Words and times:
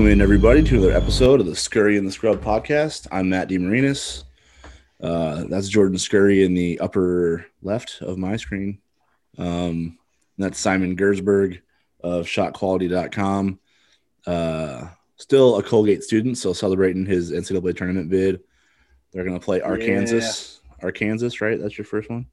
Welcome 0.00 0.12
in, 0.12 0.22
everybody, 0.22 0.62
to 0.62 0.76
another 0.78 0.92
episode 0.92 1.40
of 1.40 1.46
the 1.46 1.54
Scurry 1.54 1.98
and 1.98 2.06
the 2.06 2.10
Scrub 2.10 2.42
podcast. 2.42 3.06
I'm 3.12 3.28
Matt 3.28 3.50
DeMarinis. 3.50 4.24
Uh, 4.98 5.44
that's 5.44 5.68
Jordan 5.68 5.98
Scurry 5.98 6.42
in 6.42 6.54
the 6.54 6.80
upper 6.80 7.44
left 7.60 7.98
of 8.00 8.16
my 8.16 8.36
screen. 8.36 8.78
Um, 9.36 9.98
that's 10.38 10.58
Simon 10.58 10.96
Gerszberg 10.96 11.60
of 12.02 12.24
shotquality.com. 12.24 13.60
Uh, 14.26 14.88
still 15.18 15.58
a 15.58 15.62
Colgate 15.62 16.02
student, 16.02 16.38
so 16.38 16.54
celebrating 16.54 17.04
his 17.04 17.30
NCAA 17.30 17.76
tournament 17.76 18.08
bid. 18.08 18.40
They're 19.12 19.24
going 19.24 19.38
to 19.38 19.44
play 19.44 19.60
Arkansas. 19.60 20.60
Arkansas, 20.82 21.44
right? 21.44 21.60
That's 21.60 21.76
your 21.76 21.84
first 21.84 22.08
one. 22.08 22.24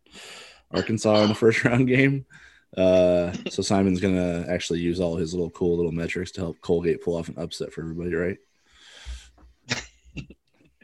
Arkansas 0.72 1.23
in 1.23 1.28
the 1.28 1.36
first 1.36 1.62
round 1.66 1.90
game. 1.90 2.28
Uh, 2.76 3.32
so 3.50 3.62
Simon's 3.62 4.02
gonna 4.02 4.46
actually 4.50 4.80
use 4.80 5.00
all 5.00 5.16
his 5.16 5.34
little 5.34 5.50
cool 5.52 5.78
little 5.78 5.92
metrics 5.92 6.32
to 6.32 6.42
help 6.42 6.60
Colgate 6.62 7.02
pull 7.02 7.16
off 7.16 7.30
an 7.30 7.36
upset 7.38 7.72
for 7.72 7.82
everybody, 7.82 8.14
right? 8.14 8.38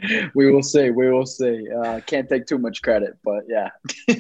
we 0.36 0.52
will 0.52 0.64
see. 0.64 0.92
We 0.92 1.12
will 1.12 1.26
see. 1.26 1.68
Uh, 1.70 2.00
can't 2.06 2.30
take 2.30 2.46
too 2.46 2.58
much 2.58 2.82
credit, 2.82 3.18
but 3.24 3.44
yeah. 3.48 3.70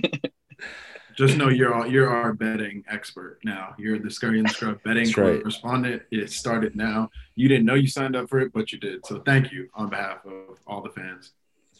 Just 1.15 1.37
know 1.37 1.49
you're 1.49 1.73
all, 1.73 1.85
you're 1.85 2.09
our 2.09 2.33
betting 2.33 2.83
expert 2.89 3.37
now. 3.43 3.75
You're 3.77 3.99
the 3.99 4.09
Scurry 4.09 4.39
and 4.39 4.49
Scrub 4.49 4.81
betting 4.83 5.05
That's 5.05 5.17
right. 5.17 5.41
correspondent. 5.41 6.01
It 6.11 6.31
started 6.31 6.75
now. 6.75 7.09
You 7.35 7.47
didn't 7.47 7.65
know 7.65 7.75
you 7.75 7.87
signed 7.87 8.15
up 8.15 8.29
for 8.29 8.39
it, 8.39 8.51
but 8.51 8.71
you 8.71 8.79
did. 8.79 9.05
So 9.05 9.19
thank 9.19 9.51
you 9.51 9.69
on 9.75 9.89
behalf 9.89 10.25
of 10.25 10.59
all 10.65 10.81
the 10.81 10.89
fans. 10.89 11.33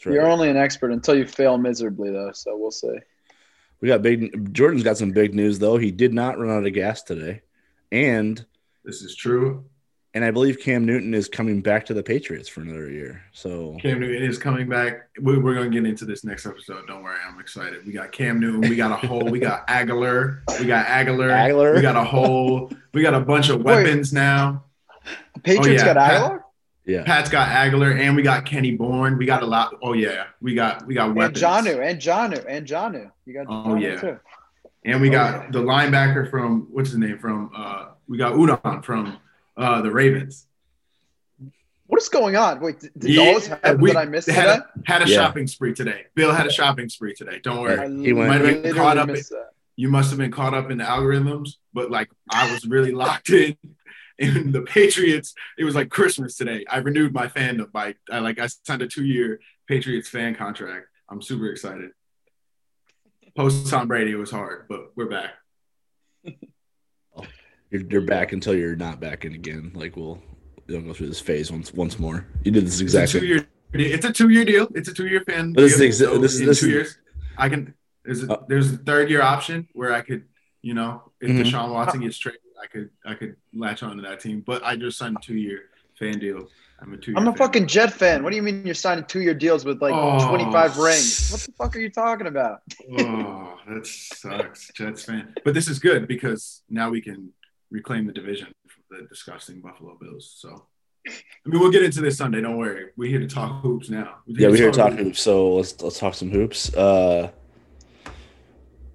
Right. 0.04 0.14
You're 0.14 0.26
only 0.26 0.50
an 0.50 0.56
expert 0.56 0.92
until 0.92 1.16
you 1.16 1.26
fail 1.26 1.58
miserably, 1.58 2.10
though. 2.12 2.30
So 2.32 2.56
we'll 2.56 2.70
see. 2.70 2.96
We 3.84 3.88
got 3.88 4.00
big. 4.00 4.54
Jordan's 4.54 4.82
got 4.82 4.96
some 4.96 5.10
big 5.10 5.34
news 5.34 5.58
though. 5.58 5.76
He 5.76 5.90
did 5.90 6.14
not 6.14 6.38
run 6.38 6.48
out 6.48 6.66
of 6.66 6.72
gas 6.72 7.02
today, 7.02 7.42
and 7.92 8.42
This 8.82 9.02
is 9.02 9.14
true. 9.14 9.66
and 10.14 10.24
I 10.24 10.30
believe 10.30 10.58
Cam 10.58 10.86
Newton 10.86 11.12
is 11.12 11.28
coming 11.28 11.60
back 11.60 11.84
to 11.84 11.92
the 11.92 12.02
Patriots 12.02 12.48
for 12.48 12.62
another 12.62 12.90
year. 12.90 13.22
So 13.32 13.76
Cam 13.82 14.00
Newton 14.00 14.22
is 14.22 14.38
coming 14.38 14.70
back. 14.70 15.10
We, 15.20 15.36
we're 15.36 15.52
going 15.52 15.70
to 15.70 15.78
get 15.78 15.86
into 15.86 16.06
this 16.06 16.24
next 16.24 16.46
episode. 16.46 16.86
Don't 16.86 17.02
worry, 17.02 17.18
I'm 17.28 17.38
excited. 17.38 17.84
We 17.84 17.92
got 17.92 18.10
Cam 18.10 18.40
Newton. 18.40 18.62
We 18.62 18.74
got 18.74 18.90
a 18.90 19.06
whole. 19.06 19.26
We 19.26 19.38
got 19.38 19.66
Agholor. 19.66 20.40
We 20.58 20.64
got 20.64 20.86
Agholor. 20.86 21.28
Agholor? 21.28 21.74
We 21.74 21.82
got 21.82 21.96
a 21.96 22.04
whole. 22.04 22.70
We 22.94 23.02
got 23.02 23.12
a 23.12 23.20
bunch 23.20 23.50
of 23.50 23.58
Wait. 23.58 23.84
weapons 23.84 24.14
now. 24.14 24.64
The 25.34 25.40
Patriots 25.40 25.82
oh, 25.82 25.88
yeah. 25.88 25.92
got 25.92 26.10
Agholor 26.10 26.43
yeah, 26.86 27.02
Pat's 27.04 27.30
got 27.30 27.48
Agholor, 27.48 27.98
and 27.98 28.14
we 28.16 28.22
got 28.22 28.44
Kenny 28.44 28.76
Bourne. 28.76 29.16
We 29.18 29.26
got 29.26 29.42
a 29.42 29.46
lot. 29.46 29.74
Oh 29.82 29.92
yeah, 29.94 30.26
we 30.40 30.54
got 30.54 30.86
we 30.86 30.94
got 30.94 31.14
weapons. 31.14 31.42
and 31.42 31.66
weapons. 31.66 31.76
Jonnu 31.76 31.88
and 31.90 32.00
Jonnu 32.00 32.44
and 32.48 32.66
Jonnu. 32.66 33.10
You 33.26 33.34
got 33.34 33.46
Oh, 33.48 33.70
Jonnu 33.74 33.80
yeah. 33.82 34.00
too. 34.00 34.18
And 34.84 35.00
we 35.00 35.08
Oh, 35.08 35.12
got 35.12 35.44
yeah. 35.44 35.50
the 35.50 35.60
linebacker 35.60 36.30
from 36.30 36.68
what's 36.70 36.90
his 36.90 36.98
name 36.98 37.18
from 37.18 37.50
uh 37.56 37.86
we 38.06 38.18
got 38.18 38.34
Judon 38.34 38.84
from 38.84 39.16
uh 39.56 39.80
the 39.82 39.90
Ravens. 39.90 40.46
What 41.86 42.00
is 42.00 42.08
going 42.08 42.34
on? 42.36 42.60
Wait, 42.60 42.80
did, 42.80 42.90
did 42.98 43.10
Yeah, 43.10 43.22
all 43.22 43.34
this 43.34 43.46
happen 43.46 43.80
we 43.80 43.92
that 43.92 43.98
I 43.98 44.04
missed 44.06 44.28
had 44.30 44.46
that? 44.48 44.66
a, 44.76 44.90
had 44.90 45.02
a 45.02 45.08
Yeah. 45.08 45.16
shopping 45.16 45.46
spree 45.46 45.74
today. 45.74 46.04
Bill 46.14 46.32
had 46.32 46.46
a 46.46 46.52
shopping 46.52 46.88
spree 46.88 47.14
today. 47.14 47.40
Don't 47.42 47.60
worry. 47.60 47.78
I 47.78 47.88
He 47.88 48.12
went- 48.12 48.28
might 48.30 48.40
have 48.40 48.62
been 48.62 48.74
caught 48.74 48.96
up 48.98 49.08
missed 49.08 49.30
that. 49.30 49.50
You 49.76 49.88
must 49.88 50.10
have 50.10 50.18
been 50.18 50.30
caught 50.30 50.54
up 50.54 50.70
in 50.70 50.78
the 50.78 50.84
algorithms, 50.84 51.56
but 51.74 51.90
like 51.90 52.10
I 52.30 52.50
was 52.52 52.64
really 52.66 52.92
locked 53.04 53.30
in 53.30 53.56
in 54.18 54.52
the 54.52 54.62
Patriots. 54.62 55.34
It 55.58 55.64
was 55.64 55.74
like 55.74 55.88
Christmas 55.90 56.36
today. 56.36 56.64
I 56.70 56.78
renewed 56.78 57.12
my 57.12 57.26
fandom 57.28 57.70
by 57.72 57.94
I 58.10 58.18
like 58.20 58.38
I 58.38 58.46
signed 58.46 58.82
a 58.82 58.86
two 58.86 59.04
year 59.04 59.40
Patriots 59.68 60.08
fan 60.08 60.34
contract. 60.34 60.86
I'm 61.08 61.20
super 61.22 61.48
excited. 61.50 61.90
Post 63.36 63.68
Tom 63.68 63.88
Brady 63.88 64.14
was 64.14 64.30
hard, 64.30 64.66
but 64.68 64.92
we're 64.96 65.08
back. 65.08 65.30
you're, 67.70 67.82
you're 67.90 68.00
back 68.02 68.32
until 68.32 68.54
you're 68.54 68.76
not 68.76 69.00
back 69.00 69.24
in 69.24 69.34
again. 69.34 69.72
Like 69.74 69.96
we'll 69.96 70.22
you'll 70.66 70.82
go 70.82 70.92
through 70.94 71.08
this 71.08 71.20
phase 71.20 71.50
once 71.50 71.72
once 71.72 71.98
more. 71.98 72.26
You 72.44 72.50
did 72.52 72.66
this 72.66 72.80
It's 72.80 72.94
a 72.94 73.02
exactly. 73.02 73.20
two-year. 73.20 73.48
It's 73.72 74.04
a 74.06 74.12
two-year 74.12 74.44
deal. 74.44 74.68
It's 74.74 74.88
a 74.88 74.94
two-year 74.94 75.22
fan. 75.26 75.52
But 75.52 75.62
this 75.62 75.76
deal. 75.78 75.88
is 75.88 76.00
exa- 76.00 76.04
So 76.04 76.18
this- 76.18 76.40
in 76.40 76.46
this 76.46 76.60
two 76.60 76.66
is- 76.66 76.72
years. 76.72 76.98
I 77.36 77.48
can. 77.48 77.74
There's 78.04 78.22
a, 78.22 78.32
Uh, 78.34 78.44
there's 78.48 78.72
a 78.72 78.76
third-year 78.76 79.20
option 79.22 79.66
where 79.72 79.92
I 79.92 80.02
could, 80.02 80.26
you 80.62 80.74
know, 80.74 81.10
if 81.20 81.28
Mhm. 81.30 81.42
Deshaun 81.42 81.72
Watson 81.72 82.00
gets 82.02 82.16
traded, 82.18 82.40
I 82.62 82.66
could 82.66 82.90
I 83.04 83.14
could 83.14 83.36
latch 83.54 83.82
on 83.82 83.96
to 83.96 84.02
that 84.02 84.20
team. 84.20 84.42
But 84.46 84.64
I 84.64 84.76
just 84.76 84.98
signed 84.98 85.16
a 85.16 85.20
two-year 85.24 85.62
fan 85.98 86.18
deal. 86.18 86.48
I'm 86.80 86.92
a 86.92 86.96
two-year. 86.96 87.18
I'm 87.18 87.28
a 87.28 87.30
fan. 87.32 87.38
fucking 87.38 87.66
Jet 87.68 87.92
fan. 87.92 88.22
What 88.22 88.30
do 88.30 88.36
you 88.36 88.42
mean 88.42 88.64
you're 88.66 88.74
signing 88.74 89.04
two 89.04 89.20
year 89.20 89.34
deals 89.34 89.64
with 89.64 89.80
like 89.80 89.94
Oh. 89.94 90.28
25 90.28 90.76
rings? 90.78 91.30
What 91.30 91.40
the 91.40 91.52
fuck 91.52 91.76
are 91.76 91.78
you 91.80 91.90
talking 91.90 92.26
about? 92.26 92.60
Oh, 92.98 93.56
that 93.68 93.86
sucks, 93.86 94.70
Jets 94.74 95.04
fan. 95.04 95.34
But 95.44 95.54
this 95.54 95.68
is 95.68 95.78
good 95.78 96.08
because 96.08 96.62
now 96.68 96.90
we 96.90 97.00
can 97.00 97.30
reclaim 97.70 98.06
the 98.06 98.12
division 98.12 98.48
from 98.68 98.82
the 98.90 99.06
disgusting 99.08 99.60
Buffalo 99.60 99.96
Bills. 100.00 100.34
So. 100.38 100.66
I 101.06 101.10
mean, 101.48 101.60
we'll 101.60 101.70
get 101.70 101.82
into 101.84 102.00
this 102.00 102.16
Sunday. 102.16 102.40
Don't 102.40 102.56
worry. 102.56 102.86
We're 102.96 103.10
here 103.10 103.20
to 103.20 103.26
talk 103.26 103.60
hoops 103.62 103.90
now. 103.90 104.16
Yeah, 104.26 104.48
we're 104.48 104.56
here 104.56 104.70
to 104.70 104.76
talk 104.76 104.94
hoops. 104.94 105.20
So 105.20 105.54
let's 105.56 105.78
let's 105.82 105.98
talk 105.98 106.14
some 106.14 106.30
hoops. 106.30 106.74
Uh, 106.74 107.30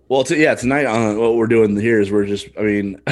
well, 0.09 0.23
t- 0.23 0.41
yeah, 0.41 0.55
tonight 0.55 0.85
on 0.85 1.17
what 1.17 1.35
we're 1.35 1.47
doing 1.47 1.79
here 1.79 2.01
is 2.01 2.11
we're 2.11 2.25
just. 2.25 2.47
I 2.57 2.63
mean, 2.63 2.99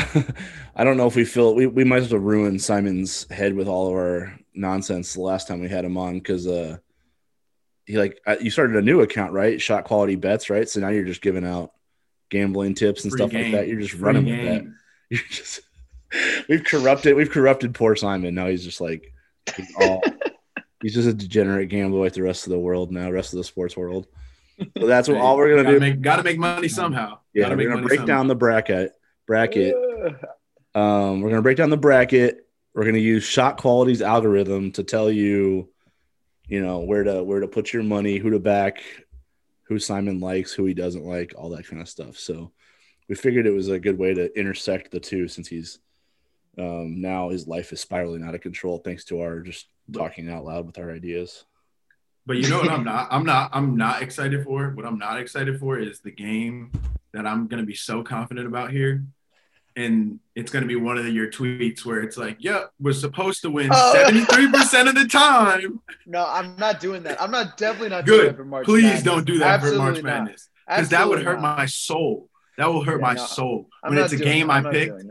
I 0.75 0.83
don't 0.83 0.97
know 0.97 1.07
if 1.07 1.15
we 1.15 1.25
feel 1.25 1.53
we 1.55 1.67
we 1.67 1.83
might 1.83 2.01
as 2.01 2.11
well 2.11 2.19
ruin 2.19 2.57
Simon's 2.57 3.29
head 3.31 3.53
with 3.53 3.67
all 3.67 3.87
of 3.87 3.93
our 3.93 4.37
nonsense 4.55 5.13
the 5.13 5.21
last 5.21 5.47
time 5.47 5.61
we 5.61 5.69
had 5.69 5.85
him 5.85 5.95
on 5.95 6.15
because 6.15 6.47
uh, 6.47 6.77
he 7.85 7.97
like 7.99 8.19
uh, 8.25 8.35
you 8.41 8.49
started 8.49 8.75
a 8.75 8.81
new 8.81 9.01
account 9.01 9.31
right, 9.31 9.61
shot 9.61 9.83
quality 9.83 10.15
bets 10.15 10.49
right. 10.49 10.67
So 10.67 10.79
now 10.79 10.89
you're 10.89 11.05
just 11.05 11.21
giving 11.21 11.45
out 11.45 11.71
gambling 12.29 12.73
tips 12.73 13.03
and 13.03 13.11
Free 13.11 13.19
stuff 13.19 13.31
game. 13.31 13.43
like 13.43 13.61
that. 13.61 13.67
You're 13.67 13.81
just 13.81 13.93
Free 13.93 14.01
running 14.01 14.25
with 14.25 14.45
that. 14.45 14.73
You're 15.09 15.21
just 15.29 15.61
we've 16.49 16.65
corrupted 16.65 17.15
we've 17.15 17.29
corrupted 17.29 17.73
poor 17.73 17.95
Simon. 17.95 18.35
Now 18.35 18.47
he's 18.47 18.65
just 18.65 18.81
like 18.81 19.13
he's 19.55 19.73
all 19.79 20.01
he's 20.81 20.95
just 20.95 21.07
a 21.07 21.13
degenerate 21.13 21.69
gambler 21.69 22.01
like 22.01 22.11
the 22.11 22.23
rest 22.23 22.45
of 22.45 22.51
the 22.51 22.59
world 22.59 22.91
now, 22.91 23.09
rest 23.09 23.33
of 23.33 23.37
the 23.37 23.43
sports 23.45 23.77
world. 23.77 24.07
So 24.79 24.87
that's 24.87 25.07
what 25.07 25.17
all 25.17 25.37
we're 25.37 25.49
gonna 25.49 25.63
gotta 25.63 25.75
do. 25.75 25.79
Make, 25.79 26.01
gotta 26.01 26.23
make 26.23 26.39
money 26.39 26.67
somehow. 26.67 27.19
yeah, 27.33 27.43
gotta 27.43 27.53
we're 27.53 27.57
make 27.57 27.67
gonna 27.67 27.75
money 27.75 27.87
break 27.87 27.99
somehow. 27.99 28.15
down 28.15 28.27
the 28.27 28.35
bracket 28.35 28.93
bracket. 29.27 29.75
Um, 30.73 31.21
we're 31.21 31.29
gonna 31.29 31.41
break 31.43 31.57
down 31.57 31.69
the 31.69 31.77
bracket. 31.77 32.47
We're 32.73 32.85
gonna 32.85 32.97
use 32.97 33.23
shot 33.23 33.57
quality's 33.57 34.01
algorithm 34.01 34.71
to 34.73 34.83
tell 34.83 35.11
you, 35.11 35.69
you 36.47 36.61
know, 36.63 36.79
where 36.79 37.03
to 37.03 37.23
where 37.23 37.41
to 37.41 37.47
put 37.47 37.73
your 37.73 37.83
money, 37.83 38.17
who 38.17 38.31
to 38.31 38.39
back, 38.39 38.83
who 39.63 39.77
Simon 39.79 40.19
likes, 40.19 40.53
who 40.53 40.65
he 40.65 40.73
doesn't 40.73 41.05
like, 41.05 41.33
all 41.37 41.49
that 41.49 41.67
kind 41.67 41.81
of 41.81 41.89
stuff. 41.89 42.17
So 42.17 42.51
we 43.07 43.15
figured 43.15 43.45
it 43.45 43.51
was 43.51 43.69
a 43.69 43.79
good 43.79 43.97
way 43.97 44.13
to 44.13 44.39
intersect 44.39 44.91
the 44.91 44.99
two 44.99 45.27
since 45.27 45.47
he's 45.47 45.79
um, 46.57 47.01
now 47.01 47.29
his 47.29 47.47
life 47.47 47.71
is 47.71 47.81
spiraling 47.81 48.23
out 48.23 48.33
of 48.35 48.41
control 48.41 48.79
thanks 48.79 49.05
to 49.05 49.21
our 49.21 49.41
just 49.41 49.67
talking 49.93 50.29
out 50.29 50.45
loud 50.45 50.65
with 50.65 50.79
our 50.79 50.91
ideas. 50.91 51.45
But 52.27 52.37
you 52.37 52.49
know 52.49 52.59
what? 52.59 52.69
I'm 52.69 52.83
not. 52.83 53.07
I'm 53.09 53.25
not. 53.25 53.49
I'm 53.53 53.77
not 53.77 54.01
excited 54.01 54.43
for. 54.43 54.69
What 54.71 54.85
I'm 54.85 54.99
not 54.99 55.19
excited 55.19 55.59
for 55.59 55.79
is 55.79 56.01
the 56.01 56.11
game 56.11 56.71
that 57.13 57.25
I'm 57.25 57.47
gonna 57.47 57.63
be 57.63 57.73
so 57.73 58.03
confident 58.03 58.45
about 58.47 58.69
here, 58.71 59.03
and 59.77 60.19
it's 60.35 60.51
gonna 60.51 60.65
be 60.65 60.75
one 60.75 60.97
of 60.97 61.07
your 61.07 61.31
tweets 61.31 61.85
where 61.85 62.01
it's 62.01 62.17
like, 62.17 62.35
"Yep, 62.41 62.71
we're 62.81 62.91
supposed 62.91 63.41
to 63.43 63.49
win 63.49 63.69
Oh. 63.71 63.93
73 64.05 64.51
percent 64.51 64.89
of 64.89 64.95
the 64.95 65.05
time." 65.05 65.79
no, 66.05 66.25
I'm 66.27 66.57
not 66.57 66.81
doing 66.81 67.03
that. 67.03 67.21
I'm 67.21 67.31
not 67.31 67.55
definitely 67.57 67.89
not 67.89 68.05
doing 68.05 68.19
that 68.19 68.25
Good. 68.31 68.35
for 68.35 68.45
March. 68.45 68.67
Madness. 68.67 68.81
Please 68.81 68.83
Madness. 68.83 69.03
don't 69.03 69.25
do 69.25 69.37
that 69.39 69.61
for 69.61 69.71
March 69.75 69.95
not. 69.95 70.03
Madness 70.03 70.49
because 70.67 70.89
that 70.89 71.07
would 71.07 71.23
hurt 71.23 71.41
not. 71.41 71.57
my 71.57 71.65
soul. 71.65 72.29
That 72.57 72.67
will 72.67 72.83
hurt 72.83 72.99
Yeah, 72.99 73.07
my 73.07 73.13
no, 73.13 73.25
soul 73.25 73.69
I'm 73.83 73.95
when 73.95 74.03
it's 74.03 74.13
a 74.13 74.17
game 74.17 74.51
I 74.51 74.61
picked, 74.69 75.01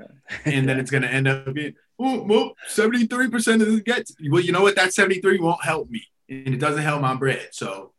and 0.45 0.69
then 0.69 0.79
it's 0.79 0.91
gonna 0.91 1.07
end 1.07 1.29
up 1.29 1.55
being, 1.55 1.75
oh, 1.99 2.25
well, 2.25 2.57
73 2.67 3.31
percent 3.31 3.63
of 3.63 3.69
the 3.73 3.81
gets. 3.81 4.15
Well, 4.29 4.43
you 4.43 4.53
know 4.53 4.63
what? 4.63 4.75
That 4.77 4.93
73 4.93 5.39
won't 5.39 5.65
help 5.65 5.89
me, 5.89 6.03
and 6.29 6.49
it 6.49 6.59
doesn't 6.59 6.83
help 6.83 7.01
my 7.01 7.15
bread. 7.15 7.49
So 7.53 7.93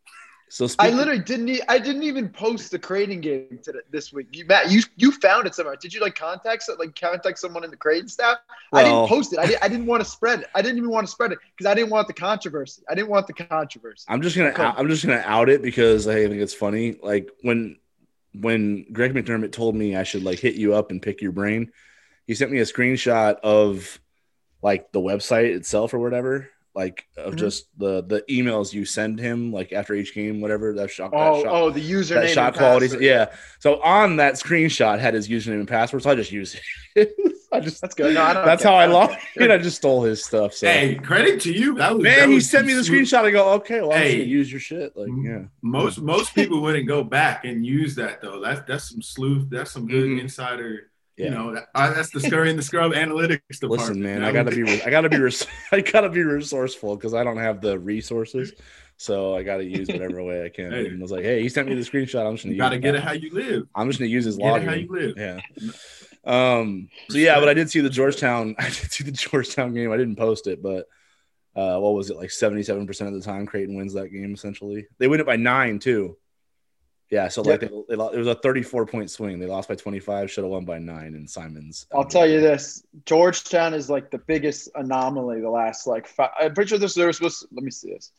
So 0.50 0.66
I 0.78 0.90
literally 0.90 1.20
didn't. 1.20 1.48
E- 1.50 1.62
I 1.68 1.78
didn't 1.78 2.04
even 2.04 2.28
post 2.30 2.70
the 2.70 2.78
Creighton 2.78 3.20
game 3.20 3.58
today, 3.62 3.80
this 3.90 4.12
week. 4.14 4.28
You, 4.32 4.46
Matt, 4.46 4.70
you 4.70 4.80
you 4.96 5.12
found 5.12 5.46
it 5.46 5.54
somewhere. 5.54 5.76
Did 5.76 5.92
you 5.92 6.00
like 6.00 6.14
contact 6.14 6.62
so- 6.62 6.74
like 6.78 6.98
contact 6.98 7.38
someone 7.38 7.64
in 7.64 7.70
the 7.70 7.76
Creighton 7.76 8.08
staff? 8.08 8.38
I 8.72 8.82
didn't 8.84 9.08
post 9.08 9.32
it. 9.34 9.38
I 9.38 9.46
didn't. 9.46 9.62
I 9.62 9.68
didn't 9.68 9.86
want 9.86 10.02
to 10.02 10.08
spread 10.08 10.40
it. 10.40 10.48
I 10.54 10.62
didn't 10.62 10.78
even 10.78 10.90
want 10.90 11.06
to 11.06 11.10
spread 11.10 11.32
it 11.32 11.38
because 11.56 11.70
I 11.70 11.74
didn't 11.74 11.90
want 11.90 12.06
the 12.06 12.14
controversy. 12.14 12.82
I 12.88 12.94
didn't 12.94 13.10
want 13.10 13.26
the 13.26 13.34
controversy. 13.34 14.04
I'm 14.08 14.22
just 14.22 14.36
gonna 14.36 14.50
Okay. 14.50 14.62
I'm 14.62 14.88
just 14.88 15.04
gonna 15.04 15.22
out 15.24 15.48
it 15.50 15.60
because 15.60 16.08
I 16.08 16.14
think 16.28 16.40
it's 16.40 16.54
funny. 16.54 16.96
Like 17.02 17.30
when 17.42 17.76
when 18.34 18.86
Greg 18.92 19.12
McDermott 19.14 19.52
told 19.52 19.74
me 19.74 19.96
I 19.96 20.02
should 20.04 20.22
like 20.22 20.38
hit 20.38 20.54
you 20.54 20.74
up 20.74 20.90
and 20.90 21.02
pick 21.02 21.20
your 21.20 21.32
brain, 21.32 21.72
he 22.26 22.34
sent 22.34 22.50
me 22.50 22.58
a 22.60 22.64
screenshot 22.64 23.36
of 23.42 24.00
like 24.62 24.92
the 24.92 25.00
website 25.00 25.54
itself 25.54 25.92
or 25.92 25.98
whatever, 25.98 26.48
like 26.74 27.04
of 27.16 27.34
Mhm. 27.34 27.38
just 27.38 27.66
the 27.78 28.02
the 28.04 28.22
emails 28.30 28.72
you 28.72 28.84
send 28.84 29.18
him 29.18 29.52
like 29.52 29.72
after 29.72 29.94
each 29.94 30.14
game, 30.14 30.40
whatever 30.40 30.72
that 30.74 30.90
shot. 30.90 31.10
that 31.10 31.16
Oh, 31.18 31.42
shot, 31.42 31.54
oh, 31.54 31.70
the 31.70 31.80
username. 31.80 32.08
that 32.22 32.30
shot 32.30 32.46
and 32.48 32.56
qualities. 32.56 32.94
Yeah. 33.00 33.34
So 33.60 33.80
on 33.82 34.16
that 34.16 34.34
screenshot 34.34 34.98
had 35.00 35.14
his 35.14 35.28
username 35.28 35.60
and 35.60 35.68
password. 35.68 36.02
So 36.02 36.10
I 36.10 36.14
just 36.14 36.30
used 36.32 36.58
it. 36.94 37.14
I 37.52 37.60
just 37.60 37.80
that's 37.80 37.94
good. 37.94 38.14
No, 38.14 38.22
I 38.22 38.34
don't. 38.34 38.44
that's 38.44 38.62
care. 38.62 38.70
how 38.72 38.78
I 38.78 38.84
don't 38.86 38.92
logged 38.94 39.16
in. 39.36 39.50
I 39.50 39.56
just 39.58 39.78
stole 39.78 40.02
his 40.02 40.22
stuff. 40.22 40.52
So 40.52 40.66
hey, 40.68 40.96
credit 40.96 41.40
to 41.42 41.52
you. 41.52 41.74
That 41.76 41.94
was 41.94 42.02
that 42.04 42.18
man, 42.18 42.28
he 42.28 42.34
was 42.36 42.48
sent 42.50 42.66
me 42.66 42.74
the 42.74 42.84
smooth. 42.84 43.00
screenshot. 43.06 43.24
I 43.24 43.30
go, 43.30 43.52
okay, 43.54 43.80
well, 43.80 43.92
I'm 43.92 43.98
just 44.02 44.04
Hey. 44.12 44.18
gonna 44.18 44.28
use 44.28 44.50
your 44.52 44.60
shit. 44.60 44.92
Like, 44.94 45.08
yeah. 45.24 45.44
Most 45.62 46.00
most 46.02 46.34
people 46.34 46.60
wouldn't 46.60 46.86
go 46.86 47.02
back 47.02 47.44
and 47.46 47.64
use 47.64 47.94
that 47.94 48.20
though. 48.20 48.40
That's 48.40 48.60
that's 48.68 48.90
some 48.90 49.00
sleuth. 49.02 49.48
That's 49.50 49.70
some 49.72 49.88
good 49.88 50.04
Mhm. 50.04 50.20
insider 50.20 50.90
Yeah. 51.18 51.24
You 51.24 51.30
know, 51.32 51.54
that, 51.54 51.68
I, 51.74 51.90
that's 51.90 52.10
the 52.10 52.20
scurry 52.20 52.48
and 52.48 52.58
the 52.58 52.62
scrub 52.62 52.92
analytics 52.92 53.40
department. 53.48 53.70
Listen, 53.70 54.02
man, 54.02 54.24
I 54.24 54.30
gotta 54.30 54.52
be, 54.52 54.82
I 54.82 54.88
gotta 54.88 55.08
be, 55.08 55.18
res- 55.18 55.46
I 55.72 55.80
gotta 55.80 56.08
be 56.08 56.22
resourceful 56.22 56.96
because 56.96 57.12
I 57.12 57.24
don't 57.24 57.38
have 57.38 57.60
the 57.60 57.76
resources, 57.76 58.52
so 58.98 59.34
I 59.34 59.42
gotta 59.42 59.64
use 59.64 59.88
whatever 59.88 60.22
way 60.22 60.44
I 60.44 60.48
can. 60.48 60.70
Hey. 60.70 60.86
And 60.86 61.00
I 61.00 61.02
was 61.02 61.10
like, 61.10 61.24
hey, 61.24 61.42
he 61.42 61.48
sent 61.48 61.68
me 61.68 61.74
the 61.74 61.80
screenshot. 61.80 62.24
I'm 62.24 62.36
just 62.36 62.44
gonna 62.44 62.54
You 62.54 62.58
gotta 62.58 62.78
get 62.78 62.94
it 62.94 63.02
how 63.02 63.12
you 63.12 63.32
live. 63.32 63.66
I'm 63.74 63.88
just 63.88 63.98
gonna 63.98 64.10
use 64.10 64.26
his 64.26 64.38
it 64.38 64.44
how 64.44 64.74
you 64.74 64.88
live. 64.88 65.14
Yeah. 65.16 65.40
Um. 66.24 66.88
So 67.10 67.18
yeah, 67.18 67.40
but 67.40 67.48
I 67.48 67.54
did 67.54 67.68
see 67.68 67.80
the 67.80 67.90
Georgetown. 67.90 68.54
I 68.58 68.66
did 68.66 68.92
see 68.92 69.02
the 69.02 69.10
Georgetown 69.10 69.74
game. 69.74 69.90
I 69.90 69.96
didn't 69.96 70.16
post 70.16 70.46
it, 70.46 70.62
but 70.62 70.86
uh, 71.56 71.80
what 71.80 71.94
was 71.94 72.10
it 72.10 72.16
like? 72.16 72.30
Seventy-seven 72.30 72.86
percent 72.86 73.12
of 73.12 73.20
the 73.20 73.26
time, 73.26 73.46
Creighton 73.46 73.74
wins 73.74 73.94
that 73.94 74.12
game. 74.12 74.34
Essentially, 74.34 74.86
they 74.98 75.08
win 75.08 75.18
it 75.18 75.26
by 75.26 75.36
nine 75.36 75.80
too. 75.80 76.16
Yeah. 77.10 77.28
So 77.28 77.42
like 77.42 77.62
Yep. 77.62 77.70
they, 77.88 77.96
they, 77.96 78.04
it 78.04 78.18
was 78.18 78.26
a 78.26 78.34
thirty-four 78.34 78.86
point 78.86 79.10
swing. 79.10 79.38
They 79.38 79.46
lost 79.46 79.68
by 79.68 79.74
twenty-five. 79.74 80.30
Should 80.30 80.44
have 80.44 80.50
won 80.50 80.64
by 80.64 80.78
nine. 80.78 81.14
And 81.14 81.28
Simons. 81.28 81.86
I'll 81.92 82.00
um, 82.02 82.08
tell 82.08 82.26
you 82.26 82.40
this: 82.40 82.82
Georgetown 83.06 83.74
is 83.74 83.88
like 83.88 84.10
the 84.10 84.18
biggest 84.18 84.68
anomaly 84.74 85.40
the 85.40 85.50
last 85.50 85.86
like. 85.86 86.06
Five, 86.06 86.30
I'm 86.40 86.54
pretty 86.54 86.68
sure 86.68 86.78
this 86.78 86.94
they 86.94 87.04
were 87.06 87.12
supposed. 87.12 87.40
To, 87.42 87.48
let 87.52 87.64
me 87.64 87.70
see 87.70 87.92
this. 87.92 88.12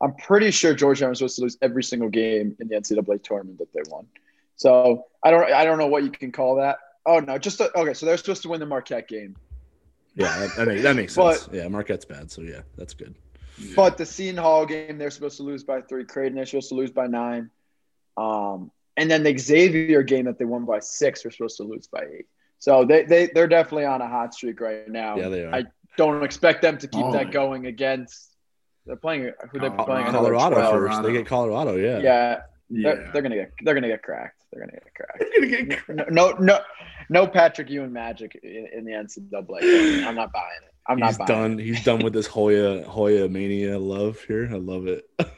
I'm 0.00 0.14
pretty 0.14 0.50
sure 0.50 0.74
Georgetown 0.74 1.08
was 1.08 1.18
supposed 1.18 1.36
to 1.36 1.42
lose 1.42 1.56
every 1.62 1.82
single 1.82 2.08
game 2.10 2.54
in 2.60 2.68
the 2.68 2.74
NCAA 2.76 3.22
tournament 3.22 3.58
that 3.58 3.72
they 3.72 3.80
won. 3.90 4.06
So 4.56 5.04
I 5.22 5.30
don't. 5.30 5.50
I 5.52 5.64
don't 5.64 5.78
know 5.78 5.86
what 5.88 6.04
you 6.04 6.10
can 6.10 6.30
call 6.32 6.56
that. 6.56 6.78
Oh 7.04 7.18
no, 7.20 7.38
just 7.38 7.60
a, 7.60 7.76
okay. 7.78 7.94
So 7.94 8.06
they're 8.06 8.16
supposed 8.16 8.42
to 8.42 8.48
win 8.48 8.60
the 8.60 8.66
Marquette 8.66 9.06
game, 9.08 9.36
Yeah, 10.14 10.38
that, 10.40 10.56
that, 10.56 10.66
makes, 10.68 10.82
that 10.82 10.96
makes 10.96 11.14
But- 11.14 11.36
sense. 11.38 11.48
yeah, 11.52 11.68
Marquette's 11.68 12.04
bad, 12.04 12.30
so 12.30 12.42
yeah, 12.42 12.62
that's 12.76 12.94
good. 12.94 13.14
but 13.74 13.96
the 13.96 14.04
Seton 14.04 14.36
Hall 14.36 14.66
game 14.66 14.98
they're 14.98 15.10
supposed 15.10 15.36
to 15.38 15.42
lose 15.42 15.62
by 15.64 15.80
three. 15.82 16.04
Creighton 16.04 16.34
they're 16.36 16.46
supposed 16.46 16.68
to 16.70 16.74
lose 16.74 16.90
by 16.90 17.06
nine. 17.06 17.50
Um, 18.16 18.70
and 18.96 19.10
then 19.10 19.22
the 19.22 19.36
Xavier 19.36 20.02
game 20.02 20.24
that 20.24 20.38
they 20.38 20.44
won 20.44 20.64
by 20.64 20.78
six, 20.80 21.22
they're 21.22 21.30
supposed 21.32 21.58
to 21.58 21.64
lose 21.64 21.86
by 21.86 22.02
eight. 22.02 22.26
So 22.58 22.84
they 22.84 23.04
they 23.04 23.26
they're 23.34 23.46
definitely 23.48 23.84
on 23.84 24.00
a 24.00 24.08
hot 24.08 24.32
streak 24.34 24.60
right 24.60 24.88
now. 24.88 25.16
Yeah, 25.16 25.28
they 25.28 25.44
are. 25.44 25.54
I 25.54 25.64
don't 25.98 26.22
expect 26.22 26.62
them 26.62 26.78
to 26.78 26.88
keep 26.88 27.04
Oh, 27.04 27.12
that 27.12 27.30
going 27.30 27.66
against. 27.66 28.30
They're 28.86 28.96
playing 28.96 29.32
who 29.50 29.58
they're 29.58 29.70
Colorado. 29.70 29.84
playing. 29.84 30.06
another 30.08 30.32
Colorado 30.34 30.70
12. 30.70 30.74
first. 30.74 31.02
They 31.02 31.12
get 31.12 31.26
Colorado. 31.26 31.76
Yeah. 31.76 31.98
Yeah, 31.98 32.40
yeah. 32.70 32.94
They're, 32.94 33.10
they're 33.12 33.22
gonna 33.22 33.34
get 33.34 33.52
they're 33.62 33.74
gonna 33.74 33.88
get 33.88 34.02
cracked. 34.02 34.42
They're 34.52 34.60
gonna 34.60 34.72
get 34.72 34.94
cracked. 34.94 35.24
They're 35.38 35.50
gonna 35.50 36.06
get 36.06 36.10
No, 36.12 36.30
no, 36.30 36.38
no, 36.38 36.60
no 37.10 37.26
Patrick 37.26 37.68
Ewing 37.68 37.92
magic 37.92 38.38
in, 38.42 38.68
in 38.72 38.84
the 38.84 38.92
NCAA. 38.92 40.04
I'm 40.06 40.14
not 40.14 40.32
buying 40.32 40.46
it. 40.64 40.72
I'm 40.88 40.98
He's 40.98 41.18
not 41.18 41.26
buying 41.28 41.56
done. 41.56 41.58
He's 41.58 41.84
done 41.84 41.98
with 42.02 42.12
this 42.14 42.26
Hoya 42.28 42.84
Hoya 42.84 43.28
mania 43.28 43.78
love 43.78 44.20
here. 44.22 44.48
I 44.50 44.56
love 44.56 44.86
it. 44.86 45.04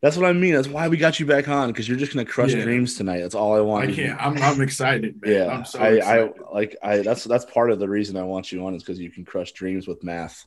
That's 0.00 0.16
what 0.16 0.26
I 0.26 0.32
mean. 0.32 0.54
That's 0.54 0.68
why 0.68 0.86
we 0.86 0.96
got 0.96 1.18
you 1.18 1.26
back 1.26 1.48
on 1.48 1.68
because 1.68 1.88
you're 1.88 1.98
just 1.98 2.12
gonna 2.12 2.24
crush 2.24 2.52
Yeah. 2.54 2.62
dreams 2.62 2.96
tonight. 2.96 3.18
That's 3.20 3.34
all 3.34 3.56
I 3.56 3.60
want. 3.60 3.88
I 3.90 3.92
can't. 3.92 4.20
I'm, 4.24 4.40
I'm 4.40 4.60
excited, 4.60 5.20
man. 5.20 5.32
yeah, 5.34 5.46
I'm 5.48 5.64
so 5.64 5.80
I, 5.80 6.20
I 6.22 6.30
like 6.52 6.76
I. 6.82 6.98
That's 6.98 7.24
that's 7.24 7.44
part 7.46 7.70
of 7.72 7.80
the 7.80 7.88
reason 7.88 8.16
I 8.16 8.22
want 8.22 8.52
you 8.52 8.64
on 8.64 8.74
is 8.74 8.82
because 8.84 9.00
you 9.00 9.10
can 9.10 9.24
crush 9.24 9.50
dreams 9.52 9.88
with 9.88 10.04
math, 10.04 10.46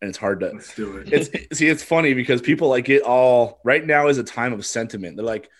and 0.00 0.08
it's 0.08 0.16
hard 0.16 0.40
to. 0.40 0.46
Let's 0.52 0.74
do 0.74 0.96
it. 0.96 1.12
It's 1.12 1.58
see, 1.58 1.68
it's 1.68 1.82
funny 1.82 2.14
because 2.14 2.40
people 2.40 2.68
like 2.70 2.88
it 2.88 3.02
all 3.02 3.60
right 3.64 3.84
now 3.84 4.08
is 4.08 4.16
a 4.16 4.24
time 4.24 4.54
of 4.54 4.64
sentiment. 4.64 5.16
They're 5.16 5.26
like 5.26 5.50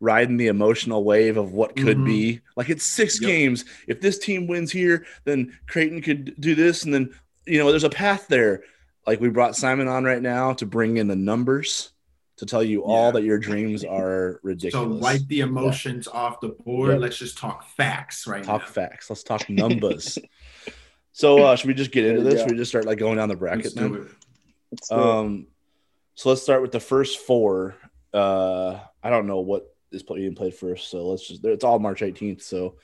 riding 0.00 0.38
the 0.38 0.46
emotional 0.48 1.04
wave 1.04 1.36
of 1.36 1.52
what 1.52 1.76
could 1.76 1.98
Mhm. 1.98 2.04
be. 2.06 2.40
Like 2.56 2.70
it's 2.70 2.84
six 2.84 3.20
Yep. 3.20 3.28
games. 3.28 3.64
If 3.86 4.00
this 4.00 4.18
team 4.18 4.46
wins 4.46 4.70
here, 4.72 5.04
then 5.24 5.52
Creighton 5.68 6.00
could 6.00 6.34
do 6.40 6.54
this, 6.54 6.84
and 6.84 6.94
then 6.94 7.14
you 7.46 7.58
know 7.58 7.68
there's 7.70 7.84
a 7.84 7.90
path 7.90 8.26
there. 8.28 8.62
Like 9.06 9.20
we 9.20 9.28
brought 9.28 9.54
Simon 9.54 9.86
on 9.86 10.04
right 10.04 10.22
now 10.22 10.54
to 10.54 10.64
bring 10.66 10.96
in 10.96 11.08
the 11.08 11.14
numbers 11.16 11.90
to 12.36 12.46
tell 12.46 12.62
you 12.62 12.84
all 12.84 13.12
that 13.12 13.22
your 13.22 13.38
dreams 13.38 13.84
are 13.84 14.40
ridiculous. 14.42 14.98
so 14.98 15.02
wipe 15.02 15.26
the 15.28 15.40
emotions 15.40 16.06
off 16.06 16.40
the 16.40 16.48
board. 16.48 16.92
Yeah. 16.92 16.98
Let's 16.98 17.16
just 17.18 17.38
talk 17.38 17.66
facts 17.70 18.26
right 18.26 18.44
talk 18.44 18.62
now. 18.62 18.66
facts. 18.66 19.08
Let's 19.08 19.22
talk 19.22 19.48
numbers. 19.50 20.18
so 21.12 21.42
uh, 21.42 21.56
should 21.56 21.68
we 21.68 21.74
just 21.74 21.92
get 21.92 22.04
into 22.04 22.22
this? 22.22 22.34
go. 22.34 22.40
Should 22.40 22.50
we 22.52 22.56
just 22.58 22.70
start 22.70 22.84
like 22.84 22.98
going 22.98 23.16
down 23.16 23.28
the 23.28 23.34
Let's 23.36 23.72
bracket 23.72 23.76
now? 23.76 23.88
do 23.88 23.94
it. 23.94 24.08
Let's 24.70 24.88
do 24.88 24.94
it. 24.94 25.00
Um, 25.00 25.46
so 26.14 26.28
let's 26.28 26.42
start 26.42 26.62
with 26.62 26.72
the 26.72 26.80
first 26.80 27.20
four. 27.20 27.76
Uh, 28.12 28.78
I 29.02 29.10
don't 29.10 29.26
know 29.26 29.40
what 29.40 29.74
is 29.92 30.02
being 30.02 30.34
played 30.34 30.54
first, 30.54 30.90
so 30.90 31.08
let's 31.08 31.26
just. 31.26 31.44
It's 31.44 31.64
all 31.64 31.78
March 31.78 32.00
18th. 32.00 32.42
So, 32.42 32.76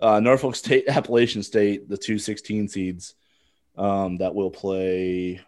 uh, 0.00 0.20
Norfolk 0.20 0.54
State, 0.54 0.84
Appalachian 0.88 1.42
State, 1.42 1.88
the 1.88 1.96
two 1.96 2.18
16 2.18 2.68
seeds, 2.68 3.14
um, 3.76 4.18
that 4.18 4.34
will 4.34 4.50
play 4.50 5.40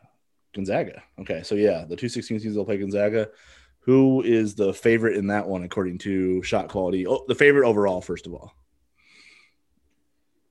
Gonzaga. 0.56 1.02
Okay, 1.20 1.42
so 1.44 1.54
yeah, 1.54 1.84
the 1.84 1.94
two 1.94 2.08
16 2.08 2.40
seeds 2.40 2.56
will 2.56 2.64
play 2.64 2.78
Gonzaga. 2.78 3.28
Who 3.80 4.22
is 4.22 4.56
the 4.56 4.74
favorite 4.74 5.16
in 5.16 5.28
that 5.28 5.46
one 5.46 5.62
according 5.62 5.98
to 5.98 6.42
shot 6.42 6.68
quality? 6.68 7.06
Oh, 7.06 7.24
the 7.28 7.36
favorite 7.36 7.68
overall, 7.68 8.00
first 8.00 8.26
of 8.26 8.34
all. 8.34 8.52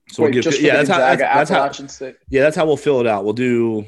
So 0.10 0.24
Wait, 0.24 0.28
we'll 0.28 0.34
give, 0.36 0.44
just 0.44 0.62
yeah, 0.62 0.78
that's 0.78 0.88
how, 0.88 1.00
that's, 1.00 1.22
Gonzaga, 1.22 1.40
that's 1.40 1.50
how 1.50 1.56
Appalachian 1.58 1.90
State. 1.90 2.16
yeah, 2.30 2.44
that's 2.44 2.56
how 2.56 2.66
we'll 2.66 2.78
fill 2.78 3.02
it 3.02 3.08
out. 3.08 3.26
We'll 3.26 3.34
do 3.34 3.86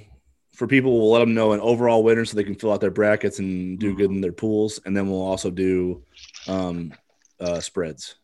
for 0.53 0.67
people. 0.67 0.99
We'll 0.99 1.11
let 1.11 1.19
them 1.19 1.35
know 1.35 1.53
an 1.53 1.61
overall 1.61 2.03
winner 2.03 2.25
so 2.25 2.35
they 2.35 2.43
can 2.43 2.55
fill 2.55 2.73
out 2.73 2.81
their 2.81 2.91
brackets 2.91 3.39
and 3.39 3.79
do 3.79 3.95
good 3.95 4.09
in 4.09 4.19
their 4.19 4.33
pools, 4.33 4.79
and 4.85 4.97
then 4.97 5.09
we'll 5.09 5.21
also 5.21 5.51
do 5.51 6.03
um, 6.47 6.91
uh, 7.39 7.61
spreads 7.61 8.15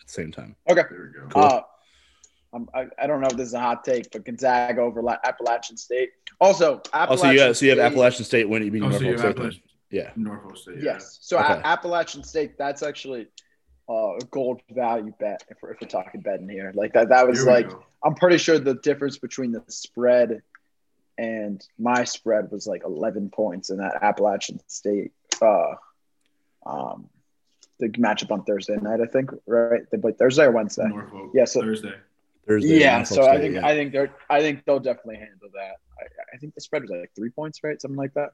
at 0.00 0.08
the 0.08 0.12
same 0.12 0.32
time. 0.32 0.56
Okay. 0.68 0.82
There 0.90 1.12
we 1.14 1.20
go. 1.20 1.28
Cool. 1.28 1.42
Uh, 1.42 1.60
I'm, 2.52 2.68
I, 2.74 2.86
I 2.98 3.06
don't 3.06 3.20
know 3.20 3.26
if 3.28 3.36
this 3.36 3.48
is 3.48 3.54
a 3.54 3.60
hot 3.60 3.84
take, 3.84 4.10
but 4.10 4.24
Gonzaga 4.24 4.80
over 4.80 5.02
La- 5.02 5.18
Appalachian 5.24 5.76
State. 5.76 6.10
Also, 6.40 6.80
Appalachian 6.94 7.08
Also, 7.10 7.30
you 7.30 7.40
have, 7.40 7.56
so 7.56 7.64
you 7.66 7.70
have 7.72 7.78
State- 7.78 7.86
Appalachian 7.86 8.24
State 8.24 8.48
winning, 8.48 8.70
beating 8.70 8.88
Oh, 8.88 8.92
so 8.92 9.00
you 9.00 9.10
Norfolk 9.16 9.24
have 9.26 9.32
State. 9.32 9.36
then. 9.36 9.46
Appalachian- 9.46 9.62
Yeah, 9.90 10.10
Norfolk 10.16 10.56
State. 10.56 10.76
yeah. 10.78 10.82
Yes. 10.84 11.18
So 11.20 11.38
Okay. 11.38 11.46
A- 11.52 11.66
Appalachian 11.66 12.24
State, 12.24 12.56
that's 12.58 12.82
actually 12.82 13.28
uh, 13.90 14.16
a 14.16 14.24
gold 14.30 14.60
value 14.70 15.12
bet 15.18 15.42
if 15.48 15.56
we're, 15.62 15.72
if 15.72 15.78
we're 15.80 15.88
talking 15.88 16.20
betting 16.20 16.48
here. 16.48 16.72
Like 16.74 16.92
that, 16.92 17.08
that 17.08 17.26
was 17.26 17.44
like 17.46 17.70
go. 17.70 17.84
I'm 18.04 18.14
pretty 18.14 18.36
sure 18.38 18.58
the 18.58 18.74
difference 18.74 19.16
between 19.18 19.50
the 19.52 19.62
spread 19.68 20.42
and 21.16 21.62
my 21.78 22.04
spread 22.04 22.50
was 22.50 22.66
like 22.66 22.82
11 22.84 23.30
points 23.30 23.70
in 23.70 23.78
that 23.78 24.02
Appalachian 24.02 24.60
State 24.68 25.12
uh, 25.40 25.74
um, 26.66 27.08
the 27.80 27.88
matchup 27.90 28.30
on 28.30 28.44
Thursday 28.44 28.76
night. 28.76 29.00
I 29.00 29.06
think 29.06 29.30
right. 29.46 29.82
They 29.90 29.96
played 29.98 30.18
Thursday 30.18 30.44
or 30.44 30.50
Wednesday. 30.50 30.86
Norfolk. 30.86 31.30
Yeah, 31.34 31.44
so- 31.46 31.62
Thursday. 31.62 31.94
Thursday. 32.48 32.80
Yeah. 32.80 32.96
Norfolk 32.98 33.14
So 33.14 33.28
I 33.28 33.38
think 33.38 33.54
yeah. 33.54 33.66
I 33.66 33.74
think 33.74 33.92
they're 33.92 34.10
I 34.30 34.40
think 34.40 34.64
they'll 34.64 34.80
definitely 34.80 35.16
handle 35.16 35.48
that. 35.54 35.76
I, 36.00 36.34
I 36.34 36.38
think 36.38 36.54
the 36.54 36.60
spread 36.60 36.82
was 36.82 36.90
like 36.90 37.10
three 37.14 37.30
points, 37.30 37.60
right? 37.62 37.80
Something 37.80 37.96
like 37.98 38.14
that. 38.14 38.30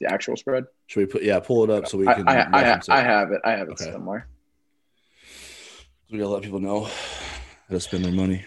The 0.00 0.10
actual 0.12 0.36
spread. 0.36 0.64
Should 0.86 1.00
we 1.00 1.06
put? 1.06 1.22
Yeah, 1.22 1.40
pull 1.40 1.62
it 1.64 1.70
up 1.70 1.86
so 1.86 1.98
we 1.98 2.06
I, 2.08 2.14
can. 2.14 2.28
I, 2.28 2.32
I, 2.40 2.62
reference. 2.62 2.88
I 2.88 3.02
have 3.02 3.32
it. 3.32 3.40
I 3.44 3.50
have 3.52 3.68
it 3.68 3.72
Okay. 3.72 3.92
somewhere. 3.92 4.26
we 6.10 6.18
gotta 6.18 6.30
let 6.30 6.42
people 6.42 6.60
know 6.60 6.84
how 6.84 6.90
to 7.70 7.80
spend 7.80 8.04
their 8.04 8.12
money 8.12 8.44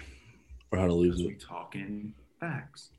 or 0.71 0.79
how 0.79 0.87
to 0.87 0.93
lose 0.93 1.17
We 1.17 1.33
it. 1.33 1.39
talking 1.39 2.13
facts. 2.39 2.89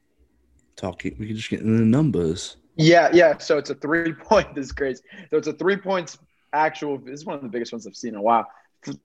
Talking. 0.76 1.16
We 1.18 1.26
can 1.26 1.36
just 1.36 1.50
get 1.50 1.60
in 1.60 1.76
the 1.76 1.84
numbers. 1.84 2.56
Yeah, 2.76 3.10
yeah. 3.12 3.38
So 3.38 3.58
it's 3.58 3.70
a 3.70 3.74
three 3.74 4.12
point. 4.28 4.54
This 4.54 4.66
is 4.66 4.72
crazy. 4.72 5.02
So 5.30 5.36
it's 5.36 5.48
a 5.48 5.52
three 5.52 5.76
points 5.76 6.18
actual. 6.52 6.98
This 6.98 7.20
is 7.20 7.26
one 7.26 7.36
of 7.36 7.42
the 7.42 7.48
biggest 7.48 7.72
ones 7.72 7.86
I've 7.86 7.96
seen 7.96 8.10
in 8.10 8.16
a 8.16 8.22
while. 8.22 8.46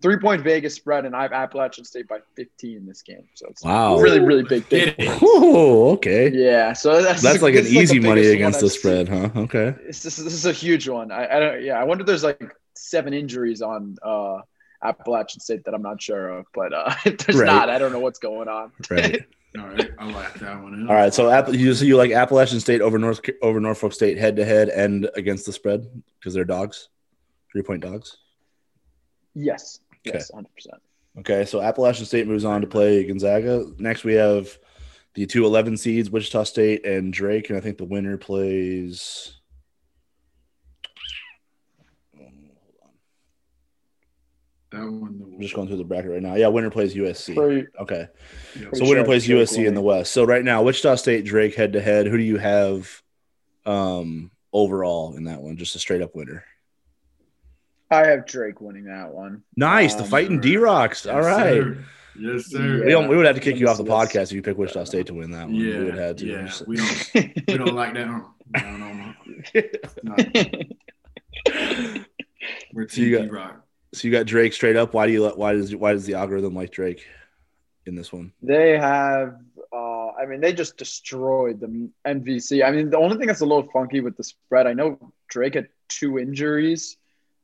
Three 0.02 0.18
point 0.18 0.44
Vegas 0.44 0.76
spread, 0.76 1.06
and 1.06 1.16
I 1.16 1.22
have 1.24 1.32
Appalachian 1.34 1.86
State 1.86 2.08
by 2.08 2.20
15 2.36 2.78
in 2.78 2.86
this 2.86 3.02
game. 3.02 3.24
So 3.34 3.48
it's 3.50 3.64
Wow. 3.64 3.98
really, 4.00 4.20
really 4.20 4.44
big. 4.44 4.68
Get 4.70 4.98
big. 4.98 5.10
Oh, 5.22 5.92
okay. 5.92 6.30
Yeah. 6.32 6.74
So 6.74 7.02
that's 7.02 7.22
That's 7.22 7.42
like 7.42 7.56
an 7.56 7.66
easy 7.66 8.00
the 8.00 8.08
money 8.08 8.26
against 8.28 8.60
the 8.60 8.70
spread, 8.70 9.08
huh? 9.10 9.30
Okay. 9.36 9.74
This, 9.88 10.04
this, 10.04 10.18
this 10.18 10.34
is 10.34 10.46
a 10.46 10.52
huge 10.54 10.88
one. 10.90 11.12
I, 11.12 11.38
I 11.38 11.40
don't. 11.40 11.64
Yeah, 11.64 11.80
I 11.80 11.84
wonder 11.84 12.02
if 12.04 12.08
there's 12.08 12.24
like 12.24 12.54
seven 12.76 13.14
injuries 13.14 13.62
on 13.62 13.98
uh, 14.04 14.40
Appalachian 14.84 15.40
State 15.40 15.64
that 15.66 15.74
I'm 15.74 15.82
not 15.82 16.02
sure 16.02 16.30
of, 16.30 16.46
but 16.54 16.74
uh, 16.74 16.94
if 17.06 17.18
there's 17.20 17.38
Right. 17.40 17.46
not, 17.48 17.70
I 17.70 17.78
don't 17.80 17.92
know 17.92 18.00
what's 18.00 18.20
going 18.20 18.48
on. 18.48 18.72
Right. 18.90 19.22
All 19.60 19.66
right. 19.68 19.90
I 19.98 20.12
like 20.12 20.34
that 20.36 20.62
one. 20.62 20.88
All 20.88 20.94
right, 20.96 21.12
so 21.12 21.50
you 21.50 21.74
so 21.74 21.84
you 21.84 21.98
like 21.98 22.12
Appalachian 22.12 22.60
State 22.60 22.82
over 22.82 23.00
North 23.00 23.20
over 23.42 23.60
Norfolk 23.60 23.94
State 23.94 24.20
head 24.20 24.36
to 24.36 24.46
head 24.46 24.70
and 24.70 25.10
against 25.16 25.48
the 25.48 25.52
spread 25.52 25.88
because 26.20 26.36
they're 26.36 26.46
dogs, 26.46 26.90
three 27.52 27.64
point 27.64 27.82
dogs. 27.82 28.16
Yes. 29.36 29.80
Okay. 30.08 30.18
Yes. 30.18 30.32
100. 30.32 30.54
percent 30.56 30.82
Okay, 31.20 31.44
so 31.44 31.60
Appalachian 31.62 32.06
State 32.06 32.28
moves 32.28 32.46
on 32.46 32.62
to 32.62 32.68
play 32.68 33.04
Gonzaga. 33.04 33.66
Next, 33.78 34.04
we 34.04 34.14
have 34.14 34.58
the 35.16 35.26
two 35.26 35.44
11 35.46 35.76
seeds, 35.76 36.10
Wichita 36.10 36.44
State 36.44 36.86
and 36.86 37.12
Drake, 37.12 37.50
and 37.50 37.58
I 37.58 37.62
think 37.62 37.78
the 37.78 37.84
winner 37.84 38.16
plays. 38.18 39.34
That 44.72 44.82
one. 44.82 45.20
I'm 45.34 45.42
just 45.42 45.56
going 45.56 45.68
through 45.68 45.78
the 45.78 45.84
bracket 45.84 46.12
right 46.12 46.22
now. 46.22 46.36
Yeah, 46.36 46.48
winner 46.48 46.70
plays 46.70 46.94
USC. 46.94 47.36
Pretty, 47.36 47.68
Okay, 47.80 48.08
Yeah. 48.56 48.68
so 48.74 48.84
winner 48.84 48.98
sure 49.00 49.06
plays 49.06 49.26
Drake 49.26 49.40
USC 49.48 49.66
in 49.66 49.74
the. 49.74 49.82
West. 49.82 50.12
So 50.12 50.24
right 50.24 50.44
now, 50.46 50.62
Wichita 50.62 50.96
State, 50.96 51.26
Drake 51.26 51.56
head 51.56 51.74
to 51.74 51.82
head. 51.82 52.06
Who 52.06 52.18
do 52.18 52.24
you 52.24 52.38
have 52.38 53.02
um, 53.66 54.30
overall 54.54 55.16
in 55.16 55.24
that 55.24 55.42
one? 55.42 55.58
Just 55.58 55.76
a 55.76 55.80
straight 55.80 56.02
up 56.04 56.16
winner. 56.16 56.44
I 57.92 58.08
have 58.08 58.26
Drake 58.26 58.62
winning 58.62 58.86
that 58.86 59.12
one. 59.14 59.44
Nice, 59.56 59.96
the 59.96 60.04
Um, 60.04 60.10
fighting 60.10 60.40
D 60.40 60.58
Rocks. 60.58 61.06
All 61.08 61.16
Yes, 61.18 61.26
right. 61.26 61.54
sir. 61.64 61.86
Yes, 62.20 62.46
sir. 62.48 62.84
We 62.86 62.92
don't. 62.92 63.08
We 63.08 63.16
would 63.18 63.26
have 63.26 63.36
to 63.36 63.42
kick 63.42 63.58
you 63.58 63.68
off 63.68 63.78
the 63.78 63.84
podcast 63.84 64.24
if 64.24 64.34
you 64.34 64.42
pick 64.42 64.58
Wichita 64.58 64.84
State 64.84 65.08
to 65.08 65.14
win 65.14 65.32
that 65.32 65.46
one. 65.48 65.56
Yeah. 65.56 65.80
we 65.80 65.86
would 65.86 65.98
have 65.98 66.16
to. 66.18 66.26
Yeah. 66.26 66.52
We 66.68 66.76
don't. 66.78 67.14
We 67.48 67.58
don't 67.58 67.74
like 67.76 67.94
that. 67.94 68.08
No, 68.52 68.78
no, 68.78 68.92
no. 68.94 69.14
no. 70.04 70.16
We're 72.74 72.88
So 72.88 73.02
you 73.02 73.18
Team 73.18 73.28
got- 73.28 73.32
Rock. 73.34 73.66
so 73.94 74.08
you 74.08 74.12
got 74.12 74.26
Drake 74.26 74.54
straight 74.54 74.76
up. 74.76 74.94
Why 74.94 75.06
do 75.08 75.14
you? 75.14 75.24
let- 75.24 75.38
Why 75.38 75.54
does? 75.54 75.76
Why 75.76 75.94
does 75.94 76.06
the 76.06 76.16
algorithm 76.16 76.56
like 76.56 76.72
Drake? 76.72 77.06
in 77.86 77.96
this 77.96 78.12
one? 78.14 78.32
They 78.44 78.78
have. 78.78 79.38
Uh, 79.74 80.10
I 80.12 80.26
mean, 80.28 80.42
they 80.42 80.52
just 80.54 80.78
destroyed 80.78 81.60
the 81.60 81.90
MVC. 82.06 82.64
I 82.64 82.72
mean, 82.72 82.90
the 82.92 82.98
only 82.98 83.18
thing 83.18 83.26
that's 83.28 83.42
a 83.42 83.46
little 83.46 83.68
funky 83.72 84.00
with 84.02 84.16
the 84.18 84.24
spread, 84.24 84.68
I 84.68 84.74
know 84.74 85.00
Drake 85.30 85.56
had 85.56 85.70
two 85.88 86.20
injuries 86.20 86.98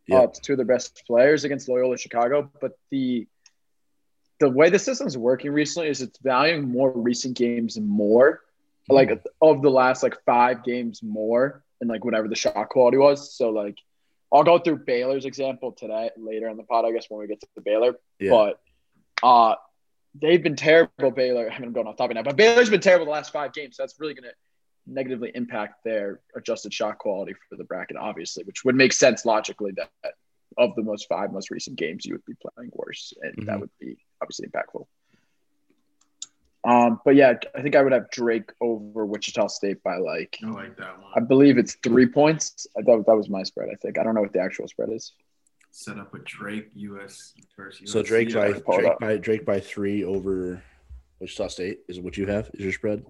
Yeah. 0.07 0.19
uh, 0.19 0.27
to 0.27 0.41
two 0.41 0.53
of 0.53 0.57
their 0.57 0.65
best 0.65 1.03
players 1.07 1.43
against 1.43 1.67
Loyola 1.67 1.97
Chicago, 1.97 2.49
but 2.61 2.77
the 2.91 3.27
the 4.39 4.49
way 4.49 4.69
the 4.69 4.79
system's 4.79 5.17
working 5.17 5.51
recently 5.51 5.89
is 5.89 6.01
it's 6.01 6.19
valuing 6.19 6.69
more 6.69 6.91
recent 6.91 7.37
games 7.37 7.79
more, 7.79 8.41
like 8.89 9.09
of 9.41 9.61
the 9.61 9.69
last 9.69 10.03
like 10.03 10.17
five 10.25 10.63
games 10.63 11.01
more, 11.01 11.63
and 11.81 11.89
like 11.89 12.03
whatever 12.03 12.27
the 12.27 12.35
shot 12.35 12.69
quality 12.69 12.97
was. 12.97 13.35
So 13.35 13.49
like, 13.49 13.77
I'll 14.31 14.43
go 14.43 14.59
through 14.59 14.79
Baylor's 14.85 15.25
example 15.25 15.71
today 15.71 16.09
later 16.17 16.49
in 16.49 16.57
the 16.57 16.63
pod, 16.63 16.85
I 16.85 16.91
guess 16.91 17.05
when 17.09 17.21
we 17.21 17.27
get 17.27 17.39
to 17.41 17.47
the 17.55 17.61
Baylor. 17.61 17.95
Yeah. 18.19 18.31
But 18.31 18.59
uh, 19.23 19.55
they've 20.21 20.43
been 20.43 20.55
terrible, 20.57 21.11
Baylor. 21.11 21.49
I 21.49 21.57
mean, 21.57 21.69
I'm 21.69 21.73
going 21.73 21.87
off 21.87 21.95
topic 21.95 22.15
now, 22.15 22.23
but 22.23 22.35
Baylor's 22.35 22.69
been 22.69 22.81
terrible 22.81 23.05
the 23.05 23.11
last 23.11 23.31
five 23.31 23.53
games. 23.53 23.77
So 23.77 23.83
that's 23.83 23.99
really 23.99 24.13
to 24.25 24.33
negatively 24.87 25.31
impact 25.35 25.83
their 25.83 26.19
adjusted 26.35 26.73
shot 26.73 26.97
quality 26.97 27.33
for 27.49 27.55
the 27.55 27.63
bracket, 27.63 27.97
obviously, 27.97 28.43
which 28.43 28.63
would 28.63 28.75
make 28.75 28.93
sense 28.93 29.25
logically 29.25 29.71
that 29.71 29.89
of 30.57 30.73
the 30.75 30.83
most 30.83 31.07
five 31.09 31.33
most 31.33 31.51
recent 31.51 31.75
games, 31.75 32.05
you 32.05 32.13
would 32.13 32.25
be 32.25 32.33
playing 32.35 32.71
worse, 32.73 33.13
and 33.21 33.47
that 33.47 33.57
Mhm. 33.57 33.61
would 33.61 33.69
be 33.79 33.97
obviously 34.21 34.47
impactful. 34.47 34.87
Um, 36.63 36.99
but 37.05 37.15
yeah, 37.15 37.37
I 37.53 37.61
think 37.61 37.75
I 37.75 37.81
would 37.83 37.91
have 37.91 38.09
Drake 38.09 38.51
over 38.59 39.05
Wichita 39.05 39.47
State 39.47 39.83
by 39.83 39.97
like 39.97 40.37
I 40.43 40.47
like 40.49 40.77
that 40.77 40.97
I 41.15 41.19
believe 41.19 41.57
it's 41.59 41.75
three 41.75 42.07
points. 42.07 42.65
I 42.77 42.81
thought 42.81 43.05
that 43.05 43.15
was 43.15 43.29
my 43.29 43.43
spread. 43.43 43.69
I 43.71 43.75
think 43.75 43.99
I 43.99 44.03
don't 44.03 44.15
know 44.15 44.21
what 44.21 44.33
the 44.33 44.39
actual 44.39 44.67
spread 44.67 44.89
is. 44.89 45.13
Set 45.71 45.99
up 45.99 46.11
with 46.13 46.23
Drake, 46.23 46.69
US 46.73 47.33
versus 47.55 47.91
So 47.91 48.01
Drake 48.01 48.33
by 48.33 48.53
Drake 48.53 48.99
by 48.99 49.17
Drake 49.17 49.45
by 49.45 49.59
three 49.59 50.03
over 50.03 50.63
Wichita 51.19 51.49
State 51.49 51.81
is 51.87 51.99
what 51.99 52.17
you 52.17 52.25
have. 52.27 52.49
Is 52.53 52.61
your 52.61 52.73
spread? 52.73 53.05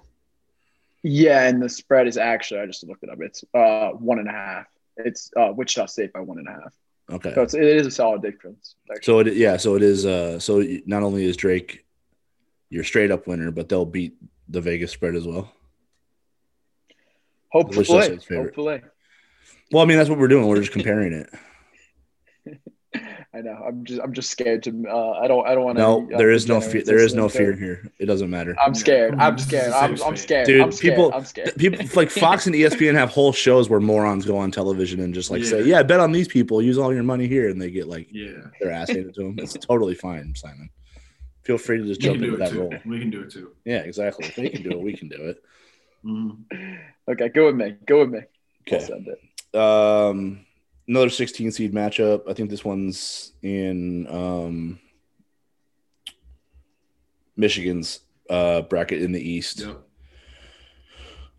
Yeah, 1.07 1.47
and 1.47 1.61
the 1.61 1.69
spread 1.69 2.07
is 2.07 2.17
actually 2.17 2.61
I 2.61 2.65
just 2.65 2.83
looked 2.83 3.03
it 3.03 3.11
up. 3.11 3.19
It's 3.21 3.43
uh 3.53 3.89
one 3.91 4.17
and 4.17 4.27
a 4.27 4.31
half. 4.31 4.65
It's 4.97 5.29
uh 5.37 5.53
Wichita 5.55 5.85
State 5.85 6.11
by 6.11 6.21
one 6.21 6.39
and 6.39 6.47
a 6.47 6.51
half. 6.51 6.73
Okay. 7.11 7.31
So 7.35 7.43
it's, 7.43 7.53
it 7.53 7.61
is 7.61 7.85
a 7.85 7.91
solid 7.91 8.23
difference. 8.23 8.73
actually. 8.89 9.03
So 9.03 9.19
it 9.19 9.35
yeah, 9.35 9.57
so 9.57 9.75
it 9.75 9.83
is 9.83 10.07
uh 10.07 10.39
so 10.39 10.65
not 10.87 11.03
only 11.03 11.23
is 11.23 11.37
Drake 11.37 11.85
your 12.71 12.83
straight 12.83 13.11
up 13.11 13.27
winner, 13.27 13.51
but 13.51 13.69
they'll 13.69 13.85
beat 13.85 14.15
the 14.49 14.61
Vegas 14.61 14.91
spread 14.91 15.13
as 15.13 15.27
well. 15.27 15.53
Hopefully, 17.51 18.17
hopefully. 18.27 18.81
Well, 19.71 19.83
I 19.83 19.85
mean 19.85 19.97
that's 19.97 20.09
what 20.09 20.17
we're 20.17 20.27
doing. 20.27 20.47
We're 20.47 20.59
just 20.59 20.71
comparing 20.71 21.13
it. 21.13 22.59
I 23.35 23.41
know. 23.41 23.61
I'm 23.67 23.83
just 23.83 23.99
I'm 24.01 24.13
just 24.13 24.29
scared 24.29 24.63
to. 24.63 24.85
Uh, 24.89 25.11
I 25.11 25.27
don't 25.27 25.45
I 25.45 25.55
don't 25.55 25.65
want 25.65 25.77
to. 25.77 25.81
No, 25.83 26.07
there 26.17 26.31
is 26.31 26.47
no 26.47 26.61
fear. 26.61 26.83
There 26.83 26.99
is 26.99 27.13
no 27.13 27.27
fear 27.27 27.51
here. 27.53 27.91
It 27.99 28.05
doesn't 28.05 28.29
matter. 28.29 28.55
I'm 28.63 28.73
scared. 28.73 29.15
I'm 29.19 29.37
scared. 29.37 29.71
a 29.73 29.75
I'm, 29.75 30.01
I'm 30.03 30.15
scared. 30.15 30.45
Dude, 30.47 30.61
I'm 30.61 30.71
scared. 30.71 30.93
people- 30.95 31.11
I'm 31.13 31.25
scared. 31.25 31.53
People 31.57 31.85
like 31.95 32.09
Fox 32.11 32.45
and 32.47 32.55
ESPN 32.55 32.93
have 32.95 33.09
whole 33.09 33.33
shows 33.33 33.69
where 33.69 33.81
morons 33.81 34.25
go 34.25 34.37
on 34.37 34.51
television 34.51 35.01
and 35.01 35.13
just 35.13 35.31
like 35.31 35.43
say, 35.43 35.59
Yeah. 35.63 35.77
"Yeah, 35.77 35.83
bet 35.83 35.99
on 35.99 36.13
these 36.13 36.29
people. 36.29 36.61
Use 36.61 36.77
all 36.77 36.93
your 36.93 37.03
money 37.03 37.27
here," 37.27 37.49
and 37.49 37.61
they 37.61 37.69
get 37.71 37.87
like 37.87 38.07
Yeah. 38.11 38.37
their 38.61 38.71
ass 38.71 38.89
handed 38.89 39.13
to 39.15 39.23
them. 39.23 39.35
It's 39.39 39.53
totally 39.53 39.95
fine, 39.95 40.33
Simon. 40.35 40.69
Feel 41.43 41.57
free 41.57 41.79
to 41.79 41.83
just 41.83 42.01
We 42.01 42.05
jump 42.07 42.19
can 42.19 42.23
do 42.23 42.33
into 42.35 42.37
that 42.45 42.51
too. 42.51 42.59
role. 42.61 42.73
We 42.85 42.99
can 42.99 43.09
do 43.09 43.21
it 43.21 43.31
too. 43.31 43.51
Yeah, 43.65 43.79
exactly. 43.79 44.27
If 44.27 44.35
they 44.35 44.49
can 44.49 44.63
do 44.63 44.71
it, 44.71 44.79
we 44.79 44.95
can 44.95 45.09
do 45.09 45.17
it. 45.29 45.43
Mhm. 46.05 46.77
Okay, 47.11 47.29
go 47.29 47.47
with 47.47 47.55
me. 47.55 47.75
Go 47.85 47.99
with 47.99 48.09
me. 48.11 48.19
I'll 48.19 48.75
Okay. 48.77 48.85
send 48.85 49.07
it. 49.07 49.19
Um, 49.59 50.44
another 50.87 51.09
16 51.09 51.51
seed 51.51 51.73
matchup. 51.73 52.29
I 52.29 52.33
think 52.33 52.49
this 52.49 52.63
one's 52.65 53.33
in 53.41 54.07
um, 54.09 54.79
Michigan's 57.35 58.01
uh, 58.29 58.61
bracket 58.61 59.01
in 59.01 59.11
the 59.11 59.21
East. 59.21 59.61
Yep. 59.61 59.81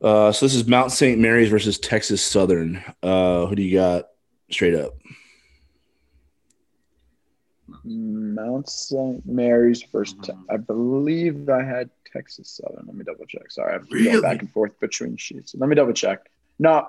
Uh, 0.02 0.30
so 0.32 0.44
this 0.44 0.54
is 0.54 0.66
Mount 0.66 0.92
St. 0.92 1.18
Mary's 1.18 1.48
versus 1.48 1.78
Texas 1.78 2.22
Southern. 2.22 2.82
Uh, 3.02 3.46
who 3.46 3.54
do 3.56 3.62
you 3.62 3.76
got 3.78 4.08
straight 4.50 4.74
up? 4.74 4.92
Mount 7.84 8.68
St. 8.68 9.24
Mary's 9.26 9.82
first. 9.82 10.18
Mhm. 10.18 10.44
I 10.50 10.56
believe 10.56 11.48
I 11.48 11.62
had 11.62 11.90
Texas 12.12 12.50
Southern. 12.50 12.86
Let 12.86 12.94
me 12.96 13.04
double 13.04 13.26
check. 13.26 13.50
Sorry, 13.50 13.74
I'm 13.74 13.86
Really? 13.90 14.04
going 14.10 14.22
back 14.22 14.40
and 14.40 14.50
forth 14.50 14.78
between 14.80 15.16
sheets. 15.16 15.54
Let 15.54 15.68
me 15.68 15.74
double 15.74 15.92
check. 15.92 16.28
No. 16.58 16.86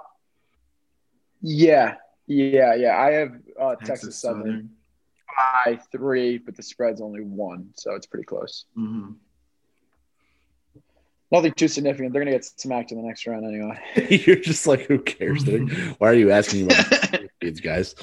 Yeah, 1.41 1.95
yeah, 2.27 2.75
yeah. 2.75 2.97
I 2.97 3.11
have 3.13 3.31
uh, 3.59 3.75
Texas, 3.75 4.17
Southern 4.17 4.69
by 5.65 5.79
three, 5.91 6.37
but 6.37 6.55
the 6.55 6.63
spread's 6.63 7.01
only 7.01 7.21
one, 7.21 7.69
so 7.75 7.93
it's 7.95 8.05
pretty 8.07 8.25
close. 8.25 8.65
Mhm. 8.77 9.15
Nothing 11.29 11.51
too 11.53 11.67
significant. 11.67 12.13
They're 12.13 12.21
gonna 12.21 12.31
get 12.31 12.45
smacked 12.45 12.91
in 12.93 13.01
the 13.01 13.07
next 13.07 13.27
round 13.27 13.45
anyway. 13.45 13.77
You're 14.25 14.37
just 14.37 14.65
like, 14.65 14.81
who 14.87 14.99
cares? 14.99 15.45
Why 15.97 16.09
are 16.09 16.13
you 16.13 16.31
asking 16.31 16.65
about 16.71 16.85
these 17.41 17.59
guys? 17.61 17.95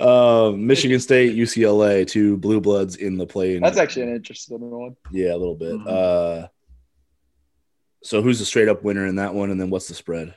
Uh, 0.00 0.52
Michigan 0.56 1.00
State, 1.00 1.36
UCLA, 1.36 2.06
two 2.06 2.38
blue 2.38 2.60
bloods 2.60 2.96
in 2.96 3.18
the 3.18 3.26
play. 3.26 3.58
That's 3.58 3.76
actually 3.76 4.04
an 4.04 4.16
interesting 4.16 4.58
one. 4.58 4.96
yeah, 5.10 5.34
a 5.34 5.36
little 5.36 5.54
bit. 5.54 5.74
Mhm. 5.74 5.86
Uh, 6.44 6.48
so 8.02 8.22
who's 8.22 8.38
the 8.38 8.46
straight 8.46 8.68
up 8.68 8.82
winner 8.82 9.06
in 9.06 9.16
that 9.16 9.34
one, 9.34 9.50
and 9.50 9.60
then 9.60 9.68
what's 9.68 9.88
the 9.88 9.94
spread? 9.94 10.34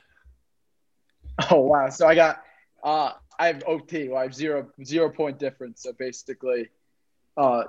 Oh 1.50 1.62
wow! 1.62 1.88
So 1.90 2.06
I 2.06 2.16
got 2.16 2.44
uh 2.84 3.12
I 3.40 3.48
have 3.48 3.64
OT. 3.66 4.10
Well, 4.10 4.20
I 4.20 4.24
have 4.24 4.36
zero 4.36 4.70
zero 4.84 5.10
point 5.10 5.40
difference. 5.40 5.84
So 5.84 5.94
basically, 5.94 6.70
uh, 7.36 7.64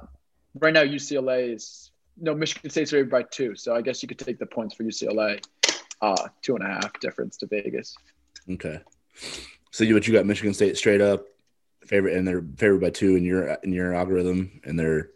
right 0.60 0.74
now 0.74 0.82
UCLA 0.82 1.54
is 1.54 1.90
no 2.18 2.34
Michigan 2.34 2.70
State's 2.70 2.90
favored 2.90 3.10
by 3.10 3.22
two. 3.22 3.54
So 3.56 3.74
I 3.74 3.80
guess 3.80 4.02
you 4.02 4.08
could 4.08 4.18
take 4.18 4.38
the 4.38 4.46
points 4.46 4.74
for 4.74 4.84
UCLA. 4.84 5.42
Uh, 6.00 6.28
two 6.42 6.54
and 6.54 6.64
a 6.64 6.68
half 6.68 7.00
difference 7.00 7.38
to 7.38 7.46
Vegas. 7.46 7.96
Okay. 8.50 8.80
So 9.70 9.84
you 9.84 9.94
what 9.94 10.06
you 10.06 10.12
got 10.12 10.26
Michigan 10.26 10.52
State 10.52 10.76
straight 10.76 11.00
up 11.00 11.24
favorite 11.86 12.16
and 12.16 12.26
they're 12.26 12.44
favored 12.56 12.80
by 12.80 12.90
two 12.90 13.16
in 13.16 13.24
your 13.24 13.54
in 13.62 13.72
your 13.72 13.94
algorithm 13.94 14.60
and 14.64 14.78
they're 14.78 15.10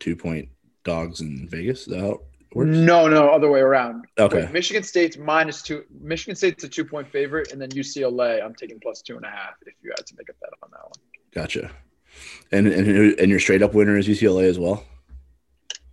two 0.00 0.16
point 0.16 0.48
dogs 0.84 1.20
in 1.20 1.48
Vegas. 1.48 1.86
Is 1.86 1.94
that 1.94 2.18
works? 2.54 2.68
No, 2.70 3.08
no, 3.08 3.28
other 3.30 3.50
way 3.50 3.60
around. 3.60 4.04
Okay. 4.18 4.42
Wait, 4.44 4.52
Michigan 4.52 4.82
State's 4.82 5.16
minus 5.16 5.62
two. 5.62 5.84
Michigan 6.00 6.36
State's 6.36 6.64
a 6.64 6.68
two 6.68 6.84
point 6.84 7.08
favorite, 7.10 7.52
and 7.52 7.60
then 7.60 7.68
UCLA, 7.70 8.42
I'm 8.44 8.54
taking 8.54 8.78
plus 8.80 9.02
two 9.02 9.16
and 9.16 9.24
a 9.24 9.30
half. 9.30 9.54
If 9.66 9.74
you 9.82 9.92
had 9.96 10.06
to 10.06 10.14
make 10.16 10.28
a 10.28 10.34
bet 10.40 10.50
on 10.62 10.70
that 10.72 10.82
one, 10.84 10.92
Gotcha. 11.32 11.70
And 12.52 12.66
and 12.68 13.18
and 13.18 13.30
your 13.30 13.40
straight 13.40 13.62
up 13.62 13.74
winner 13.74 13.96
is 13.98 14.06
UCLA 14.06 14.44
as 14.48 14.58
well. 14.58 14.84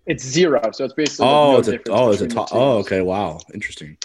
it's 0.06 0.24
zero. 0.24 0.62
So 0.72 0.86
it's 0.86 0.94
basically 0.94 1.28
Oh, 1.28 1.54
no 1.54 1.58
it's 1.60 1.68
a 1.68 1.80
oh 1.90 2.12
it's 2.12 2.22
a 2.22 2.28
top. 2.28 2.50
Oh, 2.52 2.78
okay. 2.80 3.02
Wow, 3.02 3.40
interesting. 3.54 3.98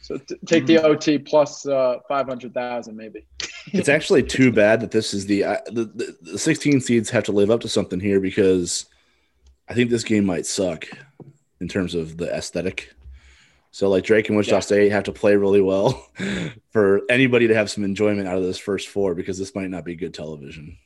So 0.00 0.16
t- 0.18 0.34
take 0.46 0.66
the 0.66 0.82
OT 0.82 1.18
plus 1.18 1.66
uh, 1.66 1.98
five 2.08 2.26
hundred 2.26 2.54
thousand, 2.54 2.96
maybe. 2.96 3.26
It's 3.72 3.90
actually 3.90 4.22
too 4.22 4.50
bad 4.50 4.80
that 4.80 4.90
this 4.90 5.12
is 5.12 5.26
the, 5.26 5.44
uh, 5.44 5.58
the 5.66 5.84
the 5.84 6.16
the 6.22 6.38
16 6.38 6.80
seeds 6.80 7.10
have 7.10 7.24
to 7.24 7.32
live 7.32 7.50
up 7.50 7.60
to 7.60 7.68
something 7.68 8.00
here 8.00 8.18
because 8.18 8.86
I 9.68 9.74
think 9.74 9.90
this 9.90 10.02
game 10.02 10.24
might 10.24 10.46
suck 10.46 10.86
in 11.60 11.68
terms 11.68 11.94
of 11.94 12.16
the 12.16 12.34
aesthetic. 12.34 12.94
So 13.70 13.88
like 13.88 14.04
Drake 14.04 14.28
and 14.28 14.36
Wichita 14.36 14.56
Yeah. 14.56 14.60
State 14.60 14.92
have 14.92 15.04
to 15.04 15.12
play 15.12 15.36
really 15.36 15.60
well 15.60 16.08
for 16.70 17.02
anybody 17.08 17.48
to 17.48 17.54
have 17.54 17.70
some 17.70 17.84
enjoyment 17.84 18.26
out 18.26 18.36
of 18.36 18.42
this 18.42 18.58
first 18.58 18.88
four 18.88 19.14
because 19.14 19.38
this 19.38 19.54
might 19.54 19.70
not 19.70 19.84
be 19.84 19.94
good 19.94 20.14
television. 20.14 20.76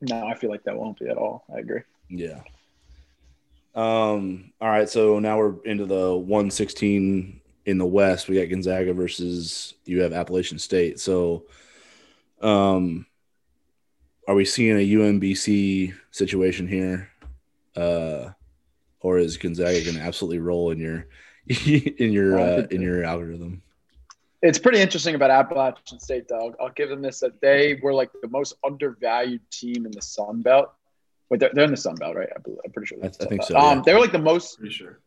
No, 0.00 0.26
I 0.26 0.34
feel 0.34 0.50
like 0.50 0.64
that 0.64 0.76
won't 0.76 0.98
be 0.98 1.08
at 1.08 1.16
all. 1.16 1.44
I 1.54 1.60
agree. 1.60 1.82
Yeah. 2.08 2.40
Um. 3.74 4.52
All 4.60 4.68
right. 4.68 4.88
So 4.88 5.18
now 5.18 5.38
we're 5.38 5.54
into 5.64 5.86
the 5.86 6.14
116 6.14 7.40
in 7.66 7.78
the 7.78 7.86
West. 7.86 8.28
We 8.28 8.38
got 8.38 8.50
Gonzaga 8.50 8.92
versus 8.92 9.74
you 9.84 10.02
have 10.02 10.12
Appalachian 10.12 10.58
State. 10.58 11.00
So, 11.00 11.44
um, 12.40 13.06
are 14.28 14.34
we 14.34 14.44
seeing 14.44 14.76
a 14.76 14.92
UMBC 14.94 15.94
situation 16.10 16.66
here, 16.66 17.08
uh, 17.76 18.30
or 19.02 19.18
is 19.18 19.36
Gonzaga 19.36 19.82
going 19.84 19.96
to 19.96 20.02
absolutely 20.02 20.38
roll 20.38 20.70
in 20.70 20.78
your 20.78 21.06
in 21.66 22.12
your 22.12 22.38
uh, 22.38 22.66
in 22.70 22.80
your 22.80 23.04
algorithm? 23.04 23.62
It's 24.42 24.58
pretty 24.58 24.80
interesting 24.80 25.14
about 25.14 25.30
Appalachian 25.30 26.00
State, 26.00 26.26
though. 26.28 26.38
I'll, 26.60 26.66
I'll 26.66 26.72
give 26.72 26.88
them 26.88 27.00
this 27.00 27.20
that 27.20 27.40
they 27.40 27.78
were 27.82 27.94
like 27.94 28.10
the 28.22 28.28
most 28.28 28.54
undervalued 28.64 29.40
team 29.50 29.86
in 29.86 29.92
the 29.92 30.02
Sun 30.02 30.42
Belt. 30.42 30.72
Wait, 31.30 31.38
they're, 31.40 31.50
they're 31.54 31.64
in 31.64 31.70
the 31.70 31.76
Sun 31.76 31.94
Belt, 31.96 32.16
right? 32.16 32.28
I 32.34 32.40
believe, 32.40 32.58
I'm 32.64 32.72
pretty 32.72 32.86
sure. 32.88 32.98
I- 33.02 33.06
I 33.06 33.08
the- 33.10 33.26
think 33.26 33.42
so, 33.44 33.56
Um, 33.56 33.78
yeah. 33.78 33.82
They 33.86 33.94
were 33.94 34.00
like 34.00 34.12
the 34.12 34.18
most. 34.18 34.58
Pretty 34.58 34.74
sure. 34.74 34.98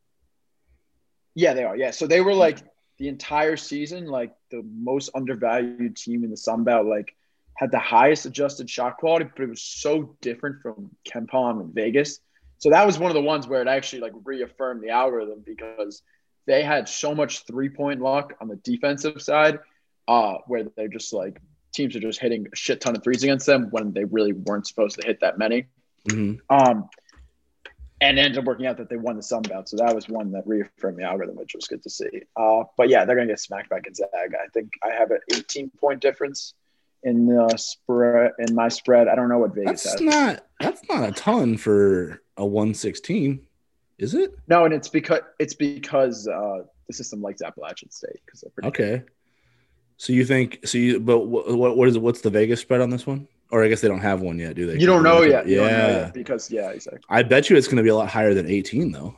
Yeah, 1.33 1.53
they 1.53 1.63
are. 1.65 1.75
Yeah, 1.75 1.91
so 1.91 2.07
they 2.07 2.21
were 2.21 2.33
like 2.33 2.59
the 2.97 3.09
entire 3.09 3.57
season, 3.57 4.07
like 4.07 4.33
the 4.51 4.63
most 4.63 5.09
undervalued 5.13 5.97
team 5.97 6.23
in 6.23 6.31
the 6.31 6.37
Sun 6.37 6.63
Belt. 6.63 6.85
Like 6.87 7.13
had 7.55 7.71
the 7.71 7.79
highest 7.79 8.25
adjusted 8.25 8.69
shot 8.69 8.97
quality, 8.97 9.25
but 9.35 9.43
it 9.43 9.49
was 9.49 9.61
so 9.61 10.15
different 10.21 10.61
from 10.61 10.91
KenPom 11.07 11.61
and 11.61 11.73
Vegas. 11.73 12.19
So 12.65 12.71
that 12.71 12.83
was 12.83 12.97
one 12.97 13.11
of 13.11 13.13
the 13.13 13.21
ones 13.21 13.47
where 13.47 13.61
it 13.61 13.67
actually 13.67 13.99
like 13.99 14.13
reaffirmed 14.23 14.81
the 14.81 14.89
algorithm 14.89 15.43
because 15.45 16.01
they 16.47 16.63
had 16.63 16.89
so 16.89 17.13
much 17.13 17.45
three 17.45 17.69
point 17.69 18.01
luck 18.01 18.33
on 18.41 18.47
the 18.47 18.55
defensive 18.55 19.21
side, 19.21 19.59
uh, 20.07 20.37
where 20.47 20.63
they're 20.75 20.87
just 20.87 21.13
like 21.13 21.39
teams 21.75 21.95
are 21.95 21.99
just 21.99 22.19
hitting 22.19 22.47
a 22.51 22.55
shit 22.55 22.81
ton 22.81 22.95
of 22.95 23.03
threes 23.03 23.21
against 23.21 23.45
them 23.45 23.67
when 23.69 23.93
they 23.93 24.03
really 24.05 24.33
weren't 24.33 24.65
supposed 24.65 24.99
to 24.99 25.05
hit 25.05 25.19
that 25.19 25.37
many. 25.37 25.67
Mhm. 26.09 26.39
Um, 26.49 26.89
and 28.01 28.17
it 28.17 28.23
ended 28.23 28.39
up 28.39 28.45
working 28.45 28.65
out 28.65 28.77
that 28.77 28.89
they 28.89 28.97
won 28.97 29.15
the 29.15 29.21
Sun 29.21 29.43
Belt. 29.43 29.69
So 29.69 29.77
that 29.77 29.93
was 29.93 30.09
one 30.09 30.31
that 30.31 30.47
reaffirmed 30.47 30.97
the 30.97 31.03
algorithm, 31.03 31.35
which 31.35 31.53
was 31.53 31.67
good 31.67 31.83
to 31.83 31.89
see. 31.91 32.23
Uh, 32.35 32.63
but 32.77 32.89
yeah, 32.89 33.05
they're 33.05 33.15
going 33.15 33.27
to 33.27 33.31
get 33.33 33.39
smacked 33.39 33.69
by 33.69 33.79
Gonzaga. 33.79 34.39
I 34.43 34.47
think 34.55 34.73
I 34.83 34.89
have 34.89 35.11
an 35.11 35.19
18 35.35 35.69
point 35.79 36.01
difference 36.01 36.55
in 37.03 37.27
the 37.27 37.55
spread 37.57 38.31
in 38.39 38.55
my 38.55 38.69
spread. 38.69 39.07
I 39.07 39.13
don't 39.13 39.29
know 39.29 39.37
what 39.37 39.53
Vegas 39.53 39.83
That's 39.83 39.99
has. 39.99 40.01
not 40.01 40.47
that's 40.59 40.81
not 40.89 41.07
a 41.07 41.11
ton 41.11 41.57
for 41.57 42.23
a 42.37 42.45
116, 42.45 43.45
is 43.97 44.13
it? 44.13 44.33
no, 44.47 44.65
and 44.65 44.73
it's 44.73 44.89
because 44.89 45.21
it's 45.39 45.53
because 45.53 46.27
uh, 46.27 46.63
the 46.87 46.93
system 46.93 47.21
likes 47.21 47.41
Appalachian 47.41 47.89
State 47.91 48.19
because 48.25 48.41
they're 48.41 48.51
pretty 48.51 48.67
Okay. 48.67 49.03
So 49.97 50.11
you 50.11 50.25
think 50.25 50.59
so 50.65 50.77
you 50.77 50.99
but 50.99 51.19
what 51.19 51.77
what, 51.77 51.87
is 51.87 51.95
it 51.95 52.01
what's 52.01 52.21
the 52.21 52.29
Vegas 52.29 52.59
spread 52.59 52.81
on 52.81 52.89
this 52.89 53.07
one? 53.07 53.27
Or 53.51 53.63
I 53.63 53.69
guess 53.69 53.79
they 53.79 53.87
don't 53.87 54.01
have 54.01 54.21
one 54.21 54.39
yet, 54.39 54.55
do 54.55 54.65
they? 54.65 54.77
You 54.77 54.87
don't 54.87 55.03
know 55.03 55.21
yet. 55.21 55.47
Yeah. 55.47 55.59
know 55.61 55.67
yet 55.67 56.13
because 56.13 56.51
yeah, 56.51 56.71
exactly. 56.71 57.01
I 57.09 57.23
bet 57.23 57.49
you 57.49 57.55
it's 57.55 57.67
going 57.67 57.77
to 57.77 57.83
be 57.83 57.89
a 57.89 57.95
lot 57.95 58.09
higher 58.09 58.33
than 58.33 58.47
18 58.47 58.91
though. 58.91 59.17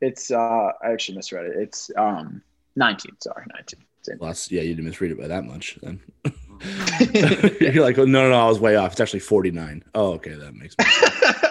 It's 0.00 0.30
uh, 0.30 0.72
I 0.82 0.90
actually 0.90 1.16
misread 1.16 1.46
it. 1.46 1.56
It's 1.56 1.90
um 1.96 2.42
19. 2.76 3.12
Sorry, 3.20 3.44
19. 3.54 3.80
Same. 4.02 4.18
Well, 4.18 4.34
yeah, 4.48 4.62
you 4.62 4.74
didn't 4.74 4.86
misread 4.86 5.12
it 5.12 5.20
by 5.20 5.28
that 5.28 5.44
much 5.44 5.78
then. 5.82 6.00
You're 7.60 7.82
like, 7.82 7.98
oh, 7.98 8.04
no, 8.04 8.22
no, 8.22 8.30
no, 8.30 8.40
I 8.40 8.48
was 8.48 8.60
way 8.60 8.76
off. 8.76 8.92
It's 8.92 9.00
actually 9.00 9.20
49. 9.20 9.82
Oh, 9.94 10.12
okay, 10.14 10.34
that 10.34 10.54
makes 10.54 10.74
sense. 10.76 11.44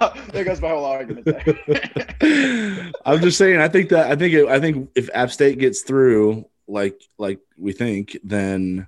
there 0.32 0.44
goes 0.44 0.60
my 0.60 0.68
whole 0.70 0.84
argument. 0.84 1.24
There. 1.26 2.92
I'm 3.04 3.20
just 3.20 3.38
saying. 3.38 3.60
I 3.60 3.68
think 3.68 3.90
that 3.90 4.10
I 4.10 4.16
think 4.16 4.34
it, 4.34 4.46
I 4.46 4.60
think 4.60 4.90
if 4.94 5.08
App 5.14 5.30
State 5.30 5.58
gets 5.58 5.82
through, 5.82 6.46
like 6.68 7.00
like 7.18 7.40
we 7.58 7.72
think, 7.72 8.16
then 8.24 8.86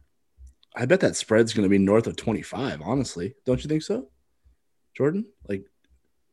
I 0.75 0.87
bet 0.87 1.01
that 1.01 1.17
spread's 1.17 1.53
going 1.53 1.65
to 1.65 1.69
be 1.69 1.79
north 1.79 2.07
of 2.07 2.17
25. 2.17 2.81
Honestly, 2.83 3.35
don't 3.45 3.63
you 3.63 3.69
think 3.69 3.83
so, 3.83 4.09
Jordan? 4.97 5.27
Like 5.49 5.65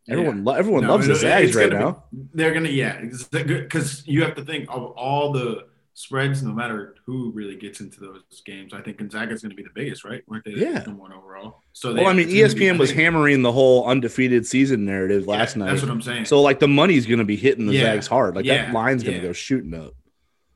everyone, 0.09 0.43
lo- 0.43 0.53
everyone 0.53 0.83
No, 0.83 0.91
loves 0.91 1.07
the 1.07 1.13
it- 1.13 1.17
Zags 1.17 1.55
right 1.55 1.69
gonna 1.69 1.77
be- 1.79 1.85
now. 1.85 2.03
They're 2.33 2.53
gonna, 2.53 2.69
yeah, 2.69 3.01
because 3.01 4.07
you 4.07 4.23
have 4.23 4.35
to 4.35 4.45
think 4.45 4.69
of 4.69 4.83
all 4.91 5.31
the 5.33 5.67
spreads, 5.99 6.41
no 6.41 6.53
matter 6.53 6.95
who 7.05 7.29
really 7.31 7.57
gets 7.57 7.81
into 7.81 7.99
those 7.99 8.21
games. 8.45 8.73
I 8.73 8.81
think 8.81 8.97
Gonzaga 8.99 9.33
is 9.33 9.41
gonna 9.41 9.53
be 9.53 9.63
the 9.63 9.69
biggest, 9.75 10.05
right? 10.05 10.23
Weren't 10.27 10.45
they 10.45 10.51
Yeah. 10.51 10.83
number 10.85 11.01
one 11.01 11.11
overall? 11.11 11.61
So 11.73 11.93
Well, 11.93 12.07
I 12.07 12.13
mean, 12.13 12.29
it's 12.29 12.53
gonna 12.53 12.55
be- 12.55 12.65
ESPN 12.67 12.77
was 12.77 12.91
hammering 12.91 13.41
the 13.41 13.51
whole 13.51 13.85
undefeated 13.85 14.47
season 14.47 14.85
narrative 14.85 15.23
yeah, 15.27 15.31
last 15.33 15.57
night. 15.57 15.71
That's 15.71 15.81
what 15.81 15.91
I'm 15.91 16.01
saying. 16.01 16.23
So 16.25 16.41
like 16.41 16.59
the 16.59 16.69
money's 16.69 17.05
going 17.05 17.19
to 17.19 17.25
be 17.25 17.35
hitting 17.35 17.67
the 17.67 17.73
Yeah. 17.73 17.81
Zags 17.95 18.07
hard. 18.07 18.35
Like 18.37 18.45
that 18.45 18.71
line's 18.73 19.03
going 19.03 19.15
to 19.17 19.21
Yeah. 19.21 19.27
go 19.27 19.33
shooting 19.33 19.73
up. 19.73 19.93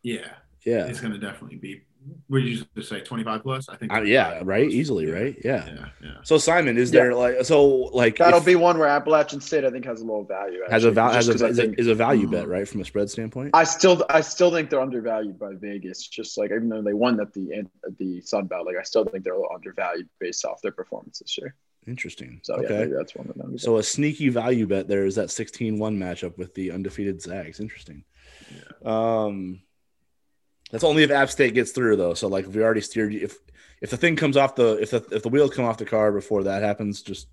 yeah, 0.02 0.28
Yeah. 0.66 0.86
it's 0.86 1.02
gonna 1.02 1.18
definitely 1.18 1.58
be. 1.58 1.82
Would 2.30 2.44
you 2.44 2.64
just 2.76 2.90
say 2.90 3.02
25 3.02 3.44
plus? 3.44 3.70
I 3.70 3.76
think. 3.76 3.94
Uh, 3.94 4.02
yeah, 4.02 4.42
right. 4.44 4.66
plus. 4.66 4.74
Easily, 4.74 5.08
Yeah. 5.08 5.14
right? 5.14 5.38
Yeah. 5.44 5.66
Yeah, 5.68 5.86
yeah. 6.02 6.10
So 6.24 6.38
Simon, 6.38 6.78
is 6.78 6.92
Yeah. 6.92 7.02
there 7.04 7.16
like 7.16 7.44
so 7.46 7.66
like 7.94 8.18
That'll 8.18 8.40
if- 8.40 8.46
be 8.46 8.56
one 8.56 8.78
where 8.78 8.88
Appalachian 8.88 9.40
State 9.42 9.64
I 9.66 9.70
think 9.72 9.86
has 9.86 10.02
a 10.02 10.06
low 10.06 10.24
value. 10.24 10.60
has 10.70 10.86
a 10.86 10.90
actually, 10.90 11.14
has 11.16 11.28
a, 11.30 11.32
'cause 11.34 11.42
I 11.44 11.48
is, 11.50 11.60
a, 11.60 11.80
is 11.80 11.88
a 11.88 11.96
value 11.96 12.28
bet 12.30 12.48
right 12.48 12.68
from 12.68 12.82
a 12.82 12.86
spread 12.86 13.10
standpoint? 13.10 13.52
I 13.54 13.64
still 13.64 14.04
I 14.10 14.22
still 14.22 14.52
think 14.52 14.70
they're 14.70 14.82
undervalued 14.82 15.38
by 15.40 15.54
Vegas. 15.56 16.08
Just 16.08 16.38
like 16.38 16.52
even 16.52 16.70
though 16.70 16.82
they 16.82 16.94
won 16.94 17.20
at 17.20 17.34
the 17.34 17.54
end 17.54 17.70
at 17.86 17.98
the 17.98 18.22
Sun 18.22 18.48
Belt, 18.48 18.66
like 18.66 18.78
I 18.78 18.84
still 18.84 19.06
think 19.06 19.24
they're 19.24 19.34
a 19.34 19.40
little 19.40 19.54
undervalued 19.54 20.10
based 20.20 20.46
off 20.46 20.62
their 20.62 20.72
performance 20.72 21.20
this 21.20 21.38
year. 21.38 21.56
Interesting. 21.86 22.40
So 22.44 22.54
okay. 22.56 22.80
maybe 22.80 22.94
that's 22.94 23.14
one 23.14 23.28
of 23.28 23.36
them. 23.36 23.58
So 23.58 23.78
a 23.78 23.84
sneaky 23.84 24.30
value 24.30 24.66
bet 24.68 24.88
there 24.88 25.06
is 25.06 25.16
that 25.16 25.28
16-1 25.28 25.78
matchup 25.98 26.38
with 26.38 26.54
the 26.54 26.72
undefeated 26.72 27.22
Zags. 27.22 27.60
Interesting. 27.60 28.06
Um 28.86 29.62
that's 30.74 30.84
only 30.84 31.04
if 31.04 31.12
App 31.12 31.30
State 31.30 31.54
gets 31.54 31.72
through 31.72 31.96
though. 31.96 32.16
So 32.16 32.28
like 32.28 32.46
if 32.48 32.54
we 32.56 32.62
already 32.64 32.82
steered 32.82 33.14
you 33.14 33.22
if 33.22 33.38
if 33.82 33.90
the 33.92 33.98
thing 33.98 34.16
comes 34.16 34.36
off 34.38 34.56
the 34.56 34.74
if 34.82 34.90
the 34.92 35.06
if 35.12 35.22
the 35.24 35.30
wheels 35.30 35.52
come 35.54 35.66
off 35.66 35.78
the 35.78 35.86
car 35.86 36.12
before 36.12 36.44
that 36.44 36.64
happens, 36.64 37.02
just 37.04 37.28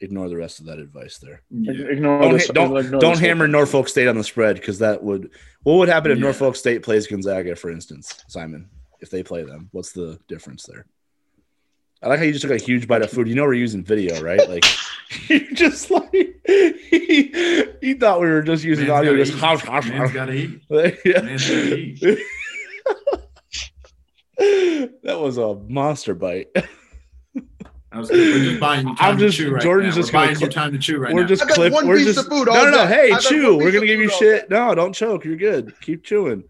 ignore 0.00 0.28
the 0.28 0.36
rest 0.36 0.58
of 0.58 0.66
that 0.66 0.78
advice 0.80 1.18
there. 1.18 1.42
Yeah. 1.50 1.72
Ignore 1.86 2.20
Don't, 2.20 2.32
this- 2.32 2.48
don't, 2.48 2.76
ignore 2.76 3.00
don't 3.00 3.18
hammer 3.18 3.44
whole. 3.46 3.52
Norfolk 3.52 3.88
State 3.88 4.08
on 4.08 4.18
the 4.18 4.24
spread 4.24 4.56
because 4.56 4.80
that 4.80 5.02
would 5.02 5.30
what 5.62 5.74
would 5.76 5.88
happen 5.88 6.10
if 6.10 6.18
Yeah. 6.18 6.24
Norfolk 6.24 6.56
State 6.56 6.82
plays 6.82 7.06
Gonzaga, 7.06 7.54
for 7.56 7.70
instance, 7.70 8.12
Simon, 8.28 8.68
if 9.00 9.08
they 9.08 9.22
play 9.22 9.44
them? 9.44 9.68
What's 9.72 9.92
the 9.92 10.18
difference 10.28 10.64
there? 10.64 10.84
I 12.02 12.08
like 12.08 12.18
how 12.18 12.24
you 12.26 12.32
just 12.32 12.42
took 12.42 12.50
a 12.50 12.58
huge 12.58 12.86
bite 12.86 13.00
of 13.00 13.10
food. 13.10 13.28
You 13.28 13.34
know 13.34 13.44
we're 13.44 13.54
using 13.54 13.82
video, 13.82 14.20
right? 14.20 14.46
Like 14.46 14.64
you 15.28 15.54
just 15.54 15.90
like 15.90 16.10
he, 16.46 17.64
he 17.80 17.94
thought 17.94 18.20
we 18.20 18.26
were 18.26 18.42
just 18.42 18.62
using 18.64 18.88
Man's 18.88 18.98
audio. 18.98 19.16
Just 19.16 19.32
eat. 19.32 19.38
hosh, 19.38 19.62
hosh, 19.62 19.88
Man's 19.88 20.10
hosh. 20.10 20.12
gotta 20.12 20.32
eat. 20.32 20.60
Yeah. 21.04 21.20
Man's 21.22 21.48
gotta 21.48 21.76
eat. 21.76 22.18
That 24.38 25.18
was 25.20 25.38
a 25.38 25.54
monster 25.68 26.14
bite. 26.14 26.48
That 26.54 26.64
was. 27.92 28.10
We're 28.10 28.38
just 28.44 28.60
buying 28.60 28.88
you 28.88 28.96
time 28.96 29.12
I'm 29.12 29.18
just- 29.18 29.36
to 29.36 29.44
chew 29.44 29.52
right 29.52 29.62
Jordan's 29.62 29.94
now. 29.94 30.02
just 30.02 30.12
We're 30.12 30.18
gonna 30.18 30.26
buying 30.26 30.36
cl- 30.36 30.48
you 30.48 30.52
time 30.54 30.72
to 30.72 30.78
chew 30.78 30.98
right 30.98 31.14
we're 31.14 31.20
now. 31.22 31.26
just 31.28 31.42
I've 31.42 31.48
clip. 31.50 31.72
We're 31.72 31.98
just 31.98 32.18
of 32.18 32.26
food 32.26 32.46
no, 32.48 32.64
no, 32.64 32.70
no. 32.70 32.86
Hey, 32.86 33.12
I've 33.12 33.20
chew. 33.22 33.56
We're 33.56 33.70
gonna 33.70 33.86
give 33.86 34.00
you 34.00 34.08
food 34.08 34.14
all 34.14 34.18
shit. 34.18 34.50
No, 34.50 34.74
don't 34.74 34.92
choke. 34.92 35.24
You're 35.24 35.36
good. 35.36 35.72
Keep 35.80 36.02
chewing. 36.04 36.42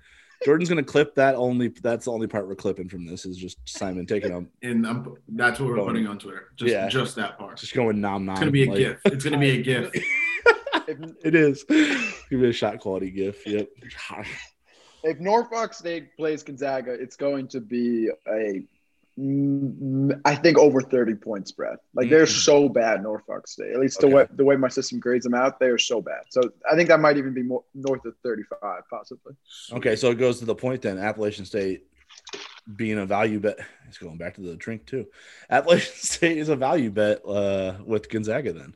Jordan's 0.46 0.68
gonna 0.70 0.82
clip 0.82 1.14
that. 1.16 1.34
Only 1.34 1.68
that's 1.68 2.06
the 2.06 2.12
only 2.12 2.26
part 2.26 2.48
we're 2.48 2.54
clipping 2.54 2.88
from 2.88 3.04
this 3.06 3.26
is 3.26 3.36
just 3.36 3.58
Simon 3.66 4.06
taking 4.06 4.30
them. 4.32 4.48
and 4.62 4.86
I'm, 4.86 5.14
that's 5.28 5.60
what 5.60 5.68
we're 5.68 5.76
Going. 5.76 5.88
putting 5.88 6.06
on 6.06 6.18
Twitter. 6.18 6.48
Just 6.56 6.72
Yeah. 6.72 6.88
just 6.88 7.16
that 7.16 7.38
part. 7.38 7.58
just 7.58 7.74
going 7.74 8.00
nom 8.00 8.24
nom. 8.24 8.32
It's 8.34 8.40
gonna 8.40 8.50
be 8.50 8.64
a 8.64 8.68
like- 8.70 8.78
gif. 8.78 9.00
It's 9.04 9.24
gonna 9.24 9.38
be 9.38 9.50
a 9.50 9.62
gift. 9.62 9.94
If, 9.96 10.04
It 11.24 11.34
is. 11.34 11.64
Give 11.64 12.40
me 12.40 12.48
a 12.48 12.52
shot 12.52 12.78
quality 12.80 13.10
gift. 13.10 13.46
Yep. 13.46 13.68
If 15.04 15.20
Norfolk 15.20 15.74
State 15.74 16.16
plays 16.16 16.42
Gonzaga, 16.42 16.92
it's 16.92 17.16
going 17.16 17.46
to 17.48 17.60
be 17.60 18.10
a 18.26 18.64
mm, 19.18 20.42
think 20.42 20.58
over 20.58 20.80
30 20.80 21.14
point 21.14 21.46
spread. 21.46 21.76
Like 21.94 22.10
they're 22.10 22.24
Mhm. 22.24 22.44
so 22.44 22.68
bad, 22.68 23.02
Norfolk 23.02 23.46
State. 23.46 23.72
At 23.72 23.80
least 23.80 24.00
the 24.00 24.08
way 24.08 24.26
the 24.34 24.44
way 24.44 24.56
my 24.56 24.68
system 24.68 24.98
grades 24.98 25.24
them 25.24 25.34
out, 25.34 25.60
they 25.60 25.68
are 25.68 25.78
so 25.78 26.00
bad. 26.00 26.24
So 26.30 26.40
I 26.70 26.74
think 26.74 26.88
that 26.88 27.00
might 27.00 27.16
even 27.18 27.32
be 27.34 27.42
more 27.42 27.64
north 27.74 28.04
of 28.06 28.16
35, 28.24 28.82
possibly. 28.90 29.34
Okay, 29.72 29.94
so 29.94 30.10
it 30.10 30.16
goes 30.16 30.40
to 30.40 30.46
the 30.46 30.54
point 30.54 30.82
then. 30.82 30.98
Appalachian 30.98 31.44
State 31.44 31.86
being 32.74 32.98
a 32.98 33.06
value 33.06 33.40
bet. 33.40 33.58
It's 33.86 33.98
going 33.98 34.16
back 34.16 34.34
to 34.34 34.40
the 34.40 34.56
drink 34.56 34.86
too. 34.86 35.06
Appalachian 35.50 35.94
State 35.96 36.38
is 36.38 36.48
a 36.48 36.56
value 36.56 36.90
bet 36.90 37.20
uh, 37.26 37.76
with 37.84 38.08
Gonzaga. 38.08 38.52
Then, 38.52 38.74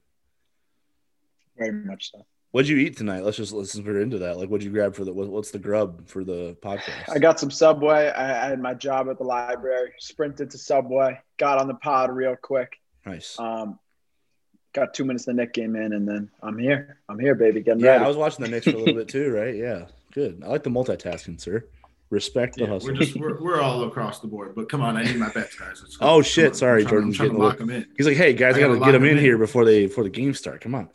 Very 1.57 1.73
much 1.73 2.13
so. 2.13 2.27
What'd 2.51 2.69
you 2.69 2.79
eat 2.79 2.97
tonight? 2.97 3.25
Let's 3.25 3.37
just 3.37 3.53
let's 3.53 3.79
put 3.79 3.97
into 3.97 4.19
that. 4.21 4.39
Like, 4.39 4.49
what'd 4.49 4.65
you 4.65 4.71
grab 4.71 4.95
for 4.95 5.05
the 5.05 5.13
what's 5.13 5.51
the 5.51 5.59
grub 5.59 6.09
for 6.09 6.25
the 6.25 6.57
podcast? 6.63 7.09
I 7.11 7.19
got 7.19 7.39
some 7.39 7.51
Subway. 7.51 8.09
I, 8.09 8.47
I 8.47 8.49
had 8.49 8.61
my 8.61 8.73
job 8.73 9.09
at 9.11 9.19
the 9.19 9.25
library. 9.25 9.93
Sprinted 9.99 10.51
to 10.53 10.59
Subway. 10.59 11.21
Got 11.37 11.59
on 11.59 11.69
the 11.69 11.75
pod 11.75 12.11
real 12.11 12.37
quick. 12.41 12.81
nice. 13.05 13.39
Um, 13.39 13.79
got 14.73 14.95
two 14.95 15.05
minutes. 15.05 15.27
The 15.27 15.35
Knick 15.35 15.53
game 15.53 15.77
in, 15.77 15.93
and 15.93 16.09
then 16.09 16.31
I'm 16.43 16.57
here. 16.57 16.99
I'm 17.11 17.19
here, 17.19 17.35
baby. 17.35 17.61
Getting 17.61 17.81
Yeah, 17.85 17.93
ready. 17.93 18.05
I 18.07 18.09
was 18.09 18.17
watching 18.17 18.45
the 18.47 18.51
Knicks 18.51 18.65
for 18.65 18.71
a 18.77 18.79
little 18.79 18.95
bit 19.03 19.09
too. 19.09 19.31
Right? 19.31 19.55
Yeah, 19.55 19.85
good. 20.13 20.43
I 20.43 20.49
like 20.49 20.63
the 20.63 20.71
multitasking, 20.71 21.39
sir. 21.39 21.67
Respect 22.09 22.55
the 22.55 22.63
Yeah, 22.63 22.69
hustle. 22.69 22.89
we're 22.93 22.97
just 22.97 23.15
we're, 23.19 23.39
we're 23.43 23.61
all 23.61 23.85
across 23.85 24.21
the 24.21 24.27
board. 24.27 24.55
But 24.55 24.71
come 24.71 24.81
on, 24.81 24.97
I 24.97 25.03
need 25.05 25.17
my 25.17 25.29
bets, 25.29 25.55
guys. 25.55 25.81
Let's. 25.83 25.99
Oh, 26.01 26.23
shit, 26.23 26.57
sorry, 26.57 26.81
I'm 26.81 26.89
trying, 26.89 27.03
I'm 27.03 27.13
Jordan's 27.13 27.17
trying 27.19 27.29
to 27.29 27.33
getting 27.35 27.43
a 27.45 27.47
lock 27.47 27.59
them 27.59 27.69
in. 27.69 27.87
He's 27.99 28.07
like, 28.07 28.17
hey 28.17 28.33
guys, 28.33 28.55
I 28.55 28.59
I 28.59 28.61
gotta 28.63 28.79
gotta 28.79 28.87
get 28.87 28.93
them 28.93 29.03
lock 29.03 29.11
in 29.13 29.19
here 29.19 29.37
before 29.37 29.67
they 29.67 29.85
before 29.85 30.05
the 30.05 30.09
game 30.11 30.33
start. 30.33 30.63
Come 30.63 30.75
on. 30.75 30.89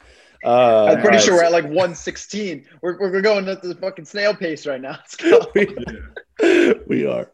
Uh, 0.44 0.86
I'm 0.92 1.02
pretty 1.02 1.18
all 1.18 1.24
sure 1.24 1.36
we're 1.36 1.44
at 1.44 1.52
like 1.52 1.64
116. 1.66 2.66
We're, 2.82 3.00
we're, 3.00 3.12
we're 3.12 3.22
going 3.22 3.48
at 3.48 3.62
the 3.62 3.76
fucking 3.76 4.06
snail 4.06 4.36
pace 4.36 4.66
right 4.66 4.82
now. 4.82 4.92
Let's 5.00 5.16
go. 5.16 5.40
Yeah. 5.56 6.74
we 6.88 7.06
are. 7.06 7.32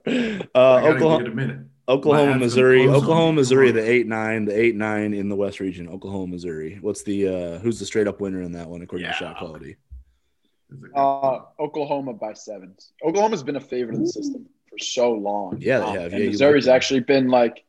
Uh, 0.54 0.76
Oklahoma, 0.86 1.24
get 1.24 1.32
a 1.32 1.36
minute. 1.36 1.60
Oklahoma, 1.88 2.26
Might 2.26 2.32
have 2.34 2.34
some 2.34 2.40
Missouri, 2.42 2.88
Oklahoma. 2.88 3.34
Missouri, 3.34 3.72
the 3.72 3.82
eight 3.90 4.06
nine, 4.08 4.46
the 4.46 4.60
eight 4.60 4.76
nine 4.76 5.14
in 5.14 5.28
the 5.30 5.36
West 5.36 5.60
region. 5.60 5.88
Oklahoma, 5.90 6.28
Missouri. 6.28 6.78
What's 6.82 7.02
the 7.04 7.28
uh 7.28 7.60
who's 7.60 7.80
the 7.80 7.86
straight 7.86 8.08
up 8.08 8.22
winner 8.22 8.42
in 8.42 8.52
that 8.52 8.68
one 8.70 8.82
according 8.84 9.08
to 9.08 9.14
shot 9.14 9.38
quality? 9.38 9.78
Uh, 10.96 11.40
Oklahoma 11.60 12.14
by 12.14 12.34
seven. 12.34 12.76
Oklahoma's 13.04 13.42
been 13.42 13.56
a 13.56 13.60
favorite 13.62 13.96
of 13.96 14.02
the 14.02 14.08
system 14.08 14.46
for 14.70 14.78
so 14.78 15.12
long. 15.14 15.58
Yeah, 15.60 15.80
they 15.80 15.86
Um, 15.86 15.94
have. 15.96 16.04
And 16.04 16.14
Yeah, 16.14 16.20
you 16.20 16.30
Missouri's 16.30 16.68
like 16.68 16.76
actually 16.76 17.00
been 17.00 17.28
like, 17.30 17.64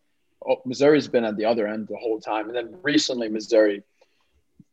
oh, 0.47 0.61
Missouri's 0.67 1.09
been 1.09 1.25
at 1.25 1.37
the 1.39 1.47
other 1.47 1.67
end 1.67 1.89
the 1.89 1.97
whole 1.97 2.21
time, 2.21 2.49
and 2.49 2.55
then 2.55 2.77
recently 2.83 3.29
Missouri 3.31 3.83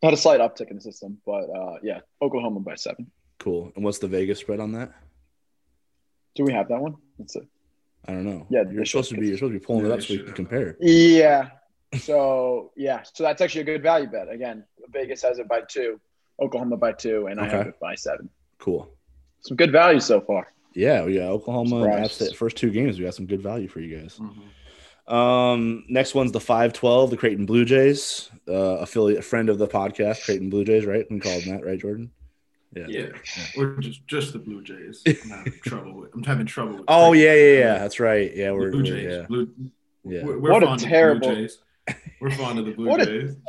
had 0.03 0.13
a 0.13 0.17
slight 0.17 0.39
uptick 0.39 0.69
in 0.69 0.75
the 0.75 0.81
system, 0.81 1.17
but 1.25 1.49
uh, 1.49 1.77
yeah, 1.83 1.99
Oklahoma 2.21 2.59
by 2.59 2.75
seven. 2.75 3.09
Cool. 3.39 3.71
And 3.75 3.83
what's 3.83 3.99
the 3.99 4.07
Vegas 4.07 4.39
spread 4.39 4.59
on 4.59 4.71
that? 4.73 4.91
Do 6.35 6.43
we 6.43 6.53
have 6.53 6.67
that 6.69 6.79
one? 6.79 6.95
Let's 7.17 7.33
see. 7.33 7.41
I 8.07 8.11
don't 8.13 8.25
know. 8.25 8.45
Yeah, 8.49 8.63
you're 8.71 8.85
supposed 8.85 9.09
to 9.09 9.17
be 9.17 9.27
you're 9.27 9.37
supposed 9.37 9.53
to 9.53 9.59
be 9.59 9.65
pulling 9.65 9.85
Yeah, 9.85 9.91
it 9.93 9.95
up 9.95 10.01
so 10.03 10.13
we 10.13 10.23
can 10.23 10.33
compare. 10.33 10.77
Yeah. 10.79 11.49
So 11.99 12.71
yeah, 12.75 13.03
so 13.03 13.23
that's 13.23 13.41
actually 13.41 13.61
a 13.61 13.65
good 13.65 13.83
value 13.83 14.07
bet. 14.07 14.29
Again, 14.29 14.63
Vegas 14.91 15.21
has 15.23 15.39
it 15.39 15.47
by 15.47 15.61
two, 15.61 15.99
Oklahoma 16.39 16.77
by 16.77 16.91
two, 16.93 17.27
and 17.27 17.39
I 17.39 17.47
have 17.47 17.67
it 17.67 17.79
by 17.79 17.95
seven. 17.95 18.29
Cool. 18.59 18.89
Some 19.41 19.57
good 19.57 19.71
value 19.71 19.99
so 19.99 20.21
far. 20.21 20.47
Yeah, 20.73 21.03
we 21.05 21.15
got 21.15 21.29
Oklahoma 21.29 21.83
and 21.83 22.05
App 22.05 22.11
Surprised. 22.11 22.35
First 22.37 22.57
two 22.57 22.69
games, 22.69 22.97
we 22.99 23.05
got 23.05 23.15
some 23.15 23.25
good 23.25 23.41
value 23.41 23.67
for 23.67 23.79
you 23.79 23.97
guys. 23.99 24.17
Mhm. 24.19 24.41
Um, 25.07 25.85
next 25.87 26.13
one's 26.15 26.31
the 26.31 26.39
five 26.39 26.73
twelve, 26.73 27.09
the 27.11 27.17
Creighton 27.17 27.45
Blue 27.45 27.63
Jays, 27.65 28.29
uh, 28.47 28.53
affiliate 28.79 29.23
friend 29.23 29.49
of 29.49 29.57
the 29.57 29.67
podcast, 29.67 30.23
Creighton 30.25 30.49
Blue 30.49 30.65
Jays, 30.65 30.85
right? 30.85 31.05
We 31.09 31.19
call 31.19 31.39
them 31.39 31.55
that, 31.57 31.65
right, 31.65 31.79
Jordan? 31.79 32.11
Yeah, 32.75 33.07
we're 33.55 33.77
just 33.77 34.05
just 34.07 34.33
the 34.33 34.39
Blue 34.39 34.61
Jays. 34.61 35.01
I'm 35.07 35.29
having 35.29 35.53
trouble 35.63 35.93
with. 35.93 36.13
I'm 36.13 36.23
having 36.23 36.45
trouble 36.45 36.73
with. 36.75 36.85
Oh 36.89 37.13
yeah, 37.13 37.33
yeah, 37.33 37.57
yeah. 37.59 37.77
That's 37.79 37.99
right. 37.99 38.35
Yeah, 38.35 38.51
we're, 38.51 38.71
Blue 38.71 38.83
we're- 38.83 38.89
Jays. 39.03 39.11
yeah, 39.11 39.25
Blue, 39.27 39.49
yeah. 40.03 40.23
We're, 40.25 40.37
we're 40.39 40.51
What 40.51 40.63
a 40.63 40.75
terrible- 40.85 41.29
Of 41.29 41.35
Blue 41.35 41.47
Jays. 41.47 41.59
We're 42.19 42.31
fond 42.31 42.59
of 42.59 42.65
the 42.65 42.71
Blue 42.75 42.87
What 42.87 43.01
a- 43.01 43.05
Jays. 43.05 43.35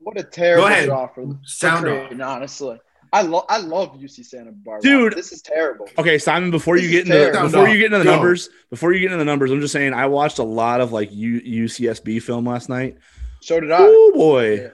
What 0.00 0.20
a 0.20 0.22
terrible 0.22 0.66
ahead. 0.68 0.86
draw 0.86 1.08
for, 1.08 1.26
for 1.26 1.38
Sound 1.44 1.88
off. 1.88 2.12
Honestly. 2.20 2.78
I 3.16 3.22
love 3.22 3.44
I 3.48 3.58
love 3.58 3.92
UC 3.98 4.24
Santa 4.26 4.52
Barbara. 4.52 4.82
Dude. 4.82 5.14
this 5.14 5.32
is 5.32 5.40
terrible. 5.42 5.88
Okay, 5.96 6.18
Simon. 6.18 6.50
Before 6.50 6.76
you 6.76 6.90
get 6.90 7.06
into 7.06 7.12
terrible. 7.32 7.44
before 7.50 7.68
you 7.68 7.76
get 7.78 7.86
into 7.86 7.98
the 7.98 8.04
Go. 8.04 8.10
numbers, 8.12 8.50
before 8.68 8.92
you 8.92 9.00
get 9.00 9.06
into 9.06 9.18
the 9.18 9.24
numbers, 9.24 9.50
I'm 9.50 9.60
just 9.60 9.72
saying 9.72 9.94
I 9.94 10.06
watched 10.06 10.38
a 10.38 10.42
lot 10.42 10.80
of 10.80 10.92
like 10.92 11.10
U, 11.12 11.40
UCSB 11.64 12.20
film 12.22 12.46
last 12.46 12.68
night. 12.68 12.98
So 13.40 13.58
did 13.60 13.70
I. 13.70 13.78
Oh 13.80 14.12
boy, 14.14 14.54
Yeah. 14.60 14.68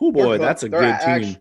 oh 0.00 0.12
boy, 0.12 0.28
They're- 0.30 0.38
that's 0.38 0.62
a 0.62 0.68
they're 0.68 0.80
good 1.00 1.22
team. 1.24 1.36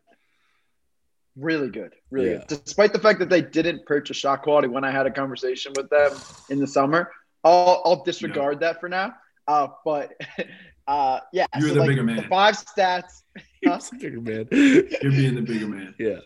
Really 1.36 1.70
good, 1.70 1.94
really 2.10 2.32
Yeah. 2.32 2.44
good. 2.48 2.64
Despite 2.66 2.94
the 2.94 3.00
fact 3.00 3.20
that 3.20 3.30
they 3.30 3.42
didn't 3.42 3.86
purchase 3.86 4.18
shot 4.18 4.42
quality 4.42 4.68
when 4.70 4.84
I 4.84 4.90
had 4.92 5.06
a 5.06 5.12
conversation 5.12 5.72
with 5.76 5.88
them 5.92 6.12
in 6.50 6.60
the 6.60 6.66
summer, 6.66 7.12
I'll, 7.44 7.82
I'll 7.86 8.04
disregard 8.04 8.62
that 8.62 8.80
for 8.80 8.90
now. 8.90 9.14
Uh, 9.48 9.68
but 9.86 10.14
uh, 10.88 11.20
yeah, 11.32 11.46
You're 11.60 11.68
so, 11.70 11.74
the 11.76 11.80
like, 11.82 11.90
bigger 11.90 12.04
man. 12.04 12.16
The 12.16 12.24
five 12.24 12.56
stats. 12.58 13.22
Huh? 13.66 13.76
He's 13.76 13.92
a 13.92 13.96
bigger 13.96 14.22
man. 14.22 14.48
You're 14.52 15.12
being 15.12 15.36
the 15.36 15.42
bigger 15.42 15.68
man. 15.68 15.96
yeah, 16.00 16.20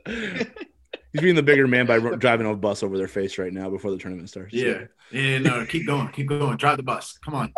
he's 1.14 1.22
being 1.22 1.36
the 1.36 1.44
bigger 1.44 1.68
man 1.68 1.86
by 1.86 1.98
ro- 1.98 2.16
driving 2.16 2.48
a 2.48 2.56
bus 2.56 2.84
over 2.84 2.98
their 2.98 3.08
face 3.08 3.38
right 3.38 3.54
now 3.54 3.70
before 3.70 3.92
the 3.92 3.98
tournament 3.98 4.30
starts. 4.30 4.54
Yeah. 4.54 4.86
Yeah, 5.12 5.38
uh, 5.38 5.40
no, 5.40 5.66
keep 5.66 5.86
going. 5.86 6.08
Keep 6.10 6.28
going. 6.28 6.58
Drive 6.58 6.78
the 6.78 6.84
bus. 6.84 7.18
Come 7.24 7.36
on. 7.36 7.54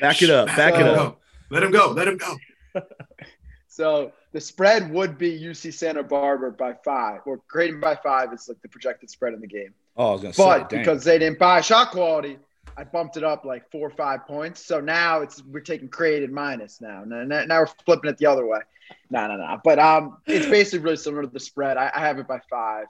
back 0.00 0.22
it 0.22 0.30
up, 0.30 0.46
back 0.48 0.74
Let 0.74 0.86
it 0.86 0.98
up. 0.98 1.20
Let 1.50 1.62
him 1.62 1.70
go. 1.70 1.90
Let 1.90 2.08
him 2.08 2.16
go. 2.16 2.36
So 3.68 4.12
the 4.32 4.40
spread 4.40 4.90
would 4.90 5.18
be 5.18 5.38
UC 5.38 5.74
Santa 5.74 6.02
Barbara 6.02 6.50
by 6.50 6.72
five, 6.82 7.20
or 7.26 7.42
Creighton 7.46 7.78
by 7.78 7.94
five 7.94 8.32
is 8.32 8.48
like 8.48 8.56
the 8.62 8.68
projected 8.70 9.10
spread 9.10 9.34
in 9.34 9.40
the 9.42 9.46
game. 9.46 9.74
Oh, 9.98 10.08
I 10.08 10.12
was 10.12 10.22
gonna 10.22 10.34
But 10.34 10.70
say, 10.70 10.76
dang. 10.76 10.80
because 10.80 11.04
they 11.04 11.18
didn't 11.18 11.38
buy 11.38 11.60
shot 11.60 11.90
quality, 11.90 12.38
I 12.76 12.84
bumped 12.84 13.16
it 13.16 13.24
up 13.24 13.44
like 13.44 13.70
four 13.70 13.86
or 13.86 13.90
five 13.90 14.26
points. 14.26 14.64
So 14.64 14.80
now 14.80 15.22
it's 15.22 15.42
we're 15.44 15.60
taking 15.60 15.88
Creighton 15.88 16.32
minus 16.32 16.80
now. 16.80 17.04
Now, 17.06 17.24
now 17.24 17.44
now 17.44 17.60
we're 17.60 17.70
flipping 17.84 18.10
it 18.10 18.18
the 18.18 18.26
other 18.26 18.46
way. 18.46 18.60
No, 19.10 19.26
no, 19.26 19.36
no. 19.36 19.60
But 19.64 19.78
um, 19.78 20.18
it's 20.26 20.46
basically 20.46 20.80
really 20.80 20.96
similar 20.96 21.22
to 21.22 21.28
the 21.28 21.40
spread. 21.40 21.76
I, 21.76 21.90
I 21.94 22.00
have 22.00 22.18
it 22.18 22.28
by 22.28 22.40
five. 22.50 22.86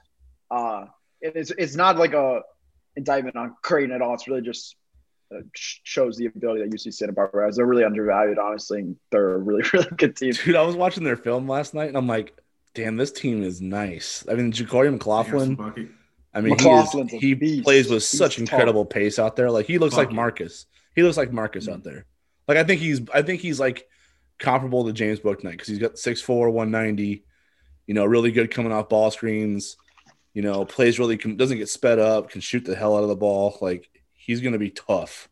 Uh, 0.50 0.86
it 1.20 1.36
is 1.36 1.52
it's 1.56 1.76
not 1.76 1.96
like 1.96 2.14
a 2.14 2.42
indictment 2.96 3.36
on 3.36 3.54
Creighton 3.62 3.94
at 3.94 4.02
all. 4.02 4.14
It's 4.14 4.26
really 4.26 4.42
just 4.42 4.76
uh, 5.34 5.40
shows 5.54 6.16
the 6.16 6.26
ability 6.26 6.62
that 6.62 6.70
UC 6.70 6.94
Santa 6.94 7.12
Barbara 7.12 7.46
has. 7.46 7.56
They're 7.56 7.66
really 7.66 7.84
undervalued, 7.84 8.38
honestly. 8.38 8.80
And 8.80 8.96
they're 9.10 9.34
a 9.34 9.38
really 9.38 9.64
really 9.72 9.90
good 9.96 10.16
team. 10.16 10.32
dude, 10.32 10.56
I 10.56 10.62
was 10.62 10.76
watching 10.76 11.04
their 11.04 11.16
film 11.16 11.48
last 11.48 11.74
night, 11.74 11.88
and 11.88 11.96
I'm 11.96 12.06
like, 12.06 12.38
damn, 12.74 12.96
this 12.96 13.12
team 13.12 13.42
is 13.42 13.60
nice. 13.60 14.24
I 14.30 14.34
mean, 14.34 14.52
JaQuori 14.52 14.92
McLaughlin. 14.92 15.94
I 16.36 16.40
mean, 16.42 16.58
he, 16.58 16.68
is, 16.68 17.10
he 17.22 17.34
beast. 17.34 17.64
plays 17.64 17.86
with 17.88 18.02
He's 18.02 18.18
such 18.18 18.36
tall. 18.36 18.42
incredible 18.42 18.84
pace 18.84 19.18
out 19.18 19.36
there. 19.36 19.50
Like 19.50 19.66
he 19.66 19.78
looks 19.78 19.96
like 19.96 20.12
Marcus. 20.12 20.66
He 20.94 21.02
looks 21.02 21.16
like 21.16 21.32
Marcus 21.32 21.68
out 21.68 21.80
Mhm. 21.80 21.84
there. 21.84 22.04
Like 22.48 22.58
I 22.58 22.64
think 22.64 22.80
he's 22.80 23.00
I 23.12 23.22
think 23.22 23.40
he's 23.40 23.58
like 23.58 23.88
comparable 24.38 24.84
to 24.86 24.92
James 24.92 25.20
Bouknight 25.20 25.52
because 25.52 25.68
he's 25.68 25.78
got 25.78 25.94
6'4", 25.98 26.50
190. 26.52 27.24
You 27.86 27.94
know, 27.94 28.04
really 28.04 28.32
good 28.32 28.50
coming 28.50 28.72
off 28.72 28.88
ball 28.88 29.10
screens. 29.10 29.76
You 30.34 30.42
know, 30.42 30.64
plays 30.64 30.98
really 30.98 31.16
doesn't 31.16 31.56
get 31.58 31.68
sped 31.68 31.98
up, 31.98 32.30
can 32.30 32.40
shoot 32.42 32.64
the 32.64 32.74
hell 32.76 32.96
out 32.96 33.02
of 33.02 33.08
the 33.08 33.16
ball. 33.16 33.56
Like 33.60 33.88
he's 34.12 34.40
gonna 34.40 34.58
be 34.58 34.70
tough. 34.70 35.28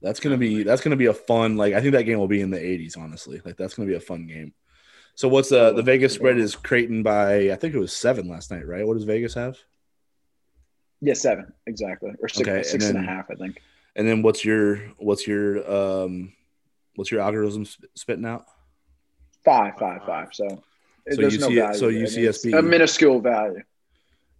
That's 0.00 0.20
gonna 0.20 0.36
be 0.36 0.62
that's 0.62 0.80
gonna 0.82 0.96
be 0.96 1.06
a 1.06 1.14
fun. 1.14 1.56
Like 1.56 1.74
I 1.74 1.80
think 1.80 1.92
that 1.94 2.04
game 2.04 2.18
will 2.18 2.28
be 2.28 2.40
in 2.40 2.50
the 2.50 2.58
80s. 2.58 2.96
Honestly, 2.96 3.40
like 3.44 3.56
that's 3.56 3.74
gonna 3.74 3.88
be 3.88 3.96
a 3.96 4.00
fun 4.00 4.26
game. 4.28 4.52
So 5.16 5.26
what's 5.26 5.48
the 5.48 5.72
the 5.72 5.82
Vegas 5.82 6.12
spread 6.14 6.38
is 6.38 6.54
Creighton 6.54 7.02
by 7.02 7.50
I 7.50 7.56
think 7.56 7.74
it 7.74 7.80
was 7.80 7.92
seven 7.92 8.28
last 8.28 8.52
night, 8.52 8.64
right? 8.66 8.86
What 8.86 8.94
does 8.94 9.02
Vegas 9.04 9.34
have? 9.34 9.58
Yeah, 11.00 11.14
seven 11.14 11.52
exactly, 11.66 12.12
or 12.20 12.28
six, 12.28 12.48
Okay, 12.48 12.62
six 12.62 12.86
and 12.86 12.96
and 12.96 13.06
a 13.06 13.10
half, 13.10 13.30
I 13.30 13.34
think. 13.34 13.62
And 13.96 14.06
then 14.06 14.22
what's 14.22 14.44
your 14.44 14.76
what's 14.98 15.26
your 15.26 15.68
um 15.70 16.32
what's 16.96 17.10
your 17.10 17.20
algorithm 17.20 17.64
spitting 17.94 18.24
out? 18.24 18.46
Five, 19.44 19.74
five, 19.78 20.04
five. 20.04 20.28
So, 20.32 20.46
So 21.10 21.20
there's 21.20 21.38
no 21.38 21.48
value. 21.48 21.74
so 21.74 21.86
there. 21.86 21.90
I 21.90 21.92
mean, 21.92 22.06
UCSB 22.06 22.58
a 22.58 22.62
minuscule 22.62 23.20
value. 23.20 23.62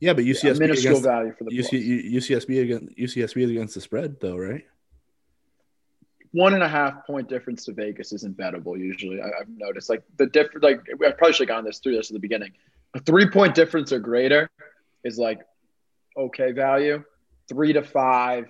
Yeah, 0.01 0.13
but 0.13 0.25
Yeah, 0.25 0.35
UCSB 0.35 0.57
a 0.57 0.61
minuscule 0.61 0.93
against, 0.93 1.05
value 1.05 1.35
for 1.39 1.45
the 1.45 1.51
UC, 1.51 2.13
UCSB 2.13 2.63
against 2.63 2.97
UCSB 2.97 3.43
is 3.43 3.51
against 3.51 3.75
the 3.75 3.81
spread 3.81 4.21
though, 4.21 4.37
right? 4.37 4.65
One 6.33 6.55
and 6.55 6.63
a 6.63 6.69
half 6.69 7.07
point 7.07 7.29
difference 7.29 7.65
to 7.65 7.73
Vegas 7.73 8.13
isn't 8.13 8.37
bettable 8.37 8.79
usually. 8.79 9.21
I, 9.21 9.27
I've 9.41 9.49
noticed 9.49 9.89
like 9.89 10.03
the 10.17 10.27
different. 10.27 10.63
Like 10.63 10.81
I 10.93 11.13
probably 11.13 11.33
should 11.33 11.49
have 11.49 11.57
gone 11.57 11.65
this 11.65 11.79
through 11.79 11.97
this 11.97 12.11
at 12.11 12.15
the 12.15 12.21
beginning. 12.21 12.53
A 12.95 13.01
three 13.01 13.29
point 13.29 13.55
difference 13.55 13.93
or 13.93 13.99
greater 13.99 14.51
is 15.05 15.19
like 15.19 15.41
okay 16.19 16.53
value. 16.53 17.03
Three 17.49 17.73
to 17.73 17.83
five 17.83 18.47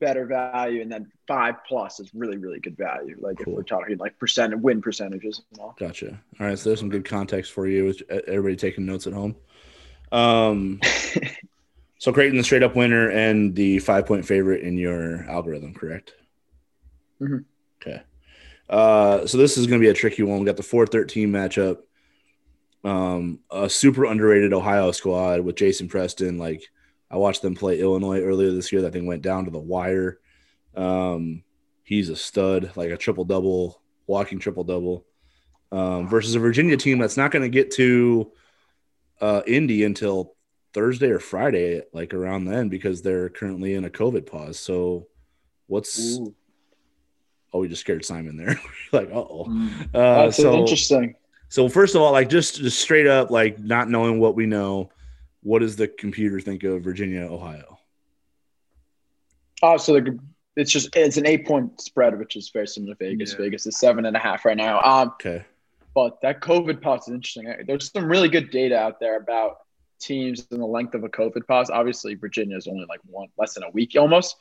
better 0.00 0.26
value, 0.26 0.82
and 0.82 0.90
then 0.90 1.12
five 1.28 1.56
plus 1.66 2.00
is 2.00 2.12
really 2.14 2.36
really 2.36 2.58
good 2.58 2.76
value. 2.76 3.16
Like 3.20 3.38
Cool. 3.38 3.52
if 3.52 3.56
we're 3.58 3.62
talking 3.62 3.96
like 3.98 4.18
percent 4.18 4.58
win 4.60 4.82
percentages 4.82 5.40
and 5.52 5.60
all. 5.60 5.76
Gotcha. 5.78 6.20
All 6.40 6.46
right, 6.46 6.58
so 6.58 6.70
there's 6.70 6.80
some 6.80 6.88
good 6.90 7.04
context 7.04 7.52
for 7.52 7.66
you. 7.68 7.84
with 7.84 8.02
Everybody 8.10 8.56
taking 8.56 8.84
notes 8.86 9.06
at 9.06 9.12
home. 9.12 9.36
Um, 10.10 10.80
so 11.98 12.12
Creighton 12.12 12.36
the 12.36 12.44
straight 12.44 12.62
up 12.64 12.74
winner 12.74 13.10
and 13.10 13.54
the 13.54 13.78
five 13.78 14.06
point 14.06 14.24
favorite 14.26 14.62
in 14.62 14.76
your 14.76 15.22
algorithm, 15.30 15.72
correct? 15.74 16.14
Mhm. 17.20 17.44
Okay. 17.80 18.02
Uh, 18.68 19.26
so 19.26 19.38
this 19.38 19.56
is 19.58 19.66
going 19.66 19.80
to 19.80 19.84
be 19.84 19.90
a 19.90 19.94
tricky 19.94 20.22
one. 20.22 20.40
We 20.40 20.46
got 20.46 20.56
the 20.56 20.62
four 20.62 20.86
thirteen 20.86 21.30
matchup. 21.30 21.78
Um, 22.84 23.38
a 23.52 23.70
super 23.70 24.04
underrated 24.06 24.52
Ohio 24.52 24.90
squad 24.90 25.42
with 25.42 25.54
Jason 25.54 25.86
Preston. 25.88 26.38
Like 26.38 26.64
I 27.12 27.16
watched 27.16 27.42
them 27.42 27.54
play 27.54 27.78
Illinois 27.78 28.22
earlier 28.22 28.50
this 28.50 28.72
year. 28.72 28.82
That 28.82 28.94
thing 28.94 29.06
went 29.06 29.20
down 29.20 29.44
to 29.44 29.50
the 29.50 29.58
wire. 29.58 30.18
Um, 30.74 31.44
he's 31.84 32.08
a 32.08 32.16
stud, 32.16 32.72
like 32.74 32.90
a 32.90 32.96
triple 32.96 33.26
double, 33.26 33.82
walking 34.06 34.38
triple 34.38 34.64
double. 34.64 35.04
Um, 35.70 36.08
versus 36.08 36.34
a 36.34 36.38
Virginia 36.38 36.76
team 36.76 36.98
that's 36.98 37.16
not 37.16 37.30
going 37.30 37.42
to 37.42 37.48
get 37.48 37.70
to 37.72 38.32
uh, 39.20 39.42
Indy 39.46 39.84
until 39.84 40.34
Thursday 40.74 41.10
or 41.10 41.18
Friday, 41.18 41.82
like 41.92 42.14
around 42.14 42.46
then, 42.46 42.68
because 42.68 43.02
they're 43.02 43.28
currently 43.28 43.74
in 43.74 43.84
a 43.84 43.90
COVID 43.90 44.26
pause. 44.26 44.58
So, 44.58 45.08
what's 45.66 46.18
Ooh, 46.18 46.34
oh, 47.52 47.60
we 47.60 47.68
just 47.68 47.82
scared 47.82 48.04
Simon 48.04 48.36
there. 48.36 48.60
like, 48.92 49.10
uh-oh. 49.10 49.46
Mm. 49.48 49.94
Uh 49.94 50.30
So, 50.30 50.54
interesting. 50.58 51.14
so 51.48 51.68
first 51.68 51.94
of 51.94 52.02
all, 52.02 52.12
like 52.12 52.28
just 52.28 52.56
just 52.56 52.80
straight 52.80 53.06
up, 53.06 53.30
like 53.30 53.58
not 53.58 53.88
knowing 53.88 54.18
what 54.18 54.34
we 54.34 54.46
know, 54.46 54.90
what 55.42 55.60
does 55.60 55.76
the 55.76 55.88
computer 55.88 56.40
think 56.40 56.62
of 56.64 56.82
Virginia, 56.82 57.22
Ohio? 57.22 57.78
Oh, 59.62 59.76
so 59.76 59.94
the, 59.94 60.18
it's 60.56 60.70
just 60.70 60.94
it's 60.96 61.16
an 61.16 61.26
eight 61.26 61.46
point 61.46 61.80
spread, 61.80 62.18
which 62.18 62.36
is 62.36 62.50
very 62.50 62.66
similar 62.66 62.94
to 62.94 63.04
Vegas. 63.04 63.32
Yeah. 63.32 63.38
Vegas 63.38 63.66
is 63.66 63.78
seven 63.78 64.06
and 64.06 64.16
a 64.16 64.20
half 64.20 64.44
right 64.44 64.56
now. 64.56 64.80
Um, 64.82 65.08
Okay. 65.08 65.44
but 65.94 66.20
that 66.22 66.40
COVID 66.40 66.80
pause 66.82 67.08
is 67.08 67.14
interesting. 67.14 67.52
There's 67.66 67.90
some 67.90 68.06
really 68.06 68.28
good 68.28 68.50
data 68.50 68.78
out 68.78 69.00
there 69.00 69.16
about 69.16 69.58
teams 70.00 70.46
and 70.50 70.60
the 70.60 70.66
length 70.66 70.94
of 70.94 71.04
a 71.04 71.08
COVID 71.08 71.46
pause. 71.46 71.70
Obviously, 71.70 72.14
Virginia 72.14 72.56
is 72.56 72.66
only 72.66 72.86
like 72.88 73.00
one 73.06 73.28
less 73.38 73.54
than 73.54 73.62
a 73.64 73.70
week 73.70 73.94
almost. 73.98 74.36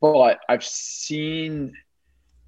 But 0.00 0.40
I've 0.48 0.64
seen 0.64 1.74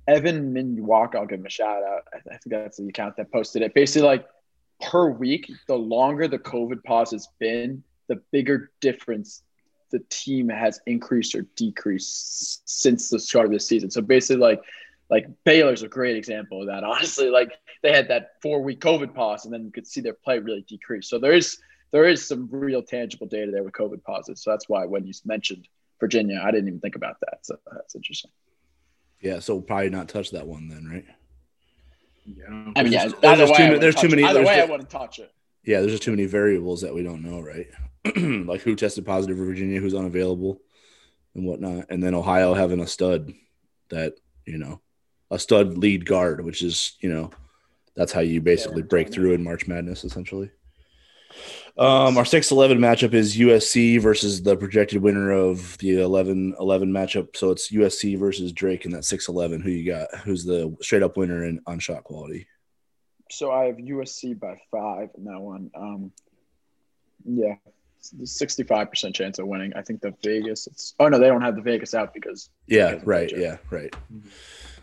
Evan 0.09 0.53
Minwalk. 0.55 1.15
I'll 1.15 1.27
give 1.27 1.41
him 1.41 1.47
a 1.47 1.51
shout 1.51 1.83
out. 1.83 2.03
I 2.13 2.19
I 2.19 2.37
think 2.39 2.51
that's 2.51 2.79
the 2.79 2.89
account 2.89 3.17
that 3.17 3.31
posted 3.33 3.63
it. 3.63 3.75
Basically, 3.75 4.07
like 4.07 4.27
per 4.81 5.11
week, 5.11 5.51
the 5.69 5.77
longer 5.77 6.29
the 6.29 6.39
COVID 6.39 6.85
pause 6.85 7.11
has 7.13 7.29
been, 7.39 7.83
the 8.09 8.23
bigger 8.31 8.71
difference 8.81 9.43
the 9.91 10.01
team 10.11 10.49
has 10.49 10.81
increased 10.87 11.35
or 11.35 11.43
decreased 11.57 12.69
since 12.69 13.09
the 13.09 13.19
start 13.19 13.47
of 13.47 13.53
the 13.53 13.61
season. 13.61 13.91
So 13.91 14.03
basically, 14.03 14.41
like 14.43 14.63
like 15.09 15.27
Baylor's 15.45 15.83
a 15.83 15.89
great 15.89 16.17
example 16.17 16.63
of 16.63 16.67
that. 16.67 16.83
Honestly, 16.83 17.31
like 17.31 17.53
they 17.83 17.93
had 17.93 18.09
that 18.09 18.33
four 18.43 18.61
week 18.63 18.81
COVID 18.81 19.15
pause, 19.15 19.45
and 19.45 19.55
then 19.55 19.65
you 19.65 19.71
could 19.71 19.87
see 19.87 20.01
their 20.01 20.15
play 20.15 20.39
really 20.39 20.65
decrease. 20.69 21.09
So 21.09 21.19
there 21.19 21.33
is 21.33 21.59
there 21.93 22.05
is 22.05 22.27
some 22.27 22.49
real 22.51 22.83
tangible 22.83 23.27
data 23.27 23.53
there 23.53 23.63
with 23.63 23.75
COVID 23.75 24.03
pauses. 24.03 24.43
So 24.43 24.51
that's 24.51 24.69
why 24.69 24.85
when 24.85 25.07
you 25.07 25.13
mentioned 25.25 25.69
Virginia, 26.01 26.43
I 26.45 26.51
didn't 26.51 26.69
even 26.69 26.81
think 26.81 26.97
about 26.97 27.17
that. 27.21 27.39
So 27.43 27.57
that's 27.73 27.95
interesting. 27.95 28.31
Yeah, 29.21 29.39
so 29.39 29.61
probably 29.61 29.91
not 29.91 30.09
touch 30.09 30.31
that 30.33 30.47
one 30.47 30.69
then, 30.69 30.87
right? 30.87 31.07
Yeah, 32.35 32.45
I 32.75 32.81
I 32.81 32.83
mean, 32.83 32.93
yeah, 32.93 33.09
There's 33.09 33.15
there's 33.21 33.39
just 33.39 33.55
too 33.57 33.63
many- 33.65 33.79
there's 33.79 33.95
too 33.95 34.09
many- 34.09 34.23
Either 34.25 34.45
way, 34.45 34.61
I 34.61 34.65
wouldn't 34.65 34.91
touch 34.91 35.19
it. 35.19 35.31
Yeah, 35.65 35.81
there's 35.81 35.93
just 35.93 36.03
too 36.03 36.11
many 36.13 36.27
variables 36.27 36.81
that 36.83 36.95
we 36.95 37.03
don't 37.03 37.23
know, 37.23 37.41
right? 37.41 37.67
like 38.47 38.61
who 38.63 38.75
tested 38.77 39.05
positive 39.07 39.37
for 39.37 39.45
Virginia, 39.45 39.81
who's 39.81 39.95
unavailable, 39.95 40.61
and 41.35 41.45
whatnot, 41.45 41.87
and 41.91 42.03
then 42.03 42.15
Ohio 42.15 42.55
having 42.55 42.81
a 42.81 42.87
stud 42.87 43.33
that 43.91 44.15
you 44.47 44.59
know, 44.59 44.81
a 45.31 45.39
stud 45.39 45.77
lead 45.79 46.07
guard, 46.07 46.45
which 46.45 46.63
is 46.63 46.97
you 47.01 47.09
know, 47.09 47.31
that's 47.97 48.13
how 48.13 48.21
you 48.21 48.41
basically 48.41 48.83
Yeah, 48.83 48.89
break 48.89 49.13
through 49.13 49.33
in 49.33 49.43
March 49.45 49.67
Madness, 49.67 50.05
essentially. 50.05 50.51
Um, 51.79 52.17
our 52.17 52.25
6-11 52.25 52.79
matchup 52.79 53.13
is 53.13 53.37
USC 53.37 54.01
versus 54.01 54.43
the 54.43 54.57
projected 54.57 55.03
winner 55.03 55.31
of 55.31 55.77
the 55.79 55.91
11-11 55.91 56.55
matchup. 56.57 57.37
So 57.37 57.51
it's 57.51 57.71
USC 57.71 58.19
versus 58.19 58.53
Drake 58.53 58.87
in 58.87 58.93
that 58.93 59.03
6-11. 59.03 59.63
Who 59.63 59.71
you 59.71 59.93
got? 59.93 60.15
Who's 60.21 60.45
the 60.45 60.75
straight 60.81 61.03
up 61.03 61.19
winner 61.19 61.45
in 61.45 61.61
on 61.67 61.79
shot 61.79 62.05
quality? 62.05 62.47
So 63.31 63.51
I 63.51 63.65
have 63.67 63.77
USC 63.77 64.39
by 64.39 64.57
five 64.71 65.11
in 65.17 65.25
that 65.25 65.41
one. 65.41 65.71
Um, 65.75 66.13
yeah, 67.25 67.55
sixty-five 68.25 68.89
percent 68.91 69.15
chance 69.15 69.39
of 69.39 69.47
winning. 69.47 69.73
I 69.75 69.83
think 69.83 70.01
the 70.01 70.15
Vegas. 70.23 70.67
It's 70.67 70.95
oh 71.01 71.09
no, 71.09 71.19
they 71.19 71.27
don't 71.27 71.43
have 71.43 71.57
the 71.57 71.63
Vegas 71.63 71.95
out 71.95 72.15
because 72.15 72.51
Yeah, 72.67 73.01
right. 73.05 73.33
Yeah, 73.35 73.57
right. 73.71 73.95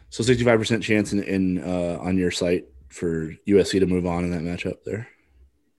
So 0.10 0.24
sixty-five 0.24 0.60
percent 0.60 0.84
chance 0.84 1.14
in, 1.14 1.24
in 1.24 1.64
uh, 1.64 2.00
on 2.02 2.18
your 2.18 2.32
site 2.32 2.66
for 2.90 3.34
USC 3.48 3.80
to 3.80 3.86
move 3.86 4.06
on 4.06 4.26
in 4.26 4.32
that 4.32 4.42
matchup 4.42 4.84
there. 4.84 5.08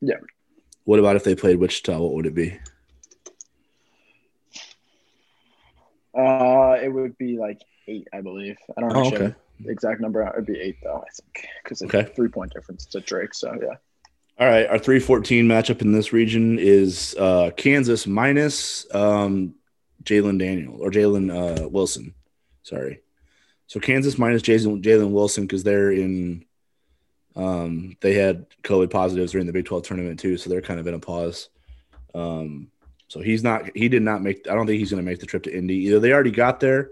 Yeah. 0.00 0.16
What 0.84 0.98
about 0.98 1.16
if 1.16 1.24
they 1.24 1.34
played 1.34 1.56
Wichita? 1.58 1.98
What 1.98 2.12
would 2.14 2.26
it 2.26 2.34
be? 2.34 2.58
Uh, 6.16 6.76
it 6.82 6.92
would 6.92 7.16
be 7.18 7.38
like 7.38 7.60
eight, 7.88 8.06
I 8.12 8.20
believe. 8.20 8.56
I 8.76 8.80
don't 8.80 8.92
know 8.92 9.02
Oh, 9.04 9.08
okay. 9.08 9.34
the 9.60 9.70
exact 9.70 10.00
number. 10.00 10.22
It 10.22 10.32
would 10.36 10.46
be 10.46 10.60
eight 10.60 10.76
though, 10.82 10.98
I 11.06 11.10
think, 11.10 11.46
because 11.62 11.82
it's 11.82 11.92
Okay. 11.94 12.08
a 12.10 12.14
three 12.14 12.28
point 12.28 12.52
difference 12.52 12.86
to 12.86 13.00
Drake. 13.00 13.34
So 13.34 13.52
yeah. 13.60 13.76
All 14.38 14.48
right, 14.48 14.66
our 14.66 14.78
314 14.78 15.46
matchup 15.46 15.80
in 15.80 15.92
this 15.92 16.12
region 16.12 16.58
is 16.58 17.14
uh, 17.20 17.50
Kansas 17.56 18.04
minus 18.04 18.84
um, 18.92 19.54
Jalen 20.02 20.38
Daniel 20.40 20.76
or 20.80 20.90
Jalen 20.90 21.30
uh, 21.64 21.68
Wilson. 21.68 22.14
Sorry. 22.62 23.00
So 23.68 23.78
Kansas 23.78 24.18
minus 24.18 24.42
Jalen 24.42 24.82
Jalen 24.82 25.10
Wilson 25.10 25.44
because 25.44 25.62
they're 25.64 25.92
in. 25.92 26.44
Um, 27.36 27.96
they 28.00 28.14
had 28.14 28.46
COVID 28.62 28.90
positives 28.90 29.32
during 29.32 29.46
the 29.46 29.52
Big 29.52 29.64
12 29.64 29.82
tournament 29.82 30.20
too, 30.20 30.36
so 30.36 30.48
they're 30.48 30.60
kind 30.60 30.80
of 30.80 30.86
in 30.86 30.94
a 30.94 31.00
pause. 31.00 31.48
Um, 32.14 32.70
so 33.08 33.20
he's 33.20 33.42
not. 33.42 33.76
He 33.76 33.88
did 33.88 34.02
not 34.02 34.22
make. 34.22 34.48
I 34.48 34.54
don't 34.54 34.66
think 34.66 34.78
he's 34.78 34.90
going 34.90 35.04
to 35.04 35.08
make 35.10 35.20
the 35.20 35.26
trip 35.26 35.42
to 35.44 35.56
Indy. 35.56 35.74
Either 35.86 36.00
they 36.00 36.12
already 36.12 36.30
got 36.30 36.60
there, 36.60 36.90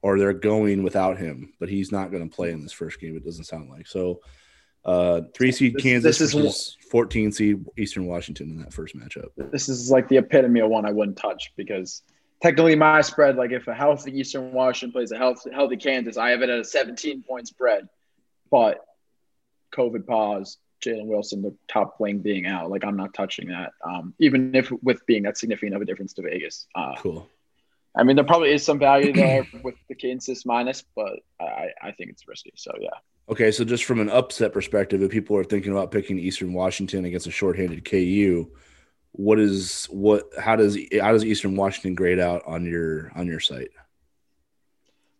or 0.00 0.18
they're 0.18 0.32
going 0.32 0.82
without 0.82 1.18
him. 1.18 1.52
But 1.60 1.68
he's 1.68 1.92
not 1.92 2.10
going 2.10 2.28
to 2.28 2.34
play 2.34 2.50
in 2.52 2.62
this 2.62 2.72
first 2.72 3.00
game. 3.00 3.16
It 3.16 3.24
doesn't 3.24 3.44
sound 3.44 3.70
like 3.70 3.86
so. 3.86 4.20
Uh, 4.84 5.22
three 5.34 5.52
seed 5.52 5.74
This- 5.74 5.82
Kansas 5.82 6.18
this 6.18 6.34
is 6.34 6.76
14 6.90 7.30
seed 7.30 7.64
Eastern 7.78 8.06
Washington 8.06 8.50
in 8.50 8.58
that 8.58 8.72
first 8.72 8.96
matchup. 8.96 9.28
This 9.36 9.68
is 9.68 9.90
like 9.90 10.08
the 10.08 10.16
epitome 10.16 10.60
of 10.60 10.70
one 10.70 10.84
I 10.84 10.90
wouldn't 10.90 11.16
touch 11.16 11.52
because 11.56 12.02
technically 12.42 12.74
my 12.74 13.00
spread, 13.00 13.36
like 13.36 13.52
if 13.52 13.68
a 13.68 13.74
healthy 13.74 14.18
Eastern 14.18 14.52
Washington 14.52 14.92
plays 14.92 15.12
a 15.12 15.16
healthy, 15.16 15.50
healthy 15.52 15.76
Kansas, 15.76 16.16
I 16.16 16.30
have 16.30 16.42
it 16.42 16.50
at 16.50 16.58
a 16.58 16.64
17 16.64 17.22
point 17.22 17.46
spread. 17.46 17.88
But 18.50 18.84
COVID 19.72 20.06
pause, 20.06 20.58
Jalen 20.84 21.06
Wilson, 21.06 21.42
the 21.42 21.54
top 21.68 21.96
wing 21.98 22.18
being 22.18 22.46
out, 22.46 22.70
like 22.70 22.84
I'm 22.84 22.96
not 22.96 23.14
touching 23.14 23.48
that. 23.48 23.72
Um, 23.84 24.14
even 24.18 24.54
if 24.54 24.70
with 24.82 25.04
being 25.06 25.22
that 25.24 25.38
significant 25.38 25.74
of 25.74 25.82
a 25.82 25.84
difference 25.84 26.12
to 26.14 26.22
Vegas. 26.22 26.66
Uh, 26.74 26.94
Cool. 26.98 27.28
I 27.94 28.04
mean, 28.04 28.16
there 28.16 28.24
probably 28.24 28.52
is 28.52 28.64
some 28.64 28.78
value 28.78 29.12
there 29.12 29.46
with 29.62 29.74
the 29.88 29.94
Kansas 29.94 30.46
minus, 30.46 30.82
but 30.96 31.12
I, 31.38 31.68
I 31.82 31.92
think 31.92 32.10
it's 32.10 32.26
risky. 32.26 32.52
So 32.56 32.72
yeah. 32.80 32.88
Okay, 33.28 33.52
so 33.52 33.64
just 33.64 33.84
from 33.84 34.00
an 34.00 34.08
upset 34.08 34.52
perspective, 34.52 35.02
if 35.02 35.10
people 35.10 35.36
are 35.36 35.44
thinking 35.44 35.72
about 35.72 35.90
picking 35.90 36.18
Eastern 36.18 36.52
Washington 36.54 37.04
against 37.04 37.26
a 37.26 37.30
shorthanded 37.30 37.84
KU, 37.84 38.50
what 39.12 39.38
is 39.38 39.86
what? 39.90 40.24
How 40.38 40.56
does 40.56 40.78
how 41.00 41.12
does 41.12 41.24
Eastern 41.24 41.54
Washington 41.54 41.94
grade 41.94 42.18
out 42.18 42.42
on 42.46 42.64
your 42.64 43.12
on 43.14 43.26
your 43.26 43.40
site? 43.40 43.70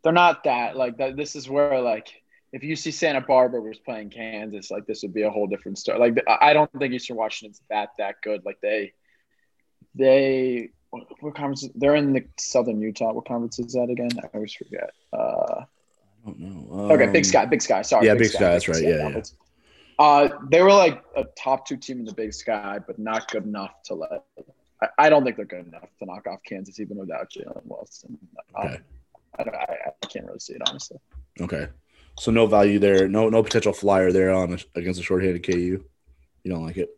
they're 0.02 0.12
not 0.12 0.44
that 0.44 0.76
like 0.76 0.98
that. 0.98 1.16
This 1.16 1.36
is 1.36 1.48
where 1.48 1.80
like 1.80 2.21
if 2.52 2.62
UC 2.62 2.92
Santa 2.92 3.20
Barbara 3.20 3.60
was 3.60 3.78
playing 3.78 4.10
Kansas, 4.10 4.70
like 4.70 4.86
this 4.86 5.02
would 5.02 5.14
be 5.14 5.22
a 5.22 5.30
whole 5.30 5.46
different 5.46 5.78
story. 5.78 5.98
Like 5.98 6.22
I 6.28 6.52
don't 6.52 6.70
think 6.78 6.92
Eastern 6.92 7.16
Washington's 7.16 7.62
that 7.70 7.90
that 7.98 8.16
good. 8.22 8.44
Like 8.44 8.58
they 8.60 8.92
they 9.94 10.70
what, 10.90 11.34
conference? 11.34 11.66
They're 11.74 11.94
in 11.96 12.12
the 12.12 12.24
Southern 12.38 12.80
Utah. 12.80 13.12
What 13.12 13.26
conference 13.26 13.58
is 13.58 13.72
that 13.72 13.88
again? 13.88 14.10
I 14.22 14.28
always 14.34 14.52
forget. 14.52 14.90
Uh, 15.12 15.64
I 16.24 16.26
don't 16.26 16.38
know. 16.40 16.92
okay, 16.92 17.04
Um, 17.06 17.12
Big 17.12 17.24
Sky. 17.24 17.46
Big 17.46 17.62
Sky. 17.62 17.82
Sorry. 17.82 18.06
yeah, 18.06 18.14
Big 18.14 18.28
Sky, 18.28 18.52
that's 18.52 18.68
right, 18.68 18.82
yeah, 18.82 18.88
yeah. 18.90 19.02
conference. 19.02 19.34
Uh, 19.98 20.28
they 20.50 20.62
were 20.62 20.72
like 20.72 21.02
a 21.16 21.24
top 21.42 21.66
two 21.66 21.76
team 21.76 22.00
in 22.00 22.04
the 22.04 22.12
Big 22.14 22.34
Sky, 22.34 22.78
but 22.86 22.98
not 22.98 23.30
good 23.30 23.44
enough 23.44 23.82
to 23.84 23.94
let. 23.94 24.24
I, 24.82 24.88
I 24.98 25.08
don't 25.08 25.24
think 25.24 25.36
they're 25.36 25.46
good 25.46 25.66
enough 25.66 25.88
to 25.98 26.06
knock 26.06 26.26
off 26.26 26.40
Kansas, 26.46 26.78
even 26.80 26.98
without 26.98 27.30
Jalen 27.30 27.62
Wilson. 27.64 28.18
Um, 28.54 28.66
Okay. 28.66 28.78
I, 29.38 29.42
I, 29.44 29.76
I 30.02 30.06
can't 30.08 30.26
really 30.26 30.38
see 30.40 30.52
it 30.52 30.62
honestly. 30.68 30.98
Okay, 31.40 31.66
so 32.18 32.30
no 32.30 32.46
value 32.46 32.78
there. 32.78 33.08
No 33.08 33.28
no 33.28 33.42
potential 33.42 33.72
flyer 33.72 34.12
there 34.12 34.32
on 34.32 34.54
a, 34.54 34.78
against 34.78 35.00
a 35.00 35.02
shorthanded 35.02 35.44
KU. 35.44 35.84
You 36.44 36.50
don't 36.50 36.64
like 36.64 36.76
it? 36.76 36.90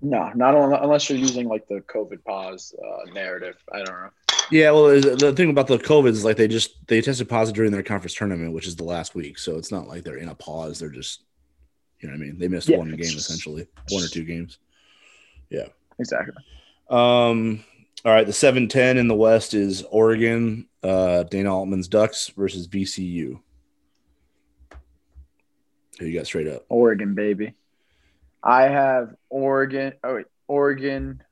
No, 0.00 0.30
not 0.34 0.54
un- 0.54 0.72
unless 0.72 1.10
you're 1.10 1.18
using 1.18 1.48
like 1.48 1.66
the 1.66 1.80
COVID 1.80 2.24
pause 2.24 2.74
uh, 2.82 3.10
narrative. 3.12 3.56
I 3.72 3.78
don't 3.78 3.86
know. 3.86 4.10
Yeah, 4.50 4.70
well, 4.70 4.88
the 4.88 5.34
thing 5.36 5.50
about 5.50 5.66
the 5.66 5.78
COVID 5.78 6.08
is 6.08 6.24
like 6.24 6.36
they 6.36 6.48
just 6.48 6.86
they 6.86 7.02
tested 7.02 7.28
positive 7.28 7.56
during 7.56 7.72
their 7.72 7.82
conference 7.82 8.14
tournament, 8.14 8.52
which 8.52 8.66
is 8.66 8.76
the 8.76 8.84
last 8.84 9.14
week. 9.14 9.38
So 9.38 9.58
it's 9.58 9.70
not 9.70 9.88
like 9.88 10.04
they're 10.04 10.16
in 10.16 10.28
a 10.28 10.34
pause. 10.34 10.78
They're 10.78 10.88
just, 10.88 11.22
you 12.00 12.08
know, 12.08 12.14
what 12.14 12.22
I 12.22 12.24
mean, 12.26 12.38
they 12.38 12.48
missed 12.48 12.68
Yeah, 12.68 12.78
one 12.78 12.90
game 12.90 13.00
essentially, 13.00 13.66
one 13.90 14.04
or 14.04 14.08
two 14.08 14.24
games. 14.24 14.58
Yeah, 15.50 15.66
exactly. 15.98 16.34
Um, 16.88 17.62
all 18.04 18.12
right, 18.12 18.26
the 18.26 18.32
seven 18.32 18.68
ten 18.68 18.96
in 18.98 19.08
the 19.08 19.14
West 19.14 19.54
is 19.54 19.82
Oregon, 19.90 20.68
uh, 20.82 21.24
Dana 21.24 21.54
Altman's 21.54 21.88
Ducks 21.88 22.28
versus 22.28 22.68
VCU. 22.68 23.40
Who 25.98 26.06
you 26.06 26.16
got 26.16 26.26
straight 26.26 26.46
up? 26.46 26.64
Oregon, 26.68 27.14
baby. 27.14 27.54
I 28.42 28.62
have 28.62 29.14
Oregon. 29.30 29.94
Oh 30.04 30.16
wait, 30.16 30.26
Oregon. 30.46 31.22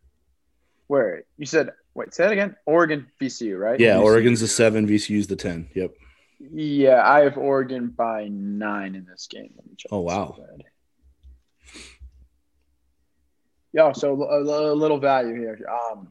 Where 0.89 1.25
you 1.39 1.47
said? 1.47 1.71
Wait, 1.95 2.13
say 2.13 2.25
that 2.25 2.33
again. 2.33 2.57
Oregon, 2.67 3.07
VCU, 3.21 3.59
right? 3.59 3.79
Yeah, 3.81 3.97
VCU, 3.97 4.03
Oregon's 4.03 4.41
the 4.41 4.47
yeah. 4.47 4.53
seven, 4.53 4.87
VCU's 4.87 5.27
the 5.29 5.37
ten. 5.37 5.69
Yep. 5.75 5.95
Yeah, 6.39 7.03
I 7.03 7.21
have 7.21 7.39
Oregon 7.39 7.89
by 7.89 8.29
nine 8.29 8.95
in 8.95 9.07
this 9.07 9.27
game. 9.27 9.53
Let 9.57 9.67
me 9.67 9.73
check 9.77 9.91
Oh, 9.91 10.01
wow. 10.01 10.37
Yeah, 13.73 13.93
so 13.93 14.23
a, 14.23 14.43
a 14.43 14.75
little 14.75 14.99
value 14.99 15.35
here. 15.35 15.59
Um, 15.91 16.09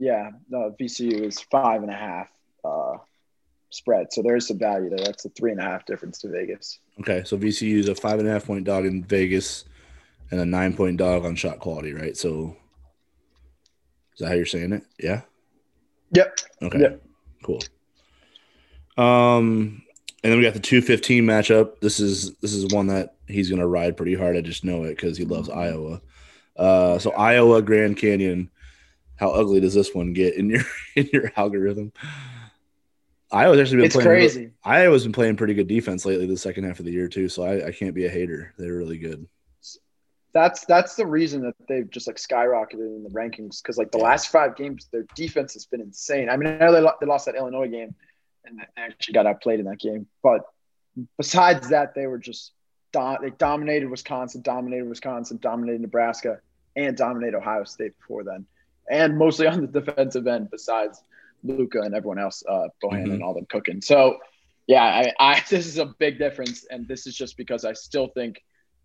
yeah, 0.00 0.30
no, 0.48 0.74
VCU 0.80 1.26
is 1.26 1.40
five 1.40 1.82
and 1.82 1.90
a 1.90 1.94
half 1.94 2.28
uh, 2.64 2.94
spread, 3.68 4.10
so 4.10 4.22
there 4.22 4.34
is 4.34 4.48
some 4.48 4.58
value 4.58 4.88
there. 4.88 5.04
That's 5.04 5.26
a 5.26 5.28
three 5.28 5.52
and 5.52 5.60
a 5.60 5.62
half 5.62 5.84
difference 5.84 6.18
to 6.22 6.28
Vegas. 6.28 6.78
Okay, 7.00 7.22
so 7.24 7.36
VCU 7.36 7.76
is 7.76 7.88
a 7.88 7.94
five 7.94 8.18
and 8.18 8.26
a 8.26 8.32
half 8.32 8.46
point 8.46 8.64
dog 8.64 8.86
in 8.86 9.04
Vegas, 9.04 9.66
and 10.30 10.40
a 10.40 10.46
nine 10.46 10.74
point 10.74 10.96
dog 10.96 11.26
on 11.26 11.36
shot 11.36 11.58
quality, 11.58 11.92
right? 11.92 12.16
So, 12.16 12.56
is 14.14 14.20
that 14.20 14.28
how 14.28 14.34
you're 14.34 14.46
saying 14.46 14.72
it? 14.72 14.84
Yeah. 14.98 15.20
Yep. 16.14 16.38
Okay. 16.62 16.80
Yep. 16.80 17.02
Cool. 17.42 17.60
Um, 18.96 19.82
and 20.24 20.32
then 20.32 20.38
we 20.38 20.44
got 20.44 20.54
the 20.54 20.60
two 20.60 20.80
fifteen 20.80 21.24
matchup. 21.24 21.80
This 21.80 22.00
is 22.00 22.34
this 22.36 22.54
is 22.54 22.72
one 22.72 22.86
that 22.86 23.16
he's 23.28 23.50
gonna 23.50 23.68
ride 23.68 23.98
pretty 23.98 24.14
hard. 24.14 24.34
I 24.34 24.40
just 24.40 24.64
know 24.64 24.84
it 24.84 24.96
because 24.96 25.18
he 25.18 25.26
loves 25.26 25.50
Iowa. 25.50 26.00
Uh, 26.56 26.98
so 26.98 27.10
Iowa 27.12 27.60
Grand 27.60 27.98
Canyon. 27.98 28.50
How 29.20 29.30
ugly 29.32 29.60
does 29.60 29.74
this 29.74 29.94
one 29.94 30.14
get 30.14 30.34
in 30.34 30.48
your 30.48 30.62
in 30.96 31.08
your 31.12 31.30
algorithm? 31.36 31.92
Iowa's 33.30 33.60
actually 33.60 33.76
been 33.76 33.84
It's 33.84 33.94
playing. 33.94 34.08
crazy. 34.08 34.50
Iowa's 34.64 35.04
been 35.04 35.12
playing 35.12 35.36
pretty 35.36 35.54
good 35.54 35.68
defense 35.68 36.04
lately, 36.04 36.26
the 36.26 36.36
second 36.38 36.64
half 36.64 36.80
of 36.80 36.86
the 36.86 36.90
year 36.90 37.06
too. 37.06 37.28
So 37.28 37.44
I, 37.44 37.68
I 37.68 37.70
can't 37.70 37.94
be 37.94 38.06
a 38.06 38.08
hater. 38.10 38.54
They're 38.58 38.74
really 38.76 38.98
good. 38.98 39.26
That's 40.32 40.64
that's 40.64 40.94
the 40.96 41.06
reason 41.06 41.42
that 41.42 41.54
they've 41.68 41.88
just 41.90 42.06
like 42.06 42.16
skyrocketed 42.16 42.74
in 42.96 43.02
the 43.02 43.10
rankings 43.10 43.60
because 43.62 43.76
like 43.76 43.90
the 43.92 43.98
Yeah. 43.98 44.04
last 44.04 44.28
five 44.28 44.56
games, 44.56 44.88
their 44.92 45.04
defense 45.14 45.52
has 45.54 45.66
been 45.66 45.80
insane. 45.80 46.30
I 46.30 46.36
mean, 46.36 46.48
I 46.48 46.58
know 46.58 46.72
they, 46.72 46.88
they 47.00 47.06
lost 47.06 47.26
that 47.26 47.34
Illinois 47.34 47.68
game 47.68 47.94
and 48.46 48.58
they 48.58 48.64
actually 48.76 49.14
got 49.14 49.26
outplayed 49.26 49.60
in 49.60 49.66
that 49.66 49.80
game, 49.80 50.06
but 50.22 50.42
besides 51.18 51.68
that, 51.70 51.94
they 51.94 52.06
were 52.06 52.18
just 52.18 52.52
they 52.92 53.30
dominated 53.38 53.90
Wisconsin, 53.90 54.40
dominated 54.42 54.88
Wisconsin, 54.88 55.38
dominated 55.42 55.82
Nebraska, 55.82 56.38
and 56.74 56.96
dominated 56.96 57.36
Ohio 57.36 57.64
State 57.64 57.92
before 57.98 58.24
then, 58.24 58.46
and 58.90 59.16
mostly 59.16 59.46
on 59.46 59.60
the 59.62 59.80
defensive 59.80 60.26
end. 60.26 60.50
Besides 60.50 61.02
Luca 61.42 61.80
and 61.80 61.94
everyone 61.94 62.18
else, 62.18 62.42
uh, 62.48 62.68
Bohan 62.82 63.06
Mhm. 63.06 63.12
and 63.14 63.22
all 63.22 63.32
them 63.34 63.46
cooking. 63.48 63.80
So, 63.80 64.18
yeah, 64.66 64.84
I, 64.84 65.12
I 65.18 65.40
this 65.48 65.66
is 65.66 65.78
a 65.78 65.86
big 65.86 66.18
difference, 66.18 66.66
and 66.70 66.86
this 66.86 67.06
is 67.06 67.14
just 67.16 67.36
because 67.36 67.64
I 67.64 67.72
still 67.72 68.08
think 68.08 68.42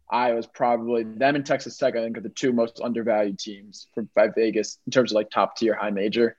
I 0.10 0.34
was 0.34 0.46
probably 0.46 1.04
them 1.04 1.36
and 1.36 1.46
Texas 1.46 1.78
Tech. 1.78 1.96
I 1.96 2.02
think 2.04 2.18
are 2.18 2.22
the 2.22 2.30
two 2.30 2.54
most 2.54 2.80
undervalued 2.82 3.40
teams 3.40 3.88
from 3.94 4.08
by 4.16 4.28
Vegas 4.30 4.78
in 4.86 4.92
terms 4.92 5.12
of 5.12 5.16
like 5.16 5.30
top 5.32 5.58
tier 5.58 5.74
high 5.74 5.90
major. 5.90 6.38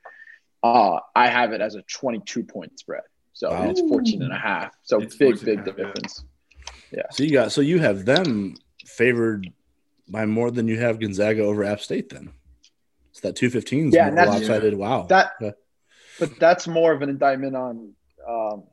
Uh, 0.63 0.99
I 1.15 1.27
have 1.27 1.51
it 1.51 1.61
as 1.61 1.75
a 1.75 1.81
22 1.83 2.43
point 2.43 2.79
spread, 2.79 3.03
so 3.33 3.51
Wow. 3.51 3.69
it's 3.69 3.81
14 3.81 4.23
and 4.23 4.31
a 4.33 4.37
half. 4.37 4.73
So 4.83 4.99
It's 4.99 5.15
big, 5.17 5.39
big 5.45 5.59
half, 5.65 6.23
yeah. 6.91 7.03
So 7.11 7.23
you 7.23 7.31
got 7.31 7.51
so 7.51 7.61
you 7.61 7.77
have 7.79 8.05
them 8.05 8.55
favored 8.85 9.51
by 10.07 10.25
more 10.25 10.49
than 10.49 10.67
you 10.67 10.79
have 10.79 10.99
Gonzaga 10.99 11.43
over 11.43 11.63
App 11.63 11.81
State. 11.81 12.09
Then 12.09 12.31
so 13.17 13.27
that 13.27 13.35
two 13.35 13.49
fifteen 13.49 13.87
is 13.89 13.93
Yeah, 13.95 14.01
more 14.03 14.09
and 14.09 14.17
that's- 14.17 14.39
lopsided. 14.41 14.73
Wow. 14.75 15.03
That, 15.09 15.31
Okay. 15.41 15.55
but 16.19 16.39
that's 16.39 16.67
more 16.67 16.91
of 16.93 17.01
an 17.01 17.09
indictment 17.09 17.55
on, 17.55 17.93
um, 18.27 18.63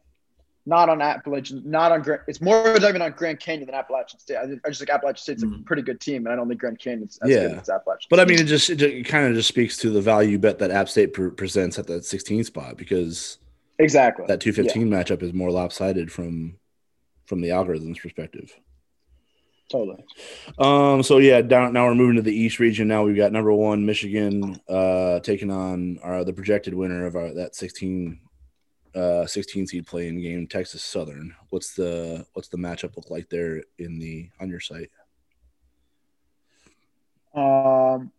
not 0.66 0.88
on 0.90 1.00
Appalachian, 1.00 1.62
not 1.64 1.92
on 1.92 2.02
Grand. 2.02 2.22
It's 2.26 2.40
more 2.42 2.58
of 2.60 2.66
an 2.66 2.76
indictment 2.76 3.02
on 3.04 3.12
Grand 3.12 3.40
Canyon 3.40 3.66
than 3.66 3.74
Appalachian 3.74 4.20
State. 4.20 4.36
I, 4.36 4.42
I 4.64 4.68
just 4.68 4.80
think 4.80 4.90
Appalachian 4.90 5.22
State's 5.22 5.42
a 5.42 5.46
Mhm. 5.46 5.64
pretty 5.64 5.82
good 5.82 6.00
team, 6.00 6.26
and 6.26 6.32
I 6.32 6.36
don't 6.36 6.46
think 6.48 6.60
Grand 6.60 6.78
Canyon's 6.78 7.18
as 7.22 7.30
Yeah. 7.30 7.48
good 7.48 7.58
as 7.60 7.68
Appalachian. 7.70 8.08
But 8.10 8.20
I 8.20 8.24
mean, 8.26 8.38
it 8.38 8.44
just 8.44 8.68
it, 8.70 9.06
kind 9.06 9.26
of 9.26 9.34
just 9.34 9.48
speaks 9.48 9.78
to 9.78 9.90
the 9.90 10.00
value 10.02 10.38
bet 10.38 10.58
that 10.58 10.70
App 10.70 10.88
State 10.90 11.12
pre- 11.14 11.30
presents 11.30 11.78
at 11.78 11.86
that 11.86 12.04
16 12.04 12.44
spot 12.44 12.76
because 12.76 13.38
exactly. 13.78 14.26
that 14.28 14.40
215 14.40 14.88
matchup 14.90 15.22
is 15.22 15.32
more 15.32 15.50
lopsided 15.50 16.12
from 16.12 16.58
from 17.26 17.40
the 17.40 17.50
algorithm's 17.50 17.98
perspective. 17.98 18.52
Totally. 19.70 20.04
Um. 20.58 21.02
So 21.02 21.18
yeah, 21.18 21.42
down 21.42 21.72
now 21.72 21.86
we're 21.86 21.94
moving 21.94 22.16
to 22.16 22.22
the 22.22 22.34
East 22.34 22.58
region. 22.58 22.88
Now 22.88 23.04
we've 23.04 23.16
got 23.16 23.32
number 23.32 23.52
one 23.52 23.86
Michigan 23.86 24.60
uh 24.68 25.20
taking 25.20 25.50
on 25.50 25.98
our 26.02 26.24
the 26.24 26.32
projected 26.32 26.74
winner 26.74 27.06
of 27.06 27.16
our 27.16 27.34
that 27.34 27.54
16 27.54 28.20
uh, 28.94 29.26
16 29.26 29.66
seed 29.66 29.86
playing 29.86 30.20
game, 30.20 30.46
Texas 30.46 30.82
Southern. 30.82 31.34
What's 31.50 31.74
the 31.74 32.26
what's 32.34 32.48
the 32.48 32.58
matchup 32.58 32.96
look 32.96 33.10
like 33.10 33.28
there 33.28 33.62
in 33.78 33.98
the 33.98 34.28
on 34.40 34.48
your 34.48 34.60
site? 34.60 34.90
Um, 37.34 38.12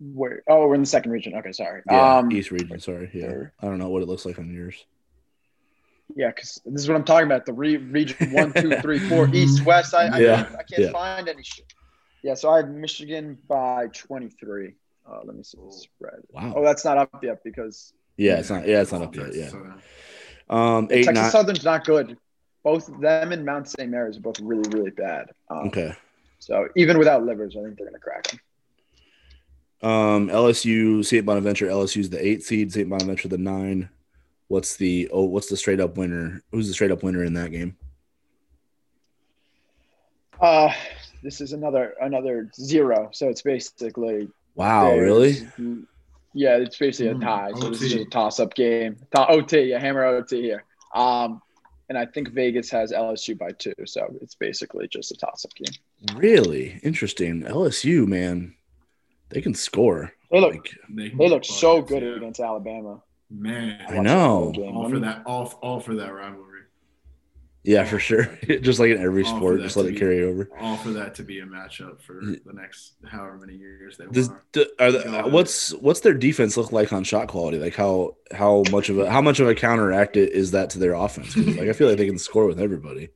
where? 0.00 0.42
Oh, 0.48 0.66
we're 0.66 0.74
in 0.74 0.80
the 0.80 0.86
second 0.86 1.12
region. 1.12 1.34
Okay, 1.34 1.52
sorry. 1.52 1.82
Yeah, 1.90 2.18
um, 2.18 2.32
East 2.32 2.50
region. 2.50 2.80
Sorry, 2.80 3.10
yeah. 3.12 3.48
I 3.60 3.66
don't 3.66 3.78
know 3.78 3.90
what 3.90 4.02
it 4.02 4.08
looks 4.08 4.24
like 4.24 4.38
on 4.38 4.52
yours. 4.52 4.86
Yeah, 6.16 6.28
because 6.28 6.60
this 6.64 6.82
is 6.82 6.88
what 6.88 6.96
I'm 6.96 7.04
talking 7.04 7.26
about. 7.26 7.46
The 7.46 7.52
re- 7.52 7.76
region 7.76 8.32
one, 8.32 8.52
two, 8.52 8.76
three, 8.80 8.98
four, 8.98 9.28
east, 9.34 9.64
west. 9.64 9.94
I, 9.94 10.06
I, 10.06 10.18
Yeah, 10.18 10.36
can't, 10.42 10.54
I 10.54 10.62
can't 10.62 10.82
yeah. 10.82 10.90
find 10.92 11.28
any 11.28 11.42
shit. 11.42 11.72
Yeah, 12.22 12.34
so 12.34 12.50
I 12.50 12.58
have 12.58 12.68
Michigan 12.68 13.38
by 13.46 13.88
23. 13.92 14.74
Uh, 15.08 15.20
let 15.24 15.36
me 15.36 15.42
see 15.42 15.58
the 15.64 15.72
spread. 15.72 16.20
Wow. 16.30 16.54
Oh, 16.56 16.64
that's 16.64 16.84
not 16.84 16.98
up 16.98 17.22
yet 17.22 17.42
because 17.44 17.92
Yeah, 18.16 18.38
it's 18.38 18.50
not. 18.50 18.66
Yeah, 18.66 18.82
it's 18.82 18.92
not 18.92 19.02
up 19.02 19.14
yet. 19.14 19.34
Yeah. 19.34 19.50
Um, 20.50 20.88
eight 20.90 21.04
Texas 21.04 21.14
nine. 21.22 21.30
Southern's 21.30 21.64
not 21.64 21.84
good. 21.84 22.16
Both 22.64 22.90
them 23.00 23.32
and 23.32 23.44
Mount 23.44 23.68
St. 23.68 23.88
Mary's 23.90 24.16
are 24.16 24.20
both 24.20 24.40
really, 24.40 24.68
really 24.76 24.90
bad. 24.90 25.30
Um, 25.48 25.68
Okay. 25.68 25.94
So 26.40 26.68
even 26.76 26.98
without 26.98 27.24
Livers, 27.24 27.56
I 27.58 27.62
think 27.64 27.76
they're 27.76 27.86
gonna 27.86 27.98
crack 27.98 28.28
them. 28.28 28.40
Um, 29.90 30.28
LSU, 30.28 31.04
St. 31.04 31.24
Bonaventure. 31.24 31.66
LSU's 31.66 32.10
the 32.10 32.24
eight 32.24 32.42
seed. 32.42 32.72
St. 32.72 32.88
Bonaventure 32.88 33.28
the 33.28 33.38
nine. 33.38 33.88
What's 34.48 34.76
the 34.76 35.08
oh? 35.12 35.24
What's 35.24 35.48
the 35.48 35.56
straight 35.56 35.80
up 35.80 35.96
winner? 35.96 36.42
Who's 36.52 36.68
the 36.68 36.74
straight 36.74 36.90
up 36.90 37.02
winner 37.02 37.22
in 37.24 37.34
that 37.34 37.50
game? 37.52 37.76
Uh, 40.40 40.72
this 41.22 41.40
is 41.40 41.52
another 41.52 41.94
another 42.00 42.50
zero. 42.54 43.10
So 43.12 43.28
it's 43.28 43.42
basically 43.42 44.28
Wow, 44.54 44.96
really? 44.96 45.46
Yeah, 46.34 46.56
it's 46.56 46.76
basically 46.78 47.08
a 47.12 47.14
Mm, 47.14 47.22
tie. 47.22 47.52
So 47.54 47.70
this 47.70 47.82
is 47.82 47.94
OT. 47.94 48.02
a 48.02 48.04
toss 48.06 48.40
up 48.40 48.54
game. 48.54 48.96
To- 49.14 49.28
OT, 49.28 49.62
yeah, 49.64 49.78
hammer 49.78 50.04
OT 50.04 50.40
here. 50.42 50.64
Um, 50.94 51.40
and 51.88 51.96
I 51.96 52.06
think 52.06 52.30
Vegas 52.32 52.70
has 52.70 52.92
LSU 52.92 53.36
by 53.36 53.52
two, 53.52 53.72
so 53.86 54.14
it's 54.20 54.34
basically 54.34 54.88
just 54.88 55.10
a 55.10 55.16
toss 55.16 55.44
up 55.44 55.54
game. 55.54 55.74
Really 56.16 56.78
interesting. 56.82 57.42
LSU, 57.42 58.06
man, 58.06 58.54
they 59.30 59.40
can 59.40 59.54
score. 59.54 60.12
They 60.30 60.40
look 60.40 60.52
Like, 60.52 60.70
They, 60.90 61.08
they 61.08 61.28
look 61.28 61.44
so 61.44 61.80
good 61.80 62.02
against 62.02 62.40
Alabama. 62.40 63.02
Man, 63.30 63.80
I 63.88 63.98
know. 63.98 64.52
Game. 64.54 64.76
all 64.76 64.88
for 64.88 64.98
that, 65.00 65.22
all, 65.26 65.46
all 65.62 65.80
for 65.80 65.94
that 65.96 66.12
rivalry. 66.14 66.62
yeah, 67.62 67.84
for 67.84 67.98
sure. 67.98 68.24
Just 68.62 68.80
like 68.80 68.90
in 68.90 69.02
every 69.02 69.24
All 69.24 69.36
sport, 69.36 69.60
just 69.60 69.76
let 69.76 69.84
it 69.86 69.92
be- 69.92 69.98
carry 69.98 70.22
over. 70.22 70.48
All 70.58 70.76
for 70.78 70.90
that 70.92 71.14
to 71.16 71.22
be 71.22 71.40
a 71.40 71.44
matchup 71.44 72.00
for 72.00 72.14
the 72.22 72.40
next 72.54 72.94
however 73.06 73.36
many 73.36 73.54
years 73.58 73.98
they 73.98 74.06
Does, 74.06 74.28
want. 74.30 74.40
do, 74.52 74.66
are 74.80 74.92
the, 74.92 75.22
what's 75.30 75.74
what's 75.74 76.00
their 76.00 76.14
defense 76.14 76.56
look 76.56 76.72
like 76.72 76.90
on 76.92 77.04
shot 77.04 77.28
quality? 77.28 77.58
Like 77.58 77.74
how 77.74 78.16
how 78.32 78.62
much 78.70 78.88
of 78.88 78.98
a 78.98 79.10
how 79.10 79.20
much 79.20 79.40
of 79.40 79.48
a 79.48 79.54
counteract 79.54 80.16
it 80.16 80.32
is 80.32 80.52
that 80.52 80.70
to 80.70 80.78
their 80.78 80.94
offense? 80.94 81.36
Like 81.36 81.68
I 81.68 81.74
feel 81.74 81.88
like 81.88 81.98
they 81.98 82.06
can 82.06 82.18
score 82.18 82.46
with 82.46 82.58
everybody. 82.60 83.10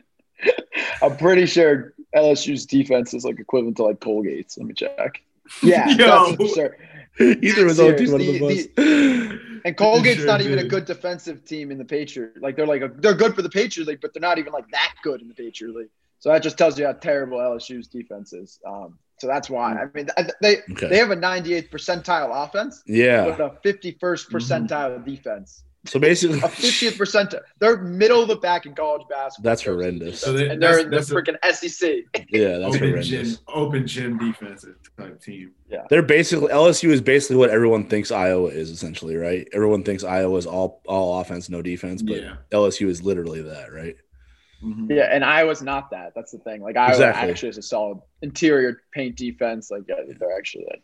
I'm 1.02 1.16
pretty 1.16 1.46
sure 1.46 1.94
LSU's 2.16 2.66
defense 2.66 3.14
is 3.14 3.24
like 3.24 3.38
equivalent 3.38 3.76
to 3.76 3.84
like 3.84 4.00
Colgate's. 4.00 4.58
Let 4.58 4.66
me 4.66 4.74
check. 4.74 5.22
Yeah, 5.62 5.88
Yo. 5.90 5.96
that's 5.96 6.34
for 6.36 6.48
sure. 6.48 6.76
Either 7.20 7.64
was 7.64 7.80
on 7.80 7.96
team 7.96 8.08
Serious. 8.08 8.12
under 8.12 8.24
the 8.24 8.38
bus. 8.76 9.40
And 9.64 9.76
Colgate's 9.76 10.18
Sure 10.18 10.26
not 10.26 10.40
even 10.42 10.60
a 10.60 10.64
good 10.64 10.84
defensive 10.84 11.44
team 11.44 11.72
in 11.72 11.78
the 11.78 11.84
Patriot. 11.84 12.40
Like 12.40 12.54
they're 12.54 12.66
like 12.66 12.82
a, 12.82 12.88
they're 12.88 13.14
good 13.14 13.34
for 13.34 13.42
the 13.42 13.48
Patriot 13.50 13.88
League, 13.88 14.00
but 14.00 14.14
they're 14.14 14.20
not 14.20 14.38
even 14.38 14.52
like 14.52 14.70
that 14.70 14.94
good 15.02 15.20
in 15.20 15.28
the 15.28 15.34
Patriot 15.34 15.74
League. 15.74 15.88
So 16.20 16.30
that 16.30 16.42
just 16.42 16.56
tells 16.56 16.78
you 16.78 16.86
how 16.86 16.92
terrible 16.92 17.38
LSU's 17.38 17.88
defense 17.88 18.32
is. 18.32 18.60
Um, 18.66 18.98
so 19.18 19.26
that's 19.26 19.50
why. 19.50 19.74
I 19.74 19.86
mean, 19.94 20.08
they 20.40 20.58
Okay. 20.72 20.88
they 20.88 20.98
have 20.98 21.10
a 21.10 21.16
98th 21.16 21.70
percentile 21.70 22.44
offense, 22.44 22.82
yeah. 22.86 23.24
but 23.36 23.40
a 23.40 23.50
51st 23.68 24.30
percentile 24.30 25.04
defense. 25.04 25.64
So 25.86 25.98
basically, 25.98 26.38
A 26.40 26.42
50th 26.48 26.96
percentile. 26.98 27.40
They're 27.58 27.78
middle 27.78 28.22
of 28.22 28.28
the 28.28 28.36
pack 28.36 28.66
in 28.66 28.74
college 28.74 29.02
basketball. 29.08 29.50
That's 29.50 29.62
horrendous. 29.62 30.20
So 30.20 30.32
they- 30.32 30.48
and 30.48 30.62
they're 30.62 30.82
that's- 30.84 30.84
in 30.84 30.90
the 30.90 30.96
that's 30.96 31.62
freaking 31.62 31.70
SEC. 31.70 32.04
yeah, 32.30 32.58
that's 32.58 32.76
open 32.76 32.88
horrendous. 32.90 33.08
gym, 33.08 33.36
open 33.48 33.86
gym 33.86 34.18
defensive 34.18 34.76
type 34.98 35.20
team. 35.20 35.52
Yeah, 35.70 35.84
they're 35.90 36.02
basically 36.02 36.48
LSU 36.52 36.90
is 36.90 37.00
basically 37.00 37.36
what 37.36 37.50
everyone 37.50 37.84
thinks 37.88 38.10
Iowa 38.10 38.48
is 38.48 38.70
essentially, 38.70 39.16
right? 39.16 39.46
Everyone 39.52 39.82
thinks 39.82 40.04
Iowa 40.04 40.36
is 40.36 40.46
all 40.46 40.82
all 40.86 41.20
offense, 41.20 41.48
no 41.48 41.62
defense, 41.62 42.02
but 42.02 42.20
Yeah. 42.22 42.36
LSU 42.52 42.88
is 42.88 43.02
literally 43.02 43.42
that, 43.42 43.72
right? 43.72 43.96
Mhm. 44.64 44.90
Yeah, 44.90 45.08
and 45.12 45.22
Iowa's 45.24 45.62
not 45.62 45.90
that. 45.90 46.12
That's 46.14 46.32
the 46.32 46.38
thing. 46.38 46.62
Like 46.62 46.76
Iowa 46.76 46.90
Exactly. 46.92 47.30
actually 47.30 47.48
is 47.50 47.58
a 47.58 47.62
solid 47.62 47.98
interior 48.22 48.80
paint 48.92 49.16
defense. 49.16 49.70
Like 49.70 49.82
yeah, 49.88 49.96
they're 50.18 50.36
actually 50.36 50.64
like 50.70 50.82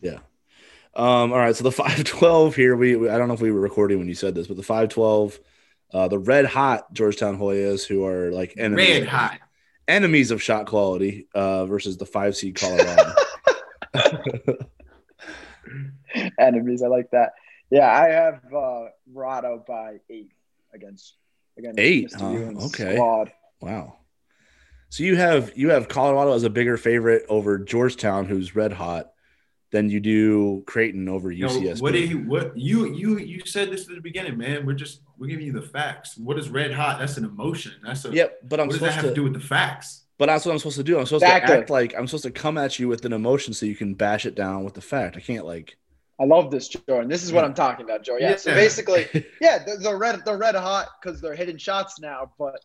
yeah. 0.00 0.12
yeah. 0.12 0.18
Um, 0.96 1.32
all 1.32 1.38
right, 1.38 1.54
so 1.56 1.64
the 1.64 1.72
five 1.84 2.04
twelve 2.04 2.54
here. 2.54 2.76
We, 2.76 2.96
we 2.96 3.08
I 3.08 3.18
don't 3.18 3.28
know 3.28 3.34
if 3.34 3.40
we 3.40 3.50
were 3.52 3.60
recording 3.60 3.98
when 3.98 4.08
you 4.08 4.14
said 4.14 4.34
this, 4.34 4.46
but 4.46 4.56
the 4.56 4.62
five 4.62 4.88
twelve, 4.90 5.38
uh, 5.92 6.08
the 6.08 6.18
red 6.18 6.44
hot 6.46 6.92
Georgetown 6.92 7.38
Hoyas, 7.38 7.86
who 7.86 8.06
are 8.06 8.30
like 8.32 8.54
enemies, 8.56 9.00
Red 9.00 9.08
hot. 9.08 9.38
enemies 9.88 10.30
of 10.30 10.42
shot 10.42 10.66
quality, 10.66 11.28
uh, 11.34 11.66
versus 11.66 11.96
the 11.96 12.06
five 12.06 12.36
seed 12.36 12.54
Colorado. 12.56 13.12
enemies. 16.38 16.82
I 16.82 16.88
like 16.88 17.10
that. 17.10 17.32
Yeah, 17.70 17.90
I 17.90 18.08
have 18.08 18.40
uh 18.54 18.84
Rado 19.12 19.64
by 19.66 19.98
eight 20.10 20.30
against 20.72 21.14
against 21.58 21.78
Eight, 21.78 22.10
Mr. 22.10 22.56
huh? 22.58 22.66
Okay. 22.66 22.94
Squad. 22.96 23.32
wow. 23.60 23.96
So 24.90 25.02
you 25.02 25.16
have 25.16 25.52
you 25.56 25.70
have 25.70 25.88
Colorado 25.88 26.34
as 26.34 26.44
a 26.44 26.50
bigger 26.50 26.76
favorite 26.76 27.24
over 27.28 27.58
Georgetown, 27.58 28.26
who's 28.26 28.54
red 28.54 28.72
hot, 28.72 29.12
than 29.74 29.90
you 29.90 29.98
do 29.98 30.62
Creighton 30.68 31.08
over 31.08 31.32
You 31.32 31.48
know, 31.48 31.74
what 31.80 31.94
did 31.94 32.08
he, 32.08 32.14
what 32.14 32.56
you 32.56 32.94
you 32.94 33.18
you 33.18 33.40
said 33.44 33.72
this 33.72 33.88
at 33.88 33.96
the 33.96 34.00
beginning, 34.00 34.38
man. 34.38 34.64
We're 34.64 34.72
just 34.74 35.00
we're 35.18 35.26
giving 35.26 35.46
you 35.46 35.52
the 35.52 35.62
facts. 35.62 36.16
What 36.16 36.38
is 36.38 36.48
red 36.48 36.72
hot? 36.72 37.00
That's 37.00 37.16
an 37.16 37.24
emotion. 37.24 37.72
That's 37.84 38.04
a 38.04 38.12
Yep, 38.12 38.38
but 38.48 38.60
I'm 38.60 38.68
what 38.68 38.74
does 38.74 38.80
that 38.82 38.92
supposed 38.92 38.94
have 38.94 39.04
to. 39.06 39.08
to 39.10 39.14
do 39.16 39.24
with 39.24 39.32
the 39.32 39.40
facts? 39.40 40.04
But 40.16 40.26
that's 40.26 40.46
what 40.46 40.52
I'm 40.52 40.58
supposed 40.58 40.76
to 40.76 40.84
do. 40.84 40.96
I'm 40.96 41.06
supposed 41.06 41.24
Exactly. 41.24 41.54
to 41.56 41.60
act 41.60 41.70
like 41.70 41.92
I'm 41.98 42.06
supposed 42.06 42.22
to 42.22 42.30
come 42.30 42.56
at 42.56 42.78
you 42.78 42.86
with 42.86 43.04
an 43.04 43.12
emotion 43.12 43.52
so 43.52 43.66
you 43.66 43.74
can 43.74 43.94
bash 43.94 44.26
it 44.26 44.36
down 44.36 44.62
with 44.62 44.74
the 44.74 44.80
fact. 44.80 45.16
I 45.16 45.20
can't 45.20 45.44
like. 45.44 45.76
I 46.20 46.24
love 46.24 46.52
this, 46.52 46.68
Jordan. 46.68 47.08
This 47.10 47.24
is 47.24 47.32
what 47.32 47.44
I'm 47.44 47.54
talking 47.54 47.84
about, 47.84 48.04
Joe. 48.04 48.16
Yeah. 48.16 48.36
So 48.36 48.54
basically, 48.54 49.08
yeah, 49.40 49.58
they're, 49.66 49.78
they're 49.78 49.98
red. 49.98 50.24
They're 50.24 50.38
red 50.38 50.54
hot 50.54 50.86
because 51.02 51.20
they're 51.20 51.34
hitting 51.34 51.56
shots 51.56 51.98
now. 51.98 52.30
But 52.38 52.60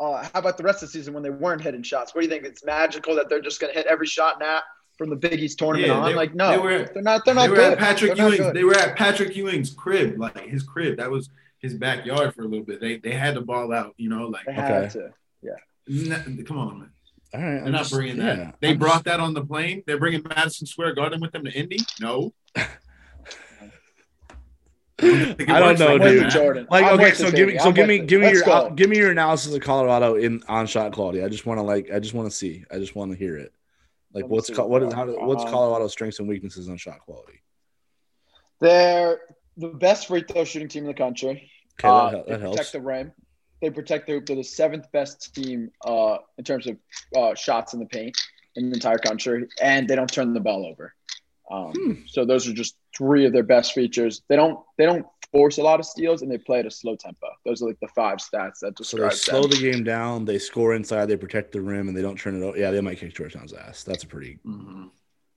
uh, 0.00 0.22
how 0.32 0.38
about 0.40 0.56
the 0.56 0.62
rest 0.64 0.82
of 0.82 0.88
the 0.88 0.92
season 0.92 1.12
when 1.12 1.22
they 1.22 1.28
weren't 1.28 1.60
hitting 1.60 1.82
shots? 1.82 2.14
What 2.14 2.22
do 2.22 2.26
you 2.26 2.30
think? 2.32 2.44
It's 2.46 2.64
magical 2.64 3.14
that 3.16 3.28
they're 3.28 3.42
just 3.42 3.60
going 3.60 3.70
to 3.70 3.78
hit 3.78 3.86
every 3.86 4.06
shot 4.06 4.38
now 4.40 4.60
from 4.96 5.10
the 5.10 5.16
Big 5.16 5.40
East 5.40 5.58
tournament 5.58 5.88
Yeah, 5.88 5.98
on? 5.98 6.10
they- 6.10 6.14
like 6.16 6.34
no, 6.34 6.50
they 6.50 6.58
were- 6.58 6.88
are 6.96 7.02
not. 7.02 7.24
They're 7.24 7.34
not 7.34 7.42
they 7.44 7.48
were 7.50 7.56
good. 7.56 7.72
at 7.72 7.78
Patrick 7.78 8.14
They're 8.16 8.28
not 8.30 8.38
Ewing's. 8.38 8.54
They 8.54 8.64
were 8.64 8.74
at 8.76 8.96
Patrick 8.96 9.34
Ewing's 9.36 9.70
crib, 9.70 10.18
like 10.18 10.38
his 10.48 10.62
crib. 10.62 10.96
That 10.98 11.10
was 11.10 11.30
his 11.58 11.74
backyard 11.74 12.34
for 12.34 12.42
a 12.42 12.46
little 12.46 12.64
bit. 12.64 12.80
They 12.80 12.98
they 12.98 13.12
had 13.12 13.34
the 13.34 13.40
ball 13.40 13.72
out, 13.72 13.94
you 13.96 14.08
know, 14.08 14.28
like 14.28 14.44
They 14.46 14.52
Okay. 14.52 14.60
had 14.62 14.90
to. 14.90 15.10
n- 15.90 16.44
come 16.46 16.58
on, 16.58 16.78
man. 16.78 16.90
All 17.34 17.40
right, 17.40 17.50
They're 17.56 17.64
I'm 17.66 17.72
not 17.72 17.78
just- 17.78 17.92
bringing 17.92 18.16
yeah, 18.18 18.34
that. 18.36 18.54
They 18.60 18.70
I'm 18.70 18.78
brought 18.78 18.92
just- 18.92 19.04
that 19.06 19.20
on 19.20 19.34
the 19.34 19.44
plane. 19.44 19.82
They're 19.86 19.98
bringing 19.98 20.22
Madison 20.28 20.66
Square 20.66 20.94
Garden 20.94 21.20
with 21.20 21.32
them 21.32 21.44
to 21.44 21.50
Indy. 21.52 21.78
No, 22.00 22.32
I 22.56 22.66
don't 25.58 25.78
know, 25.78 25.88
I'm 25.94 25.98
with 26.00 26.14
you, 26.14 26.20
dude. 26.20 26.30
Jordan. 26.30 26.66
Like 26.70 26.84
I'm 26.84 26.94
okay, 26.94 27.12
so 27.12 27.30
give 27.30 27.48
me 27.48 27.58
so 27.58 27.66
I'm 27.68 27.74
give 27.74 27.88
me 27.88 27.98
give 27.98 28.20
me 28.20 28.28
Let's 28.28 28.46
your 28.46 28.54
uh, 28.54 28.68
give 28.70 28.88
me 28.88 28.96
your 28.96 29.10
analysis 29.10 29.52
of 29.52 29.60
Colorado 29.60 30.14
in 30.14 30.42
on 30.48 30.66
shot 30.68 30.92
quality. 30.92 31.22
I 31.24 31.28
just 31.28 31.44
want 31.44 31.58
to 31.58 31.62
like 31.62 31.90
I 31.92 31.98
just 31.98 32.14
want 32.14 32.30
to 32.30 32.34
see. 32.36 32.64
I 32.70 32.78
just 32.78 32.94
want 32.94 33.10
to 33.10 33.18
hear 33.18 33.36
it. 33.36 33.52
Like 34.14 34.26
what's 34.28 34.48
co- 34.48 34.66
what 34.66 34.82
is 34.82 34.92
how, 34.92 35.06
what's 35.26 35.44
Um, 35.44 35.50
Colorado's 35.50 35.92
strengths 35.92 36.20
and 36.20 36.28
weaknesses 36.28 36.68
on 36.68 36.76
shot 36.76 37.00
quality? 37.00 37.40
They're 38.60 39.20
the 39.56 39.68
best 39.68 40.06
free 40.08 40.22
throw 40.22 40.44
shooting 40.44 40.68
team 40.68 40.84
in 40.84 40.88
the 40.88 40.94
country. 40.94 41.50
Okay, 41.80 41.88
Uh, 41.88 42.10
that, 42.10 42.26
they 42.26 42.38
helps. 42.38 42.56
protect 42.56 42.72
the 42.72 42.80
rim. 42.80 43.12
They 43.60 43.70
protect 43.70 44.06
the 44.06 44.12
hoop. 44.14 44.26
They're 44.26 44.36
the 44.36 44.44
seventh 44.44 44.90
best 44.92 45.34
team 45.34 45.70
uh, 45.84 46.18
in 46.38 46.44
terms 46.44 46.66
of 46.66 46.76
uh, 47.16 47.34
shots 47.34 47.72
in 47.74 47.80
the 47.80 47.86
paint 47.86 48.16
in 48.56 48.68
the 48.70 48.74
entire 48.74 48.98
country, 48.98 49.46
and 49.60 49.88
they 49.88 49.96
don't 49.96 50.10
turn 50.12 50.32
the 50.32 50.40
ball 50.40 50.66
over. 50.66 50.94
Um, 51.50 51.72
Hmm. 51.72 51.92
So 52.06 52.24
those 52.24 52.48
are 52.48 52.52
just 52.52 52.76
three 52.96 53.26
of 53.26 53.32
their 53.32 53.42
best 53.42 53.72
features. 53.74 54.22
They 54.28 54.36
don't 54.36 54.60
they 54.78 54.86
don't 54.86 55.06
force 55.34 55.58
a 55.58 55.62
lot 55.62 55.80
of 55.80 55.84
steals, 55.86 56.22
and 56.22 56.30
they 56.30 56.38
play 56.38 56.60
at 56.60 56.66
a 56.66 56.70
slow 56.70 56.94
tempo. 56.94 57.26
Those 57.44 57.60
are 57.60 57.66
like 57.66 57.80
the 57.80 57.88
five 57.88 58.18
stats 58.18 58.60
that 58.60 58.78
So 58.78 58.96
they 58.96 59.02
describe 59.08 59.12
slow 59.14 59.42
them. 59.42 59.50
the 59.50 59.72
game 59.72 59.82
down. 59.82 60.24
They 60.24 60.38
score 60.38 60.74
inside. 60.74 61.06
They 61.06 61.16
protect 61.16 61.50
the 61.50 61.60
rim, 61.60 61.88
and 61.88 61.96
they 61.96 62.02
don't 62.02 62.16
turn 62.16 62.40
it 62.40 62.44
over. 62.46 62.56
Yeah, 62.56 62.70
they 62.70 62.80
might 62.80 62.98
kick 62.98 63.12
Georgetown's 63.14 63.52
ass. 63.52 63.82
That's 63.82 64.04
a 64.04 64.06
pretty. 64.06 64.38
Mhm. 64.46 64.90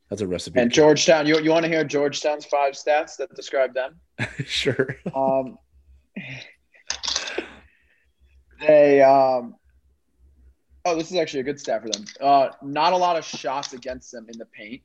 That's 0.09 0.21
a 0.21 0.27
recipe. 0.27 0.59
And 0.59 0.71
Georgetown, 0.71 1.25
you 1.25 1.39
you 1.39 1.49
want 1.49 1.63
to 1.65 1.69
hear 1.69 1.83
Georgetown's 1.83 2.45
five 2.45 2.75
stats 2.75 3.17
that 3.17 3.33
describe 3.35 3.73
them? 3.73 3.99
sure. 4.45 4.95
Um, 5.15 5.57
they 8.61 9.01
um, 9.01 9.55
oh, 10.85 10.95
this 10.95 11.11
is 11.11 11.17
actually 11.17 11.41
a 11.41 11.43
good 11.43 11.59
stat 11.59 11.81
for 11.81 11.89
them. 11.89 12.05
Uh, 12.21 12.49
not 12.61 12.93
a 12.93 12.97
lot 12.97 13.17
of 13.17 13.25
shots 13.25 13.73
against 13.73 14.11
them 14.11 14.27
in 14.29 14.37
the 14.37 14.45
paint, 14.45 14.81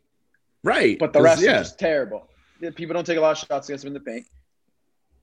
Right. 0.64 0.98
but 0.98 1.12
the 1.12 1.22
rest 1.22 1.42
yeah. 1.42 1.58
just 1.58 1.78
terrible. 1.78 2.28
People 2.76 2.94
don't 2.94 3.04
take 3.06 3.18
a 3.18 3.20
lot 3.20 3.32
of 3.32 3.38
shots 3.38 3.68
against 3.68 3.84
them 3.84 3.94
in 3.94 4.02
the 4.02 4.10
paint. 4.10 4.26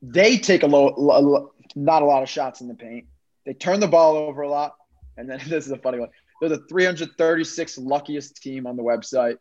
They 0.02 0.38
take 0.38 0.64
a 0.64 0.68
low, 0.68 0.94
lo- 0.98 1.20
lo- 1.20 1.54
not 1.76 2.02
a 2.02 2.06
lot 2.06 2.24
of 2.24 2.30
shots 2.30 2.62
in 2.62 2.68
the 2.68 2.74
paint. 2.76 3.06
They 3.46 3.54
turn 3.54 3.80
the 3.80 3.88
ball 3.88 4.16
over 4.16 4.42
a 4.42 4.50
lot, 4.50 4.76
and 5.18 5.30
then 5.30 5.40
this 5.48 5.66
is 5.66 5.72
a 5.72 5.78
funny 5.78 6.00
one. 6.00 6.10
They're 6.40 6.50
the 6.50 6.64
336th 6.72 7.78
luckiest 7.84 8.42
team 8.42 8.66
on 8.66 8.78
the 8.78 8.84
website, 8.84 9.38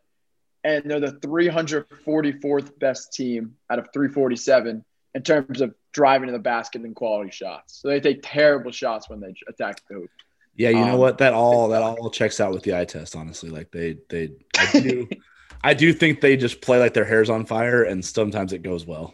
and 0.63 0.83
they're 0.89 0.99
the 0.99 1.13
344th 1.13 2.77
best 2.79 3.13
team 3.13 3.55
out 3.69 3.79
of 3.79 3.87
347 3.93 4.83
in 5.15 5.23
terms 5.23 5.61
of 5.61 5.73
driving 5.91 6.27
to 6.27 6.33
the 6.33 6.39
basket 6.39 6.81
and 6.81 6.95
quality 6.95 7.31
shots. 7.31 7.79
So 7.81 7.87
they 7.87 7.99
take 7.99 8.19
terrible 8.21 8.71
shots 8.71 9.09
when 9.09 9.19
they 9.21 9.33
attack 9.47 9.81
the 9.87 9.95
hoop. 9.95 10.09
Yeah, 10.55 10.69
you 10.69 10.85
know 10.85 10.93
Um, 10.95 10.99
what? 10.99 11.19
That 11.19 11.33
all 11.33 11.69
that 11.69 11.81
all 11.81 12.09
checks 12.09 12.41
out 12.41 12.51
with 12.53 12.63
the 12.63 12.77
eye 12.77 12.83
test. 12.85 13.15
Honestly, 13.15 13.49
like 13.49 13.71
they 13.71 13.97
they 14.09 14.31
I 14.57 14.79
do 14.79 15.07
I 15.63 15.73
do 15.73 15.93
think 15.93 16.19
they 16.19 16.35
just 16.35 16.61
play 16.61 16.79
like 16.79 16.93
their 16.93 17.05
hair's 17.05 17.29
on 17.29 17.45
fire, 17.45 17.83
and 17.83 18.03
sometimes 18.03 18.51
it 18.51 18.61
goes 18.61 18.85
well. 18.85 19.13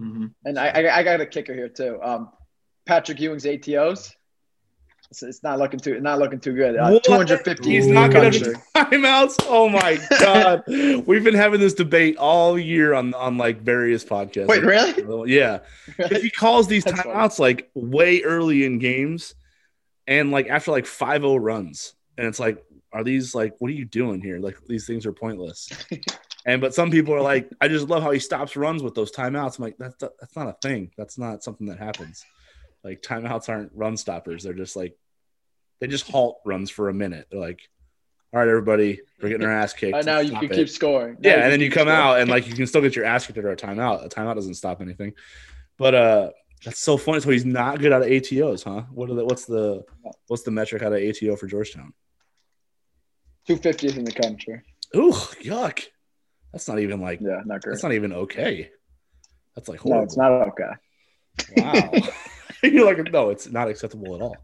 Mhm. 0.00 0.32
And 0.44 0.58
I, 0.58 0.68
I, 0.68 0.98
I 0.98 1.02
got 1.02 1.20
a 1.20 1.26
kicker 1.26 1.54
here 1.54 1.68
too. 1.68 1.98
Um, 2.02 2.30
Patrick 2.86 3.20
Ewing's 3.20 3.44
ATOs. 3.44 4.12
It's, 5.10 5.22
it's 5.24 5.42
not 5.42 5.58
looking 5.58 5.80
too 5.80 6.00
not 6.00 6.20
looking 6.20 6.38
too 6.38 6.54
good. 6.54 6.76
Uh, 6.76 7.00
250. 7.00 7.68
He's 7.68 7.88
not 7.88 8.12
going 8.12 8.30
to 8.32 8.54
timeouts. 8.76 9.36
Oh 9.48 9.68
my 9.68 9.98
god, 10.20 10.62
we've 11.06 11.24
been 11.24 11.34
having 11.34 11.58
this 11.60 11.74
debate 11.74 12.16
all 12.16 12.56
year 12.58 12.94
on 12.94 13.12
on 13.14 13.36
like 13.36 13.60
various 13.60 14.04
podcasts. 14.04 14.46
Wait, 14.46 14.62
really? 14.62 15.32
Yeah, 15.32 15.60
if 15.98 16.22
he 16.22 16.30
calls 16.30 16.68
these 16.68 16.84
That's 16.84 17.02
funny. 17.02 17.12
timeouts 17.12 17.38
like 17.40 17.70
way 17.74 18.22
early 18.22 18.64
in 18.64 18.78
games, 18.78 19.34
and 20.06 20.30
like 20.30 20.48
after 20.48 20.70
like 20.70 20.84
5-0 20.84 21.38
runs, 21.40 21.94
and 22.16 22.28
it's 22.28 22.38
like, 22.38 22.64
are 22.92 23.02
these 23.02 23.34
like 23.34 23.54
what 23.58 23.68
are 23.68 23.74
you 23.74 23.84
doing 23.86 24.20
here? 24.20 24.38
Like 24.38 24.58
these 24.68 24.86
things 24.86 25.06
are 25.06 25.12
pointless. 25.12 25.70
And 26.46 26.60
but 26.60 26.74
some 26.74 26.90
people 26.90 27.14
are 27.14 27.20
like, 27.20 27.50
I 27.60 27.68
just 27.68 27.88
love 27.88 28.02
how 28.02 28.10
he 28.10 28.18
stops 28.18 28.56
runs 28.56 28.82
with 28.82 28.94
those 28.94 29.12
timeouts. 29.12 29.58
I'm 29.58 29.64
like, 29.64 29.76
that's 29.78 29.96
that's 29.98 30.36
not 30.36 30.48
a 30.48 30.56
thing. 30.62 30.90
That's 30.96 31.18
not 31.18 31.42
something 31.42 31.66
that 31.66 31.78
happens. 31.78 32.24
Like 32.82 33.02
timeouts 33.02 33.48
aren't 33.48 33.72
run 33.74 33.96
stoppers. 33.96 34.42
They're 34.42 34.54
just 34.54 34.76
like 34.76 34.96
they 35.80 35.86
just 35.86 36.10
halt 36.10 36.40
runs 36.44 36.70
for 36.70 36.88
a 36.88 36.94
minute. 36.94 37.26
They're 37.30 37.40
like, 37.40 37.60
all 38.32 38.40
right, 38.40 38.48
everybody, 38.48 39.00
we're 39.20 39.28
getting 39.28 39.46
our 39.46 39.52
ass 39.52 39.72
kicked. 39.74 39.96
Uh, 39.98 40.02
now 40.02 40.20
you 40.20 40.32
can 40.32 40.44
it." 40.44 40.52
keep 40.52 40.68
scoring. 40.68 41.16
Now 41.20 41.30
Yeah, 41.30 41.42
and 41.42 41.52
then 41.52 41.60
you 41.60 41.70
come 41.70 41.88
scoring. 41.88 42.00
out 42.00 42.20
and 42.20 42.30
like 42.30 42.46
you 42.46 42.54
can 42.54 42.66
still 42.66 42.80
get 42.80 42.96
your 42.96 43.04
ass 43.04 43.26
kicked 43.26 43.38
after 43.38 43.50
a 43.50 43.56
timeout. 43.56 44.04
A 44.04 44.08
timeout 44.08 44.36
doesn't 44.36 44.54
stop 44.54 44.80
anything. 44.80 45.12
But 45.76 45.94
uh 45.94 46.30
that's 46.64 46.80
so 46.80 46.96
funny. 46.96 47.20
So 47.20 47.30
he's 47.30 47.46
not 47.46 47.80
good 47.80 47.92
out 47.92 48.02
of 48.02 48.08
ATOs, 48.08 48.64
huh? 48.64 48.82
What 48.92 49.10
are 49.10 49.14
the 49.14 49.24
what's 49.24 49.44
the 49.46 49.84
what's 50.28 50.42
the 50.42 50.50
metric 50.50 50.82
out 50.82 50.92
of 50.92 51.02
ATO 51.02 51.36
for 51.36 51.46
Georgetown? 51.46 51.92
250th 53.48 53.96
in 53.96 54.04
the 54.04 54.12
country. 54.12 54.62
Ooh, 54.96 55.12
yuck. 55.42 55.86
That's 56.52 56.68
not 56.68 56.78
even 56.80 57.00
like 57.00 57.20
Yeah, 57.20 57.40
not 57.44 57.62
great. 57.62 57.72
that's 57.72 57.82
not 57.82 57.92
even 57.92 58.12
okay. 58.12 58.70
That's 59.54 59.68
like 59.68 59.84
no, 59.84 60.00
it's 60.00 60.16
not 60.16 60.32
okay. 60.48 60.70
Wow. 61.56 61.92
You're 62.62 62.84
like, 62.84 63.10
no, 63.10 63.30
it's 63.30 63.48
not 63.48 63.68
acceptable 63.68 64.14
at 64.14 64.20
all. 64.20 64.36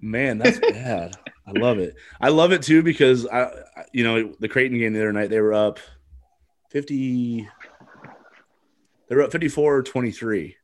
Man, 0.00 0.38
that's 0.38 0.58
bad. 0.60 1.16
I 1.46 1.50
love 1.50 1.78
it. 1.78 1.96
I 2.20 2.28
love 2.28 2.52
it 2.52 2.62
too 2.62 2.82
because 2.82 3.26
I, 3.26 3.42
I- 3.42 3.84
you 3.92 4.04
know, 4.04 4.34
the 4.38 4.48
Creighton 4.48 4.78
game 4.78 4.92
the 4.92 5.00
other 5.00 5.12
night, 5.12 5.30
they 5.30 5.40
were 5.40 5.52
up 5.54 5.80
50, 6.70 7.48
they 9.08 9.16
were 9.16 9.22
up 9.22 9.32
54 9.32 9.82
23. 9.82 10.56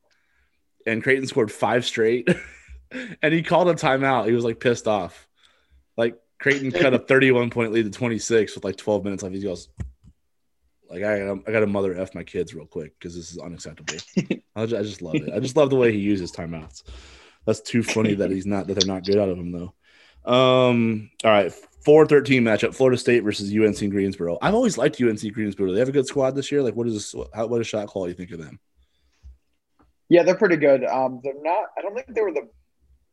And 0.87 1.03
Creighton 1.03 1.27
scored 1.27 1.51
five 1.51 1.85
straight. 1.85 2.29
and 3.23 3.35
he 3.35 3.43
called 3.43 3.69
a 3.69 3.75
timeout. 3.75 4.27
He 4.27 4.33
was 4.33 4.45
like 4.45 4.61
pissed 4.61 4.87
off. 4.87 5.27
Like 5.97 6.17
Creighton 6.39 6.71
cut 6.71 6.95
a 6.95 6.99
31 7.01 7.51
point 7.51 7.73
lead 7.73 7.85
to 7.85 7.91
26 7.91 8.55
with 8.55 8.65
like 8.65 8.77
12 8.77 9.03
minutes 9.03 9.25
left. 9.25 9.35
He 9.35 9.43
goes, 9.43 9.69
like 10.91 11.03
I 11.03 11.31
I 11.31 11.53
gotta 11.53 11.67
mother 11.67 11.95
f 11.99 12.15
my 12.15 12.23
kids 12.23 12.55
real 12.55 12.67
quick 12.67 12.93
because 12.99 13.15
this 13.15 13.33
is 13.33 13.39
unacceptable. 13.39 13.95
I 14.57 14.67
just, 14.67 14.81
I 14.81 14.83
just 14.83 15.03
love 15.03 15.17
it. 15.17 15.33
I 15.33 15.41
just 15.41 15.57
love 15.57 15.71
the 15.71 15.77
way 15.77 15.93
he 15.93 15.99
uses 15.99 16.33
timeouts. 16.33 16.83
That's 17.47 17.61
too 17.61 17.83
funny 17.83 18.15
that 18.15 18.31
he's 18.31 18.47
not 18.47 18.67
that 18.67 18.75
they're 18.75 18.93
not 18.93 19.05
good 19.05 19.19
out 19.19 19.29
of 19.29 19.39
him 19.39 19.53
though. 19.53 19.75
Um, 20.31 21.11
all 21.25 21.31
right, 21.31 21.53
four 21.85 22.07
thirteen 22.07 22.43
matchup: 22.43 22.75
Florida 22.75 22.99
State 22.99 23.23
versus 23.23 23.53
UNC 23.55 23.91
Greensboro. 23.91 24.39
I've 24.43 24.55
always 24.55 24.77
liked 24.77 25.01
UNC 25.01 25.33
Greensboro. 25.33 25.73
They 25.73 25.79
have 25.79 25.89
a 25.89 25.93
good 25.93 26.07
squad 26.07 26.33
this 26.33 26.51
year. 26.51 26.63
Like, 26.63 26.75
what 26.75 26.89
is 26.89 26.95
this? 26.95 27.15
How, 27.35 27.47
what 27.47 27.59
does 27.59 27.67
shot 27.67 27.87
quality 27.87 28.15
think 28.15 28.33
of 28.33 28.39
them? 28.39 28.59
Yeah, 30.09 30.23
they're 30.23 30.37
pretty 30.37 30.57
good. 30.57 30.85
Um, 30.85 31.21
they're 31.23 31.41
not. 31.41 31.67
I 31.79 31.83
don't 31.83 31.95
think 31.95 32.15
they 32.15 32.21
were 32.21 32.33
the 32.33 32.49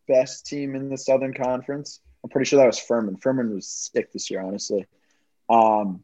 best 0.08 0.46
team 0.46 0.76
in 0.76 0.90
the 0.90 0.98
Southern 0.98 1.34
Conference. 1.34 2.00
I'm 2.24 2.30
pretty 2.30 2.46
sure 2.46 2.58
that 2.58 2.66
was 2.66 2.80
Furman. 2.80 3.18
Furman 3.18 3.54
was 3.54 3.68
sick 3.68 4.12
this 4.12 4.32
year, 4.32 4.42
honestly. 4.42 4.86
Um, 5.50 6.04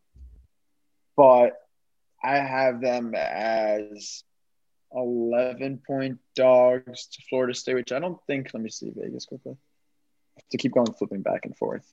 but 1.20 1.58
I 2.24 2.38
have 2.38 2.80
them 2.80 3.14
as 3.14 4.24
11 4.94 5.82
point 5.86 6.18
dogs 6.34 7.08
to 7.08 7.22
Florida 7.30 7.54
State, 7.54 7.74
which 7.74 7.92
I 7.92 8.00
don't 8.00 8.18
think. 8.26 8.52
Let 8.54 8.64
me 8.64 8.70
see 8.70 8.90
Vegas 8.96 9.26
quickly. 9.26 9.58
To 10.52 10.58
keep 10.58 10.74
going, 10.74 10.94
flipping 10.94 11.22
back 11.22 11.42
and 11.44 11.58
forth. 11.58 11.86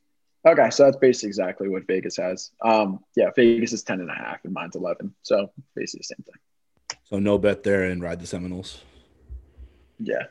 Okay, 0.47 0.71
so 0.71 0.85
that's 0.85 0.97
basically 0.99 1.27
exactly 1.27 1.69
what 1.69 1.89
Vegas 1.89 2.17
has. 2.19 2.53
Um, 2.65 3.01
yeah, 3.17 3.31
Vegas 3.35 3.73
is 3.73 3.83
10 3.83 4.01
and 4.01 4.11
a 4.11 4.15
half 4.15 4.45
and 4.45 4.55
mine's 4.55 4.77
11. 4.77 5.13
So 5.23 5.51
basically 5.75 6.05
the 6.09 6.15
same 6.15 6.25
thing. 6.25 6.99
So 7.03 7.19
no 7.19 7.37
bet 7.37 7.65
there 7.65 7.83
and 7.83 8.01
ride 8.01 8.21
the 8.21 8.29
Seminoles. 8.29 8.81
Yeah. 9.99 10.27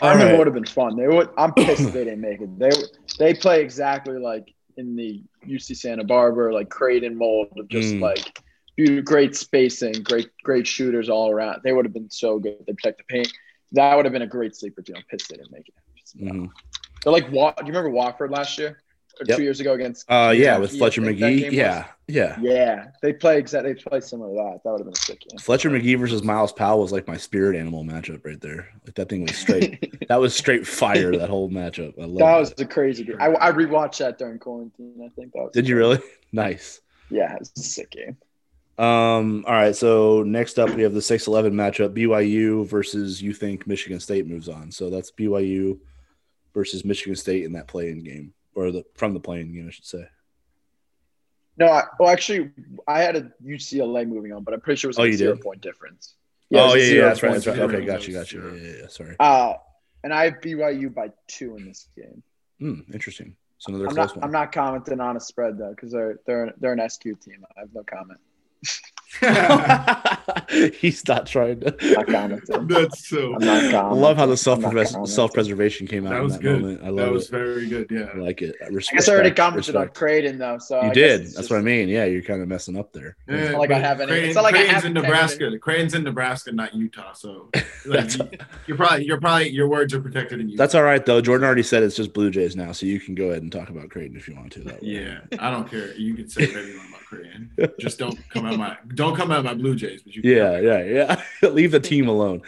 All 0.00 0.12
Furman 0.14 0.28
right. 0.28 0.38
would 0.38 0.46
have 0.46 0.54
been 0.54 0.64
fun. 0.64 0.96
They 0.96 1.08
would. 1.08 1.28
I'm 1.36 1.52
pissed 1.52 1.92
they 1.92 2.04
didn't 2.04 2.22
make 2.22 2.40
it. 2.40 2.58
They 2.58 2.70
they 3.18 3.34
play 3.34 3.60
exactly 3.60 4.18
like 4.18 4.54
in 4.76 4.96
the 4.96 5.22
UC 5.46 5.76
Santa 5.76 6.04
Barbara, 6.04 6.52
like 6.54 6.68
Creighton 6.68 7.16
mold 7.16 7.48
of 7.56 7.68
just 7.68 7.94
Mm. 7.94 8.00
like 8.00 8.38
beautiful, 8.76 9.02
great 9.02 9.34
spacing, 9.36 9.92
great 10.02 10.30
great 10.42 10.66
shooters 10.66 11.08
all 11.08 11.30
around. 11.30 11.60
They 11.62 11.72
would 11.72 11.84
have 11.84 11.94
been 11.94 12.10
so 12.10 12.38
good. 12.38 12.58
They 12.66 12.72
protect 12.72 12.98
the 12.98 13.04
paint. 13.04 13.32
That 13.72 13.94
would 13.96 14.04
have 14.04 14.12
been 14.12 14.22
a 14.22 14.26
great 14.26 14.54
sleeper 14.54 14.82
pissed 14.82 15.28
they 15.28 15.36
didn't 15.36 15.52
make 15.52 15.68
it. 15.68 15.74
Mhm. 16.18 16.50
They're 17.02 17.12
like, 17.12 17.30
do 17.30 17.36
you 17.36 17.52
remember 17.66 17.90
Wofford 17.90 18.30
last 18.30 18.58
year 18.58 18.83
Yep. 19.26 19.36
two 19.36 19.42
years 19.42 19.60
ago 19.60 19.72
against? 19.74 20.10
Uh, 20.10 20.32
yeah, 20.36 20.58
with 20.58 20.76
Fletcher 20.76 21.00
that 21.02 21.06
Magee. 21.18 21.40
game 21.40 21.44
was? 21.46 21.54
Yeah, 21.54 21.86
yeah. 22.08 22.36
yeah. 22.40 22.86
They 23.02 23.12
play 23.12 23.38
exactly. 23.38 23.72
They 23.74 23.80
play 23.82 24.00
similar 24.00 24.30
to 24.30 24.34
that. 24.34 24.60
That 24.64 24.70
would 24.72 24.78
have 24.80 24.86
been 24.86 24.92
a 24.92 24.96
sick 24.96 25.20
game. 25.20 25.38
Fletcher 25.38 25.70
Magee 25.70 25.94
versus 25.94 26.22
Myles 26.22 26.52
Powell 26.52 26.80
was 26.80 26.92
like 26.92 27.06
my 27.06 27.16
spirit 27.16 27.56
animal 27.56 27.84
matchup 27.84 28.24
right 28.24 28.40
there. 28.40 28.68
Like 28.84 28.94
that 28.96 29.08
thing 29.08 29.22
was 29.22 29.36
straight. 29.36 30.06
that 30.08 30.20
was 30.20 30.36
straight 30.36 30.66
fire. 30.66 31.16
That 31.16 31.30
whole 31.30 31.48
matchup. 31.50 31.98
I 31.98 32.02
love 32.06 32.18
That 32.18 32.24
that. 32.32 32.38
was 32.40 32.54
a 32.58 32.64
crazy 32.66 33.04
game. 33.04 33.16
I, 33.20 33.28
I 33.34 33.52
rewatched 33.52 33.98
that 33.98 34.18
during 34.18 34.38
quarantine. 34.38 34.94
I 35.04 35.08
think 35.18 35.32
that 35.32 35.42
was. 35.42 35.50
Did 35.52 35.68
you 35.68 35.76
really? 35.76 35.98
Nice. 36.32 36.80
Yeah, 37.10 37.32
it 37.34 37.38
was 37.40 37.52
a 37.56 37.60
sick 37.60 37.90
game. 37.92 38.16
Um, 38.76 39.44
all 39.46 39.52
right. 39.54 39.76
So 39.76 40.24
next 40.24 40.58
up, 40.58 40.70
we 40.74 40.82
have 40.82 40.92
the 40.94 41.00
6 41.02 41.26
11 41.28 41.52
matchup 41.52 41.90
BYU 41.96 42.66
versus 42.66 43.22
you 43.22 43.32
think 43.32 43.66
Michigan 43.68 44.00
State 44.00 44.26
moves 44.26 44.48
on. 44.48 44.72
So 44.72 44.90
that's 44.90 45.12
BYU 45.12 45.78
versus 46.52 46.84
Michigan 46.84 47.14
State 47.14 47.44
in 47.44 47.52
that 47.52 47.68
play-in 47.68 48.02
game, 48.02 48.32
or 48.54 48.70
the 48.70 48.84
from 48.94 49.14
the 49.14 49.20
playing 49.20 49.52
game, 49.52 49.66
I 49.68 49.70
should 49.70 49.84
say. 49.84 50.04
No, 51.56 51.66
I, 51.68 51.84
well, 52.00 52.08
actually, 52.10 52.50
I 52.88 53.00
had 53.00 53.14
a 53.16 53.30
UCLA 53.44 54.06
moving 54.08 54.32
on, 54.32 54.42
but 54.42 54.54
I'm 54.54 54.60
pretty 54.60 54.78
sure 54.80 54.88
it 54.88 54.90
was 54.90 54.98
Oh, 54.98 55.02
like 55.02 55.12
a 55.12 55.16
zero 55.16 55.34
did? 55.36 55.42
point 55.44 55.60
difference. 55.60 56.14
oh, 56.52 56.64
was 56.66 56.74
a 56.74 56.78
yeah, 56.78 56.94
yeah, 56.94 57.00
that's 57.02 57.22
right. 57.22 57.32
That's 57.32 57.46
right. 57.46 57.58
Okay, 57.60 57.84
got 57.86 58.08
you, 58.08 58.14
got 58.14 58.32
you. 58.32 58.48
Yeah, 58.48 58.54
yeah, 58.70 58.76
yeah, 58.82 58.86
sorry. 58.88 59.16
Uh, 59.20 59.54
and 60.02 60.12
I 60.12 60.24
have 60.24 60.40
BYU 60.40 60.92
by 60.92 61.10
two 61.28 61.56
in 61.56 61.64
this 61.64 61.88
game. 61.96 62.22
Hmm, 62.58 62.80
interesting. 62.92 63.36
So 63.58 63.70
another 63.70 63.86
I'm 63.88 63.94
close 63.94 64.08
not, 64.08 64.16
one. 64.16 64.24
I'm 64.24 64.32
not 64.32 64.52
commenting 64.52 65.00
on 65.00 65.16
a 65.16 65.20
spread 65.20 65.56
though, 65.58 65.70
because 65.70 65.92
they're 65.92 66.18
they're 66.26 66.52
they're 66.58 66.72
an 66.72 66.88
SQ 66.90 67.02
team. 67.02 67.44
I 67.56 67.60
have 67.60 67.68
no 67.72 67.82
comment. 67.84 68.18
He's 70.80 71.06
not 71.06 71.26
trying 71.26 71.60
to. 71.60 71.76
Not 71.94 72.06
commenting. 72.08 72.66
That's 72.66 73.08
so. 73.08 73.34
I'm 73.34 73.40
not 73.40 73.64
I 73.64 73.70
commenting. 73.70 74.00
love 74.00 74.16
how 74.16 74.26
the 74.26 74.36
self 74.36 75.08
self 75.08 75.32
preservation 75.32 75.86
came 75.86 76.06
out 76.06 76.10
That 76.10 76.16
in 76.18 76.22
was 76.24 76.32
that 76.34 76.42
good. 76.42 76.60
moment. 76.62 76.80
I 76.82 76.86
That 76.86 76.92
love 76.92 77.10
was 77.12 77.26
it. 77.26 77.30
very 77.30 77.68
good. 77.68 77.86
Yeah. 77.90 78.08
I 78.12 78.16
like 78.18 78.42
it. 78.42 78.56
I 78.64 78.70
guess 78.70 79.08
I 79.08 79.12
already 79.12 79.30
commented 79.30 79.76
on 79.76 79.88
Creighton 79.88 80.38
though, 80.38 80.58
so 80.58 80.80
You 80.82 80.90
I 80.90 80.92
did. 80.92 81.20
That's 81.22 81.34
just- 81.36 81.50
what 81.50 81.58
I 81.58 81.62
mean. 81.62 81.88
Yeah, 81.88 82.04
you're 82.06 82.22
kind 82.22 82.42
of 82.42 82.48
messing 82.48 82.76
up 82.76 82.92
there. 82.92 83.16
Yeah, 83.28 83.52
not 83.52 83.60
like 83.60 83.70
I 83.70 83.78
have 83.78 84.00
any- 84.00 84.08
Creighton- 84.10 84.28
it's 84.30 84.34
not 84.36 84.44
like 84.44 84.54
I 84.54 84.58
Creighton's 84.58 84.74
have 84.82 84.84
in 84.90 84.96
any- 84.96 85.06
Nebraska. 85.06 85.58
Creighton's 85.58 85.94
in 85.94 86.02
Nebraska, 86.04 86.52
not 86.52 86.74
Utah. 86.74 87.12
So 87.12 87.50
like, 87.54 87.64
That's- 87.84 88.16
you, 88.18 88.28
you're 88.66 88.76
probably 88.76 89.06
you're 89.06 89.20
probably 89.20 89.48
your 89.50 89.68
words 89.68 89.94
are 89.94 90.00
protected 90.00 90.40
in 90.40 90.48
Utah. 90.48 90.62
That's 90.62 90.74
all 90.74 90.82
right 90.82 91.04
though. 91.04 91.20
Jordan 91.20 91.46
already 91.46 91.62
said 91.62 91.82
it's 91.82 91.96
just 91.96 92.12
Blue 92.12 92.30
Jays 92.30 92.56
now, 92.56 92.72
so 92.72 92.86
you 92.86 92.98
can 92.98 93.14
go 93.14 93.26
ahead 93.30 93.42
and 93.42 93.52
talk 93.52 93.68
about 93.68 93.90
Creighton 93.90 94.16
if 94.16 94.26
you 94.28 94.34
want 94.34 94.50
to. 94.52 94.60
That. 94.64 94.82
Yeah, 94.82 95.20
I 95.38 95.50
don't 95.50 95.70
care. 95.70 95.94
You 95.94 96.14
can 96.14 96.28
say 96.28 96.46
whatever 96.46 96.66
you 96.68 96.78
want 96.78 96.90
about 97.04 97.56
Creighton. 97.56 97.74
Just 97.78 97.98
don't 97.98 98.18
come 98.30 98.46
at 98.46 98.58
my 98.58 98.76
don't 98.94 99.16
come 99.16 99.30
at 99.30 99.44
my 99.44 99.54
Blue 99.54 99.74
Jays. 99.74 100.02
But 100.02 100.14
you 100.14 100.22
can 100.22 100.30
Yeah, 100.30 100.58
yeah, 100.60 100.82
yeah. 101.42 101.48
Leave 101.50 101.70
the 101.72 101.80
team 101.80 102.08
alone. 102.08 102.42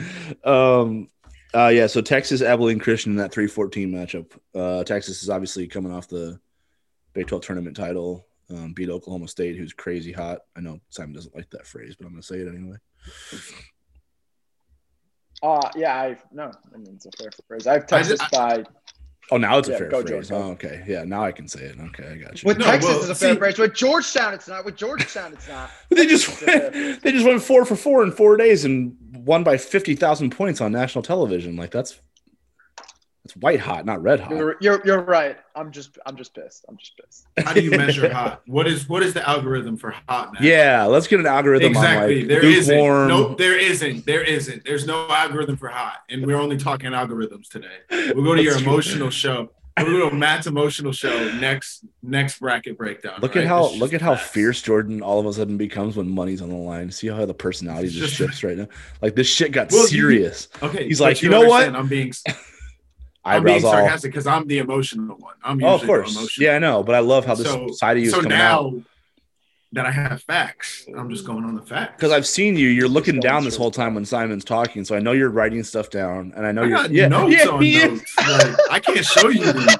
Um, 0.44 1.08
uh, 1.54 1.68
yeah. 1.68 1.86
So 1.86 2.00
Texas, 2.00 2.42
Abilene 2.42 2.78
Christian 2.78 3.12
in 3.12 3.16
that 3.18 3.32
three 3.32 3.46
fourteen 3.46 3.92
matchup. 3.92 4.32
Uh, 4.54 4.84
Texas 4.84 5.22
is 5.22 5.30
obviously 5.30 5.66
coming 5.66 5.92
off 5.92 6.08
the 6.08 6.38
Big 7.14 7.26
Twelve 7.26 7.42
tournament 7.44 7.76
title. 7.76 8.26
Um, 8.48 8.72
beat 8.74 8.90
Oklahoma 8.90 9.26
State, 9.26 9.56
who's 9.56 9.72
crazy 9.72 10.12
hot. 10.12 10.38
I 10.56 10.60
know 10.60 10.80
Simon 10.90 11.14
doesn't 11.14 11.34
like 11.34 11.50
that 11.50 11.66
phrase, 11.66 11.96
but 11.98 12.06
I'm 12.06 12.12
gonna 12.12 12.22
say 12.22 12.36
it 12.38 12.48
anyway. 12.48 12.76
Uh 15.42 15.68
yeah, 15.76 15.94
I 16.00 16.16
no, 16.32 16.50
I 16.74 16.78
mean 16.78 16.94
it's 16.94 17.06
a 17.06 17.10
fair 17.18 17.30
phrase. 17.46 17.66
I 17.66 17.74
have 17.74 17.82
I 17.84 17.86
Texas 17.86 18.18
just- 18.18 18.32
by 18.32 18.64
Oh, 19.30 19.36
now 19.38 19.58
it's 19.58 19.68
a 19.68 19.76
fair 19.76 19.88
go, 19.88 20.02
phrase. 20.02 20.28
Jordan. 20.28 20.46
Oh, 20.48 20.52
okay. 20.52 20.84
Yeah, 20.86 21.04
now 21.04 21.24
I 21.24 21.32
can 21.32 21.48
say 21.48 21.60
it. 21.62 21.76
Okay, 21.80 22.08
I 22.08 22.16
got 22.16 22.42
you. 22.42 22.46
with 22.46 22.58
No, 22.58 22.64
Texas 22.64 22.88
well, 22.90 23.00
it's 23.00 23.08
a 23.10 23.14
fair 23.14 23.32
see- 23.34 23.38
phrase. 23.38 23.58
With 23.58 23.74
Georgetown, 23.74 24.34
it's 24.34 24.46
not. 24.48 24.64
With 24.64 24.76
Georgetown, 24.76 25.32
it's 25.32 25.48
not. 25.48 25.70
They 25.90 26.06
just 26.06 26.28
It's 26.28 26.42
a 26.42 26.44
fair 26.46 26.70
went, 26.72 27.02
they 27.02 27.12
just 27.12 27.24
went 27.26 27.42
four 27.42 27.64
for 27.64 27.74
four 27.76 28.02
in 28.04 28.12
four 28.12 28.36
days 28.36 28.64
and 28.64 28.96
won 29.12 29.42
by 29.42 29.56
fifty 29.56 29.94
thousand 29.96 30.30
points 30.30 30.60
on 30.60 30.70
national 30.72 31.02
television. 31.02 31.56
Like 31.56 31.70
that's 31.72 31.98
It's 33.26 33.34
white 33.34 33.58
hot, 33.58 33.84
not 33.84 34.00
red 34.04 34.20
hot. 34.20 34.30
You're, 34.30 34.56
you're 34.60 34.80
you're 34.86 35.00
right. 35.02 35.36
I'm 35.56 35.72
just 35.72 35.98
I'm 36.06 36.14
just 36.16 36.32
pissed. 36.32 36.64
I'm 36.68 36.76
just 36.76 36.96
pissed. 36.96 37.26
How 37.44 37.52
do 37.54 37.60
you 37.60 37.72
measure 37.72 38.08
hot? 38.12 38.40
What 38.46 38.68
is 38.68 38.88
what 38.88 39.02
is 39.02 39.14
the 39.14 39.28
algorithm 39.28 39.76
for 39.76 39.90
hot 40.08 40.34
now? 40.34 40.38
Yeah, 40.40 40.84
let's 40.84 41.08
get 41.08 41.18
an 41.18 41.26
algorithm 41.26 41.70
Exactly. 41.72 42.14
on 42.14 42.20
like 42.20 42.28
there 42.28 42.44
isn't. 42.44 42.72
lukewarm. 42.72 43.08
Nope, 43.08 43.36
there 43.38 43.58
isn't. 43.58 44.06
There 44.06 44.22
isn't. 44.22 44.64
There's 44.64 44.86
no 44.86 45.08
algorithm 45.10 45.56
for 45.56 45.66
hot. 45.66 45.96
And 46.08 46.24
we're 46.24 46.36
only 46.40 46.56
talking 46.56 46.92
algorithms 46.92 47.48
today. 47.48 47.78
We'll 48.14 48.22
go 48.22 48.36
to 48.36 48.42
your 48.44 48.58
true. 48.58 48.62
emotional 48.70 49.10
show. 49.10 49.50
We'll 49.78 49.86
go 50.04 50.08
to 50.10 50.14
Matt's 50.14 50.46
emotional 50.46 50.92
show 50.92 51.32
next 51.40 51.84
next 52.00 52.38
bracket 52.38 52.78
breakdown. 52.78 53.18
Look 53.20 53.34
right? 53.34 53.42
at 53.42 53.48
how 53.48 53.66
It's 53.66 53.76
look 53.76 53.92
at 53.92 54.00
how 54.00 54.14
facts. 54.14 54.30
fierce 54.30 54.62
Jordan 54.62 55.02
all 55.02 55.18
of 55.18 55.26
a 55.26 55.32
sudden 55.32 55.56
becomes 55.56 55.96
when 55.96 56.08
money's 56.08 56.40
on 56.42 56.48
the 56.48 56.54
line. 56.54 56.92
See 56.92 57.08
how 57.08 57.26
the 57.26 57.34
personality 57.34 57.88
just 57.88 57.98
just- 57.98 58.14
shifts 58.14 58.44
right 58.44 58.56
now. 58.56 58.68
Like 59.02 59.16
this 59.16 59.26
shit 59.26 59.50
got 59.50 59.72
Well, 59.72 59.82
you- 59.82 59.88
serious. 59.88 60.46
Okay, 60.62 60.86
He's 60.86 61.00
like, 61.00 61.22
"You 61.22 61.28
know 61.28 61.44
what? 61.48 61.74
I'm 61.74 61.88
being 61.88 62.12
I'm 63.26 63.44
being 63.44 63.60
sarcastic 63.60 64.12
because 64.12 64.26
I'm 64.26 64.46
the 64.46 64.58
emotional 64.58 65.16
one. 65.16 65.34
I'm 65.42 65.62
Oh, 65.62 65.74
of 65.74 65.80
the 65.82 65.86
course. 65.86 66.14
emotional. 66.16 66.46
Yeah, 66.48 66.56
I 66.56 66.58
know, 66.58 66.82
but 66.82 66.94
I 66.94 67.00
love 67.00 67.24
how 67.26 67.34
this 67.34 67.46
So- 67.46 67.68
side 67.72 67.96
of 67.96 68.02
you 68.02 68.08
is 68.08 68.12
So 68.14 68.20
coming 68.22 68.38
out. 68.38 68.72
now 68.74 68.82
that 69.72 69.84
I 69.86 69.90
have 69.90 70.22
facts, 70.22 70.86
I'm 70.96 71.10
just 71.10 71.26
going 71.26 71.44
on 71.44 71.54
the 71.56 71.62
facts. 71.62 71.94
Because 71.96 72.12
I've 72.12 72.26
seen 72.26 72.56
you, 72.56 72.68
you're 72.68 72.88
looking 72.88 73.18
down 73.20 73.44
this 73.44 73.56
whole 73.56 73.70
time 73.70 73.94
when 73.94 74.04
Simon's 74.04 74.44
talking, 74.44 74.84
so 74.84 74.94
I 74.96 75.00
know 75.00 75.12
you're 75.12 75.28
writing 75.30 75.62
stuff 75.64 75.90
down, 75.90 76.32
and 76.36 76.46
I 76.46 76.52
know 76.52 76.62
I 76.62 76.66
you're 76.66 76.86
yeah, 76.90 77.08
notes 77.08 77.34
yeah, 77.36 77.50
on 77.50 77.62
he 77.62 77.78
notes. 77.78 78.14
Like, 78.18 78.56
I 78.70 78.80
can't 78.80 79.04
show 79.04 79.28
you 79.28 79.52
these. 79.52 79.76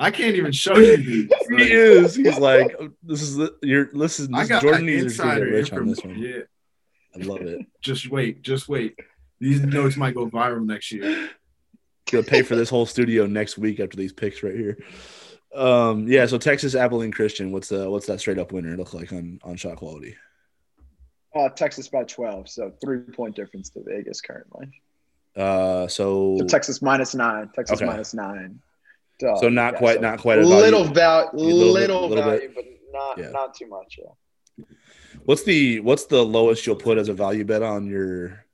I 0.00 0.10
can't 0.12 0.36
even 0.36 0.52
show 0.52 0.76
you 0.78 0.96
these. 1.28 1.28
Like, 1.50 1.60
He 1.60 1.72
is. 1.72 2.14
He's 2.14 2.38
like, 2.38 2.74
oh, 2.80 2.88
this 3.02 3.20
is 3.20 3.36
the 3.36 3.54
you're 3.62 3.90
listen. 3.92 4.34
I 4.34 4.40
This 4.40 4.48
got 4.48 4.62
Jordan 4.62 4.86
needs 4.86 5.16
to 5.18 5.22
get 5.24 5.34
rich 5.40 5.72
on 5.72 5.88
this 5.88 6.00
one. 6.02 6.16
Yeah, 6.18 6.38
I 7.14 7.18
love 7.24 7.42
it. 7.42 7.66
just 7.82 8.08
wait, 8.10 8.42
just 8.42 8.68
wait. 8.68 8.94
These 9.40 9.60
notes 9.60 9.96
might 9.96 10.14
go 10.14 10.26
viral 10.28 10.64
next 10.64 10.90
year. 10.90 11.30
Gonna 12.10 12.24
pay 12.24 12.42
for 12.42 12.56
this 12.56 12.68
whole 12.70 12.86
studio 12.86 13.26
next 13.26 13.58
week 13.58 13.80
after 13.80 13.96
these 13.96 14.12
picks 14.12 14.42
right 14.42 14.54
here. 14.54 14.78
Um, 15.54 16.06
yeah. 16.08 16.26
So 16.26 16.38
Texas, 16.38 16.74
Abilene, 16.74 17.12
Christian. 17.12 17.52
What's 17.52 17.68
the 17.68 17.90
what's 17.90 18.06
that 18.06 18.20
straight 18.20 18.38
up 18.38 18.52
winner 18.52 18.76
look 18.76 18.94
like 18.94 19.12
on 19.12 19.38
on 19.42 19.56
shot 19.56 19.76
quality? 19.76 20.16
Uh, 21.34 21.48
Texas 21.50 21.88
by 21.88 22.04
12, 22.04 22.48
so 22.48 22.72
three 22.82 23.00
point 23.00 23.36
difference 23.36 23.68
to 23.70 23.82
Vegas 23.84 24.20
currently. 24.20 24.66
Uh, 25.36 25.86
so 25.86 26.36
So 26.38 26.46
Texas 26.46 26.80
minus 26.82 27.14
nine. 27.14 27.50
Texas 27.54 27.76
Okay. 27.76 27.86
minus 27.86 28.14
nine. 28.14 28.60
Duh, 29.20 29.36
so 29.36 29.48
not 29.48 29.74
yeah, 29.74 29.78
quite 29.78 29.94
so 29.96 30.00
not 30.00 30.18
quite 30.20 30.38
a 30.38 30.42
little 30.46 30.84
value. 30.84 30.94
value, 30.94 31.54
little 31.54 31.72
little, 31.72 32.08
bit- 32.08 32.16
little 32.16 32.24
value, 32.24 32.50
but 32.54 32.64
not 32.92 33.18
Yeah. 33.18 33.30
not 33.30 33.54
too 33.54 33.66
much. 33.68 33.98
Yeah. 33.98 34.64
What's 35.24 35.42
the 35.44 35.80
what's 35.80 36.06
the 36.06 36.24
lowest 36.24 36.66
you'll 36.66 36.76
put 36.76 36.98
as 36.98 37.08
a 37.08 37.12
value 37.14 37.44
bet 37.44 37.62
on 37.62 37.86
your? 37.86 38.44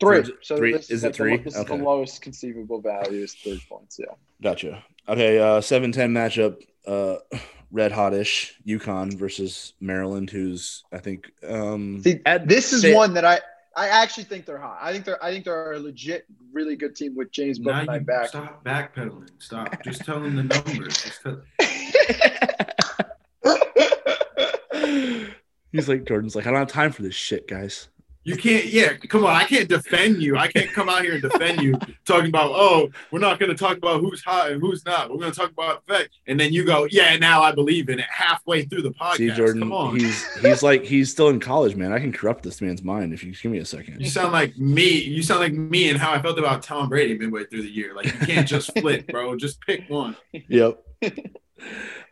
Three. 0.00 0.22
Three- 0.22 0.34
So 0.42 0.56
three- 0.56 0.72
this 0.72 0.90
is 0.90 1.02
like 1.02 1.14
it 1.14 1.16
the 1.16 1.22
lo- 1.24 1.28
three? 1.30 1.36
this 1.44 1.56
is 1.56 1.64
the 1.64 1.74
lowest 1.76 2.22
conceivable 2.22 2.80
value 2.80 3.22
is 3.22 3.34
three 3.34 3.62
points. 3.68 3.98
Yeah. 3.98 4.14
Gotcha. 4.42 4.84
Okay. 5.08 5.38
Uh, 5.38 5.60
seven 5.60 5.92
ten 5.92 6.12
matchup. 6.12 6.62
Uh, 6.86 7.16
red 7.72 7.90
hotish 7.90 8.52
UConn 8.66 9.12
versus 9.18 9.72
Maryland, 9.80 10.30
who's 10.30 10.84
I 10.92 10.98
think 10.98 11.30
um 11.46 12.00
See, 12.02 12.20
this 12.44 12.72
is 12.72 12.82
they- 12.82 12.94
one 12.94 13.14
that 13.14 13.24
I 13.24 13.40
I 13.76 13.88
actually 13.88 14.24
think 14.24 14.46
they're 14.46 14.58
hot. 14.58 14.78
I 14.80 14.92
think 14.92 15.04
they're 15.04 15.22
I 15.22 15.32
think 15.32 15.44
they're 15.44 15.72
a 15.72 15.78
legit, 15.80 16.26
really 16.52 16.76
good 16.76 16.94
team 16.96 17.14
with 17.16 17.30
James 17.32 17.58
Now 17.58 17.84
Bouknight 17.84 18.06
back. 18.06 18.28
stop 18.28 18.64
backpedaling. 18.64 19.28
Stop. 19.38 19.82
Just 19.82 20.04
tell 20.04 20.20
them 20.20 20.36
the 20.36 20.44
numbers. 20.44 21.02
Just 21.02 21.22
tell- 21.22 21.42
He's 25.72 25.88
like 25.88 26.04
Jordan's 26.06 26.36
like 26.36 26.46
I 26.46 26.50
don't 26.50 26.60
have 26.60 26.68
time 26.68 26.92
for 26.92 27.02
this 27.02 27.14
shit, 27.14 27.48
guys. 27.48 27.88
You 28.26 28.36
can't, 28.36 28.66
yeah, 28.66 28.94
come 28.94 29.24
on. 29.24 29.30
I 29.36 29.44
can't 29.44 29.68
defend 29.68 30.20
you. 30.20 30.36
I 30.36 30.48
can't 30.48 30.72
come 30.72 30.88
out 30.88 31.02
here 31.02 31.12
and 31.12 31.22
defend 31.22 31.60
you 31.62 31.78
talking 32.04 32.28
about, 32.28 32.50
oh, 32.52 32.90
we're 33.12 33.20
not 33.20 33.38
going 33.38 33.50
to 33.50 33.56
talk 33.56 33.76
about 33.76 34.00
who's 34.00 34.20
hot 34.20 34.50
and 34.50 34.60
who's 34.60 34.84
not. 34.84 35.10
We're 35.10 35.18
going 35.18 35.30
to 35.30 35.38
talk 35.38 35.52
about 35.52 35.86
the 35.86 35.94
fact. 35.94 36.10
And 36.26 36.38
then 36.38 36.52
you 36.52 36.64
go, 36.64 36.88
yeah, 36.90 37.16
now 37.18 37.40
I 37.42 37.52
believe 37.52 37.88
in 37.88 38.00
it 38.00 38.06
halfway 38.10 38.64
through 38.64 38.82
the 38.82 38.90
podcast. 38.90 39.16
See, 39.18 39.30
Jordan, 39.30 39.60
come 39.62 39.72
on. 39.72 39.96
he's 39.96 40.26
he's 40.38 40.62
like 40.64 40.82
he's 40.82 41.08
still 41.08 41.28
in 41.28 41.38
college, 41.38 41.76
man. 41.76 41.92
I 41.92 42.00
can 42.00 42.12
corrupt 42.12 42.42
this 42.42 42.60
man's 42.60 42.82
mind 42.82 43.12
if 43.14 43.22
you 43.22 43.32
give 43.32 43.52
me 43.52 43.58
a 43.58 43.64
second. 43.64 44.00
You 44.00 44.08
sound 44.08 44.32
like 44.32 44.58
me. 44.58 44.88
You 44.90 45.22
sound 45.22 45.38
like 45.38 45.52
me 45.52 45.88
and 45.88 45.96
how 45.98 46.12
I 46.12 46.20
felt 46.20 46.36
about 46.36 46.64
Tom 46.64 46.88
Brady 46.88 47.16
midway 47.16 47.44
through 47.44 47.62
the 47.62 47.70
year. 47.70 47.94
Like, 47.94 48.06
you 48.06 48.26
can't 48.26 48.48
just 48.48 48.76
flip, 48.76 49.06
bro. 49.06 49.36
Just 49.36 49.60
pick 49.60 49.88
one. 49.88 50.16
Yep. 50.32 50.82
All 51.04 51.12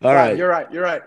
Yeah, 0.01 0.11
right. 0.13 0.37
You're 0.37 0.49
right. 0.49 0.71
You're 0.71 0.83
right. 0.83 1.01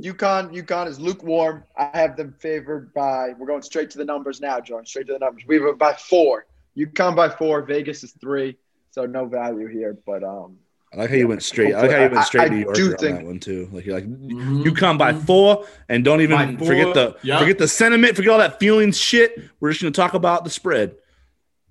UConn, 0.00 0.52
UConn 0.54 0.86
is 0.88 0.98
lukewarm. 0.98 1.64
I 1.76 1.90
have 1.94 2.16
them 2.16 2.34
favored 2.38 2.92
by. 2.94 3.34
We're 3.38 3.46
going 3.46 3.62
straight 3.62 3.90
to 3.90 3.98
the 3.98 4.04
numbers 4.04 4.40
now, 4.40 4.60
John. 4.60 4.86
Straight 4.86 5.06
to 5.08 5.12
the 5.14 5.18
numbers. 5.18 5.44
We 5.46 5.58
were 5.58 5.74
by 5.74 5.94
four. 5.94 6.46
UConn 6.76 7.14
by 7.14 7.28
four. 7.28 7.62
Vegas 7.62 8.02
is 8.02 8.12
three. 8.20 8.56
So 8.90 9.04
no 9.06 9.26
value 9.26 9.66
here. 9.66 9.96
But 10.06 10.24
um, 10.24 10.56
I 10.92 10.96
like 10.96 11.10
how 11.10 11.16
you 11.16 11.28
went 11.28 11.42
straight. 11.42 11.74
I 11.74 11.82
like 11.82 11.90
how 11.90 12.02
you 12.04 12.10
went 12.10 12.24
straight 12.26 12.42
I- 12.44 12.48
to 12.48 12.54
New 12.54 12.60
York 12.62 12.74
do 12.74 12.90
on 12.92 12.96
think- 12.96 13.18
that 13.18 13.26
one 13.26 13.38
too. 13.40 13.68
Like 13.72 13.84
you're 13.84 13.94
like 13.94 14.06
Mhm. 14.08 14.64
you 14.64 14.72
come 14.72 14.96
by 14.98 15.12
four 15.12 15.66
and 15.88 16.04
don't 16.04 16.20
even 16.22 16.56
four, 16.58 16.68
forget 16.68 16.94
the 16.94 17.16
yeah. 17.22 17.38
forget 17.38 17.58
the 17.58 17.68
sentiment, 17.68 18.16
forget 18.16 18.32
all 18.32 18.38
that 18.38 18.58
feelings 18.58 18.98
shit. 18.98 19.38
We're 19.60 19.70
just 19.70 19.82
gonna 19.82 19.92
talk 19.92 20.14
about 20.14 20.44
the 20.44 20.50
spread. 20.50 20.94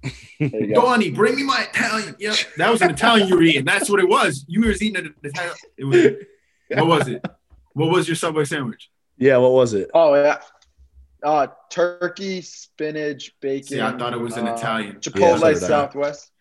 there 0.04 0.12
you 0.40 0.74
go. 0.74 0.82
Donnie, 0.82 1.12
bring 1.12 1.36
me 1.36 1.44
my 1.44 1.68
Italian. 1.72 2.16
Yep. 2.20 2.36
That 2.58 2.72
was 2.72 2.82
an 2.82 2.90
Italian 2.92 3.28
you 3.28 3.36
were 3.36 3.44
eating. 3.44 3.66
That's 3.66 3.88
what 3.90 4.00
it 4.00 4.08
was. 4.10 4.46
You 4.48 4.62
were 4.62 4.72
eating 4.72 4.96
an 4.98 5.14
Italian. 5.24 5.56
It 5.78 5.84
was, 5.86 6.06
what 6.70 6.88
was 6.88 7.08
it? 7.08 7.24
What 7.74 7.90
was 7.92 8.08
your 8.08 8.16
Subway 8.16 8.46
sandwich? 8.46 8.90
Yeah, 9.18 9.38
what 9.38 9.52
was 9.52 9.74
it? 9.74 9.90
Oh 9.94 10.14
yeah. 10.16 10.40
Uh, 11.24 11.48
turkey, 11.70 12.42
spinach, 12.42 13.32
bacon. 13.42 13.68
See, 13.68 13.82
I 13.82 13.96
thought 13.98 14.14
it 14.14 14.20
was 14.20 14.38
an 14.38 14.48
uh, 14.48 14.56
Italian. 14.56 14.96
Chipotle 14.98 15.40
so 15.40 15.54
did 15.54 15.64
I. 15.64 15.68
Southwest. 15.68 16.32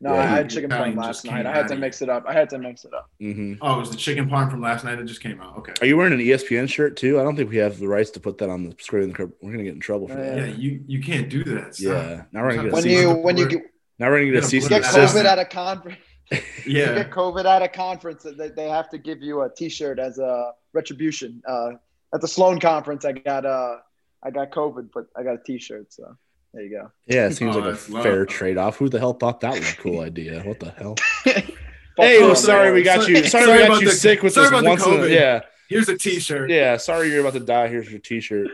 No, 0.00 0.14
Yeah, 0.14 0.20
I 0.22 0.26
had 0.26 0.50
chicken 0.50 0.70
Italian 0.72 0.96
parm 0.96 1.02
last 1.04 1.24
night. 1.24 1.46
I 1.46 1.52
had 1.54 1.68
to 1.68 1.76
mix 1.76 2.02
it 2.02 2.08
up. 2.08 2.24
I 2.26 2.32
had 2.32 2.48
to 2.50 2.58
mix 2.58 2.84
it 2.84 2.92
up. 2.94 3.08
hmm 3.20 3.54
Oh, 3.60 3.76
it 3.76 3.80
was 3.80 3.90
the 3.90 3.96
chicken 3.96 4.28
parm 4.28 4.50
from 4.50 4.60
last 4.60 4.84
night 4.84 4.96
that 4.96 5.04
just 5.04 5.20
came 5.20 5.40
out. 5.40 5.56
Okay. 5.58 5.72
Are 5.80 5.86
you 5.86 5.96
wearing 5.96 6.12
an 6.12 6.18
ESPN 6.20 6.68
shirt 6.68 6.96
too? 6.96 7.20
I 7.20 7.22
don't 7.24 7.36
think 7.36 7.50
we 7.50 7.56
have 7.58 7.78
the 7.78 7.86
rights 7.88 8.10
to 8.12 8.20
put 8.20 8.38
that 8.38 8.48
on 8.48 8.64
the 8.68 8.74
screen. 8.80 9.04
in 9.04 9.08
the 9.10 9.14
crib. 9.14 9.32
We're 9.40 9.52
gonna 9.52 9.64
get 9.64 9.74
in 9.74 9.80
trouble 9.80 10.08
for 10.08 10.14
Yeah, 10.18 10.46
that. 10.46 10.58
you 10.58 10.82
you 10.86 11.00
can't 11.02 11.28
do 11.28 11.42
that. 11.44 11.74
Stop. 11.76 11.92
Yeah. 11.92 12.22
Now 12.32 12.42
we're 12.42 12.50
gonna 12.50 12.62
get 12.64 12.72
When 12.72 12.82
cease. 12.82 13.00
you 13.00 13.10
when 13.12 13.36
you 13.36 13.48
get, 13.48 13.62
Now 13.98 14.08
we're 14.10 14.18
gonna 14.20 14.32
get 14.32 14.38
a 14.38 14.40
Get 14.40 14.44
a 14.44 14.48
cease 14.48 14.68
get. 14.68 14.82
COVID 14.82 15.24
at 15.24 15.38
a 15.38 15.44
conference, 15.44 15.98
you 16.30 16.40
Yeah. 16.64 16.94
get 16.94 17.10
COVID 17.10 17.44
at 17.44 17.62
a 17.62 17.68
conference, 17.68 18.24
they, 18.38 18.48
they 18.50 18.68
have 18.68 18.88
to 18.90 18.98
give 18.98 19.20
you 19.22 19.42
a 19.42 19.50
T-shirt 19.54 19.98
as 20.00 20.18
a 20.18 20.52
retribution. 20.72 21.42
Uh, 21.46 21.72
at 22.14 22.20
the 22.20 22.28
Sloan 22.28 22.60
conference, 22.60 23.04
I 23.04 23.12
got 23.12 23.44
uh 23.46 23.76
I 24.22 24.30
got 24.30 24.50
COVID, 24.50 24.90
but 24.94 25.06
I 25.16 25.22
got 25.22 25.34
a 25.34 25.42
T-shirt. 25.44 25.92
So 25.92 26.16
there 26.52 26.62
you 26.62 26.70
go. 26.70 26.90
Yeah, 27.06 27.26
it 27.26 27.32
seems 27.34 27.56
Oh, 27.56 27.60
like 27.60 27.66
a 27.88 27.92
love. 27.92 28.02
fair 28.02 28.26
trade 28.26 28.58
off. 28.58 28.76
Who 28.76 28.88
the 28.88 28.98
hell 28.98 29.14
thought 29.14 29.40
that 29.40 29.54
was 29.58 29.72
a 29.72 29.76
cool 29.76 30.00
idea? 30.00 30.42
What 30.42 30.60
the 30.60 30.70
hell? 30.72 30.96
Fuck 31.24 31.44
hey, 31.96 32.18
you, 32.18 32.26
well, 32.26 32.36
sorry 32.36 32.72
we 32.72 32.82
got 32.82 33.08
you. 33.08 33.16
Sorry- 33.16 33.28
Sorry, 33.28 33.44
sorry 33.46 33.52
we 33.52 33.58
got 33.58 33.66
about 33.70 33.80
you 33.82 33.88
the- 33.88 33.94
sick 33.94 34.22
with 34.22 34.32
sorry 34.34 34.44
this 34.50 34.50
about 34.50 34.62
the 34.62 34.68
once. 34.68 34.86
In 34.86 34.92
a, 34.92 34.96
COVID. 34.96 35.10
yeah, 35.10 35.40
Here's 35.68 35.88
a 35.88 35.96
T-shirt. 35.96 36.50
yeah. 36.50 36.76
Sorry 36.76 37.10
you're 37.10 37.20
about 37.20 37.32
to 37.32 37.40
die. 37.40 37.68
Here's 37.68 37.90
your 37.90 38.00
T-shirt. 38.00 38.48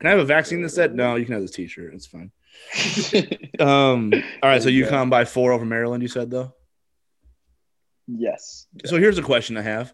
Can 0.00 0.06
I 0.06 0.10
have 0.10 0.18
a 0.20 0.24
vaccine 0.24 0.62
that 0.62 0.70
said 0.70 0.94
no? 0.94 1.16
You 1.16 1.24
can 1.26 1.34
have 1.34 1.42
this 1.42 1.50
T-shirt. 1.50 1.92
It's 1.94 2.06
fine. 2.06 2.30
Um. 3.60 4.12
All 4.42 4.48
right. 4.48 4.60
So 4.62 4.66
There 4.66 4.72
you 4.72 4.84
go. 4.84 4.90
UConn 4.90 5.10
by 5.10 5.24
four 5.24 5.52
over 5.52 5.64
Maryland. 5.64 6.02
You 6.02 6.08
said 6.08 6.30
though. 6.30 6.54
yes. 8.06 8.66
So 8.84 8.96
here's 8.98 9.18
a 9.18 9.22
question 9.22 9.56
I 9.56 9.62
have. 9.62 9.92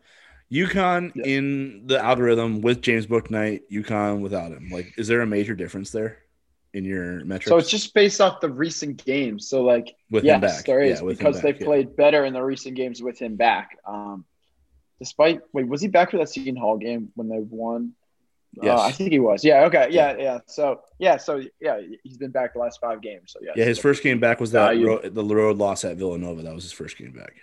UConn 0.55 1.13
Yeah. 1.15 1.25
in 1.27 1.87
the 1.87 1.99
algorithm 1.99 2.61
with 2.61 2.81
James 2.81 3.07
Bouknight, 3.07 3.63
UConn 3.71 4.21
without 4.21 4.53
him. 4.53 4.69
Like, 4.71 4.95
is 4.97 5.09
there 5.09 5.21
a 5.21 5.27
major 5.27 5.55
difference 5.55 5.91
there 5.91 6.19
in 6.73 6.85
your 6.85 7.25
metrics? 7.25 7.49
So 7.49 7.57
it's 7.59 7.71
just 7.71 7.93
based 7.93 8.21
off 8.21 8.41
the 8.41 8.49
recent 8.51 9.05
games. 9.05 9.49
So 9.49 9.63
like 9.63 9.95
with 10.11 10.25
yes, 10.25 10.35
him 10.37 10.41
back. 10.43 10.65
there 10.65 10.81
is 10.81 11.01
Yeah, 11.01 11.09
because 11.09 11.37
back, 11.37 11.43
they've 11.43 11.61
yeah. 11.61 11.67
played 11.67 11.97
better 11.97 12.25
in 12.25 12.33
the 12.33 12.43
recent 12.43 12.77
games 12.77 13.03
with 13.03 13.19
him 13.19 13.37
back. 13.37 13.77
Um, 13.87 14.25
despite 15.01 15.41
wait, 15.53 15.67
was 15.67 15.81
he 15.81 15.89
back 15.89 16.13
for 16.13 16.19
that 16.19 16.29
Seton 16.29 16.57
Hall 16.57 16.79
game 16.79 17.11
when 17.17 17.29
they 17.29 17.41
won? 17.41 17.93
Yes. 18.63 18.79
Uh, 18.79 18.83
I 18.85 18.93
think 18.93 19.11
he 19.11 19.19
was. 19.19 19.45
Yeah. 19.45 19.65
Okay. 19.65 19.89
Yeah. 19.91 20.17
Yeah. 20.17 20.39
So 20.47 20.83
yeah. 21.01 21.17
So 21.17 21.43
yeah, 21.61 21.81
he's 22.05 22.17
been 22.19 22.31
back 22.31 22.53
the 22.53 22.61
last 22.61 22.79
five 22.81 23.03
games. 23.03 23.33
So 23.33 23.41
yeah. 23.43 23.51
Yeah, 23.57 23.65
his 23.65 23.81
first 23.81 24.05
game 24.05 24.21
back 24.21 24.39
was 24.39 24.53
that 24.53 24.67
Value. 24.69 24.87
road, 24.87 25.15
the 25.15 25.25
road 25.25 25.59
loss 25.59 25.85
at 25.85 25.97
Villanova. 25.97 26.43
That 26.43 26.55
was 26.55 26.63
his 26.63 26.71
first 26.73 26.97
game 26.97 27.11
back. 27.11 27.35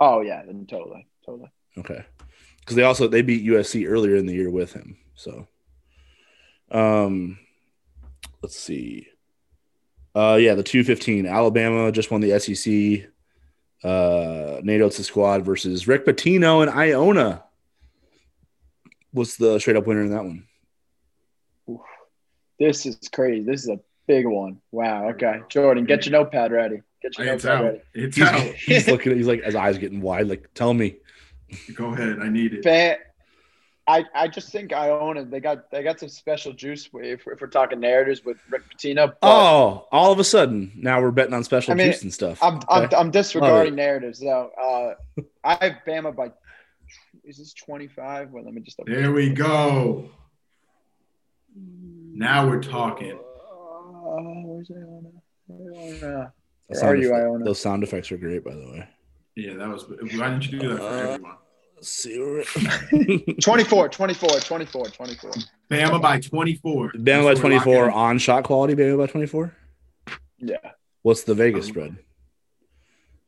Oh 0.00 0.22
yeah. 0.22 0.42
Then 0.44 0.66
totally. 0.66 1.06
Totally. 1.24 1.50
Okay. 1.78 2.04
Because 2.60 2.76
they 2.76 2.82
also 2.82 3.08
they 3.08 3.22
beat 3.22 3.44
USC 3.46 3.88
earlier 3.88 4.16
in 4.16 4.26
the 4.26 4.34
year 4.34 4.50
with 4.50 4.72
him. 4.72 4.96
So 5.14 5.46
um 6.70 7.38
let's 8.42 8.58
see. 8.58 9.08
Uh 10.14 10.38
yeah, 10.40 10.54
the 10.54 10.62
215. 10.62 11.26
Alabama 11.26 11.90
just 11.92 12.10
won 12.10 12.20
the 12.20 12.38
SEC. 12.38 13.10
Uh 13.82 14.60
Nate 14.62 14.80
Oats' 14.82 15.04
squad 15.06 15.44
versus 15.44 15.88
Rick 15.88 16.04
Pitino 16.06 16.62
and 16.62 16.70
Iona. 16.70 17.44
What's 19.12 19.36
the 19.36 19.58
straight 19.58 19.76
up 19.76 19.86
winner 19.86 20.02
in 20.02 20.10
that 20.10 20.24
one? 20.24 20.46
This 22.58 22.84
is 22.86 22.98
crazy. 23.10 23.44
This 23.44 23.62
is 23.62 23.68
a 23.68 23.80
big 24.06 24.26
one. 24.26 24.60
Wow. 24.70 25.08
Okay. 25.10 25.40
Jordan, 25.48 25.84
get 25.86 26.04
your 26.06 26.12
notepad 26.12 26.52
ready. 26.52 26.82
Get 27.02 27.16
your 27.18 27.26
It's 27.34 27.44
notepad 27.44 27.58
out. 27.58 27.64
ready. 27.64 27.80
It's 27.94 28.16
He's, 28.16 28.26
out. 28.26 28.40
he's 28.40 28.88
looking 28.88 29.12
at 29.12 29.18
he's 29.18 29.26
like 29.26 29.42
his 29.42 29.54
eyes 29.54 29.78
getting 29.78 30.00
wide, 30.02 30.28
like, 30.28 30.52
tell 30.54 30.74
me. 30.74 30.96
Go 31.74 31.92
ahead. 31.92 32.18
I 32.20 32.28
need 32.28 32.54
it. 32.54 32.64
Fan, 32.64 32.96
I, 33.86 34.04
I 34.14 34.28
just 34.28 34.52
think 34.52 34.72
I 34.72 34.90
own 34.90 35.16
it. 35.16 35.30
they 35.30 35.40
got 35.40 35.70
they 35.70 35.82
got 35.82 35.98
some 35.98 36.08
special 36.08 36.52
juice 36.52 36.88
if, 36.94 37.26
if 37.26 37.40
we're 37.40 37.46
talking 37.48 37.80
narratives 37.80 38.24
with 38.24 38.36
Rick 38.48 38.62
Pitino. 38.70 39.12
Oh, 39.22 39.88
all 39.90 40.12
of 40.12 40.18
a 40.18 40.24
sudden 40.24 40.72
now 40.76 41.00
we're 41.00 41.10
betting 41.10 41.34
on 41.34 41.42
special 41.42 41.72
I 41.72 41.76
mean, 41.76 41.86
juice 41.88 42.02
and 42.02 42.12
stuff. 42.12 42.38
I'm, 42.42 42.60
I'm 42.68 42.88
I'm 42.96 43.10
disregarding 43.10 43.74
narratives 43.74 44.20
though. 44.20 44.50
Uh, 45.18 45.22
I 45.44 45.64
have 45.64 45.76
Bama 45.86 46.14
by 46.14 46.32
is 47.24 47.38
this 47.38 47.54
25? 47.54 48.30
Well, 48.30 48.44
let 48.44 48.54
me 48.54 48.60
just 48.60 48.80
There 48.86 49.12
we 49.12 49.30
go. 49.30 50.10
Now 51.56 52.48
we're 52.48 52.62
talking. 52.62 53.12
Uh, 53.12 54.22
where's 54.44 54.70
Iona? 54.70 55.10
Iona. 55.48 56.32
Where 56.66 56.84
are 56.84 56.96
you, 56.96 57.14
Iona? 57.14 57.44
Those 57.44 57.60
sound 57.60 57.82
effects 57.82 58.10
are 58.12 58.16
great, 58.16 58.44
by 58.44 58.54
the 58.54 58.70
way. 58.72 58.88
Yeah, 59.40 59.54
that 59.54 59.68
was. 59.68 59.88
Why 59.88 59.96
didn't 60.30 60.50
you 60.50 60.58
do 60.58 60.68
that 60.70 60.78
for 60.78 60.82
Uh, 60.84 60.96
everyone? 61.12 61.36
Let's 61.76 61.88
see. 61.88 62.18
where- 62.20 62.44
24, 63.40 63.88
24, 63.88 64.28
24, 64.40 64.86
24. 64.88 65.30
Bama 65.70 66.02
by 66.02 66.20
24. 66.20 66.92
Bama 66.92 66.92
by 66.94 67.00
That's 67.02 67.24
what 67.24 67.48
24 67.48 67.90
on 67.90 68.18
shot 68.18 68.44
quality. 68.44 68.74
Bama 68.74 68.98
by 68.98 69.06
24. 69.06 69.54
Yeah. 70.38 70.56
What's 71.02 71.22
the 71.22 71.34
Vegas 71.34 71.66
Um, 71.66 71.70
spread? 71.72 71.96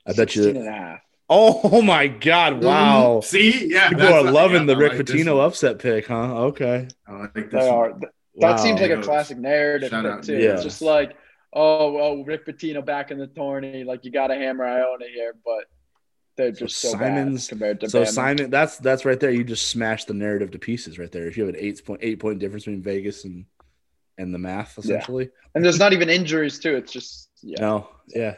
I 0.07 0.13
bet 0.13 0.35
you. 0.37 0.49
and 0.49 0.59
a 0.69 0.71
half. 0.73 1.01
Oh 1.31 1.81
my 1.81 2.09
God! 2.09 2.63
Wow. 2.63 3.21
See, 3.23 3.69
yeah, 3.73 3.89
People 3.89 4.07
are 4.07 4.23
loving 4.31 4.63
yeah, 4.69 4.75
the 4.75 4.77
Rick 4.77 4.93
like 4.95 5.01
Pitino 5.07 5.43
upset 5.43 5.79
pick, 5.79 6.07
huh? 6.09 6.45
Okay. 6.49 6.89
I 7.07 7.13
like 7.13 7.33
this. 7.35 7.45
They 7.53 7.59
one. 7.59 7.69
are. 7.71 7.89
That 8.01 8.11
Wow. 8.35 8.57
seems 8.57 8.81
like 8.81 8.91
a 8.91 9.01
classic 9.01 9.39
narrative 9.39 9.91
Shout 9.91 10.05
pick, 10.05 10.23
too. 10.27 10.37
Yeah. 10.39 10.55
It's 10.55 10.63
just 10.63 10.83
like, 10.83 11.13
oh, 11.55 11.97
oh, 11.99 12.25
Rick 12.25 12.45
Pitino 12.47 12.85
back 12.85 13.11
in 13.13 13.19
the 13.19 13.29
tourney. 13.29 13.85
Like 13.85 14.05
you 14.05 14.11
got 14.11 14.27
to 14.27 14.35
hammer 14.35 14.67
Iona 14.67 15.07
here, 15.15 15.35
but 15.43 15.65
they're 16.37 16.51
just 16.51 16.79
so, 16.79 16.93
Simon's- 16.93 17.47
bad 17.47 17.51
compared 17.51 17.81
to 17.81 17.91
So 17.91 18.03
Bama. 18.03 18.09
Simon, 18.09 18.51
that's 18.51 18.79
that's 18.79 19.05
right 19.05 19.21
there. 19.21 19.31
You 19.31 19.45
just 19.45 19.69
smash 19.69 20.05
the 20.05 20.15
narrative 20.15 20.51
to 20.53 20.59
pieces 20.59 20.99
right 20.99 21.13
there. 21.13 21.27
If 21.27 21.37
you 21.37 21.45
have 21.45 21.55
an 21.55 21.61
eight 21.61 21.85
point 21.85 22.01
eight 22.03 22.19
point 22.19 22.39
difference 22.39 22.65
between 22.65 22.83
Vegas 22.83 23.25
and 23.25 23.45
and 24.19 24.35
the 24.35 24.39
math, 24.39 24.79
essentially. 24.79 25.31
and 25.55 25.65
there's 25.65 25.79
not 25.79 25.93
even 25.93 26.09
injuries 26.09 26.59
too. 26.59 26.75
It's 26.77 26.93
just 26.93 27.29
yeah. 27.43 27.61
No, 27.61 27.89
yeah, 28.09 28.37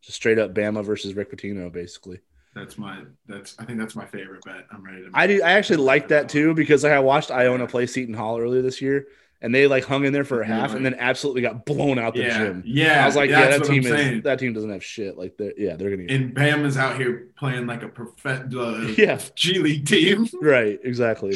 just 0.00 0.16
straight 0.16 0.38
up 0.38 0.54
Bama 0.54 0.84
versus 0.84 1.14
Rick 1.14 1.30
Pitino, 1.36 1.72
basically. 1.72 2.20
That's 2.54 2.76
my. 2.76 3.02
That's. 3.26 3.56
I 3.58 3.64
think 3.64 3.78
that's 3.78 3.96
my 3.96 4.04
favorite 4.04 4.44
bet. 4.44 4.66
I'm 4.70 4.84
ready 4.84 5.02
to. 5.02 5.10
I 5.14 5.26
do. 5.26 5.42
I 5.42 5.52
actually 5.52 5.78
like 5.78 6.08
that 6.08 6.28
too 6.28 6.54
because 6.54 6.84
I 6.84 6.98
watched 6.98 7.30
Iona 7.30 7.66
play 7.66 7.86
Seton 7.86 8.14
Hall 8.14 8.38
earlier 8.38 8.62
this 8.62 8.82
year, 8.82 9.06
and 9.42 9.54
they 9.54 9.66
like 9.66 9.84
hung 9.84 10.04
in 10.04 10.12
there 10.12 10.24
for 10.24 10.40
a 10.40 10.46
half, 10.46 10.74
and 10.74 10.86
then 10.86 10.94
absolutely 10.98 11.42
got 11.42 11.66
blown 11.66 11.98
out 11.98 12.14
the 12.14 12.22
Yeah, 12.22 12.38
gym. 12.38 12.62
yeah. 12.64 13.02
I 13.02 13.06
was 13.06 13.16
like, 13.16 13.28
yeah, 13.28 13.48
that's 13.48 13.68
that 13.68 13.74
team 13.74 13.84
is 13.86 14.22
that 14.22 14.38
team 14.38 14.52
doesn't 14.54 14.70
have 14.70 14.84
shit. 14.84 15.18
Like, 15.18 15.36
they're, 15.36 15.52
yeah, 15.58 15.76
they're 15.76 15.90
gonna 15.90 16.04
get 16.04 16.10
And 16.20 16.34
Bama's 16.34 16.76
out 16.78 16.96
here 16.96 17.28
playing 17.36 17.66
like 17.66 17.82
a 17.82 17.88
perfect 17.88 18.54
uh, 18.54 18.78
Yeah. 18.96 19.20
G 19.34 19.58
League 19.58 19.84
team. 19.86 20.26
right, 20.40 20.78
exactly. 20.82 21.34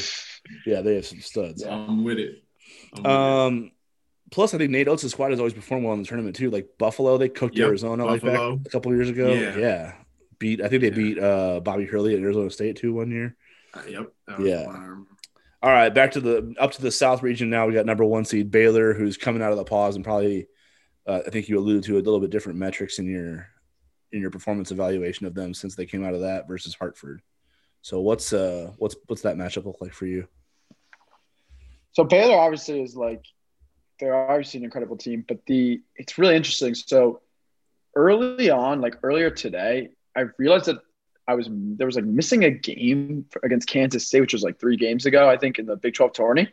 Yeah, 0.64 0.80
they 0.80 0.94
have 0.94 1.06
some 1.06 1.20
studs. 1.20 1.62
So 1.62 1.70
I'm 1.70 2.04
with 2.04 2.18
it. 2.18 2.42
I'm 2.94 3.02
with 3.02 3.10
it. 3.12 3.16
Um, 3.16 3.70
plus 4.30 4.54
I 4.54 4.58
think 4.58 4.70
Nate 4.70 4.88
Oats' 4.88 5.10
squad 5.10 5.30
has 5.30 5.38
always 5.40 5.54
performed 5.54 5.84
well 5.84 5.94
in 5.94 6.00
the 6.02 6.06
tournament 6.08 6.36
too. 6.36 6.50
Like 6.50 6.68
Buffalo, 6.78 7.18
they 7.18 7.28
cooked 7.28 7.56
Yep, 7.58 7.66
Arizona 7.68 8.04
like 8.06 8.22
Buffalo. 8.22 8.56
back 8.56 8.66
a 8.66 8.70
couple 8.70 8.94
years 8.94 9.10
ago. 9.10 9.32
Yeah. 9.32 9.56
Yeah. 9.56 9.92
beat. 10.38 10.60
I 10.60 10.68
think 10.68 10.82
they 10.82 10.88
Yeah. 10.88 10.94
beat 10.94 11.18
uh 11.18 11.60
Bobby 11.60 11.86
Hurley 11.86 12.14
at 12.14 12.20
Arizona 12.20 12.50
State 12.50 12.76
too 12.76 12.92
one 12.94 13.10
year. 13.10 13.36
Uh, 13.74 13.82
yep. 13.88 14.12
Yeah. 14.40 14.66
one 14.66 14.76
arm. 14.76 15.06
All 15.66 15.72
right, 15.72 15.92
back 15.92 16.12
to 16.12 16.20
the 16.20 16.54
up 16.60 16.70
to 16.70 16.80
the 16.80 16.92
South 16.92 17.24
region 17.24 17.50
now. 17.50 17.66
We 17.66 17.74
got 17.74 17.86
number 17.86 18.04
one 18.04 18.24
seed 18.24 18.52
Baylor, 18.52 18.94
who's 18.94 19.16
coming 19.16 19.42
out 19.42 19.50
of 19.50 19.56
the 19.56 19.64
pause 19.64 19.96
and 19.96 20.04
probably, 20.04 20.46
uh, 21.08 21.22
I 21.26 21.30
think 21.30 21.48
you 21.48 21.58
alluded 21.58 21.82
to 21.84 21.94
a 21.94 21.98
little 21.98 22.20
bit 22.20 22.30
different 22.30 22.56
metrics 22.56 23.00
in 23.00 23.08
your 23.08 23.48
in 24.12 24.20
your 24.20 24.30
performance 24.30 24.70
evaluation 24.70 25.26
of 25.26 25.34
them 25.34 25.52
since 25.52 25.74
they 25.74 25.84
came 25.84 26.04
out 26.04 26.14
of 26.14 26.20
that 26.20 26.46
versus 26.46 26.76
Hartford. 26.76 27.20
So 27.82 28.00
what's 28.00 28.32
uh 28.32 28.74
what's 28.78 28.94
what's 29.08 29.22
that 29.22 29.36
matchup 29.36 29.64
look 29.64 29.80
like 29.80 29.92
for 29.92 30.06
you? 30.06 30.28
So 31.94 32.04
Baylor 32.04 32.38
obviously 32.38 32.80
is 32.80 32.94
like 32.94 33.24
they're 33.98 34.14
obviously 34.14 34.58
an 34.58 34.64
incredible 34.66 34.96
team, 34.96 35.24
but 35.26 35.44
the 35.48 35.82
it's 35.96 36.16
really 36.16 36.36
interesting. 36.36 36.76
So 36.76 37.22
early 37.96 38.50
on, 38.50 38.80
like 38.80 38.98
earlier 39.02 39.30
today, 39.30 39.88
I 40.16 40.26
realized 40.38 40.66
that 40.66 40.78
I 41.28 41.34
was 41.34 41.48
there 41.50 41.86
was 41.86 41.96
like 41.96 42.04
missing 42.04 42.44
a 42.44 42.50
game 42.50 43.26
against 43.42 43.68
Kansas 43.68 44.06
State, 44.06 44.20
which 44.20 44.32
was 44.32 44.42
like 44.42 44.60
three 44.60 44.76
games 44.76 45.06
ago, 45.06 45.28
I 45.28 45.36
think, 45.36 45.58
in 45.58 45.66
the 45.66 45.76
Big 45.76 45.94
12 45.94 46.12
tourney. 46.12 46.48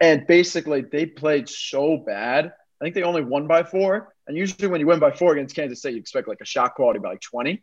And 0.00 0.26
basically, 0.26 0.80
they 0.80 1.04
played 1.06 1.48
so 1.48 1.98
bad. 1.98 2.46
I 2.46 2.84
think 2.84 2.94
they 2.94 3.02
only 3.02 3.22
won 3.22 3.46
by 3.46 3.62
four. 3.62 4.14
And 4.26 4.36
usually, 4.36 4.68
when 4.68 4.80
you 4.80 4.86
win 4.86 5.00
by 5.00 5.10
four 5.10 5.32
against 5.32 5.54
Kansas 5.54 5.80
State, 5.80 5.92
you 5.94 6.00
expect 6.00 6.28
like 6.28 6.40
a 6.40 6.46
shot 6.46 6.74
quality 6.74 6.98
by 6.98 7.10
like 7.10 7.20
20. 7.20 7.62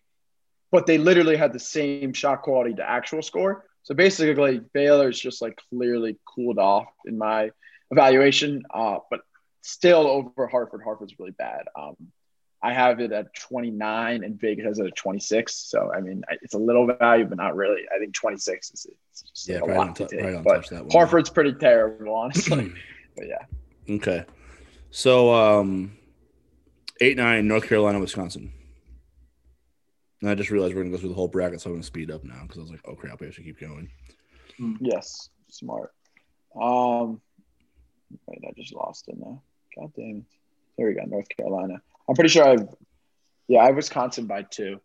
But 0.71 0.85
they 0.85 0.97
literally 0.97 1.37
had 1.37 1.53
the 1.53 1.59
same 1.59 2.13
shot 2.13 2.43
quality 2.43 2.75
to 2.75 2.87
actual 2.87 3.21
score. 3.21 3.65
So 3.83 3.95
basically, 3.95 4.61
Baylor's 4.73 5.19
just 5.19 5.41
like 5.41 5.57
clearly 5.69 6.17
cooled 6.25 6.59
off 6.59 6.87
in 7.05 7.17
my 7.17 7.51
evaluation, 7.89 8.63
uh, 8.71 8.97
but 9.09 9.21
still 9.61 10.07
over 10.07 10.45
Hartford. 10.45 10.81
Hartford's 10.83 11.17
really 11.17 11.31
bad. 11.31 11.63
Um, 11.75 11.95
I 12.61 12.73
have 12.73 12.99
it 12.99 13.11
at 13.11 13.33
29 13.35 14.23
and 14.23 14.39
Vegas 14.39 14.65
has 14.65 14.79
it 14.79 14.87
at 14.87 14.95
26. 14.95 15.53
So, 15.55 15.91
I 15.93 16.01
mean, 16.01 16.23
it's 16.41 16.55
a 16.55 16.57
little 16.57 16.87
value, 16.87 17.25
but 17.25 17.37
not 17.37 17.55
really. 17.55 17.81
I 17.95 17.99
think 17.99 18.13
26 18.15 18.71
is 18.71 18.87
it's 19.11 19.21
just 19.21 19.47
Yeah, 19.47 19.55
like 19.55 19.63
a 19.63 19.65
probably 19.67 19.77
lot 19.77 19.95
don't, 19.95 19.95
to 19.95 20.03
tou- 20.15 20.17
probably 20.17 20.23
take. 20.25 20.33
don't 20.33 20.43
But 20.43 20.55
touch 20.55 20.69
that 20.69 20.81
one. 20.85 20.91
Hartford's 20.91 21.29
pretty 21.29 21.53
terrible, 21.53 22.15
honestly. 22.15 22.73
but 23.15 23.25
yeah. 23.27 23.95
Okay. 23.95 24.25
So 24.89 25.33
um 25.33 25.97
eight 26.99 27.15
nine 27.17 27.47
North 27.47 27.67
Carolina, 27.67 27.99
Wisconsin. 27.99 28.51
And 30.21 30.29
I 30.31 30.33
just 30.35 30.49
realized 30.49 30.73
we're 30.73 30.81
gonna 30.81 30.95
go 30.95 30.99
through 30.99 31.09
the 31.09 31.15
whole 31.15 31.27
bracket, 31.27 31.61
so 31.61 31.69
I'm 31.69 31.75
gonna 31.75 31.83
speed 31.83 32.09
up 32.09 32.23
now 32.23 32.41
because 32.41 32.57
I 32.57 32.61
was 32.61 32.71
like, 32.71 32.81
oh 32.85 32.95
crap, 32.95 33.19
we 33.19 33.27
have 33.27 33.35
to 33.35 33.43
keep 33.43 33.59
going. 33.59 33.89
Yes. 34.79 35.29
Smart. 35.51 35.93
Um, 36.59 37.21
wait, 38.25 38.41
I 38.47 38.51
just 38.57 38.73
lost 38.73 39.07
it 39.09 39.15
now. 39.19 39.43
God 39.77 39.91
damn 39.95 40.17
it. 40.17 40.23
There 40.77 40.87
we 40.87 40.95
go. 40.95 41.03
North 41.05 41.27
Carolina. 41.29 41.81
I'm 42.07 42.15
pretty 42.15 42.29
sure 42.29 42.47
I've, 42.47 42.67
yeah, 43.47 43.59
I 43.59 43.65
have 43.67 43.75
Wisconsin 43.75 44.25
by 44.27 44.43
two 44.43 44.79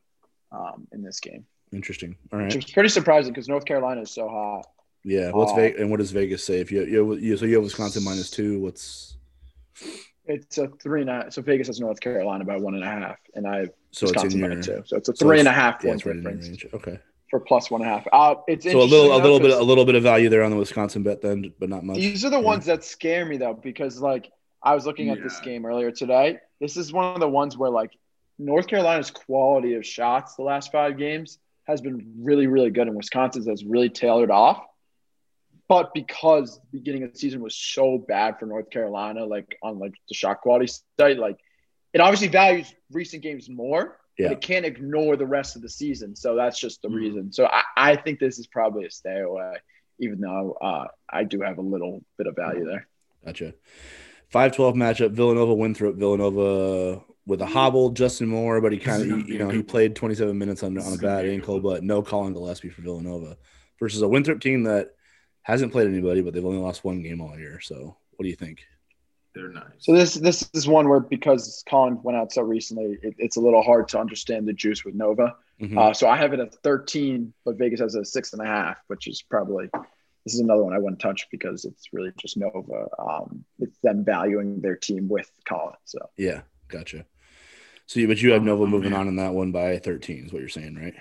um, 0.51 0.87
in 0.93 1.03
this 1.03 1.20
game. 1.20 1.47
Interesting. 1.73 2.16
All 2.33 2.39
right. 2.39 2.55
which 2.55 2.64
is 2.66 2.70
pretty 2.70 2.89
surprising 2.91 3.33
because 3.33 3.49
North 3.49 3.64
Carolina 3.64 4.03
is 4.03 4.11
so 4.11 4.29
hot. 4.29 4.66
Yeah. 5.05 5.31
What's 5.31 5.53
Uh, 5.53 5.57
Vegas 5.57 5.81
and 5.81 5.91
what 5.91 5.99
does 5.99 6.11
Vegas 6.11 6.45
say? 6.45 6.61
If 6.61 6.70
you, 6.70 6.85
you, 6.85 7.14
you 7.16 7.37
so 7.37 7.47
you 7.47 7.55
have 7.55 7.64
Wisconsin 7.64 8.05
minus 8.05 8.31
two, 8.31 8.61
what's 8.61 9.16
It's 10.27 10.59
a 10.59 10.68
three 10.83 11.01
and 11.01 11.11
a 11.11 11.14
half. 11.14 11.33
So 11.33 11.43
Vegas 11.43 11.66
has 11.68 11.81
North 11.81 12.01
Carolina 12.01 12.45
by 12.45 12.57
one 12.57 12.75
and 12.75 12.85
a 12.85 12.87
half, 12.87 13.16
and 13.35 13.47
I 13.47 13.61
have 13.61 13.70
so 13.91 14.07
it's 14.07 14.12
Wisconsin 14.12 14.45
in 14.45 14.51
by 14.51 14.61
two. 14.61 14.83
So 14.87 14.97
it's 14.97 15.09
a 15.09 15.16
so 15.16 15.31
it's- 15.33 15.41
and 15.41 15.49
a 15.49 15.53
half 15.53 15.77
yeah, 15.83 15.91
point 15.91 15.95
it's 16.01 16.07
right 16.07 16.16
in 16.16 16.23
your 16.23 16.33
difference 16.33 16.62
range. 16.62 16.66
Okay. 16.75 16.99
for 17.31 17.41
plus 17.41 17.70
one 17.70 17.81
and 17.81 17.91
a 17.91 17.95
half. 17.95 18.07
Uh, 18.12 18.35
it's 18.47 18.64
So 18.70 18.81
a 18.81 18.85
little 18.85 19.16
a 19.16 19.20
little 19.20 19.41
bit, 19.41 19.51
a 19.51 19.62
little 19.62 19.85
bit 19.87 19.95
of 19.95 20.03
value 20.03 20.29
there 20.29 20.43
on 20.45 20.51
the 20.51 20.57
Wisconsin 20.57 21.03
bet 21.03 21.23
then, 21.23 21.53
but 21.59 21.68
not 21.70 21.83
much. 21.85 21.97
These 21.97 22.25
are 22.25 22.31
the 22.31 22.37
Yeah. 22.39 22.43
ones 22.43 22.66
that 22.66 22.85
scare 22.85 23.25
me 23.25 23.39
though, 23.39 23.55
because 23.55 24.01
like 24.01 24.31
I 24.62 24.75
was 24.75 24.85
looking 24.87 25.09
at 25.11 25.20
this 25.23 25.41
game 25.41 25.64
earlier 25.66 25.91
today. 25.91 26.39
This 26.63 26.77
is 26.77 26.93
one 26.93 27.13
of 27.15 27.21
the 27.21 27.29
ones 27.29 27.59
where 27.59 27.71
like 27.71 27.91
North 28.39 28.69
Carolina's 28.69 29.11
quality 29.11 29.75
of 29.75 29.85
shots 29.85 30.37
the 30.37 30.45
last 30.45 30.71
five 30.71 30.97
games 30.97 31.39
has 31.67 31.81
been 31.81 32.15
really, 32.21 32.47
really 32.47 32.71
good, 32.71 32.87
and 32.87 32.97
Wisconsin's 32.97 33.49
has 33.49 33.65
really 33.65 33.89
tailored 33.89 34.31
off. 34.31 34.65
But 35.69 35.93
because 35.93 36.61
the 36.71 36.79
beginning 36.79 37.03
of 37.03 37.13
the 37.13 37.19
season 37.19 37.41
was 37.41 37.57
so 37.57 37.99
bad 37.99 38.39
for 38.39 38.47
North 38.47 38.71
Carolina, 38.71 39.25
like 39.25 39.59
on 39.61 39.81
like 39.81 39.95
the 40.09 40.15
shot 40.15 40.41
quality 40.41 40.73
site, 41.01 41.19
like 41.19 41.39
it 41.93 42.01
obviously 42.01 42.29
values 42.29 42.73
recent 42.93 43.25
games 43.25 43.49
more, 43.51 43.99
Yeah. 44.17 44.29
but 44.29 44.33
it 44.35 44.41
can't 44.41 44.65
ignore 44.65 45.17
the 45.17 45.27
rest 45.27 45.57
of 45.57 45.63
the 45.63 45.69
season. 45.69 46.15
So 46.15 46.37
that's 46.37 46.61
just 46.61 46.81
the 46.83 46.89
Mhm. 46.89 46.95
reason. 46.95 47.33
So 47.33 47.47
I, 47.47 47.63
I 47.77 47.97
think 47.97 48.21
this 48.21 48.39
is 48.39 48.47
probably 48.47 48.85
a 48.87 48.91
stay 48.91 49.19
away, 49.21 49.55
even 49.99 50.21
though 50.21 50.53
uh, 50.63 50.87
I 51.11 51.25
do 51.25 51.41
have 51.41 51.59
a 51.59 51.63
little 51.63 52.05
bit 52.19 52.29
of 52.29 52.37
value 52.37 52.65
there. 52.67 52.87
Gotcha. 53.25 53.55
5 54.33 54.53
12 54.57 54.74
matchup, 54.74 55.11
Villanova 55.12 55.55
Winthrop. 55.55 55.97
Villanova 55.97 57.03
with 57.26 57.41
a 57.41 57.47
hobble, 57.47 57.91
Justin 57.91 58.26
Moore, 58.26 58.61
but 58.61 58.72
he 58.72 58.78
kind 58.78 59.03
of, 59.03 59.28
you 59.28 59.39
know, 59.39 59.49
he 59.49 59.62
played 59.62 59.95
27 59.95 60.37
minutes 60.37 60.62
on, 60.64 60.76
on 60.78 60.93
a 60.93 60.97
bad 60.97 61.24
ankle, 61.24 61.61
but 61.61 61.85
no 61.85 62.03
Collin 62.03 62.33
Gillespie 62.33 62.70
for 62.70 62.83
Villanova 62.83 63.37
versus 63.78 64.03
a 64.03 64.09
Winthrop 64.09 64.41
team 64.41 64.64
that 64.64 64.97
hasn't 65.43 65.70
played 65.70 65.87
anybody, 65.87 66.20
but 66.20 66.35
they've 66.35 66.45
only 66.45 66.59
lost 66.59 66.83
one 66.83 67.01
game 67.03 67.20
all 67.20 67.39
year. 67.39 67.61
So 67.61 67.97
what 68.16 68.24
do 68.24 68.28
you 68.28 68.35
think? 68.35 68.64
They're 69.35 69.49
nice. 69.49 69.64
So 69.78 69.93
this 69.95 70.14
this 70.14 70.51
is 70.53 70.68
one 70.68 70.89
where 70.89 71.01
because 71.01 71.62
Collin 71.66 72.03
went 72.03 72.18
out 72.18 72.33
so 72.33 72.43
recently, 72.43 72.99
it, 73.03 73.14
it's 73.18 73.37
a 73.37 73.41
little 73.41 73.62
hard 73.62 73.89
to 73.89 73.99
understand 73.99 74.47
the 74.47 74.53
juice 74.53 74.85
with 74.85 74.95
Nova. 74.95 75.37
Mhm. 75.61 75.78
Uh, 75.78 75.95
so 75.95 76.07
I 76.07 76.16
have 76.16 76.33
it 76.35 76.41
at 76.41 76.55
13, 76.62 77.33
but 77.45 77.57
Vegas 77.57 77.80
has 77.80 77.95
a 77.95 78.05
six 78.05 78.33
and 78.35 78.43
a 78.43 78.47
half, 78.47 78.78
which 78.89 79.07
is 79.07 79.22
probably 79.22 79.70
this 80.25 80.35
is 80.35 80.41
another 80.41 80.62
one 80.64 80.73
I 80.73 80.79
wouldn't 80.79 81.01
touch 81.01 81.27
because 81.31 81.64
it's 81.64 81.89
really 81.93 82.12
just 82.20 82.37
Nova. 82.37 82.87
Um, 82.99 83.45
it's 83.59 83.79
them 83.83 84.05
valuing 84.05 84.61
their 84.61 84.77
team 84.77 85.09
with 85.09 85.31
Collin. 85.49 85.75
So 85.85 85.99
yeah, 86.16 86.43
gotcha. 86.68 87.05
So, 87.87 88.01
you, 88.01 88.07
but 88.09 88.23
you 88.23 88.33
have 88.33 88.43
Oh, 88.43 88.47
Nova 88.47 88.66
moving 88.66 88.91
man. 88.93 89.01
on 89.01 89.09
in 89.09 89.16
that 89.16 89.35
one 89.35 89.51
by 89.53 89.79
13 89.79 90.27
is 90.27 90.33
what 90.33 90.39
you're 90.41 90.49
saying, 90.49 90.77
right? 90.77 90.95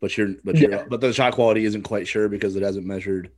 But 0.00 0.16
you're, 0.16 0.34
but 0.44 0.56
you're, 0.56 0.70
Yeah. 0.70 0.84
but 0.88 1.00
the 1.00 1.12
shot 1.12 1.34
quality 1.34 1.64
isn't 1.64 1.82
quite 1.82 2.06
sure 2.06 2.28
because 2.28 2.54
it 2.56 2.62
hasn't 2.62 2.86
measured 2.86 3.30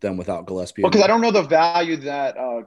them 0.00 0.16
without 0.16 0.46
Gillespie. 0.46 0.82
because 0.82 1.00
I 1.00 1.06
don't 1.06 1.20
know 1.20 1.30
the 1.30 1.42
value 1.42 1.96
that 1.98 2.36
uh, 2.36 2.62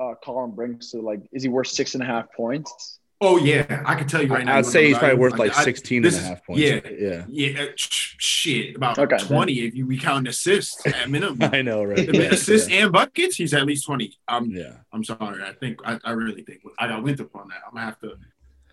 uh, 0.00 0.14
Collin 0.24 0.52
brings 0.52 0.92
to 0.92 1.00
like, 1.00 1.20
is 1.32 1.42
he 1.42 1.48
worth 1.48 1.66
six 1.66 1.94
and 1.94 2.02
a 2.02 2.06
half 2.06 2.32
points? 2.32 2.99
Oh 3.22 3.36
yeah, 3.36 3.82
I 3.84 3.96
can 3.96 4.06
tell 4.08 4.22
you 4.22 4.28
right 4.28 4.44
now. 4.46 4.56
I'd 4.56 4.64
say 4.66 4.86
he's 4.88 4.96
probably 4.98 5.18
worth 5.18 5.38
like 5.38 5.56
I- 5.56 5.62
16 5.64 6.00
this 6.02 6.16
and 6.16 6.24
a 6.24 6.28
half 6.30 6.44
points. 6.46 6.62
yeah. 6.62 6.80
Yeah. 6.90 7.24
Yeah, 7.28 7.62
uh, 7.64 7.66
shit, 7.76 8.76
about 8.76 8.98
Okay. 8.98 9.18
twenty 9.18 9.60
if 9.60 9.74
you 9.74 9.86
we 9.86 9.98
count 9.98 10.26
assists 10.26 10.86
at 10.86 11.10
minimum. 11.10 11.38
I 11.52 11.60
know, 11.60 11.84
right? 11.84 12.12
Yeah, 12.14 12.22
assists 12.32 12.70
and 12.70 12.90
buckets, 12.90 13.36
he's 13.36 13.52
at 13.52 13.66
least 13.66 13.84
twenty. 13.84 14.16
I'm 14.26 14.50
yeah. 14.50 14.72
I'm 14.92 15.04
sorry. 15.04 15.42
I 15.42 15.52
think 15.52 15.80
I, 15.84 15.98
I 16.02 16.12
really 16.12 16.42
think 16.42 16.60
I 16.78 16.88
got 16.88 17.02
Winthrop 17.02 17.34
on 17.36 17.48
that. 17.48 17.58
I'm 17.66 17.74
gonna 17.74 17.84
have 17.84 18.00
to 18.00 18.12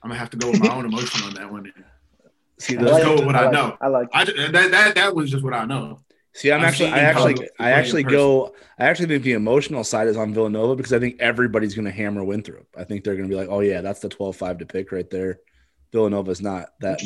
I'm 0.01 0.09
gonna 0.09 0.15
have 0.19 0.29
to 0.29 0.37
go 0.37 0.51
with 0.51 0.61
my 0.61 0.73
own 0.73 0.85
emotion 0.85 1.27
on 1.27 1.33
that 1.33 1.51
one. 1.51 1.71
See, 2.59 2.77
I 2.77 2.81
Let's 2.81 2.97
those- 2.97 3.03
go 3.05 3.15
with 3.15 3.25
what 3.25 3.35
I 3.35 3.43
like 3.43 3.51
know. 3.53 3.77
I 3.81 3.87
like. 3.87 4.07
I 4.13 4.23
that 4.23 4.71
that 4.71 4.95
that 4.95 5.13
was 5.15 5.29
just 5.29 5.43
what 5.43 5.53
I 5.53 5.65
know. 5.65 5.99
See, 6.37 6.51
I'm 6.51 6.61
I've 6.61 6.67
actually, 6.67 6.89
I 6.89 6.99
actually, 6.99 7.49
I 7.59 7.71
actually 7.71 8.03
go. 8.03 8.53
I 8.77 8.85
actually 8.85 9.07
think 9.07 9.23
the 9.23 9.33
emotional 9.33 9.83
side 9.83 10.07
is 10.07 10.15
on 10.17 10.35
Villanova 10.35 10.75
because 10.75 10.93
I 10.93 10.99
think 10.99 11.19
everybody's 11.19 11.73
going 11.73 11.85
to 11.85 11.91
hammer 11.91 12.23
Winthrop. 12.23 12.67
I 12.77 12.83
think 12.83 13.03
they're 13.03 13.15
going 13.15 13.27
to 13.27 13.33
be 13.33 13.39
like, 13.39 13.49
"Oh 13.49 13.61
yeah, 13.61 13.81
that's 13.81 14.01
the 14.01 14.09
12-5 14.09 14.59
to 14.59 14.65
pick 14.67 14.91
right 14.91 15.09
there." 15.09 15.39
Villanova's 15.91 16.39
not 16.41 16.69
that 16.81 16.99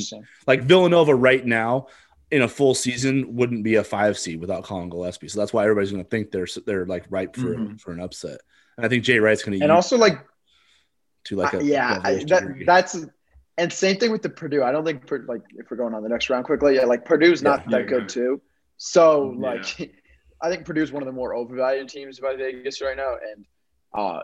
like 0.47 0.63
Villanova 0.63 1.15
right 1.15 1.45
now 1.45 1.87
in 2.29 2.41
a 2.41 2.47
full 2.47 2.75
season 2.75 3.35
wouldn't 3.35 3.63
be 3.63 3.75
a 3.75 3.83
five 3.85 4.17
seed 4.19 4.41
without 4.41 4.63
Collin 4.63 4.89
Gillespie. 4.89 5.29
So 5.29 5.39
that's 5.39 5.53
why 5.53 5.63
everybody's 5.63 5.91
going 5.91 6.03
to 6.03 6.09
think 6.09 6.31
they're 6.31 6.47
they're 6.65 6.85
like 6.85 7.05
ripe 7.09 7.35
for 7.37 7.55
Mhm. 7.55 7.79
for 7.79 7.93
an 7.93 8.01
upset. 8.01 8.39
And 8.75 8.85
I 8.85 8.89
think 8.89 9.05
Jay 9.05 9.19
Wright's 9.19 9.43
going 9.43 9.57
to 9.57 9.63
And 9.63 9.71
also, 9.71 9.97
like, 9.97 10.19
to 11.25 11.35
like 11.37 11.53
a 11.53 11.59
I- 11.59 11.61
yeah, 11.61 11.97
a 12.03 12.07
I, 12.07 12.13
worst 12.15 12.27
that, 12.27 12.43
that's 12.65 13.05
and 13.57 13.71
same 13.71 13.97
thing 13.97 14.11
with 14.11 14.23
the 14.23 14.29
Purdue. 14.29 14.63
I 14.63 14.71
don't 14.73 14.83
think 14.83 15.09
like 15.27 15.43
if 15.55 15.71
we're 15.71 15.77
going 15.77 15.93
on 15.93 16.03
the 16.03 16.09
next 16.09 16.29
round 16.29 16.43
quickly, 16.45 16.75
yeah, 16.75 16.85
like 16.85 17.05
Purdue's 17.05 17.41
not 17.41 17.61
Yeah, 17.65 17.77
that 17.77 17.81
yeah, 17.83 17.87
good 17.87 18.01
yeah. 18.01 18.07
too. 18.07 18.41
So 18.83 19.35
Yeah. 19.39 19.47
like, 19.51 19.91
I 20.41 20.49
think 20.49 20.65
Purdue's 20.65 20.91
one 20.91 21.03
of 21.03 21.05
the 21.05 21.11
more 21.11 21.35
overvalued 21.35 21.87
teams 21.87 22.19
by 22.19 22.35
Vegas 22.35 22.81
right 22.81 22.97
now, 22.97 23.13
and 23.31 23.45
uh, 23.93 24.21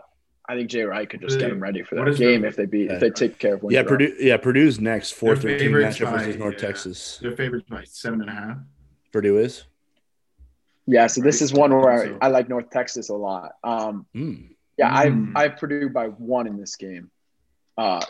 I 0.48 0.56
think 0.56 0.68
Jay 0.68 0.82
Wright 0.82 1.08
could 1.08 1.20
just 1.20 1.38
get 1.38 1.48
them 1.50 1.60
ready 1.60 1.84
for 1.84 1.94
What 1.94 2.06
that 2.06 2.10
is 2.10 2.18
game 2.18 2.42
the- 2.42 2.48
if 2.48 2.56
they 2.56 2.66
beat 2.66 2.86
Yeah. 2.90 2.94
if 2.94 3.00
they 3.00 3.10
take 3.10 3.38
care 3.38 3.54
of 3.54 3.62
one. 3.62 3.72
yeah, 3.72 3.84
Purdue. 3.84 4.16
Yeah, 4.18 4.36
Purdue's 4.36 4.80
next 4.80 5.12
four 5.12 5.36
Their 5.36 5.42
thirteen 5.52 5.68
favorites 5.68 5.98
matchup 5.98 6.04
by- 6.06 6.18
versus 6.18 6.36
North 6.36 6.54
yeah. 6.54 6.60
Texas. 6.66 7.18
Their 7.22 7.36
favorite's 7.36 7.68
by 7.68 7.84
seven 7.84 8.20
and 8.20 8.30
a 8.30 8.32
half. 8.32 8.56
Purdue 9.12 9.38
is. 9.38 9.64
Yeah, 10.86 11.06
so 11.06 11.20
this 11.20 11.40
is 11.40 11.52
one 11.52 11.70
where 11.70 12.16
I, 12.20 12.26
I 12.26 12.28
like 12.30 12.48
North 12.48 12.70
Texas 12.70 13.10
a 13.10 13.14
lot. 13.14 13.52
Um, 13.62 14.06
Mm. 14.16 14.48
yeah, 14.76 15.04
Mm. 15.04 15.32
I 15.36 15.44
I 15.44 15.48
Purdue 15.50 15.88
by 15.90 16.08
one 16.08 16.48
in 16.48 16.58
this 16.58 16.74
game. 16.74 17.10
Uh, 17.76 18.00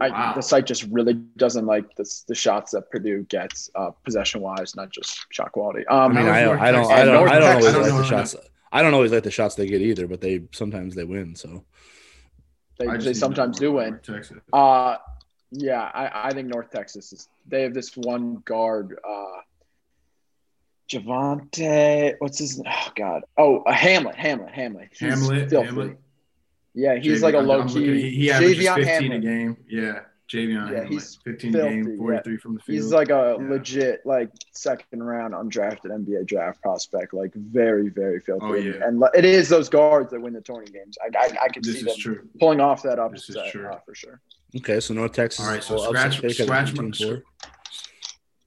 I, 0.00 0.08
Wow. 0.10 0.32
the 0.34 0.42
site 0.42 0.66
just 0.66 0.84
really 0.90 1.14
doesn't 1.36 1.66
like 1.66 1.94
the, 1.96 2.04
the 2.28 2.34
shots 2.34 2.72
that 2.72 2.90
Purdue 2.90 3.24
gets 3.24 3.70
uh, 3.74 3.90
possession 4.04 4.40
wise, 4.40 4.74
not 4.76 4.90
just 4.90 5.26
shot 5.30 5.52
quality. 5.52 5.86
I 5.88 6.04
Um, 6.04 6.14
mean, 6.14 6.24
How's 6.26 6.34
I, 6.36 6.44
North 6.44 6.60
I 6.60 6.70
don't, 6.72 6.90
I 6.92 7.04
don't, 7.04 7.28
I 7.28 7.38
don't 7.38 7.50
always 7.56 7.74
like 7.74 7.92
the 7.92 8.04
shots. 8.04 8.36
I 8.70 8.82
don't 8.82 8.94
always 8.94 9.12
like 9.12 9.22
the 9.24 9.30
shots 9.30 9.54
they 9.54 9.66
get 9.66 9.80
either, 9.80 10.06
but 10.06 10.20
they 10.20 10.42
sometimes 10.52 10.94
they 10.94 11.04
win. 11.04 11.34
So 11.34 11.64
they, 12.78 12.86
they 12.98 13.14
sometimes 13.14 13.58
do 13.58 13.72
win. 13.72 13.88
about 13.94 14.02
Texas. 14.04 14.38
Uh, 14.52 14.96
yeah, 15.50 15.90
I, 15.94 16.28
I 16.28 16.32
think 16.34 16.48
North 16.48 16.70
Texas 16.70 17.12
is. 17.12 17.28
They 17.46 17.62
have 17.62 17.72
this 17.72 17.96
one 17.96 18.36
guard, 18.44 18.98
uh, 19.08 19.40
Javante. 20.88 22.14
What's 22.18 22.38
his? 22.38 22.62
Oh 22.66 22.88
God. 22.94 23.22
Oh, 23.36 23.58
uh, 23.62 23.72
Hamlet. 23.72 24.16
Hamlet. 24.16 24.52
Hamlet. 24.52 24.88
He's 24.90 25.00
Hamlet, 25.00 25.50
filthy. 25.50 25.66
Hamlet. 25.66 25.98
Yeah, 26.78 26.94
he's 26.96 27.18
Javion- 27.18 27.22
like 27.22 27.34
a 27.34 27.38
I'm 27.38 27.46
low 27.46 27.58
looking- 27.58 27.74
key. 27.82 28.02
He, 28.02 28.10
he 28.10 28.30
averages 28.30 28.66
Javion 28.66 28.84
15 28.84 29.12
a 29.12 29.18
game. 29.18 29.56
Yeah, 29.68 30.00
Javion 30.28 30.48
Yeah, 30.54 30.66
Hamlet. 30.66 30.88
he's 30.88 31.16
15 31.24 31.54
a 31.54 31.58
game, 31.58 31.84
filthy, 31.84 31.96
43 31.98 32.36
from 32.36 32.54
the 32.54 32.60
field. 32.60 32.74
He's 32.76 32.92
like 32.92 33.08
a 33.10 33.36
Yeah. 33.40 33.48
legit, 33.48 34.00
like 34.06 34.30
second 34.52 35.02
round 35.02 35.34
undrafted 35.34 35.86
NBA 35.90 36.24
draft 36.26 36.62
prospect. 36.62 37.12
Like 37.14 37.34
very, 37.34 37.88
very 37.88 38.20
filthy. 38.20 38.44
Oh, 38.46 38.54
yeah. 38.54 38.86
And 38.86 39.02
it 39.14 39.24
is 39.24 39.48
those 39.48 39.68
guards 39.68 40.10
that 40.12 40.20
win 40.20 40.34
the 40.34 40.40
tourney 40.40 40.70
games. 40.70 40.96
I, 41.02 41.08
I, 41.18 41.24
I 41.44 41.48
can 41.48 41.62
this 41.62 41.72
see 41.74 41.78
is 41.80 41.84
them 41.86 41.96
true. 41.98 42.28
pulling 42.38 42.60
off 42.60 42.82
that 42.84 42.98
This 43.10 43.28
is 43.28 43.36
upset 43.36 43.52
true. 43.52 43.66
uh, 43.66 43.78
for 43.84 43.94
sure. 43.94 44.20
okay, 44.58 44.78
so 44.80 44.94
North 44.94 45.12
Texas. 45.12 45.44
All 45.44 45.50
right, 45.50 45.64
so 45.64 45.74
will 45.74 45.84
scratch, 45.88 46.16
scratch, 46.18 46.74
15-4. 46.74 47.22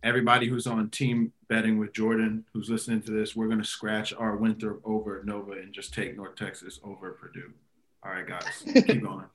everybody 0.03 0.47
who's 0.47 0.67
on 0.67 0.89
team 0.89 1.32
betting 1.49 1.77
with 1.77 1.93
Jordan, 1.93 2.45
who's 2.53 2.69
listening 2.69 3.01
to 3.03 3.11
this, 3.11 3.36
we're 3.36 3.47
gonna 3.47 3.63
scratch 3.63 4.13
our 4.13 4.36
Winthrop 4.38 4.82
over 4.86 5.21
Nova 5.25 5.51
and 5.53 5.73
just 5.73 5.93
take 5.93 6.15
North 6.15 6.36
Texas 6.36 6.79
over 6.84 7.11
Purdue. 7.11 7.51
All 8.04 8.12
right, 8.12 8.28
guys, 8.28 8.64
keep 8.86 9.04
going. 9.04 9.26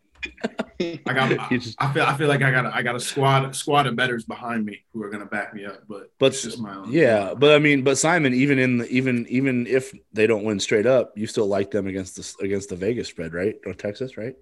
I 1.07 1.13
got. 1.13 1.51
You 1.53 1.61
I 1.79 1.93
feel. 1.93 2.03
I 2.03 2.17
feel 2.17 2.29
like 2.29 2.43
I 2.43 2.51
got. 2.51 2.67
A, 2.67 2.75
I 2.75 2.83
got 2.83 2.97
a 2.97 3.01
squad. 3.01 3.55
Squad 3.55 3.87
of 3.87 3.97
betters 3.97 4.25
behind 4.25 4.65
me 4.65 4.85
who 4.93 5.03
are 5.03 5.11
gonna 5.11 5.27
back 5.27 5.55
me 5.55 5.65
up. 5.65 5.85
But 5.89 6.11
But 6.19 6.27
it's 6.33 6.43
just 6.43 6.59
my 6.59 6.75
own. 6.75 6.91
Yeah, 6.91 7.35
but 7.35 7.55
I 7.55 7.59
mean, 7.59 7.83
but 7.83 7.97
Simon, 7.97 8.35
even 8.35 8.59
in 8.59 8.79
the, 8.79 8.89
even 8.89 9.27
even 9.29 9.67
if 9.67 9.95
they 10.13 10.27
don't 10.27 10.45
win 10.45 10.59
straight 10.59 10.87
up, 10.87 11.13
you 11.17 11.27
still 11.27 11.47
like 11.47 11.71
them 11.71 11.87
against 11.87 12.17
the 12.17 12.45
against 12.45 12.69
the 12.69 12.77
Vegas 12.77 13.09
spread, 13.09 13.35
right? 13.35 13.55
North 13.65 13.79
Texas, 13.79 14.17
right? 14.17 14.35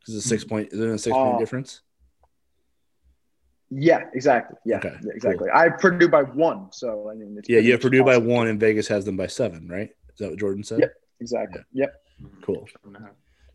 Because 0.00 0.16
it's 0.16 0.26
a 0.26 0.28
six 0.28 0.44
point, 0.44 0.72
is 0.72 0.80
it 0.80 0.88
a 0.88 0.98
six 0.98 1.16
point 1.16 1.36
Uh, 1.36 1.38
difference? 1.38 1.82
Yeah, 3.70 4.04
exactly. 4.12 4.58
Yeah, 4.66 4.78
Okay, 4.78 4.96
yeah, 5.02 5.12
exactly. 5.14 5.48
I 5.50 5.70
have 5.70 5.78
Purdue 5.78 6.08
by 6.08 6.22
one, 6.22 6.70
so 6.72 7.08
I 7.10 7.14
mean, 7.14 7.36
it's 7.38 7.48
Yeah, 7.48 7.60
you 7.60 7.70
have 7.72 7.78
much 7.78 7.82
Purdue 7.84 8.04
by 8.04 8.18
one, 8.18 8.48
and 8.48 8.60
Vegas 8.60 8.88
has 8.88 9.04
them 9.04 9.16
by 9.16 9.28
seven, 9.28 9.68
right? 9.68 9.90
Is 10.12 10.18
that 10.18 10.30
what 10.30 10.38
Jordan 10.38 10.64
said? 10.64 10.80
Yep. 10.80 10.92
Exactly. 11.20 11.62
Yep. 11.72 11.94
Cool. 12.42 12.68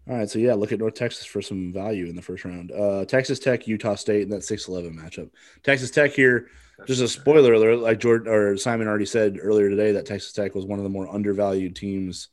All 0.09 0.15
right, 0.15 0.29
so 0.29 0.39
yeah, 0.39 0.53
look 0.53 0.71
at 0.71 0.79
North 0.79 0.93
Texas 0.93 1.25
for 1.25 1.41
some 1.41 1.73
value 1.73 2.05
in 2.05 2.15
the 2.15 2.21
first 2.21 2.45
round. 2.45 2.71
Uh, 2.71 3.03
Texas 3.03 3.39
Tech, 3.39 3.67
Utah 3.67 3.95
State, 3.95 4.23
and 4.23 4.31
that 4.31 4.41
6-11 4.41 4.95
matchup. 4.97 5.29
Texas 5.63 5.91
Tech 5.91 6.11
here, 6.11 6.47
just 6.85 7.01
a 7.01 7.07
spoiler 7.09 7.53
alert, 7.53 7.79
like 7.79 7.99
Jordan 7.99 8.31
or 8.31 8.55
Simon 8.55 8.87
already 8.87 9.05
said 9.05 9.37
earlier 9.41 9.69
today, 9.69 9.91
that 9.91 10.05
Texas 10.05 10.31
Tech 10.31 10.55
was 10.55 10.65
one 10.65 10.79
of 10.79 10.83
the 10.83 10.89
more 10.89 11.13
undervalued 11.13 11.75
teams 11.75 12.29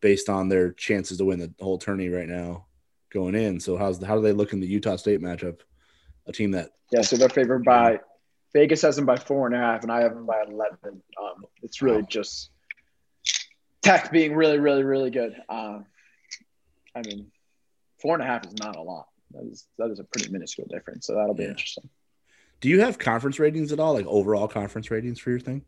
based 0.00 0.28
on 0.28 0.48
their 0.48 0.70
chances 0.72 1.18
to 1.18 1.24
win 1.24 1.40
the 1.40 1.52
whole 1.60 1.78
tourney 1.78 2.10
right 2.10 2.28
now 2.28 2.66
going 3.10 3.34
in. 3.34 3.58
So 3.58 3.76
how's 3.76 4.02
how 4.04 4.16
do 4.16 4.22
they 4.22 4.32
look 4.32 4.52
in 4.52 4.60
the 4.60 4.66
Utah 4.66 4.96
State 4.96 5.20
matchup? 5.20 5.60
A 6.26 6.32
team 6.32 6.52
that 6.52 6.70
Yeah, 6.92 7.02
so 7.02 7.16
they're 7.16 7.28
favored 7.28 7.64
by 7.64 8.00
Vegas 8.52 8.82
has 8.82 8.96
them 8.96 9.06
by 9.06 9.16
four 9.16 9.46
and 9.46 9.56
a 9.56 9.58
half, 9.58 9.82
and 9.82 9.90
I 9.90 10.02
have 10.02 10.14
them 10.14 10.26
by 10.26 10.42
eleven. 10.46 11.02
Um, 11.20 11.44
it's 11.62 11.82
really 11.82 12.02
Wow. 12.02 12.08
just 12.08 12.50
Tech 13.82 14.12
being 14.12 14.34
really, 14.34 14.58
really, 14.58 14.82
really 14.82 15.10
good. 15.10 15.34
Um, 15.48 15.86
I 16.94 17.02
mean, 17.02 17.30
four 18.00 18.14
and 18.14 18.22
a 18.22 18.26
half 18.26 18.46
is 18.46 18.54
not 18.54 18.76
a 18.76 18.82
lot. 18.82 19.06
That 19.32 19.44
is 19.50 19.66
that 19.78 19.90
is 19.90 19.98
a 20.00 20.04
pretty 20.04 20.30
minuscule 20.30 20.68
difference. 20.70 21.06
So 21.06 21.14
that'll 21.14 21.34
be 21.34 21.44
Yeah. 21.44 21.50
interesting. 21.50 21.88
do 22.60 22.68
you 22.70 22.80
have 22.80 22.98
conference 22.98 23.38
ratings 23.38 23.72
at 23.72 23.80
all? 23.80 23.92
Like 23.94 24.06
overall 24.06 24.48
conference 24.48 24.90
ratings 24.90 25.18
for 25.18 25.30
your 25.30 25.40
thing? 25.40 25.64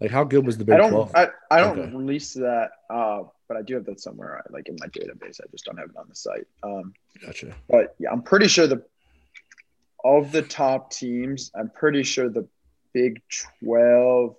Like 0.00 0.10
how 0.10 0.24
good 0.24 0.44
was 0.44 0.58
the 0.58 0.64
Big 0.64 0.74
I 0.74 0.78
don't. 0.78 0.90
12? 0.90 1.12
I, 1.14 1.28
I 1.50 1.60
don't 1.60 1.78
Okay. 1.78 1.96
release 1.96 2.34
that, 2.34 2.70
uh, 2.90 3.22
but 3.48 3.56
I 3.56 3.62
do 3.62 3.74
have 3.74 3.84
that 3.86 4.00
somewhere, 4.00 4.42
like 4.50 4.68
in 4.68 4.76
my 4.80 4.86
database. 4.88 5.40
I 5.40 5.46
just 5.50 5.64
don't 5.64 5.78
have 5.78 5.90
it 5.90 5.96
on 5.96 6.06
the 6.08 6.14
site. 6.14 6.46
Um, 6.62 6.94
gotcha. 7.24 7.54
but 7.68 7.94
yeah, 7.98 8.10
I'm 8.10 8.22
pretty 8.22 8.48
sure 8.48 8.66
the 8.66 8.82
of 10.04 10.32
the 10.32 10.42
top 10.42 10.90
teams, 10.90 11.50
I'm 11.54 11.70
pretty 11.70 12.02
sure 12.02 12.28
the 12.28 12.48
Big 12.92 13.22
Twelve 13.62 14.36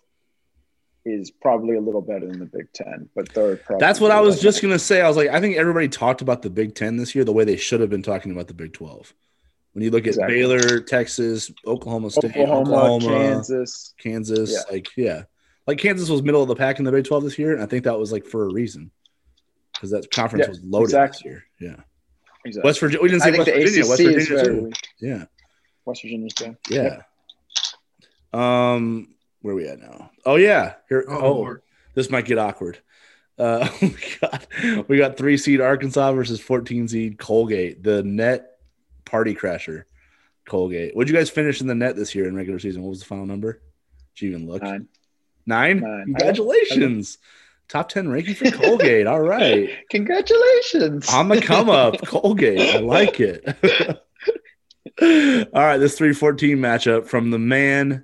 is 1.05 1.31
probably 1.31 1.75
a 1.75 1.81
little 1.81 2.01
better 2.01 2.27
than 2.27 2.39
the 2.39 2.45
Big 2.45 2.71
Ten, 2.73 3.09
but 3.15 3.27
they're 3.33 3.59
That's 3.79 3.99
what 3.99 4.11
I 4.11 4.21
was 4.21 4.35
like- 4.35 4.43
just 4.43 4.61
gonna 4.61 4.77
say. 4.79 5.01
I 5.01 5.07
was 5.07 5.17
like, 5.17 5.29
I 5.29 5.39
think 5.39 5.57
everybody 5.57 5.87
talked 5.89 6.21
about 6.21 6.41
the 6.43 6.49
Big 6.49 6.75
Ten 6.75 6.95
this 6.97 7.15
year 7.15 7.23
the 7.23 7.33
way 7.33 7.43
they 7.43 7.57
should 7.57 7.79
have 7.81 7.89
been 7.89 8.03
talking 8.03 8.31
about 8.31 8.47
the 8.47 8.53
Big 8.53 8.73
Twelve. 8.73 9.13
When 9.73 9.83
you 9.83 9.89
look 9.89 10.03
at 10.03 10.09
Exactly. 10.09 10.35
Baylor, 10.35 10.79
Texas, 10.81 11.49
Oklahoma 11.65 12.11
State, 12.11 12.35
Oklahoma, 12.35 12.71
Oklahoma, 12.75 13.07
Kansas. 13.07 13.93
Kansas, 13.97 14.51
Yeah. 14.51 14.59
like 14.71 14.87
yeah, 14.97 15.23
like 15.65 15.77
Kansas 15.79 16.09
was 16.09 16.21
middle 16.21 16.41
of 16.41 16.47
the 16.49 16.55
pack 16.55 16.77
in 16.79 16.85
the 16.85 16.91
Big 16.91 17.05
Twelve 17.05 17.23
this 17.23 17.39
year, 17.39 17.53
and 17.53 17.63
I 17.63 17.65
think 17.65 17.85
that 17.85 17.97
was 17.97 18.11
like 18.11 18.25
for 18.25 18.43
a 18.45 18.53
reason 18.53 18.91
because 19.73 19.89
that 19.91 20.11
conference 20.11 20.45
Yeah, 20.45 20.49
was 20.49 20.61
loaded 20.63 20.83
exactly. 20.85 21.17
this 21.17 21.25
year. 21.25 21.43
Yeah, 21.59 21.83
Exactly. 22.45 22.67
West 22.69 22.79
Virginia. 22.79 23.01
We 23.03 23.09
didn't 23.09 23.21
say 23.23 23.29
I 23.29 23.31
think 23.31 23.47
West 23.47 23.57
Virginia. 23.57 23.89
West 23.89 24.01
Virginia. 24.01 24.71
Yeah, 24.99 25.25
West 25.85 26.01
Virginia's 26.03 26.33
good. 26.33 26.57
yeah. 26.69 27.01
Um, 28.33 29.07
where 29.41 29.53
are 29.53 29.57
we 29.57 29.67
at 29.67 29.79
now? 29.79 30.11
Oh 30.25 30.35
yeah, 30.35 30.75
here. 30.89 31.05
Oh, 31.07 31.47
Oh, 31.47 31.57
this 31.93 32.09
might 32.09 32.25
get 32.25 32.37
awkward. 32.37 32.79
Uh, 33.37 33.67
we 33.81 33.95
got 34.21 34.47
we 34.87 34.97
got 34.97 35.17
three 35.17 35.37
seed 35.37 35.61
Arkansas 35.61 36.11
versus 36.13 36.39
fourteen 36.39 36.87
seed 36.87 37.17
Colgate, 37.17 37.83
the 37.83 38.03
net 38.03 38.57
party 39.05 39.35
crasher. 39.35 39.83
Colgate. 40.47 40.95
What'd 40.95 41.09
you 41.09 41.15
guys 41.15 41.29
finish 41.29 41.61
in 41.61 41.67
the 41.67 41.75
net 41.75 41.95
this 41.95 42.15
year 42.15 42.27
in 42.27 42.35
regular 42.35 42.59
season? 42.59 42.81
What 42.81 42.89
was 42.89 42.99
the 42.99 43.05
final 43.05 43.25
number? 43.25 43.61
Did 44.15 44.25
you 44.25 44.29
even 44.31 44.47
look? 44.47 44.61
Nine. 44.63 44.87
Nine? 45.45 45.79
Nine. 45.79 46.05
Congratulations. 46.05 47.17
Top 47.69 47.87
10 47.87 48.09
ranking 48.09 48.35
for 48.35 48.51
Colgate. 48.51 49.07
All 49.07 49.21
right. 49.21 49.69
Congratulations. 49.89 51.07
On 51.13 51.29
the 51.29 51.39
come 51.41 51.69
up, 51.69 51.95
Colgate. 52.05 52.75
I 52.75 52.79
like 52.79 53.21
it. 53.21 53.45
All 55.01 55.63
right, 55.63 55.77
this 55.77 55.97
314 55.97 56.57
matchup 56.57 57.05
from 57.07 57.31
the 57.31 57.39
man 57.39 58.03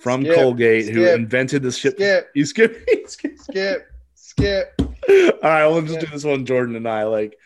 from 0.00 0.22
Skip, 0.22 0.34
Colgate 0.34 0.88
who 0.92 1.04
invented 1.06 1.62
the 1.62 1.72
ship. 1.72 1.94
skip, 1.94 2.30
You 2.34 2.44
skip. 2.46 2.76
skip. 3.06 3.38
skip, 3.44 3.86
skip. 4.14 4.74
All 5.08 5.50
right, 5.50 5.66
we'll 5.66 5.82
just 5.82 6.00
do 6.00 6.06
this 6.06 6.24
one, 6.24 6.44
Jordan 6.46 6.76
and 6.76 6.88
I. 6.88 7.04
Like 7.04 7.36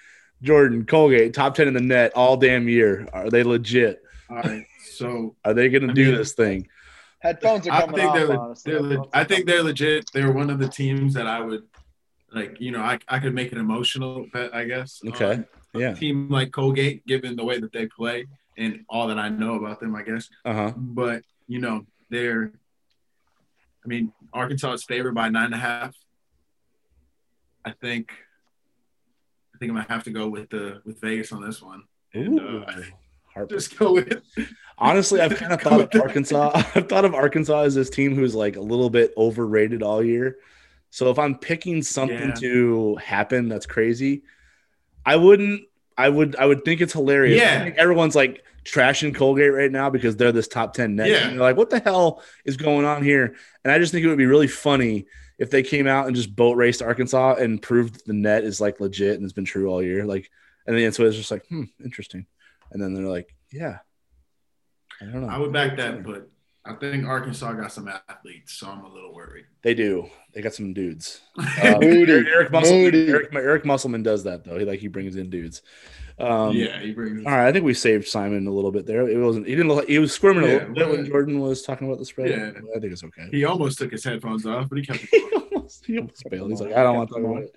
Jordan, 0.43 0.85
Colgate, 0.87 1.33
top 1.35 1.55
10 1.55 1.69
in 1.69 1.75
the 1.75 1.81
net 1.81 2.13
all 2.15 2.37
damn 2.37 2.69
year. 2.69 3.09
Are 3.13 3.31
they 3.31 3.43
legit? 3.43 4.03
All 4.29 4.37
right. 4.37 4.67
So 4.93 5.35
Are 5.45 5.55
they 5.55 5.69
going 5.69 5.87
to 5.89 5.95
do 5.95 6.07
mean- 6.07 6.17
this 6.17 6.33
thing? 6.33 6.69
Headphones 7.21 7.67
are 7.67 7.73
I 7.73 7.81
coming 7.81 7.97
think 7.97 8.11
off. 8.11 8.15
they're, 8.17 8.39
honestly. 8.41 8.73
they're 8.73 8.83
le- 8.83 8.89
Headphones 8.91 9.11
I 9.15 9.25
think 9.25 9.47
they're 9.47 9.63
legit. 9.63 10.05
They're 10.13 10.31
one 10.33 10.51
of 10.51 10.59
the 10.59 10.69
teams 10.69 11.15
that 11.15 11.27
I 11.27 11.41
would 11.41 11.63
like. 12.35 12.61
You 12.61 12.71
know, 12.73 12.81
I, 12.83 12.99
I 13.09 13.19
could 13.19 13.35
make 13.35 13.51
an 13.53 13.59
emotional 13.59 14.27
bet. 14.31 14.55
I 14.55 14.65
guess. 14.65 15.01
Okay. 15.09 15.33
on. 15.37 15.47
a 15.75 15.79
Yeah. 15.79 15.95
team 15.95 16.29
like 16.29 16.53
Colgate, 16.53 17.07
given 17.07 17.35
the 17.35 17.45
way 17.45 17.59
that 17.59 17.73
they 17.73 17.87
play 17.87 18.27
and 18.59 18.85
all 18.91 19.07
that 19.09 19.19
I 19.19 19.31
know 19.31 19.55
about 19.55 19.81
them, 19.81 19.97
I 19.97 20.03
guess. 20.03 20.29
Uh 20.45 20.53
huh. 20.53 20.73
But 20.77 21.23
you 21.49 21.61
know, 21.61 21.87
they're. 22.15 22.53
I 23.85 23.89
mean, 23.89 24.12
Arkansas 24.33 24.73
is 24.73 24.85
favored 24.85 25.15
by 25.15 25.29
nine 25.29 25.47
and 25.47 25.55
a 25.55 25.59
half. 25.59 25.95
I 27.65 27.73
think. 27.73 28.12
I 29.55 29.59
think 29.59 29.71
I'm 29.71 29.77
gonna 29.77 29.89
have 29.89 30.05
to 30.05 30.11
go 30.11 30.29
with 30.29 30.51
the 30.51 30.81
with 30.85 31.01
Vegas 31.01 31.33
on 31.33 31.43
this 31.43 31.61
one. 31.62 31.83
And, 32.12 32.41
uh, 32.41 33.47
just 33.49 33.77
go 33.79 33.95
with. 33.95 34.23
Honestly, 34.79 35.21
I've 35.21 35.37
kind 35.37 35.53
of 35.53 35.61
thought 35.61 35.81
of 35.81 36.01
Arkansas. 36.01 36.51
I've 36.75 36.89
thought 36.89 37.05
of 37.05 37.15
Arkansas 37.15 37.62
as 37.62 37.75
this 37.75 37.91
team 37.91 38.15
who's 38.15 38.35
like 38.35 38.57
a 38.57 38.61
little 38.61 38.91
bit 38.91 39.12
overrated 39.17 39.83
all 39.83 40.03
year. 40.03 40.39
So 40.91 41.11
if 41.11 41.19
I'm 41.19 41.37
picking 41.37 41.83
something 41.83 42.29
Yeah. 42.29 42.35
to 42.35 42.97
happen 42.97 43.49
that's 43.49 43.67
crazy, 43.67 44.23
I 45.05 45.17
wouldn't. 45.17 45.62
I 45.97 46.09
would. 46.09 46.36
I 46.36 46.47
would 46.47 46.64
think 46.64 46.80
it's 46.80 46.92
hilarious. 46.92 47.40
Yeah. 47.40 47.61
I 47.61 47.64
think 47.64 47.76
everyone's 47.76 48.14
like 48.14 48.45
trashing 48.64 49.14
Colgate 49.14 49.53
right 49.53 49.70
now 49.70 49.90
because 49.90 50.16
they're 50.16 50.32
this 50.32 50.49
top 50.49 50.74
ten 50.74 50.97
net. 50.97 51.09
Yeah. 51.09 51.20
team. 51.20 51.30
They're 51.30 51.40
like, 51.40 51.57
what 51.57 51.70
the 51.70 51.80
hell 51.80 52.22
is 52.45 52.57
going 52.57 52.84
on 52.84 53.03
here? 53.03 53.36
And 53.62 53.72
I 53.72 53.78
just 53.78 53.92
think 53.92 54.05
it 54.05 54.09
would 54.09 54.18
be 54.18 54.26
really 54.26 54.49
funny 54.49 55.07
if 55.38 55.51
they 55.51 55.62
came 55.62 55.86
out 55.86 56.07
and 56.07 56.16
just 56.16 56.34
boat 56.34 56.57
raced 56.57 56.82
Arkansas 56.82 57.34
and 57.34 57.61
proved 57.61 58.07
the 58.07 58.12
net 58.12 58.45
is 58.45 58.61
like 58.61 58.80
legit 58.80 59.16
and 59.16 59.24
it's 59.24 59.32
been 59.32 59.45
true 59.45 59.68
all 59.68 59.82
year. 59.82 60.05
Like, 60.05 60.30
and 60.66 60.76
then 60.76 60.92
so 60.92 61.05
it's 61.05 61.16
just 61.16 61.30
like, 61.30 61.47
hmm, 61.49 61.64
interesting. 61.84 62.26
And 62.70 62.82
then 62.82 62.95
they're 62.95 63.05
like, 63.05 63.34
yeah. 63.53 63.78
I 65.01 65.07
don't 65.07 65.22
know. 65.22 65.28
I 65.28 65.38
would 65.38 65.53
back 65.53 65.76
that, 65.76 66.05
but 66.05 66.30
I 66.67 66.73
think 66.75 67.05
Arkansas 67.07 67.53
got 67.53 67.73
some 67.73 67.89
athletes, 68.09 68.55
so 68.55 68.69
I'm 68.69 68.85
a 68.85 68.89
little 68.93 69.15
worried. 69.15 69.45
They 69.62 69.75
do. 69.75 70.09
They 70.33 70.41
got 70.41 70.55
some 70.55 70.73
dudes. 70.73 71.21
Uh, 71.39 71.79
Eric, 71.81 72.27
Eric 72.27 72.53
Musselman. 72.53 72.95
Eric, 72.95 73.35
Eric 73.35 73.65
Musselman 73.65 74.03
does 74.03 74.25
that 74.25 74.45
though. 74.45 74.59
He 74.59 74.65
like 74.65 74.81
he 74.81 74.89
brings 74.89 75.17
in 75.17 75.31
dudes. 75.31 75.62
Um, 76.19 76.55
yeah, 76.55 76.79
he 76.79 76.93
brings. 76.93 77.25
All 77.25 77.33
right, 77.33 77.49
I 77.49 77.53
think 77.53 77.65
we 77.65 77.75
saved 77.75 78.07
Simon 78.07 78.47
a 78.47 78.51
little 78.51 78.71
bit 78.71 78.87
there. 78.87 79.09
It 79.09 79.19
wasn't. 79.19 79.47
He 79.47 79.55
didn't. 79.55 79.69
Look 79.69 79.79
like, 79.79 79.89
he 79.89 79.99
was 79.99 80.12
squirming 80.12 80.45
a 80.45 80.47
little 80.47 80.75
bit 80.75 80.89
when 80.89 81.07
Jordan 81.07 81.41
was 81.41 81.62
talking 81.62 81.87
about 81.87 81.99
the 81.99 82.05
spread. 82.05 82.31
Yeah. 82.31 82.51
I 82.77 82.79
think 82.81 82.93
it's 82.93 83.05
okay. 83.05 83.29
He 83.31 83.45
almost 83.45 83.79
took 83.79 83.91
his 83.93 84.05
headphones 84.05 84.47
off, 84.47 84.69
but 84.69 84.79
he 84.79 84.85
kept 84.85 85.01
it 85.05 85.09
He 85.12 85.55
almost, 85.55 85.87
he 85.87 85.99
almost 85.99 86.31
bailed. 86.31 86.51
He's 86.51 86.61
like, 86.61 86.73
I 86.73 86.83
don't 86.83 86.97
want 86.97 87.09
to 87.09 87.15
talk 87.15 87.25
about 87.25 87.43
it. 87.43 87.55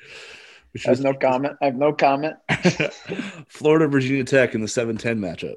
We 0.74 0.82
I 0.86 0.90
have 0.90 0.98
should 0.98 1.06
no 1.06 1.14
comment. 1.14 1.56
I 1.62 1.66
have 1.66 1.76
no 1.76 1.94
comment. 1.94 2.36
Florida 3.48 3.88
Virginia 3.88 4.24
Tech 4.24 4.56
in 4.56 4.62
the 4.62 4.68
7-10 4.68 5.20
matchup. 5.20 5.56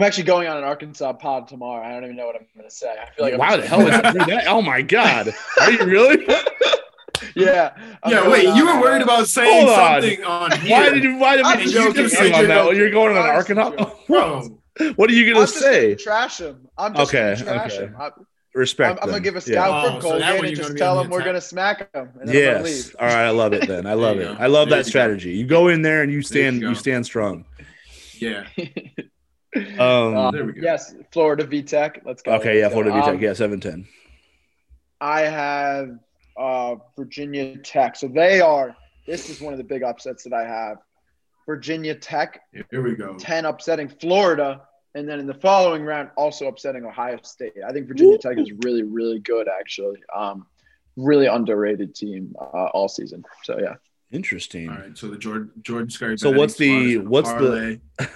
I'm 0.00 0.06
actually 0.06 0.24
going 0.24 0.48
on 0.48 0.56
an 0.56 0.64
Arkansas 0.64 1.12
pod 1.12 1.46
tomorrow. 1.46 1.86
I 1.86 1.92
don't 1.92 2.04
even 2.04 2.16
know 2.16 2.24
what 2.24 2.34
I'm 2.34 2.46
going 2.56 2.66
to 2.66 2.74
say. 2.74 2.88
I 2.90 3.10
feel 3.14 3.22
like 3.26 3.34
I'm 3.34 3.38
wow, 3.38 3.58
the 3.58 3.66
hell 3.66 3.86
is 3.86 3.90
that? 4.26 4.44
Oh 4.46 4.62
my 4.62 4.80
god, 4.80 5.34
are 5.60 5.70
you 5.70 5.84
really? 5.84 6.26
yeah. 7.36 7.72
I'm 8.02 8.10
Yeah, 8.10 8.20
going 8.20 8.30
wait, 8.30 8.56
you 8.56 8.64
were 8.64 8.80
worried 8.80 9.02
about 9.02 9.26
saying 9.26 9.66
Hold 9.66 9.76
something 9.76 10.24
on 10.24 10.52
here. 10.52 10.70
Why 10.70 10.88
did 10.88 11.04
you? 11.04 11.16
Why 11.18 11.36
did 11.36 11.44
I'm 11.44 11.60
you 11.60 11.70
joking, 11.70 12.08
joking 12.08 12.32
on 12.32 12.48
that? 12.48 12.76
You're 12.76 12.88
going 12.88 13.14
on 13.14 13.26
an 13.26 13.30
Arkansas. 13.36 13.70
joking. 13.72 13.94
bro? 14.08 14.58
What 14.96 15.10
are 15.10 15.12
you 15.12 15.34
gonna 15.34 15.46
just 15.46 15.58
say? 15.58 15.82
gonna 15.82 15.96
trash 15.96 16.40
him. 16.40 16.66
I'm 16.78 16.94
just 16.94 17.10
Okay, 17.12 17.34
gonna 17.34 17.44
trash 17.44 17.72
okay. 17.72 17.84
him. 17.84 17.96
I, 17.98 18.10
Respect. 18.54 18.98
I'm, 18.98 19.04
I'm 19.04 19.10
gonna 19.10 19.20
give 19.20 19.36
a 19.36 19.40
Yeah. 19.42 19.68
scout 19.68 19.84
Oh, 19.84 20.00
for 20.00 20.02
so 20.08 20.18
that 20.18 20.30
Colgate 20.30 20.44
and 20.48 20.56
just 20.56 20.68
gonna 20.68 20.78
tell 20.78 20.98
on 20.98 21.04
him 21.04 21.10
we're 21.10 21.24
gonna 21.24 21.40
smack 21.42 21.94
him. 21.94 22.08
And 22.22 22.30
I'm 22.30 22.36
gonna 22.36 22.38
Yes. 22.38 22.64
leave. 22.64 22.96
All 22.98 23.06
right. 23.06 23.26
I 23.26 23.30
love 23.30 23.52
it. 23.52 23.68
Then 23.68 23.86
I 23.86 23.92
love 23.92 24.18
it. 24.18 24.24
go. 24.28 24.36
I 24.38 24.46
love 24.46 24.70
There 24.70 24.78
that 24.78 24.78
you 24.78 24.84
go. 24.84 24.88
strategy. 24.88 25.30
You 25.32 25.46
go 25.46 25.68
in 25.68 25.82
there 25.82 26.02
and 26.02 26.10
you 26.10 26.22
stand. 26.22 26.62
you 26.62 26.68
You, 26.68 26.74
stand 26.74 27.04
strong. 27.04 27.44
Yeah, 28.18 28.44
Um. 29.56 30.16
Uh, 30.16 30.30
there 30.30 30.44
we 30.44 30.52
go. 30.52 30.60
Yes, 30.62 30.94
Florida 31.12 31.44
V 31.44 31.62
Tech. 31.62 32.02
Let's 32.04 32.22
go. 32.22 32.32
okay. 32.34 32.58
Yeah. 32.58 32.64
Let's 32.68 32.74
go. 32.74 32.82
Florida 32.82 33.00
VTech. 33.06 33.14
Um, 33.14 33.20
Yeah. 33.22 33.32
Seven 33.32 33.60
ten. 33.60 33.86
I 35.00 35.22
have 35.22 35.98
uh, 36.36 36.76
Virginia 36.96 37.56
Tech. 37.58 37.96
So 37.96 38.06
they 38.08 38.40
are. 38.40 38.76
This 39.06 39.28
is 39.30 39.40
one 39.40 39.52
of 39.52 39.58
the 39.58 39.64
big 39.64 39.82
upsets 39.82 40.24
that 40.24 40.32
I 40.32 40.44
have. 40.46 40.76
Virginia 41.46 41.94
Tech, 41.96 42.42
Here 42.70 42.80
we 42.82 42.94
go. 42.94 43.16
10 43.18 43.44
upsetting 43.44 43.88
Florida. 43.88 44.62
And 44.94 45.08
then 45.08 45.18
in 45.18 45.26
the 45.26 45.34
following 45.34 45.82
round, 45.84 46.10
also 46.16 46.46
upsetting 46.46 46.84
Ohio 46.84 47.18
State. 47.22 47.54
I 47.66 47.72
think 47.72 47.88
Virginia 47.88 48.18
Tech 48.18 48.38
is 48.38 48.52
really, 48.62 48.82
really 48.84 49.18
good, 49.20 49.48
actually. 49.48 50.00
Um, 50.14 50.46
really 50.96 51.26
underrated 51.26 51.94
team 51.94 52.36
uh, 52.40 52.66
all 52.66 52.88
season. 52.88 53.24
So, 53.42 53.58
yeah. 53.58 53.74
Interesting. 54.12 54.68
All 54.68 54.76
right, 54.76 54.96
so 54.98 55.08
the 55.08 55.16
Jordan 55.16 55.50
Jordan 55.62 55.88
Scurry. 55.90 56.18
So 56.18 56.30
what's 56.30 56.54
the- 56.56 56.98
what's 56.98 57.32
the- 57.32 57.80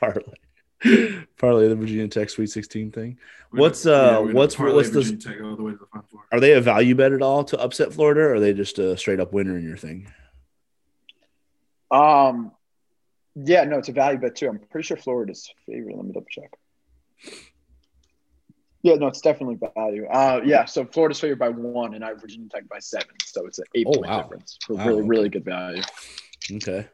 parlay. 0.00 0.22
Parlay. 0.82 1.24
Parlay 1.38 1.68
the 1.68 1.76
Virginia 1.76 2.08
Tech 2.08 2.30
Sweet 2.30 2.48
Sixteen 2.50 2.90
thing. 2.90 3.18
What's, 3.50 3.84
uh, 3.86 4.20
what's- 4.22 4.58
what's 4.58 4.90
the- 4.90 5.16
Tech 5.16 5.40
all 5.42 5.56
the 5.56 5.62
way 5.62 5.72
to 5.72 5.78
the 5.78 5.86
Final 5.86 6.06
Four? 6.10 6.20
Are 6.32 6.40
they 6.40 6.52
a 6.54 6.60
value 6.60 6.94
bet 6.94 7.12
at 7.12 7.20
all 7.22 7.44
to 7.44 7.60
upset 7.60 7.92
Florida, 7.92 8.20
or 8.22 8.34
are 8.34 8.40
they 8.40 8.52
just 8.54 8.78
a 8.78 8.96
straight 8.96 9.20
up 9.20 9.32
winner 9.32 9.58
in 9.58 9.64
your 9.64 9.76
thing? 9.76 10.10
Um, 11.90 12.52
yeah, 13.34 13.64
no, 13.64 13.78
it's 13.78 13.88
a 13.88 13.92
value 13.92 14.18
bet, 14.18 14.36
too. 14.36 14.48
I'm 14.48 14.58
pretty 14.70 14.86
sure 14.86 14.96
Florida's 14.96 15.52
favorite. 15.66 15.96
Let 15.96 16.06
me 16.06 16.12
double 16.12 16.26
check. 16.30 16.50
Yeah, 18.82 18.94
no, 18.94 19.08
it's 19.08 19.20
definitely 19.20 19.58
value. 19.76 20.06
Uh, 20.06 20.40
yeah, 20.44 20.64
so 20.64 20.86
Florida's 20.86 21.20
favored 21.20 21.38
by 21.38 21.50
one, 21.50 21.92
and 21.94 22.02
I 22.04 22.08
have 22.08 22.20
Virginia 22.20 22.48
Tech 22.48 22.66
by 22.68 22.78
seven. 22.78 23.08
So 23.26 23.46
it's 23.46 23.58
an 23.58 23.66
eight 23.74 23.86
Oh, 23.86 23.92
point 23.92 24.06
wow. 24.06 24.22
difference 24.22 24.56
for 24.66 24.74
Wow, 24.74 24.86
really, 24.86 25.02
really 25.02 25.28
good 25.28 25.44
value. 25.44 25.82
Okay. 26.50 26.86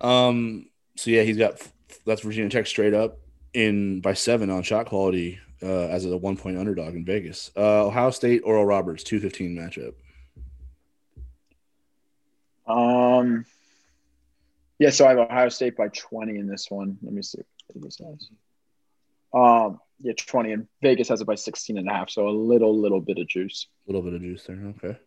Um. 0.00 0.68
So 0.96 1.10
yeah, 1.10 1.22
he's 1.22 1.36
got 1.38 1.60
that's 2.04 2.22
Virginia 2.22 2.50
Tech 2.50 2.66
straight 2.66 2.94
up 2.94 3.18
in 3.52 4.00
by 4.00 4.14
seven 4.14 4.50
on 4.50 4.62
shot 4.62 4.86
quality 4.86 5.38
uh, 5.62 5.86
as 5.86 6.04
a 6.04 6.16
one 6.16 6.36
point 6.36 6.58
underdog 6.58 6.94
in 6.94 7.04
Vegas. 7.04 7.50
Uh, 7.56 7.86
Ohio 7.86 8.10
State 8.10 8.42
Oral 8.44 8.64
Roberts 8.64 9.04
two 9.04 9.20
fifteen 9.20 9.56
matchup. 9.56 9.94
Um, 12.66 13.44
yeah, 14.78 14.90
so 14.90 15.06
I 15.06 15.10
have 15.10 15.18
Ohio 15.18 15.48
State 15.48 15.76
by 15.76 15.88
20 15.88 16.38
in 16.38 16.46
this 16.46 16.70
one. 16.70 16.98
Let 17.02 17.12
me 17.12 17.22
see 17.22 17.38
what 17.38 17.82
Vegas 17.82 17.98
has. 17.98 18.28
Um, 19.32 19.80
yeah, 20.00 20.12
20, 20.16 20.52
and 20.52 20.68
Vegas 20.82 21.08
has 21.08 21.20
it 21.20 21.26
by 21.26 21.34
16 21.34 21.78
and 21.78 21.88
a 21.88 21.92
half. 21.92 22.10
So 22.10 22.28
a 22.28 22.30
little, 22.30 22.78
little 22.78 23.00
bit 23.00 23.18
of 23.18 23.28
juice. 23.28 23.68
A 23.86 23.92
little 23.92 24.02
bit 24.02 24.14
of 24.14 24.20
juice 24.20 24.44
there. 24.44 24.74
Okay. 24.82 24.98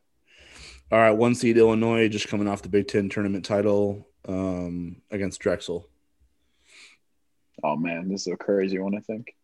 All 0.91 0.99
right, 0.99 1.11
one 1.11 1.35
seed 1.35 1.57
Illinois 1.57 2.07
just 2.07 2.29
coming 2.29 2.47
off 2.47 2.61
the 2.61 2.69
Big 2.69 2.87
Ten 2.87 3.09
tournament 3.09 3.43
title 3.43 4.07
um, 4.27 5.01
against 5.11 5.41
Drexel. 5.41 5.89
Oh 7.63 7.75
man, 7.75 8.09
this 8.09 8.21
is 8.27 8.33
a 8.33 8.37
crazy 8.37 8.79
one. 8.79 8.95
I 8.95 9.01
think. 9.01 9.35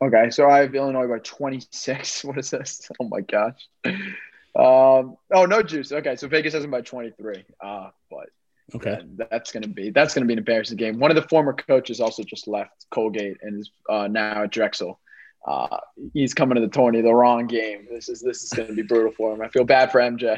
Okay, 0.00 0.30
so 0.30 0.48
I 0.48 0.60
have 0.60 0.74
Illinois 0.74 1.08
by 1.08 1.18
26. 1.18 2.24
What 2.24 2.38
is 2.38 2.50
this? 2.50 2.88
Oh 3.00 3.08
my 3.08 3.20
gosh. 3.20 3.68
Um, 3.84 5.16
oh 5.34 5.44
no 5.46 5.62
juice. 5.62 5.92
Okay, 5.92 6.16
so 6.16 6.28
Vegas 6.28 6.52
has 6.52 6.62
them 6.62 6.70
by 6.70 6.82
23. 6.82 7.44
Uh, 7.60 7.90
but 8.10 8.28
Okay. 8.74 8.98
That's 9.30 9.50
gonna 9.50 9.68
be 9.68 9.90
that's 9.90 10.14
gonna 10.14 10.26
be 10.26 10.34
an 10.34 10.38
embarrassing 10.38 10.76
game. 10.76 10.98
One 10.98 11.10
of 11.10 11.14
the 11.14 11.26
former 11.28 11.54
coaches 11.54 12.00
also 12.00 12.22
just 12.22 12.46
left 12.46 12.86
Colgate 12.90 13.38
and 13.42 13.60
is 13.60 13.70
uh, 13.88 14.08
now 14.08 14.42
at 14.42 14.50
Drexel. 14.50 15.00
Uh, 15.46 15.78
he's 16.12 16.34
coming 16.34 16.56
to 16.56 16.60
the 16.60 16.68
tourney 16.68 17.00
the 17.00 17.14
wrong 17.14 17.46
game. 17.46 17.86
This 17.90 18.10
is 18.10 18.20
this 18.20 18.42
is 18.42 18.50
gonna 18.50 18.74
be 18.74 18.82
brutal 18.82 19.12
for 19.12 19.32
him. 19.32 19.40
I 19.40 19.48
feel 19.48 19.64
bad 19.64 19.90
for 19.90 20.00
MJ. 20.00 20.36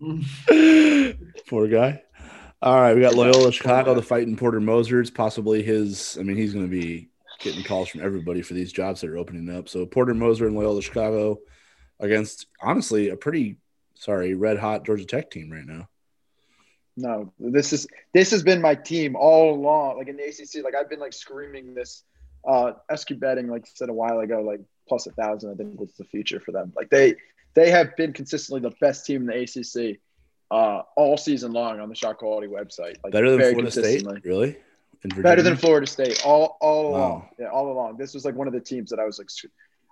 Poor 1.48 1.68
guy. 1.68 2.02
All 2.64 2.80
right, 2.80 2.94
we 2.94 3.02
got 3.02 3.14
Loyola 3.14 3.52
Chicago, 3.52 3.92
the 3.92 4.00
fighting 4.00 4.38
Porter 4.38 4.58
Moser. 4.58 4.98
It's 4.98 5.10
possibly 5.10 5.62
his. 5.62 6.16
I 6.18 6.22
mean, 6.22 6.38
he's 6.38 6.54
going 6.54 6.64
to 6.64 6.70
be 6.70 7.10
getting 7.40 7.62
calls 7.62 7.90
from 7.90 8.00
everybody 8.00 8.40
for 8.40 8.54
these 8.54 8.72
jobs 8.72 9.02
that 9.02 9.10
are 9.10 9.18
opening 9.18 9.54
up. 9.54 9.68
So 9.68 9.84
Porter 9.84 10.14
Moser 10.14 10.46
and 10.46 10.56
Loyola 10.56 10.80
Chicago 10.80 11.40
against 12.00 12.46
honestly 12.62 13.10
a 13.10 13.16
pretty 13.16 13.58
sorry 13.96 14.32
red 14.32 14.56
hot 14.56 14.86
Georgia 14.86 15.04
Tech 15.04 15.30
team 15.30 15.52
right 15.52 15.66
now. 15.66 15.90
no, 16.96 17.34
this 17.38 17.74
is 17.74 17.86
this 18.14 18.30
has 18.30 18.42
been 18.42 18.62
my 18.62 18.74
team 18.74 19.14
all 19.14 19.52
along. 19.52 19.98
Like 19.98 20.08
in 20.08 20.16
the 20.16 20.22
ACC, 20.22 20.64
like 20.64 20.74
I've 20.74 20.88
been 20.88 21.00
like 21.00 21.12
screaming 21.12 21.74
this. 21.74 22.04
Uh, 22.48 22.72
SQ 22.94 23.18
betting, 23.18 23.48
like 23.48 23.64
I 23.66 23.70
said 23.74 23.90
a 23.90 23.92
while 23.92 24.20
ago, 24.20 24.40
like 24.40 24.60
plus 24.88 25.06
a 25.06 25.10
thousand. 25.10 25.50
I 25.50 25.54
think 25.54 25.78
was 25.78 25.92
the 25.98 26.04
future 26.04 26.40
for 26.40 26.52
them. 26.52 26.72
Like 26.74 26.88
they 26.88 27.16
they 27.52 27.68
have 27.70 27.94
been 27.96 28.14
consistently 28.14 28.66
the 28.66 28.74
best 28.80 29.04
team 29.04 29.28
in 29.28 29.36
the 29.36 29.42
ACC 29.42 30.00
uh, 30.50 30.82
all 30.96 31.16
season 31.16 31.52
long 31.52 31.80
on 31.80 31.88
the 31.88 31.94
shot 31.94 32.18
quality 32.18 32.46
website. 32.46 32.96
Like 33.02 33.12
Better 33.12 33.30
than 33.30 33.40
Florida 33.40 33.70
State, 33.70 34.06
really? 34.24 34.56
Better 35.22 35.42
than 35.42 35.56
Florida 35.56 35.86
State 35.86 36.22
all 36.24 36.56
all 36.60 36.92
Wow. 36.92 36.98
along. 36.98 37.28
Yeah, 37.38 37.46
all 37.48 37.72
along. 37.72 37.96
This 37.96 38.14
was 38.14 38.24
like 38.24 38.34
one 38.34 38.46
of 38.46 38.52
the 38.54 38.60
teams 38.60 38.90
that 38.90 38.98
I 38.98 39.04
was 39.04 39.18
like. 39.18 39.28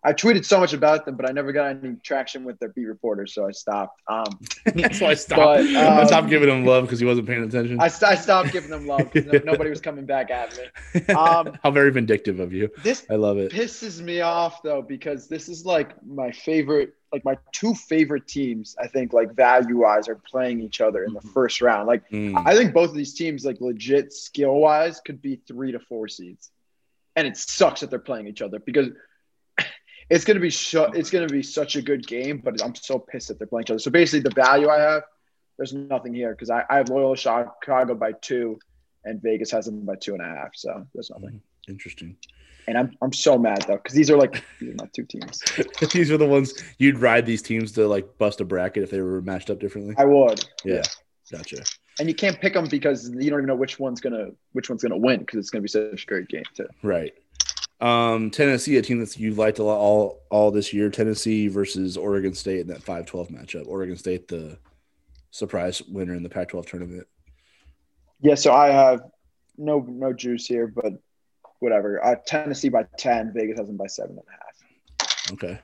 I 0.04 0.12
tweeted 0.12 0.44
so 0.44 0.58
much 0.58 0.72
about 0.72 1.04
them, 1.06 1.14
but 1.14 1.28
I 1.28 1.32
never 1.32 1.52
got 1.52 1.76
any 1.76 1.94
traction 2.02 2.42
with 2.42 2.58
their 2.58 2.70
beat 2.70 2.86
reporters, 2.86 3.34
so 3.34 3.46
I 3.46 3.52
stopped. 3.52 4.02
Um, 4.08 4.24
so 4.92 5.06
I 5.06 5.14
stopped. 5.14 5.36
But, 5.36 5.60
I 5.76 6.00
um, 6.00 6.06
stopped 6.08 6.28
giving 6.28 6.48
them 6.48 6.64
love 6.64 6.84
because 6.84 6.98
he 6.98 7.06
wasn't 7.06 7.28
paying 7.28 7.44
attention. 7.44 7.80
I, 7.80 7.84
I 7.84 8.14
stopped 8.16 8.50
giving 8.52 8.70
them 8.70 8.86
love 8.86 9.12
because 9.12 9.42
nobody 9.44 9.70
was 9.70 9.80
coming 9.80 10.04
back 10.04 10.30
at 10.32 10.58
me. 10.58 11.14
um, 11.14 11.56
How 11.62 11.70
very 11.70 11.92
vindictive 11.92 12.40
of 12.40 12.52
you. 12.52 12.68
This 12.82 13.06
I 13.10 13.14
love 13.14 13.38
it. 13.38 13.52
pisses 13.52 14.00
me 14.00 14.20
off 14.22 14.62
though 14.62 14.82
because 14.82 15.28
this 15.28 15.48
is 15.48 15.64
like 15.64 15.94
my 16.04 16.32
favorite, 16.32 16.94
like 17.12 17.24
my 17.24 17.38
two 17.52 17.72
favorite 17.74 18.26
teams. 18.26 18.74
I 18.80 18.88
think 18.88 19.12
like 19.12 19.34
value 19.36 19.82
wise 19.82 20.08
are 20.08 20.16
playing 20.16 20.60
each 20.62 20.80
other 20.80 21.04
in 21.04 21.12
the 21.12 21.20
first 21.20 21.60
round. 21.60 21.86
Like 21.86 22.02
Mm. 22.10 22.42
I 22.44 22.56
think 22.56 22.74
both 22.74 22.90
of 22.90 22.96
these 22.96 23.14
teams, 23.14 23.44
like 23.44 23.60
legit 23.60 24.12
skill 24.12 24.54
wise, 24.54 25.00
could 25.00 25.22
be 25.22 25.36
three 25.46 25.72
to 25.72 25.78
four 25.78 26.08
seeds, 26.08 26.50
and 27.16 27.26
it 27.26 27.36
sucks 27.36 27.80
that 27.80 27.90
they're 27.90 27.98
playing 27.98 28.26
each 28.26 28.42
other 28.42 28.58
because 28.58 28.88
It's 30.12 30.24
gonna 30.26 30.40
be 30.40 30.50
sh- 30.50 30.74
oh 30.74 30.90
it's 30.92 31.10
gonna 31.10 31.26
be 31.26 31.42
such 31.42 31.76
a 31.76 31.82
good 31.82 32.06
game, 32.06 32.42
but 32.44 32.62
I'm 32.62 32.74
so 32.74 32.98
pissed 32.98 33.28
that 33.28 33.38
they're 33.38 33.46
playing 33.46 33.64
each 33.64 33.70
other. 33.70 33.78
So 33.78 33.90
basically, 33.90 34.20
the 34.20 34.34
value 34.34 34.68
I 34.68 34.78
have, 34.78 35.04
there's 35.56 35.72
nothing 35.72 36.12
here 36.12 36.32
because 36.32 36.50
I, 36.50 36.64
I 36.68 36.76
have 36.76 36.90
Loyola 36.90 37.16
Chicago 37.16 37.94
by 37.94 38.12
two, 38.12 38.58
and 39.04 39.22
Vegas 39.22 39.50
has 39.52 39.64
them 39.64 39.86
by 39.86 39.94
two 39.96 40.12
and 40.12 40.22
a 40.22 40.26
half. 40.26 40.50
So 40.54 40.86
there's 40.92 41.08
hmm, 41.08 41.22
nothing. 41.22 41.40
Interesting. 41.66 42.16
And 42.68 42.76
I'm 42.76 42.92
I'm 43.00 43.12
so 43.12 43.38
mad 43.38 43.64
though 43.66 43.76
because 43.76 43.94
these 43.94 44.10
are 44.10 44.18
like 44.18 44.44
these 44.60 44.70
are 44.70 44.76
my 44.78 44.88
two 44.94 45.06
teams. 45.06 45.42
these 45.92 46.10
are 46.10 46.18
the 46.18 46.28
ones 46.28 46.54
you'd 46.78 46.98
ride 46.98 47.24
these 47.24 47.40
teams 47.40 47.72
to 47.72 47.88
like 47.88 48.18
bust 48.18 48.42
a 48.42 48.44
bracket 48.44 48.82
if 48.82 48.90
they 48.90 49.00
were 49.00 49.22
matched 49.22 49.48
up 49.48 49.60
differently. 49.60 49.94
I 49.96 50.04
would. 50.04 50.44
Yeah, 50.62 50.82
gotcha. 51.30 51.64
And 51.98 52.08
you 52.08 52.14
can't 52.14 52.38
pick 52.38 52.52
them 52.52 52.66
because 52.66 53.08
you 53.08 53.30
don't 53.30 53.40
even 53.40 53.46
know 53.46 53.56
which 53.56 53.78
one's 53.78 54.00
gonna 54.02 54.28
which 54.52 54.68
one's 54.68 54.82
gonna 54.82 54.98
win 54.98 55.20
because 55.20 55.38
it's 55.38 55.48
gonna 55.48 55.62
be 55.62 55.68
such 55.68 56.02
a 56.02 56.06
great 56.06 56.28
game 56.28 56.44
too. 56.54 56.68
Right. 56.82 57.14
Um, 57.82 58.30
Tennessee, 58.30 58.76
a 58.76 58.82
team 58.82 59.00
that 59.00 59.18
you've 59.18 59.38
liked 59.38 59.58
a 59.58 59.64
lot 59.64 59.76
all 59.76 60.22
all 60.30 60.52
this 60.52 60.72
year. 60.72 60.88
Tennessee 60.88 61.48
versus 61.48 61.96
Oregon 61.96 62.32
State 62.32 62.60
in 62.60 62.68
that 62.68 62.80
5-12 62.80 63.32
matchup. 63.32 63.66
Oregon 63.66 63.96
State, 63.96 64.28
the 64.28 64.56
surprise 65.32 65.82
winner 65.82 66.14
in 66.14 66.22
the 66.22 66.28
Pac-12 66.28 66.64
tournament. 66.64 67.08
Yeah, 68.20 68.36
so 68.36 68.52
I 68.52 68.68
have 68.68 69.02
no 69.58 69.84
no 69.88 70.12
juice 70.12 70.46
here, 70.46 70.68
but 70.68 70.92
whatever. 71.58 72.02
Uh, 72.04 72.14
Tennessee 72.24 72.68
by 72.68 72.86
ten. 72.96 73.32
Vegas 73.34 73.58
has 73.58 73.66
them 73.66 73.76
by 73.76 73.88
seven 73.88 74.16
and 74.16 74.20
a 74.28 74.30
half. 74.30 75.32
Okay. 75.32 75.58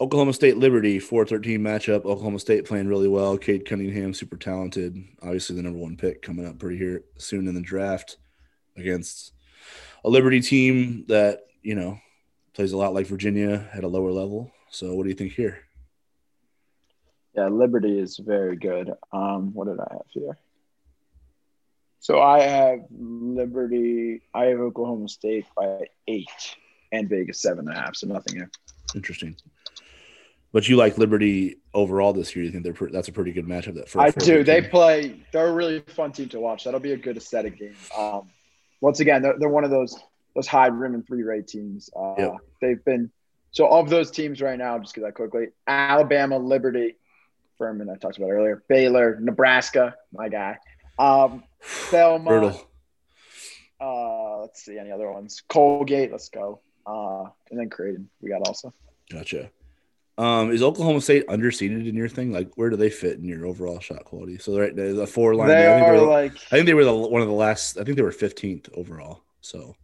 Oklahoma 0.00 0.32
State 0.32 0.56
Liberty 0.56 0.98
4-13 0.98 1.60
matchup. 1.60 2.04
Oklahoma 2.04 2.40
State 2.40 2.64
playing 2.64 2.88
really 2.88 3.06
well. 3.06 3.38
Cade 3.38 3.64
Cunningham, 3.64 4.12
super 4.12 4.36
talented. 4.36 5.00
Obviously, 5.22 5.54
the 5.54 5.62
number 5.62 5.78
one 5.78 5.96
pick 5.96 6.20
coming 6.20 6.44
up 6.44 6.58
pretty 6.58 6.76
here 6.76 7.04
soon 7.16 7.46
in 7.46 7.54
the 7.54 7.60
draft 7.60 8.16
against 8.76 9.33
a 10.04 10.08
Liberty 10.08 10.40
team 10.40 11.04
that 11.08 11.46
you 11.62 11.74
know 11.74 11.98
plays 12.54 12.72
a 12.72 12.76
lot 12.76 12.94
like 12.94 13.06
Virginia 13.06 13.68
at 13.72 13.84
a 13.84 13.88
lower 13.88 14.12
level. 14.12 14.52
So, 14.70 14.94
what 14.94 15.04
do 15.04 15.08
you 15.08 15.14
think 15.14 15.32
here? 15.32 15.60
Yeah, 17.34 17.48
Liberty 17.48 17.98
is 17.98 18.18
very 18.18 18.56
good. 18.56 18.92
Um, 19.12 19.52
what 19.54 19.66
did 19.66 19.80
I 19.80 19.88
have 19.90 20.06
here? 20.10 20.38
So 21.98 22.20
I 22.20 22.42
have 22.42 22.80
Liberty. 22.90 24.20
I 24.34 24.44
have 24.46 24.60
Oklahoma 24.60 25.08
State 25.08 25.46
by 25.56 25.86
eight, 26.06 26.56
and 26.92 27.08
Vegas 27.08 27.40
seven 27.40 27.66
and 27.66 27.76
a 27.76 27.80
half. 27.80 27.96
So 27.96 28.06
nothing 28.06 28.36
here. 28.36 28.50
Interesting. 28.94 29.36
But 30.52 30.68
you 30.68 30.76
like 30.76 30.98
Liberty 30.98 31.56
overall 31.72 32.12
this 32.12 32.36
year? 32.36 32.44
You 32.44 32.52
think 32.52 32.62
they're 32.62 32.74
pre- 32.74 32.92
that's 32.92 33.08
a 33.08 33.12
pretty 33.12 33.32
good 33.32 33.46
matchup? 33.46 33.74
That 33.74 33.96
I 33.98 34.10
do. 34.10 34.44
They 34.44 34.62
play. 34.62 35.18
They're 35.32 35.48
a 35.48 35.52
really 35.52 35.80
fun 35.80 36.12
team 36.12 36.28
to 36.28 36.38
watch. 36.38 36.64
That'll 36.64 36.78
be 36.78 36.92
a 36.92 36.96
good 36.96 37.16
aesthetic 37.16 37.58
game. 37.58 37.74
Um, 37.98 38.28
once 38.80 39.00
again, 39.00 39.22
they're, 39.22 39.38
they're 39.38 39.48
one 39.48 39.64
of 39.64 39.70
those 39.70 39.96
those 40.34 40.46
high 40.48 40.66
rim 40.66 40.94
and 40.94 41.06
three 41.06 41.22
rate 41.22 41.46
teams. 41.46 41.90
Uh, 41.96 42.14
Yep. 42.18 42.36
They've 42.60 42.84
been 42.84 43.10
so 43.50 43.68
of 43.68 43.88
those 43.88 44.10
teams 44.10 44.40
right 44.42 44.58
now. 44.58 44.78
Just 44.78 44.94
get 44.94 45.02
that 45.02 45.14
quickly: 45.14 45.48
Alabama, 45.66 46.38
Liberty, 46.38 46.96
Furman. 47.58 47.88
I 47.88 47.96
talked 47.96 48.18
about 48.18 48.30
earlier. 48.30 48.62
Baylor, 48.68 49.18
Nebraska, 49.20 49.94
my 50.12 50.28
guy. 50.28 50.58
Um, 50.98 51.44
Thelma. 51.62 52.28
Brutal. 52.30 52.68
Uh, 53.80 54.40
let's 54.40 54.64
see 54.64 54.78
any 54.78 54.90
other 54.90 55.10
ones. 55.10 55.42
Colgate. 55.48 56.10
Let's 56.10 56.28
go. 56.28 56.60
Uh, 56.86 57.24
and 57.50 57.58
then 57.58 57.70
Creighton. 57.70 58.08
We 58.20 58.30
got 58.30 58.46
also. 58.46 58.72
Gotcha. 59.10 59.50
Um, 60.16 60.52
is 60.52 60.62
Oklahoma 60.62 61.00
State 61.00 61.26
underseeded 61.26 61.88
in 61.88 61.96
your 61.96 62.08
thing? 62.08 62.32
Like, 62.32 62.52
where 62.54 62.70
do 62.70 62.76
they 62.76 62.90
fit 62.90 63.18
in 63.18 63.24
your 63.24 63.46
overall 63.46 63.80
shot 63.80 64.04
quality? 64.04 64.38
So, 64.38 64.58
right, 64.58 64.74
there's 64.74 64.98
a 64.98 65.06
four 65.06 65.34
line. 65.34 65.48
They 65.48 65.66
I 65.66 65.74
think, 65.74 65.88
are 65.88 65.96
they 65.96 66.06
were, 66.06 66.12
like 66.12 66.32
I 66.36 66.56
think 66.56 66.66
they 66.66 66.74
were 66.74 66.84
the 66.84 66.94
one 66.94 67.22
of 67.22 67.28
the 67.28 67.34
last. 67.34 67.78
I 67.78 67.84
think 67.84 67.96
they 67.96 68.02
were 68.02 68.12
15th 68.12 68.68
overall. 68.76 69.22
So, 69.40 69.74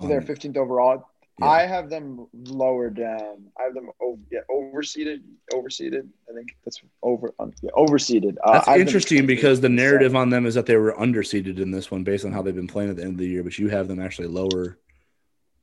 they're 0.00 0.18
um, 0.18 0.26
15th 0.26 0.56
overall. 0.56 1.08
yeah. 1.38 1.46
I 1.46 1.66
have 1.66 1.90
them 1.90 2.26
lower 2.32 2.90
down. 2.90 3.44
I 3.58 3.64
have 3.64 3.74
them 3.74 3.90
over, 4.00 4.20
yeah, 4.32 4.40
overseeded. 4.50 5.22
Overseeded. 5.52 6.08
I 6.28 6.34
think 6.34 6.56
that's 6.64 6.80
over. 7.02 7.32
Um, 7.38 7.52
yeah, 7.62 7.70
overseeded. 7.76 8.36
Uh, 8.42 8.54
That's 8.54 8.68
I 8.68 8.78
interesting 8.78 9.26
because 9.26 9.60
the 9.60 9.68
narrative 9.68 10.16
on 10.16 10.30
them 10.30 10.44
is 10.44 10.54
that 10.54 10.66
they 10.66 10.76
were 10.76 10.92
underseeded 10.92 11.58
in 11.60 11.70
this 11.70 11.90
one 11.90 12.02
based 12.02 12.24
on 12.24 12.32
how 12.32 12.42
they've 12.42 12.54
been 12.54 12.66
playing 12.66 12.90
at 12.90 12.96
the 12.96 13.02
end 13.02 13.12
of 13.12 13.18
the 13.18 13.28
year. 13.28 13.44
But 13.44 13.58
you 13.58 13.68
have 13.68 13.86
them 13.86 14.00
actually 14.00 14.28
lower, 14.28 14.78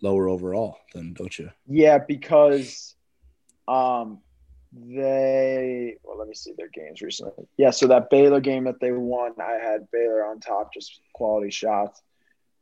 lower 0.01 0.29
overall, 0.29 0.77
then 0.93 1.13
don't 1.13 1.37
you? 1.37 1.51
Yeah, 1.67 1.97
because 1.97 2.94
um 3.67 4.19
they 4.73 5.95
well 6.03 6.17
let 6.17 6.27
me 6.27 6.33
see 6.33 6.53
their 6.57 6.69
games 6.69 7.01
recently. 7.01 7.47
Yeah, 7.57 7.71
so 7.71 7.87
that 7.87 8.09
Baylor 8.09 8.41
game 8.41 8.65
that 8.65 8.79
they 8.79 8.91
won, 8.91 9.33
I 9.39 9.53
had 9.53 9.89
Baylor 9.91 10.25
on 10.25 10.39
top, 10.39 10.73
just 10.73 10.99
quality 11.13 11.51
shots. 11.51 12.01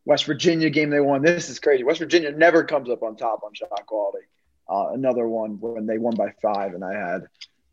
West 0.05 0.25
Virginia 0.25 0.69
game 0.69 0.89
they 0.89 0.99
won. 0.99 1.21
This 1.21 1.49
is 1.49 1.59
crazy. 1.59 1.83
West 1.83 1.99
Virginia 1.99 2.31
never 2.31 2.63
comes 2.63 2.89
up 2.89 3.03
on 3.03 3.15
top 3.15 3.41
on 3.43 3.53
shot 3.53 3.69
quality. 3.85 4.25
Uh, 4.69 4.89
another 4.93 5.27
one 5.27 5.59
when 5.59 5.85
they 5.85 5.97
won 5.97 6.15
by 6.15 6.33
five, 6.41 6.73
and 6.73 6.83
I 6.83 6.93
had 6.93 7.23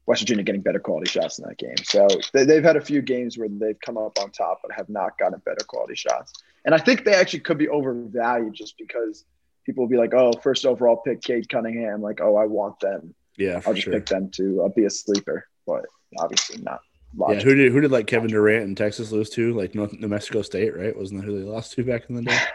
West 0.07 0.22
Virginia 0.22 0.43
getting 0.43 0.62
better 0.62 0.81
quality 0.81 1.09
shots 1.11 1.39
in 1.39 1.47
that 1.47 1.59
game. 1.59 1.76
So 1.85 2.09
they, 2.33 2.45
they've 2.45 2.64
had 2.64 2.76
a 2.76 2.81
few 2.81 3.03
games 3.03 3.37
where 3.37 3.49
they've 3.49 3.78
come 3.81 3.97
up 3.97 4.18
on 4.20 4.31
top, 4.31 4.61
but 4.62 4.72
have 4.72 4.89
not 4.89 5.18
gotten 5.18 5.41
better 5.45 5.64
quality 5.66 5.95
shots. 5.95 6.33
And 6.64 6.74
I 6.74 6.78
think 6.78 7.05
they 7.05 7.14
actually 7.14 7.41
could 7.41 7.59
be 7.59 7.68
overvalued 7.68 8.55
just 8.55 8.76
because 8.78 9.24
people 9.64 9.85
will 9.85 9.89
be 9.89 9.97
like, 9.97 10.14
"Oh, 10.14 10.33
first 10.43 10.66
overall 10.66 10.97
pick, 10.97 11.22
Cade 11.22 11.49
Cunningham." 11.49 12.01
Like, 12.01 12.20
"Oh, 12.20 12.37
I 12.37 12.47
want 12.47 12.81
them. 12.81 13.14
Yeah, 13.41 13.59
for 13.61 13.70
I'll 13.70 13.74
just 13.74 13.84
sure. 13.86 13.95
pick 13.95 14.07
them 14.07 14.30
to 14.34 14.62
uh, 14.64 14.68
be 14.68 14.84
a 14.84 14.91
sleeper." 14.91 15.47
But 15.66 15.86
obviously 16.18 16.62
not. 16.62 16.80
Yeah, 17.18 17.26
Logic. 17.26 17.43
who 17.43 17.55
did 17.57 17.72
who 17.72 17.80
did 17.80 17.91
like 17.91 18.07
Kevin 18.07 18.30
Durant 18.30 18.64
and 18.66 18.76
Texas 18.76 19.11
lose 19.11 19.30
to? 19.30 19.53
Like 19.55 19.74
North, 19.74 19.93
New 19.93 20.07
Mexico 20.09 20.43
State, 20.43 20.76
right? 20.76 20.97
Wasn't 20.97 21.20
that 21.20 21.26
who 21.26 21.36
they 21.38 21.45
lost 21.45 21.72
to 21.72 21.82
back 21.84 22.09
in 22.09 22.14
the 22.16 22.22
day? 22.22 22.38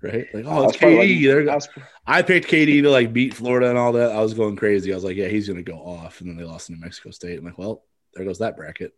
Right? 0.00 0.32
Like, 0.32 0.44
oh, 0.46 0.68
it's 0.68 0.76
KD. 0.76 1.34
like- 1.44 1.48
I 1.48 1.54
was- 1.56 1.68
I 2.06 2.22
picked 2.22 2.46
KD 2.48 2.82
to 2.82 2.88
like 2.88 3.12
beat 3.12 3.34
Florida 3.34 3.68
and 3.68 3.76
all 3.76 3.90
that. 3.94 4.12
I 4.12 4.20
was 4.20 4.32
going 4.32 4.54
crazy. 4.54 4.92
I 4.92 4.94
was 4.94 5.02
like, 5.02 5.16
yeah, 5.16 5.26
he's 5.26 5.48
gonna 5.48 5.60
go 5.64 5.74
off, 5.78 6.20
and 6.20 6.30
then 6.30 6.36
they 6.36 6.44
lost 6.44 6.68
to 6.68 6.72
New 6.74 6.78
Mexico 6.78 7.10
State. 7.10 7.36
I'm 7.36 7.44
like, 7.44 7.58
well, 7.58 7.82
there 8.14 8.24
goes 8.24 8.38
that 8.38 8.56
bracket. 8.56 8.94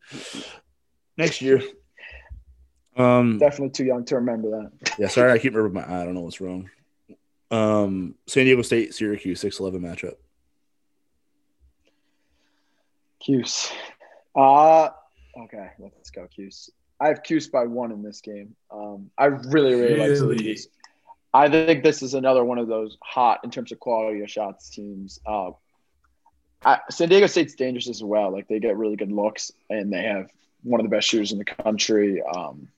Next 1.16 1.40
year. 1.40 1.62
Um. 2.96 3.38
definitely 3.38 3.70
too 3.70 3.84
young 3.86 4.04
to 4.04 4.16
remember 4.16 4.50
that. 4.50 4.92
Yeah. 4.98 5.08
Sorry, 5.08 5.32
I 5.32 5.38
keep 5.38 5.54
remembering 5.54 5.88
my. 5.88 6.00
I 6.02 6.04
don't 6.04 6.12
know 6.12 6.20
what's 6.20 6.40
wrong. 6.42 6.68
Um. 7.50 8.14
San 8.26 8.44
Diego 8.44 8.60
State, 8.60 8.92
Syracuse, 8.94 9.40
six 9.40 9.58
eleven 9.58 9.80
matchup. 9.80 10.16
Cuse. 13.20 13.70
Uh 14.34 14.90
okay, 15.36 15.70
let's 15.78 16.10
go 16.10 16.26
Cuse. 16.26 16.70
I 17.00 17.08
have 17.08 17.22
Cuse 17.22 17.48
by 17.48 17.64
one 17.64 17.92
in 17.92 18.02
this 18.02 18.20
game. 18.20 18.54
Um, 18.70 19.10
I 19.16 19.26
really, 19.26 19.74
really, 19.74 19.96
like 19.96 20.08
Really? 20.10 20.16
Syracuse. 20.16 20.68
I 21.32 21.48
think 21.48 21.82
this 21.82 22.02
is 22.02 22.14
another 22.14 22.44
one 22.44 22.58
of 22.58 22.66
those 22.68 22.98
hot 23.02 23.40
in 23.44 23.50
terms 23.50 23.72
of 23.72 23.80
quality 23.80 24.20
of 24.20 24.30
shots 24.30 24.68
teams. 24.68 25.20
Uh, 25.24 25.52
I, 26.64 26.80
San 26.90 27.08
Diego 27.08 27.26
State's 27.26 27.54
dangerous 27.54 27.88
as 27.88 28.02
well. 28.02 28.30
Like 28.30 28.48
they 28.48 28.58
get 28.58 28.76
really 28.76 28.96
good 28.96 29.12
looks, 29.12 29.50
and 29.70 29.92
they 29.92 30.02
have 30.02 30.30
one 30.62 30.80
of 30.80 30.84
the 30.84 30.94
best 30.94 31.08
shooters 31.08 31.32
in 31.32 31.38
the 31.38 31.44
country. 31.44 32.22
Um, 32.22 32.68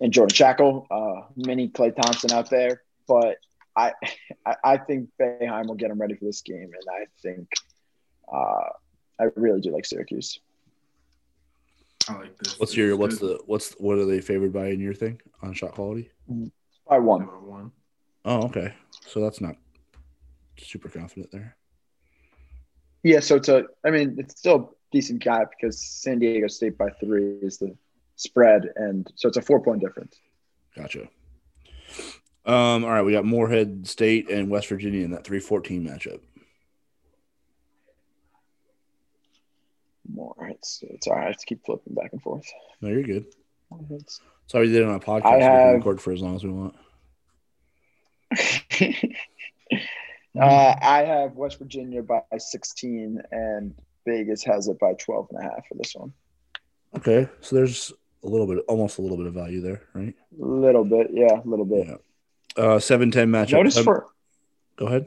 and 0.00 0.12
Jordan 0.12 0.34
Schakel, 0.34 0.86
uh, 0.90 1.26
mini 1.36 1.68
Klay 1.68 1.94
Thompson 1.94 2.32
out 2.32 2.50
there. 2.50 2.82
But 3.06 3.38
I, 3.76 3.92
I, 4.46 4.56
I 4.64 4.76
think 4.76 5.10
Boeheim 5.20 5.66
will 5.66 5.74
get 5.74 5.90
him 5.90 6.00
ready 6.00 6.14
for 6.14 6.24
this 6.24 6.42
game, 6.42 6.70
and 6.74 6.84
I 6.90 7.06
think 7.22 7.48
uh, 8.30 8.70
I 9.20 9.24
really 9.36 9.60
do 9.60 9.70
like 9.72 9.84
Syracuse. 9.84 10.40
I 12.08 12.14
like 12.14 12.36
this. 12.38 12.58
What's 12.58 12.72
This 12.72 12.78
your 12.78 12.96
what's 12.96 13.18
good. 13.18 13.38
the 13.38 13.42
what's 13.46 13.72
what 13.74 13.98
are 13.98 14.06
they 14.06 14.20
favored 14.20 14.52
by 14.52 14.68
in 14.68 14.80
your 14.80 14.94
thing 14.94 15.20
on 15.42 15.52
shot 15.54 15.72
quality? 15.72 16.10
By 16.88 16.98
one. 16.98 17.20
Number 17.20 17.38
one. 17.38 17.70
Oh, 18.24 18.44
okay. 18.46 18.74
So 19.06 19.20
that's 19.20 19.40
not 19.40 19.56
super 20.58 20.88
confident 20.88 21.30
there. 21.30 21.56
Yeah, 23.02 23.20
so 23.20 23.36
it's 23.36 23.48
a. 23.48 23.64
I 23.84 23.90
mean, 23.90 24.16
it's 24.18 24.38
still 24.38 24.56
a 24.56 24.66
decent 24.92 25.22
gap 25.22 25.50
because 25.50 25.80
San 25.80 26.18
Diego 26.18 26.48
State 26.48 26.78
by 26.78 26.90
three 27.00 27.36
is 27.42 27.58
the 27.58 27.76
spread, 28.16 28.68
and 28.76 29.10
so 29.16 29.28
it's 29.28 29.36
a 29.36 29.42
four 29.42 29.60
point 29.60 29.80
difference. 29.80 30.16
Gotcha. 30.76 31.08
Um, 32.44 32.84
all 32.84 32.90
right, 32.90 33.02
we 33.02 33.12
got 33.12 33.24
Morehead 33.24 33.86
State 33.86 34.28
and 34.30 34.50
West 34.50 34.68
Virginia 34.68 35.04
in 35.04 35.12
that 35.12 35.24
314 35.24 35.84
matchup. 35.86 36.20
More. 40.12 40.34
It's 40.50 40.82
it's 40.82 41.06
all 41.06 41.14
right. 41.14 41.24
I 41.24 41.26
have 41.28 41.38
to 41.38 41.46
keep 41.46 41.64
flipping 41.64 41.94
back 41.94 42.12
and 42.12 42.20
forth. 42.22 42.44
No, 42.80 42.88
you're 42.88 43.02
good. 43.02 43.26
It's- 43.90 44.20
Sorry 44.48 44.66
we 44.66 44.72
did 44.72 44.82
it 44.82 44.88
on 44.88 44.96
a 44.96 45.00
podcast. 45.00 45.24
I 45.24 45.36
we 45.36 45.40
can 45.40 45.74
record 45.76 46.00
for 46.00 46.12
as 46.12 46.20
long 46.20 46.34
as 46.36 46.44
we 46.44 46.50
want. 46.50 46.74
uh, 50.40 50.74
I 50.82 51.04
have 51.06 51.34
West 51.36 51.58
Virginia 51.58 52.02
by 52.02 52.20
16, 52.36 53.22
and 53.30 53.74
Vegas 54.06 54.42
has 54.44 54.68
it 54.68 54.78
by 54.78 54.94
12 54.94 55.28
and 55.30 55.40
a 55.40 55.42
half 55.42 55.66
for 55.68 55.74
this 55.76 55.94
one. 55.94 56.12
Okay, 56.96 57.28
so 57.40 57.56
there's 57.56 57.92
a 58.24 58.28
little 58.28 58.46
bit, 58.46 58.58
almost 58.68 58.98
a 58.98 59.02
little 59.02 59.16
bit 59.16 59.26
of 59.26 59.34
value 59.34 59.60
there, 59.60 59.82
right? 59.94 60.14
A 60.40 60.44
little 60.44 60.84
bit, 60.84 61.08
yeah, 61.12 61.40
a 61.42 61.48
little 61.48 61.64
bit. 61.64 61.86
Yeah. 61.86 61.96
Uh, 62.62 62.78
seven 62.78 63.10
ten 63.10 63.30
matchup. 63.30 63.52
Notice 63.52 63.78
Um, 63.78 63.84
for 63.84 64.08
go 64.76 64.86
ahead. 64.86 65.06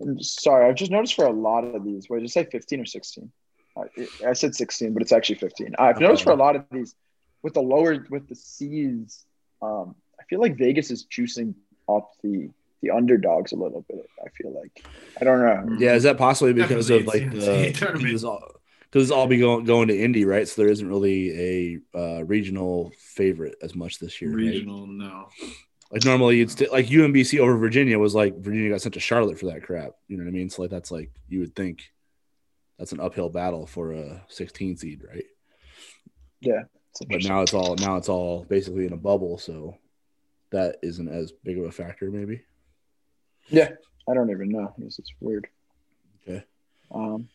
I'm 0.00 0.20
sorry, 0.20 0.68
I've 0.68 0.76
just 0.76 0.92
noticed 0.92 1.14
for 1.14 1.24
a 1.26 1.32
lot 1.32 1.64
of 1.64 1.84
these. 1.84 2.08
Wait, 2.08 2.18
did 2.18 2.22
you 2.24 2.28
say 2.28 2.44
15 2.44 2.80
or 2.80 2.84
16? 2.86 3.30
I, 3.76 4.28
I 4.28 4.32
said 4.34 4.54
16, 4.54 4.92
but 4.92 5.02
it's 5.02 5.12
actually 5.12 5.36
15. 5.36 5.74
I've 5.78 5.96
Okay. 5.96 6.04
noticed 6.04 6.24
for 6.24 6.32
a 6.32 6.36
lot 6.36 6.56
of 6.56 6.64
these 6.70 6.94
with 7.42 7.54
the 7.54 7.60
lower 7.62 8.06
with 8.10 8.28
the 8.28 8.36
C's. 8.36 9.24
Um, 9.62 9.94
I 10.20 10.24
feel 10.24 10.40
like 10.40 10.56
Vegas 10.56 10.90
is 10.90 11.06
juicing 11.06 11.54
up 11.88 12.12
the 12.22 12.50
the 12.82 12.90
underdogs 12.90 13.52
a 13.52 13.56
little 13.56 13.84
bit. 13.88 14.06
I 14.24 14.28
feel 14.30 14.54
like 14.54 14.84
I 15.20 15.24
don't 15.24 15.40
know. 15.40 15.76
Yeah, 15.78 15.94
is 15.94 16.02
that 16.04 16.18
possibly 16.18 16.52
because 16.52 16.90
of 16.90 17.06
like 17.06 17.30
the 17.30 17.36
NCAA 17.72 18.02
because 18.02 18.24
all 18.24 18.42
because 18.80 19.10
all 19.10 19.26
be 19.26 19.38
going 19.38 19.64
going 19.64 19.88
to 19.88 19.98
Indy, 19.98 20.24
right? 20.24 20.46
So 20.46 20.62
there 20.62 20.70
isn't 20.70 20.88
really 20.88 21.80
a 21.94 21.98
uh, 21.98 22.24
regional 22.24 22.92
favorite 22.96 23.56
as 23.62 23.74
much 23.74 23.98
this 23.98 24.20
year. 24.22 24.30
right? 24.30 24.38
Regional, 24.38 24.86
no. 24.86 25.28
Like 25.90 26.04
normally, 26.04 26.38
you'd 26.38 26.50
st- 26.50 26.72
like 26.72 26.86
UMBC 26.86 27.38
over 27.38 27.56
Virginia 27.56 27.98
was 27.98 28.14
like 28.14 28.36
Virginia 28.38 28.70
got 28.70 28.82
sent 28.82 28.94
to 28.94 29.00
Charlotte 29.00 29.38
for 29.38 29.46
that 29.46 29.62
crap. 29.62 29.92
You 30.08 30.16
know 30.16 30.24
what 30.24 30.30
I 30.30 30.32
mean? 30.32 30.50
So 30.50 30.62
like 30.62 30.70
that's 30.70 30.90
like 30.90 31.10
you 31.28 31.40
would 31.40 31.54
think 31.54 31.82
that's 32.78 32.92
an 32.92 33.00
uphill 33.00 33.28
battle 33.28 33.66
for 33.66 33.92
a 33.92 34.24
16 34.28 34.76
seed, 34.76 35.02
right? 35.08 35.24
Yeah, 36.40 36.62
But 37.08 37.24
now 37.24 37.42
it's 37.42 37.54
all 37.54 37.74
now 37.76 37.96
it's 37.96 38.08
all 38.08 38.44
basically 38.44 38.86
in 38.86 38.92
a 38.92 38.96
bubble, 38.98 39.38
so 39.38 39.78
that 40.50 40.76
isn't 40.82 41.08
as 41.08 41.32
big 41.32 41.58
of 41.58 41.64
a 41.64 41.72
factor, 41.72 42.10
maybe. 42.10 42.42
yeah, 43.48 43.70
I 44.08 44.14
don't 44.14 44.30
even 44.30 44.50
know. 44.50 44.74
It's, 44.78 44.98
it's 44.98 45.12
weird. 45.20 45.46
Okay. 46.28 46.44
Um, 46.94 47.28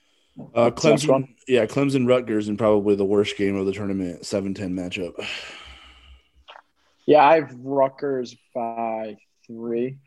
Uh, 0.53 0.69
what's 0.71 0.83
next 0.83 1.07
one? 1.07 1.23
Clemson, 1.23 1.35
yeah, 1.47 1.65
Clemson 1.65 2.07
Rutgers, 2.07 2.47
and 2.47 2.57
probably 2.57 2.95
the 2.95 3.03
worst 3.05 3.35
game 3.35 3.55
of 3.55 3.65
the 3.65 3.73
tournament, 3.73 4.21
7-10 4.21 4.55
matchup. 4.73 5.25
Yeah, 7.05 7.25
I 7.27 7.35
have 7.35 7.55
Rutgers 7.63 8.35
by 8.53 9.17
three, 9.47 9.97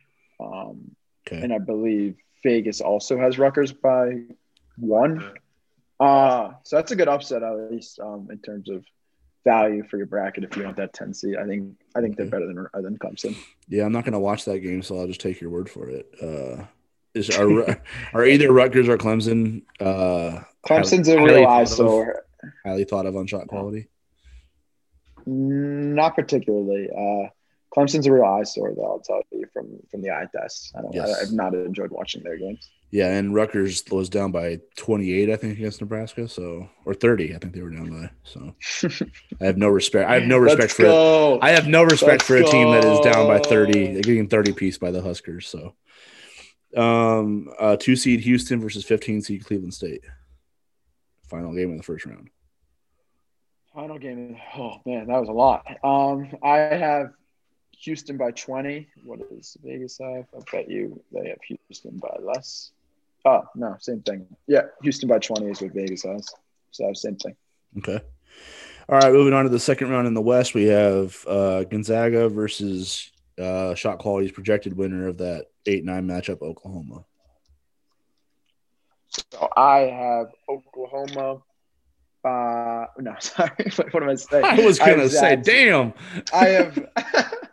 um, 0.40 0.94
Okay, 1.26 1.40
and 1.42 1.52
I 1.52 1.58
believe 1.58 2.16
Vegas 2.44 2.80
also 2.80 3.18
has 3.18 3.38
Rutgers 3.38 3.72
by 3.72 4.22
one. 4.76 5.32
Uh, 6.00 6.52
so 6.64 6.76
that's 6.76 6.90
a 6.90 6.96
good 6.96 7.08
upset 7.08 7.42
at 7.42 7.70
least 7.70 8.00
um, 8.00 8.28
in 8.30 8.38
terms 8.38 8.68
of 8.68 8.84
value 9.44 9.82
for 9.88 9.96
your 9.96 10.06
bracket 10.06 10.44
if 10.44 10.56
you 10.56 10.64
want 10.64 10.76
that 10.76 10.92
10 10.92 11.14
seed. 11.14 11.36
I 11.36 11.46
think 11.46 11.76
I 11.94 12.00
think 12.00 12.16
they're 12.16 12.26
better 12.26 12.46
than 12.46 12.66
than 12.82 12.98
Clemson. 12.98 13.36
yeah, 13.68 13.84
I'm 13.84 13.92
not 13.92 14.04
gonna 14.04 14.20
watch 14.20 14.44
that 14.46 14.60
game, 14.60 14.82
so 14.82 14.98
I'll 14.98 15.06
just 15.06 15.20
take 15.20 15.40
your 15.40 15.50
word 15.50 15.68
for 15.70 15.88
it. 15.88 16.10
Uh, 16.20 16.64
is 17.14 17.36
are 17.36 17.80
are 18.14 18.24
either 18.24 18.52
Rutgers 18.52 18.88
or 18.88 18.98
Clemson? 18.98 19.62
Uh, 19.80 20.40
Clemson's 20.66 21.08
highly- 21.08 21.20
a 21.20 21.24
real 21.24 21.34
highly 21.34 21.44
thought 21.44 21.60
eyesore. 21.60 22.24
Highly 22.66 22.84
thought 22.84 23.06
of 23.06 23.16
on 23.16 23.26
shot 23.26 23.46
quality. 23.46 23.88
Not 25.26 26.16
particularly. 26.16 26.88
Uh, 26.90 27.28
Clemson's 27.74 28.06
a 28.06 28.12
real 28.12 28.24
eyesore, 28.24 28.74
though. 28.76 28.84
I'll 28.84 29.00
tell 29.00 29.22
you 29.30 29.46
from 29.52 29.78
from 29.90 30.02
the 30.02 30.10
eye 30.10 30.26
test. 30.30 30.72
I 30.76 30.82
don't. 30.82 30.94
Yes. 30.94 31.14
I, 31.16 31.20
have 31.20 31.32
not 31.32 31.54
enjoyed 31.54 31.90
watching 31.90 32.22
their 32.22 32.36
games. 32.36 32.70
Yeah, 32.90 33.08
and 33.16 33.34
Rutgers 33.34 33.82
was 33.90 34.10
down 34.10 34.32
by 34.32 34.60
28, 34.76 35.30
I 35.30 35.36
think, 35.36 35.56
against 35.56 35.80
Nebraska. 35.80 36.28
So, 36.28 36.68
or 36.84 36.92
30, 36.92 37.34
I 37.34 37.38
think 37.38 37.54
they 37.54 37.62
were 37.62 37.70
down 37.70 37.88
by. 37.88 38.10
So, 38.24 38.54
I 39.40 39.46
have 39.46 39.56
no 39.56 39.68
respect. 39.68 40.10
I 40.10 40.14
have 40.14 40.28
no 40.28 40.36
respect 40.36 40.60
Let's 40.60 40.74
for. 40.74 40.82
go. 40.82 41.38
I 41.40 41.50
have 41.50 41.66
no 41.66 41.82
respect 41.82 42.10
Let's 42.10 42.24
for 42.24 42.36
a 42.36 42.44
team 42.44 42.70
that 42.72 42.84
is 42.84 43.00
down 43.00 43.26
by 43.26 43.38
30, 43.38 43.72
go. 43.72 43.92
they're 43.94 44.02
getting 44.02 44.28
30 44.28 44.52
piece 44.52 44.76
by 44.76 44.90
the 44.90 45.00
Huskers. 45.00 45.48
So, 45.48 45.74
um, 46.76 47.48
uh, 47.58 47.76
two 47.76 47.96
seed 47.96 48.20
Houston 48.20 48.60
versus 48.60 48.84
15 48.84 49.22
seed 49.22 49.46
Cleveland 49.46 49.72
State. 49.72 50.02
Final 51.28 51.54
game 51.54 51.70
in 51.70 51.78
the 51.78 51.82
first 51.82 52.04
round. 52.04 52.28
Final 53.74 53.98
game. 53.98 54.36
Oh 54.54 54.82
man, 54.84 55.06
that 55.06 55.18
was 55.18 55.30
a 55.30 55.32
lot. 55.32 55.64
Um, 55.82 56.30
I 56.42 56.58
have 56.58 57.12
Houston 57.82 58.16
by 58.16 58.30
twenty. 58.30 58.88
What 59.04 59.28
does 59.28 59.56
Vegas 59.62 59.98
have? 59.98 60.26
I 60.36 60.40
bet 60.50 60.70
you 60.70 61.02
they 61.12 61.28
have 61.28 61.38
Houston 61.68 61.98
by 61.98 62.16
less. 62.20 62.70
Oh 63.24 63.42
no, 63.54 63.76
same 63.80 64.02
thing. 64.02 64.26
Yeah, 64.46 64.62
Houston 64.82 65.08
by 65.08 65.18
twenty 65.18 65.50
is 65.50 65.60
what 65.60 65.72
Vegas 65.72 66.04
has. 66.04 66.28
So 66.70 66.92
same 66.92 67.16
thing. 67.16 67.36
Okay. 67.78 68.00
All 68.88 68.98
right, 68.98 69.12
moving 69.12 69.32
on 69.32 69.44
to 69.44 69.50
the 69.50 69.60
second 69.60 69.90
round 69.90 70.06
in 70.06 70.14
the 70.14 70.20
West, 70.20 70.54
we 70.54 70.64
have 70.64 71.24
uh, 71.26 71.64
Gonzaga 71.64 72.28
versus 72.28 73.10
uh, 73.38 73.74
Shot 73.74 73.98
Quality's 73.98 74.32
projected 74.32 74.76
winner 74.76 75.08
of 75.08 75.18
that 75.18 75.46
eight 75.66 75.84
nine 75.84 76.06
matchup, 76.06 76.42
Oklahoma. 76.42 77.04
So 79.08 79.48
I 79.56 79.80
have 79.80 80.32
Oklahoma. 80.48 81.42
Uh, 82.24 82.86
no, 82.98 83.14
sorry. 83.20 83.50
what, 83.76 83.92
what 83.94 84.02
am 84.02 84.08
I 84.10 84.14
saying? 84.14 84.44
I 84.44 84.60
was 84.64 84.78
gonna 84.78 85.08
say, 85.08 85.36
damn, 85.36 85.92
I 86.32 86.44
have 86.46 86.88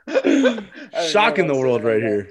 shocking 1.10 1.48
the 1.48 1.56
world 1.56 1.84
right 1.84 2.02
here. 2.02 2.30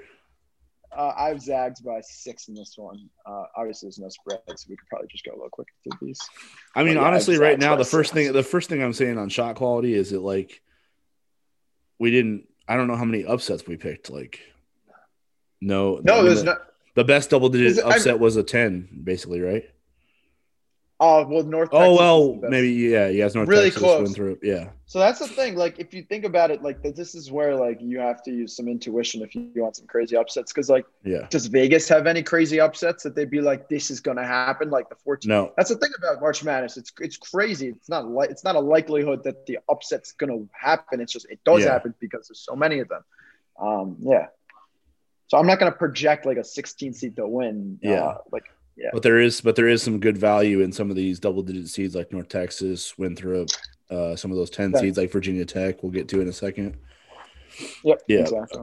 Uh, 0.97 1.13
I 1.17 1.29
have 1.29 1.41
Zags 1.41 1.81
by 1.81 2.01
six 2.01 2.49
in 2.49 2.55
this 2.55 2.75
one. 2.77 3.09
Uh, 3.25 3.45
obviously, 3.57 3.87
there's 3.87 3.99
no 4.01 4.09
spread, 4.09 4.41
so 4.47 4.67
we 4.69 4.77
could 4.77 4.89
probably 4.89 5.07
just 5.09 5.25
go 5.25 5.31
a 5.33 5.35
little 5.35 5.49
quicker 5.51 5.71
through 5.85 6.07
these. 6.09 6.19
I 6.75 6.83
mean, 6.83 6.95
yeah, 6.95 7.03
honestly, 7.03 7.35
I've 7.37 7.41
right 7.41 7.59
now, 7.59 7.77
the 7.77 7.85
first 7.85 8.11
six. 8.13 8.25
thing 8.27 8.33
the 8.33 8.43
first 8.43 8.69
thing 8.69 8.83
I'm 8.83 8.93
saying 8.93 9.17
on 9.19 9.29
shot 9.29 9.55
quality 9.57 9.95
is 9.95 10.11
that 10.11 10.21
like 10.21 10.61
we 11.99 12.11
didn't. 12.11 12.49
I 12.67 12.77
don't 12.77 12.87
know 12.89 12.97
how 12.97 13.05
many 13.05 13.25
upsets 13.25 13.67
we 13.67 13.77
picked. 13.77 14.11
Like, 14.11 14.41
no, 15.61 15.99
I 15.99 16.01
No, 16.05 16.17
mean, 16.17 16.25
there's 16.27 16.41
the, 16.41 16.45
not. 16.47 16.59
the 16.97 17.05
best 17.05 17.31
double 17.31 17.49
digit 17.49 17.79
it- 17.79 17.85
I'm- 17.85 17.93
upset 17.93 18.19
was 18.19 18.37
a 18.37 18.43
ten, 18.43 18.89
basically, 19.05 19.41
right? 19.41 19.65
Uh, 21.01 21.25
well, 21.29 21.45
North. 21.45 21.69
Oh 21.71 21.79
Texas 21.79 21.99
well, 21.99 22.39
maybe 22.51 22.71
yeah. 22.71 23.07
Yes, 23.07 23.37
North 23.37 23.49
Really 23.49 23.65
Texas 23.67 23.83
close. 23.83 24.03
went 24.03 24.17
through. 24.17 24.39
Yeah, 24.43 24.71
So 24.87 24.99
that's 24.99 25.21
the 25.21 25.29
thing. 25.29 25.55
Like, 25.55 25.79
if 25.79 25.95
you 25.95 26.03
think 26.03 26.25
about 26.25 26.51
it, 26.51 26.61
like 26.61 26.83
this 26.83 27.15
is 27.15 27.31
where 27.31 27.55
like 27.55 27.79
you 27.81 28.01
have 28.01 28.21
to 28.25 28.33
use 28.33 28.57
some 28.57 28.67
intuition 28.67 29.23
if 29.23 29.33
you 29.33 29.49
want 29.55 29.77
some 29.77 29.87
crazy 29.87 30.17
upsets. 30.17 30.53
Because 30.53 30.69
like, 30.69 30.85
yeah. 31.05 31.29
does 31.31 31.47
Vegas 31.47 31.89
have 31.89 32.09
any 32.09 32.25
crazy 32.25 32.59
upsets 32.59 33.05
that 33.05 33.15
they'd 33.15 33.31
be 33.31 33.41
like, 33.41 33.69
this 33.69 33.93
is 33.93 34.01
gonna 34.01 34.27
happen? 34.27 34.71
Like 34.71 34.89
the 34.89 34.97
14. 34.97 35.29
No, 35.29 35.53
That's 35.57 35.69
the 35.69 35.77
thing 35.77 35.91
about 35.99 36.21
March 36.21 36.43
Madness. 36.43 36.77
It's 36.77 36.93
it's 37.01 37.17
crazy. 37.17 37.69
It's 37.69 37.89
not 37.89 38.09
like 38.09 38.31
it's 38.31 38.43
not 38.43 38.57
a 38.57 38.61
likelihood 38.61 39.23
that 39.23 39.47
the 39.47 39.61
upset's 39.71 40.11
gonna 40.13 40.41
happen. 40.53 41.01
It's 41.01 41.13
just 41.13 41.27
it 41.31 41.39
does 41.45 41.63
Yeah. 41.63 41.75
happen 41.75 41.95
because 42.01 42.27
there's 42.27 42.41
so 42.41 42.57
many 42.57 42.81
of 42.81 42.89
them. 42.89 43.05
Um, 43.57 43.97
yeah. 44.01 44.27
So 45.29 45.39
I'm 45.39 45.47
not 45.47 45.61
gonna 45.61 45.71
project 45.71 46.27
like 46.27 46.39
a 46.39 46.45
16 46.45 46.93
seed 46.95 47.15
to 47.17 47.29
win. 47.29 47.79
Yeah. 47.83 48.03
Uh, 48.05 48.19
like 48.33 48.47
but 48.93 49.03
there 49.03 49.19
is 49.21 49.41
but 49.41 49.57
there 49.57 49.69
is 49.69 49.83
some 49.83 49.99
good 50.01 50.17
value 50.19 50.61
in 50.61 50.73
some 50.73 50.91
of 50.91 50.97
these 50.97 51.19
double 51.19 51.43
digit 51.43 51.69
seeds 51.69 51.95
like 51.95 52.13
North 52.13 52.29
Texas, 52.29 52.97
Winthrop, 52.99 53.49
uh, 53.91 54.17
some 54.17 54.31
of 54.31 54.37
those 54.37 54.51
ten 54.51 54.75
Okay. 54.75 54.87
seeds 54.87 54.99
like 54.99 55.11
Virginia 55.13 55.45
Tech. 55.45 55.83
We'll 55.83 55.93
get 55.93 56.09
to 56.09 56.21
in 56.21 56.29
a 56.29 56.33
second. 56.33 56.77
yep. 57.85 58.03
Yeah. 58.09 58.21
Exactly. 58.21 58.63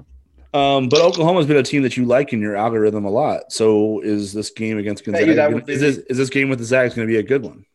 Um, 0.54 0.88
but 0.88 1.02
Oklahoma's 1.02 1.48
been 1.48 1.58
a 1.58 1.64
team 1.64 1.82
that 1.84 1.98
you 1.98 2.06
like 2.06 2.32
in 2.32 2.40
your 2.40 2.56
algorithm 2.56 3.04
a 3.04 3.10
lot. 3.10 3.52
So 3.52 4.00
is 4.00 4.32
this 4.32 4.50
game 4.52 4.78
against 4.78 5.04
Gonzaga? 5.04 5.36
gonna- 5.36 5.62
be- 5.62 5.74
is 5.74 5.82
this 5.82 5.98
is 5.98 6.18
this 6.18 6.30
game 6.30 6.48
with 6.50 6.60
the 6.60 6.66
Zags 6.66 6.94
going 6.96 7.06
to 7.08 7.12
be 7.12 7.18
a 7.20 7.24
good 7.24 7.44
one? 7.44 7.66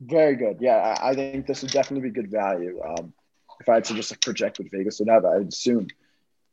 Very 0.00 0.36
good. 0.36 0.58
Yeah, 0.60 0.76
I, 0.76 1.10
I 1.10 1.14
think 1.14 1.46
this 1.46 1.62
would 1.62 1.72
definitely 1.72 2.08
be 2.10 2.14
good 2.14 2.30
value. 2.30 2.80
Um, 2.86 3.12
if 3.60 3.68
I 3.68 3.74
had 3.74 3.84
to 3.86 3.94
just 3.94 4.20
project 4.20 4.58
what 4.58 4.70
Vegas 4.70 5.00
would 5.00 5.08
have, 5.08 5.24
I 5.24 5.38
would 5.38 5.48
assume 5.48 5.88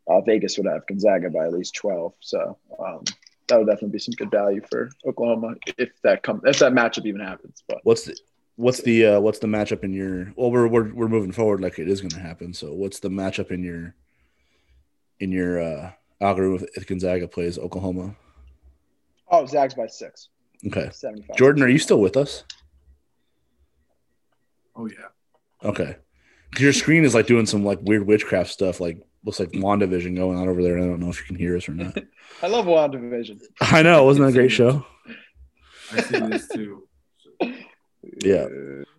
uh, 0.08 0.22
Vegas 0.22 0.58
would 0.58 0.66
have 0.66 0.88
Gonzaga 0.88 1.30
by 1.30 1.46
at 1.46 1.54
least 1.54 1.76
12. 1.76 2.14
So 2.22 2.58
um, 2.80 3.04
that 3.48 3.58
would 3.58 3.68
definitely 3.68 3.90
be 3.90 4.00
some 4.00 4.14
good 4.18 4.32
value 4.32 4.62
for 4.70 4.90
Oklahoma 5.06 5.56
if 5.78 5.90
that 6.04 6.24
comes 6.24 6.42
if 6.46 6.60
that 6.60 6.74
matchup 6.74 7.06
even 7.06 7.22
happens. 7.22 7.64
But 7.68 7.80
What's 7.84 8.06
the 8.06 8.18
what's 8.56 8.82
the 8.82 9.06
uh, 9.06 9.20
what's 9.20 9.40
the 9.40 9.48
matchup 9.48 9.84
in 9.84 9.94
your? 9.94 10.32
Well, 10.36 10.52
we're 10.52 10.68
we're, 10.68 10.94
we're 10.94 11.08
moving 11.08 11.32
forward 11.32 11.62
like 11.62 11.80
it 11.80 11.88
is 11.88 12.02
going 12.02 12.12
to 12.12 12.20
happen. 12.20 12.54
So 12.54 12.74
what's 12.74 13.00
the 13.00 13.10
matchup 13.10 13.52
in 13.52 13.64
your 13.64 13.96
in 15.20 15.32
your 15.32 15.62
uh, 15.62 15.92
algorithm 16.22 16.68
if 16.76 16.88
Gonzaga 16.88 17.28
plays 17.28 17.58
Oklahoma? 17.58 18.16
oh, 19.30 19.46
Zags 19.46 19.74
by 19.74 19.88
six, 19.88 20.30
Okay, 20.68 20.92
Jordan, 21.36 21.64
are 21.64 21.68
you 21.70 21.80
still 21.80 22.00
with 22.00 22.16
us? 22.16 22.44
Oh 24.76 24.86
yeah. 24.88 25.68
Okay. 25.68 25.98
Your 26.60 26.74
screen 26.74 27.04
is 27.04 27.16
like 27.16 27.26
doing 27.26 27.46
some 27.46 27.66
like 27.66 27.80
weird 27.82 28.06
witchcraft 28.06 28.52
stuff, 28.52 28.80
like 28.80 29.02
looks 29.24 29.40
like 29.40 29.52
WandaVision 29.52 30.16
going 30.16 30.38
on 30.38 30.50
over 30.50 30.62
there. 30.62 30.78
I 30.78 30.82
don't 30.82 31.00
know 31.00 31.10
if 31.10 31.20
you 31.20 31.26
can 31.26 31.36
hear 31.36 31.56
us 31.56 31.68
or 31.68 31.74
not. 31.74 31.98
I 32.42 32.48
love 32.48 32.66
WandaVision. 32.66 33.42
I 33.62 33.82
know, 33.82 34.04
wasn't 34.04 34.26
that 34.26 34.38
a 34.38 34.40
great 34.40 34.52
show? 34.52 34.86
I 35.92 36.02
see 36.02 36.20
this 36.20 36.48
too. 36.48 36.88
Yeah. 38.22 38.48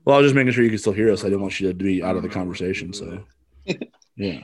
Well, 0.05 0.16
I 0.16 0.18
was 0.18 0.26
just 0.26 0.34
making 0.34 0.52
sure 0.52 0.64
you 0.64 0.70
could 0.70 0.80
still 0.80 0.92
hear 0.92 1.12
us. 1.12 1.22
I 1.22 1.28
didn't 1.28 1.42
want 1.42 1.60
you 1.60 1.68
to 1.68 1.74
be 1.74 2.02
out 2.02 2.16
of 2.16 2.22
the 2.22 2.28
conversation. 2.28 2.92
So, 2.92 3.24
yeah. 4.16 4.40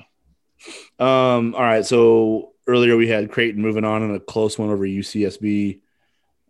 Um. 0.99 1.55
All 1.55 1.63
right. 1.63 1.85
So 1.85 2.53
earlier 2.67 2.97
we 2.97 3.09
had 3.09 3.31
Creighton 3.31 3.63
moving 3.63 3.85
on 3.85 4.03
in 4.03 4.15
a 4.15 4.21
close 4.21 4.59
one 4.59 4.71
over 4.71 4.87
UCSB, 4.87 5.81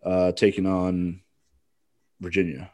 uh, 0.05 0.33
taking 0.33 0.67
on 0.67 1.21
Virginia. 2.21 2.71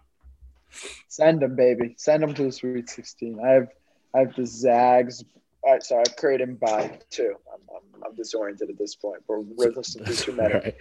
Send 1.08 1.40
them, 1.40 1.56
baby. 1.56 1.94
Send 1.96 2.22
them 2.22 2.34
to 2.34 2.44
the 2.44 2.52
Sweet 2.52 2.88
16. 2.88 3.40
I 3.44 3.48
have 3.50 3.68
I 4.14 4.18
have 4.20 4.34
the 4.34 4.46
Zags. 4.46 5.24
All 5.66 5.72
right, 5.72 5.82
sorry, 5.82 6.04
I've 6.06 6.14
created 6.14 6.48
them 6.48 6.54
by 6.56 6.96
two. 7.10 7.34
I'm, 7.52 7.60
I'm, 7.74 8.04
I'm 8.04 8.14
disoriented 8.14 8.70
at 8.70 8.78
this 8.78 8.94
point. 8.94 9.20
We're, 9.26 9.40
we're 9.40 9.72
listening 9.72 10.04
to 10.04 10.14
too 10.14 10.30
All 10.40 10.48
right. 10.48 10.76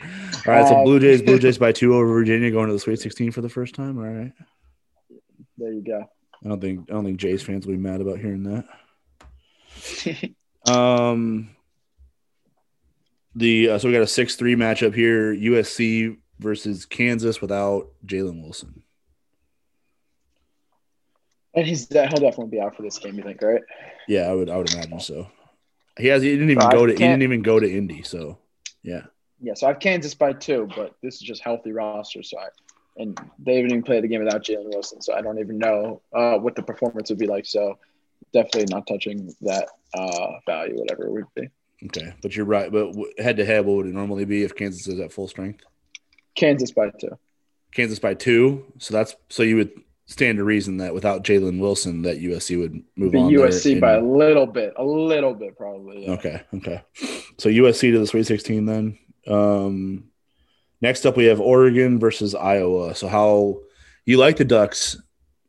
All 0.46 0.54
right. 0.54 0.68
So 0.68 0.76
Um, 0.76 0.84
Blue 0.84 1.00
Jays, 1.00 1.24
Blue 1.24 1.40
Jays 1.40 1.58
by 1.58 1.72
two 1.72 1.96
over 1.96 2.06
Virginia, 2.06 2.52
going 2.52 2.68
to 2.68 2.74
the 2.74 2.80
Sweet 2.80 3.00
16 3.00 3.32
for 3.32 3.42
the 3.42 3.50
first 3.50 3.74
time. 3.74 3.98
All 3.98 4.06
right. 4.06 4.32
There 5.58 5.74
you 5.74 5.82
go. 5.82 6.08
I 6.44 6.50
don't 6.50 6.62
think 6.62 6.88
I 6.92 6.94
don't 6.94 7.04
think 7.04 7.20
Jays 7.20 7.42
fans 7.42 7.66
will 7.66 7.74
be 7.74 7.80
mad 7.80 8.00
about 8.00 8.20
hearing 8.20 8.44
that. 8.44 8.66
Um, 10.72 11.56
the 13.36 13.72
uh, 13.72 13.80
so 13.80 13.88
we 13.88 13.94
got 13.94 14.04
a 14.04 14.08
six 14.08 14.36
three 14.36 14.56
matchup 14.56 14.94
here: 14.94 15.34
USC 15.36 16.18
versus 16.40 16.86
Kansas 16.86 17.42
without 17.42 17.90
Jalen 18.06 18.42
Wilson. 18.44 18.84
And 21.56 21.66
he's 21.66 21.88
he'll 21.88 22.04
definitely 22.04 22.48
be 22.48 22.60
out 22.60 22.76
for 22.76 22.82
this 22.82 22.98
game. 22.98 23.16
You 23.16 23.24
think, 23.24 23.42
right? 23.42 23.62
Yeah, 24.08 24.24
I 24.24 24.34
would 24.34 24.50
I 24.50 24.58
would 24.58 24.74
imagine 24.74 25.00
so. 25.00 25.28
He 25.98 26.08
has. 26.08 26.22
He 26.22 26.32
didn't 26.32 26.50
even 26.50 26.64
I 26.64 26.72
go 26.72 26.86
to. 26.86 26.92
He 26.92 27.00
didn't 27.00 27.24
even 27.24 27.42
go 27.42 27.60
to 27.60 27.72
Indy. 27.78 28.04
So 28.04 28.38
yeah. 28.84 29.04
Yeah, 29.42 29.54
so 29.54 29.68
I 29.68 29.72
have 29.72 29.80
Kansas 29.80 30.14
by 30.14 30.34
two, 30.34 30.68
but 30.76 30.96
this 31.04 31.16
is 31.16 31.22
just 31.22 31.42
healthy 31.44 31.72
roster. 31.72 32.24
So 32.24 32.38
I, 32.40 32.48
and 32.98 33.20
they 33.40 33.58
haven't 33.58 33.72
even 33.72 33.84
played 33.84 34.04
the 34.04 34.08
game 34.08 34.24
without 34.24 34.44
Jalen 34.44 34.74
Wilson, 34.74 35.02
so 35.02 35.14
I 35.14 35.22
don't 35.22 35.40
even 35.40 35.58
know 35.58 36.02
uh, 36.14 36.38
what 36.38 36.56
the 36.56 36.64
performance 36.64 37.10
would 37.10 37.20
be 37.20 37.28
like. 37.28 37.46
So 37.46 37.78
definitely 38.34 38.74
not 38.74 38.88
touching 38.88 39.34
that 39.42 39.68
uh, 39.94 40.40
value, 40.46 40.76
whatever 40.78 41.06
it 41.06 41.12
would 41.12 41.26
be. 41.36 41.50
Okay, 41.86 42.14
but 42.22 42.36
you're 42.36 42.46
right. 42.46 42.72
But 42.72 42.96
head 43.18 43.38
to 43.38 43.46
head, 43.46 43.66
what 43.66 43.78
would 43.78 43.88
it 43.88 43.94
normally 43.94 44.26
be 44.26 44.44
if 44.44 44.56
Kansas 44.56 44.88
is 44.88 45.00
at 45.00 45.12
full 45.12 45.28
strength? 45.28 45.64
Kansas 46.36 46.72
by 46.72 46.90
two. 46.90 47.18
Kansas 47.74 48.00
by 48.00 48.14
two. 48.14 48.66
So 48.78 48.94
that's 48.94 49.16
so 49.30 49.44
you 49.44 49.58
would 49.58 49.72
stand 50.08 50.38
to 50.38 50.44
reason 50.44 50.78
that 50.78 50.94
without 50.94 51.24
Jalen 51.24 51.60
Wilson, 51.60 52.04
that 52.04 52.20
USC 52.22 52.60
would 52.60 52.84
move 52.96 53.12
Be 53.12 53.18
on. 53.20 53.32
USC 53.32 53.74
and- 53.74 53.82
by 53.82 53.94
a 53.94 54.02
little 54.04 54.46
bit, 54.46 54.74
a 54.78 54.84
little 54.84 55.34
bit 55.34 55.58
probably. 55.58 56.06
Yeah. 56.06 56.12
Okay, 56.12 56.42
okay. 56.56 56.82
So 57.38 57.50
USC 57.50 57.92
to 57.92 58.00
the 58.00 58.08
Sweet 58.08 58.26
16 58.28 58.66
then. 58.66 58.98
Um, 59.28 60.06
next 60.82 61.06
up, 61.06 61.18
we 61.18 61.26
have 61.26 61.40
Oregon 61.42 62.00
versus 62.00 62.36
Iowa. 62.36 62.94
So 62.96 63.08
how 63.08 63.60
you 64.06 64.18
like 64.18 64.38
the 64.38 64.46
Ducks, 64.46 65.02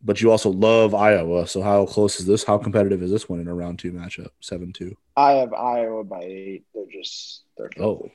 but 0.02 0.22
you 0.22 0.30
also 0.30 0.50
love 0.50 0.94
Iowa. 0.94 1.46
So 1.46 1.60
how 1.60 1.84
close 1.84 2.18
is 2.18 2.26
this? 2.26 2.42
How 2.44 2.56
competitive 2.56 3.02
is 3.02 3.10
this 3.10 3.28
one 3.28 3.40
in 3.40 3.48
a 3.48 3.54
round 3.54 3.78
two 3.78 3.92
matchup? 3.92 4.28
Seven 4.40 4.72
two. 4.72 4.96
I 5.16 5.32
have 5.32 5.52
Iowa 5.52 6.04
by 6.04 6.22
eight. 6.22 6.64
They're 6.74 6.84
just 6.90 7.42
they're 7.58 7.70
Oh, 7.78 8.10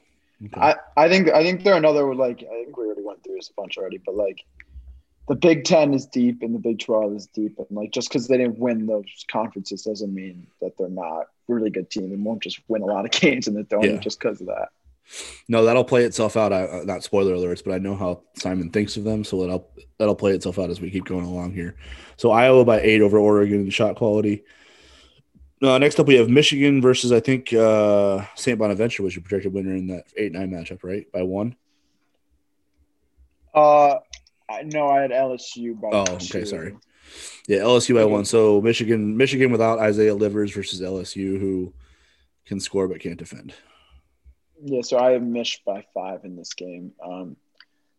okay. 0.45 0.59
I, 0.59 0.75
I 0.97 1.07
think 1.09 1.29
I 1.29 1.43
think 1.43 1.63
they're 1.63 1.75
another 1.77 2.15
like 2.15 2.43
I 2.43 2.63
think 2.63 2.75
we 2.77 2.85
already 2.85 3.03
went 3.03 3.23
through 3.23 3.35
this 3.35 3.49
a 3.49 3.53
bunch 3.61 3.77
already, 3.77 3.99
but 4.03 4.15
like 4.15 4.39
the 5.27 5.35
Big 5.35 5.63
Ten 5.63 5.93
is 5.93 6.05
deep 6.07 6.41
and 6.41 6.53
the 6.53 6.59
Big 6.59 6.79
Twelve 6.79 7.13
is 7.15 7.27
deep, 7.27 7.57
and 7.57 7.67
like 7.71 7.91
just 7.91 8.09
because 8.09 8.27
they 8.27 8.37
didn't 8.37 8.57
win 8.59 8.85
those 8.85 9.05
conferences 9.31 9.83
doesn't 9.83 10.13
mean 10.13 10.47
that 10.61 10.77
they're 10.77 10.89
not 10.89 11.21
a 11.21 11.25
really 11.47 11.69
good 11.69 11.89
team 11.89 12.11
and 12.11 12.25
won't 12.25 12.43
just 12.43 12.59
win 12.67 12.81
a 12.81 12.85
lot 12.85 13.05
of 13.05 13.11
games 13.21 13.47
in 13.47 13.53
the 13.53 13.63
throwing 13.63 13.91
Yeah. 13.95 13.97
just 13.99 14.19
because 14.19 14.41
of 14.41 14.47
that. 14.47 14.69
no, 15.47 15.63
that'll 15.65 15.83
play 15.83 16.03
itself 16.05 16.35
out. 16.37 16.51
I, 16.53 16.63
uh, 16.63 16.83
not 16.85 17.03
spoiler 17.03 17.33
alerts, 17.35 17.63
but 17.63 17.73
I 17.73 17.77
know 17.77 17.95
how 17.95 18.21
Simon 18.35 18.69
thinks 18.71 18.97
of 18.97 19.03
them, 19.03 19.23
so 19.23 19.39
that'll 19.41 19.69
that'll 19.97 20.15
play 20.15 20.31
itself 20.33 20.57
out 20.59 20.69
as 20.69 20.81
we 20.81 20.89
keep 20.91 21.05
going 21.05 21.25
along 21.25 21.53
here. 21.53 21.75
So 22.17 22.31
Iowa 22.31 22.65
by 22.65 22.81
eight 22.81 23.01
over 23.01 23.17
Oregon 23.17 23.61
in 23.61 23.69
shot 23.69 23.95
quality. 23.95 24.43
Uh, 25.61 25.77
next 25.77 25.99
up, 25.99 26.07
we 26.07 26.15
have 26.15 26.27
Michigan 26.29 26.81
versus 26.81 27.11
I 27.11 27.19
think 27.19 27.53
uh, 27.53 28.25
St. 28.35 28.57
Bonaventure 28.57 29.03
was 29.03 29.15
your 29.15 29.21
projected 29.21 29.53
winner 29.53 29.75
in 29.75 29.85
that 29.87 30.05
eight 30.17 30.31
nine 30.31 30.49
matchup, 30.49 30.79
right? 30.83 31.09
By 31.11 31.21
one. 31.21 31.55
Uh, 33.53 33.95
I 34.51 34.63
know 34.63 34.89
I 34.89 35.01
had 35.01 35.11
LSU 35.11 35.79
by. 35.79 35.89
Oh, 35.91 36.01
okay, 36.01 36.17
two. 36.17 36.45
sorry. 36.45 36.75
Yeah, 37.47 37.59
LSU 37.59 37.95
by 37.95 38.05
one. 38.05 38.25
So 38.25 38.61
Michigan, 38.61 39.17
Michigan 39.17 39.51
without 39.51 39.79
Isaiah 39.79 40.15
Livers 40.15 40.51
versus 40.51 40.81
LSU, 40.81 41.39
who 41.39 41.73
can 42.45 42.59
score 42.59 42.87
but 42.87 42.99
can't 42.99 43.17
defend. 43.17 43.53
Yeah, 44.63 44.81
so 44.81 44.99
I 44.99 45.11
have 45.11 45.23
Mish 45.23 45.61
by 45.65 45.85
five 45.93 46.23
in 46.23 46.35
this 46.35 46.53
game. 46.53 46.91
Um, 47.03 47.35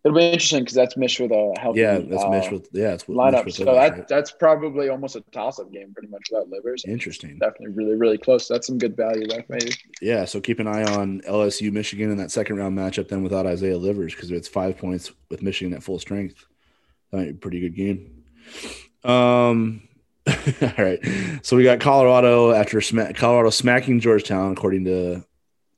it'll 0.05 0.17
be 0.17 0.25
interesting 0.25 0.61
because 0.61 0.75
that's 0.75 0.97
Mish 0.97 1.21
with 1.21 1.31
a 1.31 1.55
healthy. 1.61 1.81
Yeah, 1.81 1.99
that's 1.99 2.25
uh, 2.25 2.29
Mish 2.31 2.51
with 2.51 2.69
yeah, 2.73 2.95
it's 2.95 3.05
lineup. 3.05 3.45
Mish 3.45 3.57
So 3.57 3.65
that 3.67 3.75
right? 3.77 4.09
that's 4.09 4.33
probably 4.33 4.89
almost 4.89 5.17
a 5.17 5.21
toss-up 5.33 5.73
game, 5.73 5.93
pretty 5.93 6.09
much 6.09 6.23
without 6.31 6.49
Livers. 6.49 6.85
interesting. 6.87 7.39
Definitely, 7.39 7.75
really, 7.75 7.95
really 7.95 8.19
close. 8.19 8.49
That's 8.49 8.67
some 8.67 8.79
good 8.79 8.97
value 8.97 9.27
there, 9.27 9.45
maybe. 9.49 9.73
Yeah, 10.01 10.25
so 10.25 10.41
keep 10.41 10.59
an 10.59 10.67
eye 10.67 10.85
on 10.85 11.21
LSU 11.23 11.73
Michigan 11.73 12.11
in 12.11 12.17
that 12.19 12.31
second 12.31 12.57
round 12.57 12.77
matchup 12.77 13.09
then 13.09 13.23
without 13.23 13.47
Isaiah 13.47 13.79
Livers 13.79 14.15
because 14.15 14.31
it's 14.31 14.49
five 14.49 14.77
points 14.79 15.13
with 15.31 15.43
Michigan 15.43 15.75
at 15.75 15.83
full 15.83 15.99
strength. 15.99 16.45
That 17.11 17.19
might 17.19 17.25
be 17.25 17.31
a 17.31 17.35
pretty 17.35 17.61
good 17.61 17.77
game. 17.77 18.25
Um 19.05 19.89
all 20.29 20.73
right. 20.79 21.01
So 21.43 21.57
we 21.57 21.65
got 21.65 21.81
Colorado 21.81 22.53
after 22.53 22.81
sma- 22.81 23.13
Colorado 23.13 23.51
smacking 23.51 23.99
Georgetown 23.99 24.53
according 24.53 24.85
to 24.85 25.25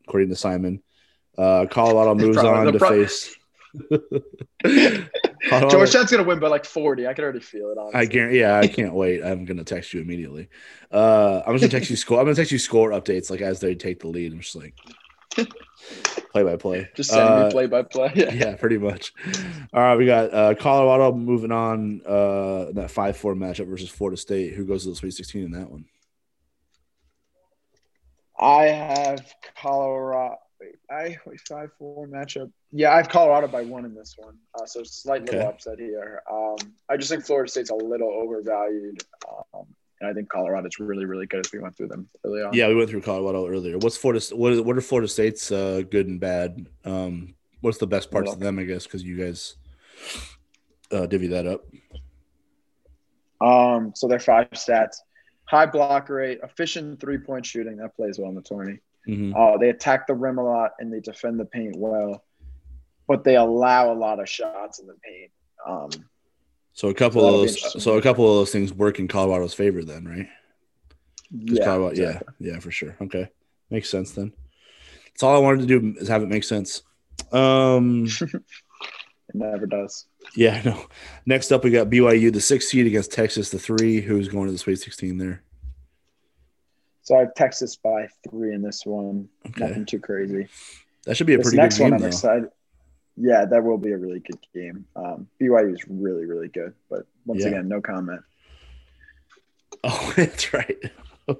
according 0.06 0.28
to 0.28 0.36
Simon. 0.36 0.82
Uh 1.38 1.64
Colorado 1.70 2.14
moves 2.14 2.36
on 2.36 2.70
to 2.70 2.78
pro- 2.78 2.90
face 2.90 3.34
Georgetown's 5.70 6.10
gonna 6.10 6.22
win 6.24 6.38
by 6.40 6.48
like 6.48 6.64
forty. 6.64 7.06
I 7.06 7.14
can 7.14 7.24
already 7.24 7.40
feel 7.40 7.70
it. 7.70 7.78
Honestly. 7.78 8.00
I 8.00 8.04
guarantee. 8.06 8.40
Yeah, 8.40 8.58
I 8.58 8.66
can't 8.66 8.94
wait. 8.94 9.22
I'm 9.22 9.44
gonna 9.44 9.64
text 9.64 9.92
you 9.94 10.00
immediately. 10.00 10.48
Uh, 10.90 11.42
I'm 11.46 11.54
just 11.54 11.62
gonna 11.62 11.70
text 11.70 11.90
you 11.90 11.96
score. 11.96 12.18
I'm 12.18 12.24
gonna 12.24 12.34
text 12.36 12.52
you 12.52 12.58
score 12.58 12.90
updates 12.90 13.30
like 13.30 13.40
as 13.40 13.60
they 13.60 13.74
take 13.74 14.00
the 14.00 14.08
lead. 14.08 14.32
I'm 14.32 14.40
just 14.40 14.56
like 14.56 14.74
play 16.30 16.42
by 16.44 16.56
play. 16.56 16.88
Just 16.94 17.10
sending 17.10 17.32
Uh, 17.32 17.44
me 17.46 17.50
play 17.50 17.66
by 17.66 17.82
play. 17.82 18.12
Yeah. 18.14 18.32
Yeah, 18.32 18.56
pretty 18.56 18.78
much. 18.78 19.12
All 19.72 19.80
right, 19.82 19.96
we 19.96 20.06
got 20.06 20.32
uh, 20.32 20.54
Colorado 20.54 21.12
moving 21.12 21.52
on. 21.52 22.00
Uh, 22.06 22.72
that 22.72 22.90
five 22.90 23.16
four 23.16 23.34
matchup 23.34 23.66
versus 23.68 23.88
Florida 23.90 24.16
State. 24.16 24.54
Who 24.54 24.64
goes 24.64 24.84
to 24.84 24.90
the 24.90 24.96
Sweet 24.96 25.12
16 25.12 25.44
in 25.44 25.50
that 25.52 25.70
one? 25.70 25.84
I 28.38 28.64
have 28.64 29.32
Colorado. 29.56 30.36
Wait, 30.64 30.76
I 30.90 31.18
wait 31.26 31.40
five 31.40 31.70
four 31.78 32.06
matchup. 32.06 32.50
Yeah, 32.72 32.92
I 32.92 32.96
have 32.96 33.08
Colorado 33.08 33.48
by 33.48 33.62
one 33.62 33.84
in 33.84 33.94
this 33.94 34.14
one. 34.16 34.36
Uh, 34.58 34.66
so 34.66 34.82
slight 34.82 35.24
little 35.24 35.40
Okay. 35.40 35.48
upset 35.48 35.78
here. 35.78 36.22
Um, 36.30 36.56
I 36.88 36.96
just 36.96 37.10
think 37.10 37.24
Florida 37.24 37.50
State's 37.50 37.70
a 37.70 37.74
little 37.74 38.08
overvalued. 38.10 39.02
Um, 39.28 39.66
and 40.00 40.10
I 40.10 40.12
think 40.12 40.28
Colorado's 40.28 40.78
really, 40.78 41.04
really 41.04 41.26
good 41.26 41.44
as 41.44 41.52
we 41.52 41.58
went 41.58 41.76
through 41.76 41.88
them 41.88 42.08
early 42.24 42.42
on. 42.42 42.54
Yeah, 42.54 42.68
we 42.68 42.74
went 42.74 42.90
through 42.90 43.02
Colorado 43.02 43.46
earlier. 43.46 43.78
What's 43.78 43.96
Florida? 43.96 44.24
What 44.34 44.52
is 44.52 44.60
what 44.60 44.76
are 44.76 44.80
Florida 44.80 45.08
State's 45.08 45.52
uh, 45.52 45.82
good 45.90 46.08
and 46.08 46.18
bad? 46.18 46.66
Um, 46.84 47.34
what's 47.60 47.78
the 47.78 47.86
best 47.86 48.10
parts 48.10 48.32
of 48.32 48.40
them? 48.40 48.58
I 48.58 48.64
guess 48.64 48.84
because 48.84 49.02
you 49.02 49.16
guys 49.16 49.56
uh, 50.90 51.06
divvy 51.06 51.28
that 51.28 51.46
up. 51.46 51.64
Um, 53.40 53.92
so 53.94 54.08
they're 54.08 54.18
five 54.18 54.50
stats: 54.52 54.96
high 55.44 55.66
block 55.66 56.08
rate, 56.08 56.40
efficient 56.42 57.00
three 57.00 57.18
point 57.18 57.44
shooting 57.44 57.76
that 57.76 57.94
plays 57.96 58.18
well 58.18 58.30
in 58.30 58.34
the 58.34 58.42
tourney. 58.42 58.80
Mhm. 59.08 59.34
Uh, 59.36 59.58
they 59.58 59.68
attack 59.68 60.06
the 60.06 60.14
rim 60.14 60.38
a 60.38 60.44
lot 60.44 60.72
and 60.78 60.92
they 60.92 61.00
defend 61.00 61.38
the 61.38 61.44
paint 61.44 61.76
well, 61.76 62.24
but 63.06 63.24
they 63.24 63.36
allow 63.36 63.92
a 63.92 63.94
lot 63.94 64.20
of 64.20 64.28
shots 64.28 64.78
in 64.78 64.86
the 64.86 64.94
paint. 65.04 65.30
Um, 65.66 65.90
So 66.72 66.88
a 66.88 66.94
couple 66.94 67.20
So 67.22 67.26
of 67.28 67.40
those. 67.42 67.82
So 67.84 67.98
a 67.98 68.02
couple 68.02 68.28
of 68.28 68.36
those 68.40 68.50
things 68.52 68.72
work 68.72 68.98
in 68.98 69.06
Colorado's 69.08 69.54
favor, 69.54 69.84
then, 69.84 70.04
right? 70.06 70.28
yeah, 71.30 71.64
Colorado- 71.64 71.90
exactly. 71.90 72.34
yeah, 72.40 72.52
yeah, 72.54 72.58
for 72.60 72.70
sure. 72.70 72.96
Okay, 73.00 73.28
makes 73.70 73.88
sense 73.88 74.12
then. 74.12 74.32
That's 75.06 75.22
all 75.22 75.34
I 75.36 75.38
wanted 75.38 75.60
to 75.60 75.66
do 75.66 75.94
is 76.00 76.08
have 76.08 76.22
it 76.22 76.28
make 76.28 76.44
sense. 76.44 76.82
Um, 77.32 78.06
It 79.30 79.36
never 79.36 79.66
does. 79.66 80.04
yeah, 80.36 80.60
no. 80.64 80.86
Next 81.26 81.50
up, 81.50 81.64
we 81.64 81.70
got 81.70 81.88
BYU, 81.88 82.30
the 82.32 82.40
six 82.40 82.68
seed 82.68 82.86
against 82.86 83.10
Texas, 83.12 83.50
the 83.50 83.58
three. 83.58 84.00
Who's 84.00 84.28
going 84.28 84.46
to 84.46 84.52
the 84.52 84.58
Sweet 84.58 84.76
16 84.78 85.16
there? 85.18 85.42
So 87.04 87.16
I 87.16 87.20
have 87.20 87.34
Texas 87.34 87.76
by 87.76 88.08
three 88.28 88.54
in 88.54 88.62
this 88.62 88.84
one. 88.84 89.28
Okay, 89.48 89.66
Nothing 89.68 89.84
too 89.86 90.00
crazy. 90.00 90.48
that 91.04 91.16
should 91.16 91.26
be 91.26 91.34
a 91.34 91.38
This 91.38 91.44
pretty 91.46 91.58
next 91.58 91.76
good 91.76 91.84
game, 91.84 91.90
one, 91.92 91.94
I'm 91.94 92.00
though. 92.02 92.06
excited. 92.08 92.48
Yeah, 93.16 93.44
that 93.44 93.62
will 93.62 93.78
be 93.78 93.92
a 93.92 93.96
really 93.98 94.20
good 94.20 94.38
game. 94.52 94.86
Um, 94.96 95.28
BYU 95.40 95.72
is 95.74 95.84
really, 95.88 96.24
really 96.26 96.48
good, 96.48 96.74
but 96.90 97.06
once 97.26 97.42
Yeah. 97.42 97.48
again, 97.48 97.68
no 97.68 97.80
comment. 97.80 98.20
Oh, 99.86 100.12
that's 100.16 100.54
right. 100.54 100.78
uh, 101.28 101.34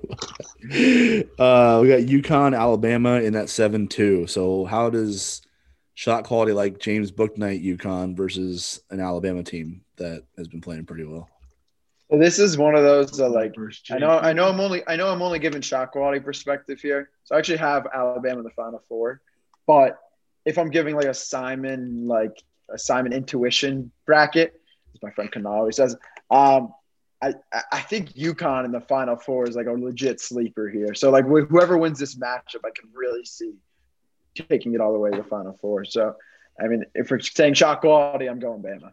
we 1.81 1.89
got 1.89 2.03
UConn, 2.03 2.55
Alabama 2.59 3.21
in 3.23 3.33
that 3.35 3.49
seven 3.49 3.87
two. 3.89 4.27
So 4.27 4.65
how 4.67 4.91
does 4.91 5.41
shot 5.95 6.25
quality 6.25 6.53
like 6.53 6.79
James 6.79 7.11
Bouknight 7.11 7.65
UConn 7.65 8.15
versus 8.17 8.81
an 8.91 9.01
Alabama 9.01 9.43
team 9.43 9.83
that 9.97 10.25
has 10.37 10.49
been 10.49 10.61
playing 10.61 10.85
pretty 10.85 11.05
well? 11.05 11.29
So 12.15 12.21
this 12.21 12.39
is 12.39 12.57
one 12.57 12.77
of 12.77 12.85
those 12.85 13.11
that 13.17 13.31
like 13.31 13.57
I 13.91 13.99
know 13.99 14.19
I 14.21 14.33
know 14.33 14.49
I'm 14.49 14.61
only 14.61 14.87
I 14.87 14.95
know 14.95 15.09
I'm 15.09 15.21
only 15.21 15.41
giving 15.41 15.61
shot 15.61 15.91
quality 15.91 16.21
perspective 16.21 16.81
here. 16.81 17.11
So 17.25 17.35
I 17.35 17.39
actually 17.39 17.57
have 17.57 17.89
Alabama 17.93 18.39
in 18.39 18.45
the 18.45 18.51
final 18.51 18.81
four. 18.89 19.21
But 19.67 19.99
if 20.45 20.57
I'm 20.57 20.71
giving 20.71 20.95
like 20.95 21.07
a 21.07 21.15
Simon 21.15 22.07
like 22.07 22.41
a 22.71 22.79
Simon 22.79 23.13
intuition 23.13 23.91
bracket, 24.07 24.61
as 24.95 25.03
my 25.03 25.11
friend 25.11 25.33
Kanal 25.33 25.57
always 25.57 25.75
says, 25.75 25.97
um, 26.31 26.73
I, 27.21 27.35
I- 27.73 27.81
think 27.81 28.11
UConn 28.13 28.65
in 28.65 28.71
the 28.71 28.81
final 28.81 29.17
four 29.17 29.49
is 29.49 29.57
like 29.57 29.67
a 29.67 29.73
legit 29.73 30.21
sleeper 30.21 30.69
here. 30.69 30.95
So 30.95 31.11
like 31.11 31.25
wh- 31.25 31.49
whoever 31.49 31.77
wins 31.77 31.99
this 31.99 32.15
matchup, 32.15 32.63
I 32.65 32.71
can 32.79 32.91
really 32.95 33.25
see 33.25 33.55
taking 34.37 34.75
it 34.75 34.81
all 34.81 34.93
the 34.93 35.01
way 35.01 35.11
to 35.11 35.17
the 35.17 35.25
final 35.25 35.59
four. 35.61 35.85
So 35.85 36.15
I 36.61 36.69
mean, 36.69 36.85
if 36.95 37.11
we're 37.11 37.19
saying 37.19 37.55
shot 37.55 37.81
quality, 37.81 38.29
I'm 38.29 38.39
going 38.39 38.63
Bama. 38.63 38.93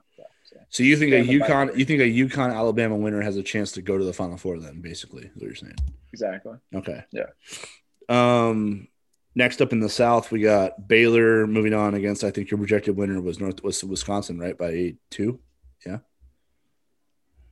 So. 0.51 0.59
So 0.69 0.83
you 0.83 0.97
think 0.97 1.13
a 1.13 1.23
UConn, 1.23 1.77
you 1.77 1.85
think 1.85 2.01
a 2.01 2.03
UConn 2.03 2.53
Alabama 2.53 2.95
winner 2.95 3.21
has 3.21 3.37
a 3.37 3.43
chance 3.43 3.71
to 3.73 3.81
go 3.81 3.97
to 3.97 4.03
the 4.03 4.13
Final 4.13 4.37
Four? 4.37 4.59
Then, 4.59 4.81
basically, 4.81 5.23
is 5.23 5.35
what 5.35 5.43
you're 5.43 5.55
saying. 5.55 5.75
Exactly. 6.13 6.57
Okay. 6.75 7.03
Yeah. 7.11 7.27
Um. 8.09 8.87
Next 9.33 9.61
up 9.61 9.71
in 9.71 9.79
the 9.79 9.89
South, 9.89 10.29
we 10.29 10.41
got 10.41 10.89
Baylor 10.89 11.47
moving 11.47 11.73
on 11.73 11.93
against. 11.93 12.25
I 12.25 12.31
think 12.31 12.51
your 12.51 12.57
projected 12.57 12.97
winner 12.97 13.21
was 13.21 13.39
North 13.39 13.63
was 13.63 13.81
Wisconsin, 13.83 14.37
right? 14.37 14.57
By 14.57 14.69
eight 14.69 14.97
two. 15.09 15.39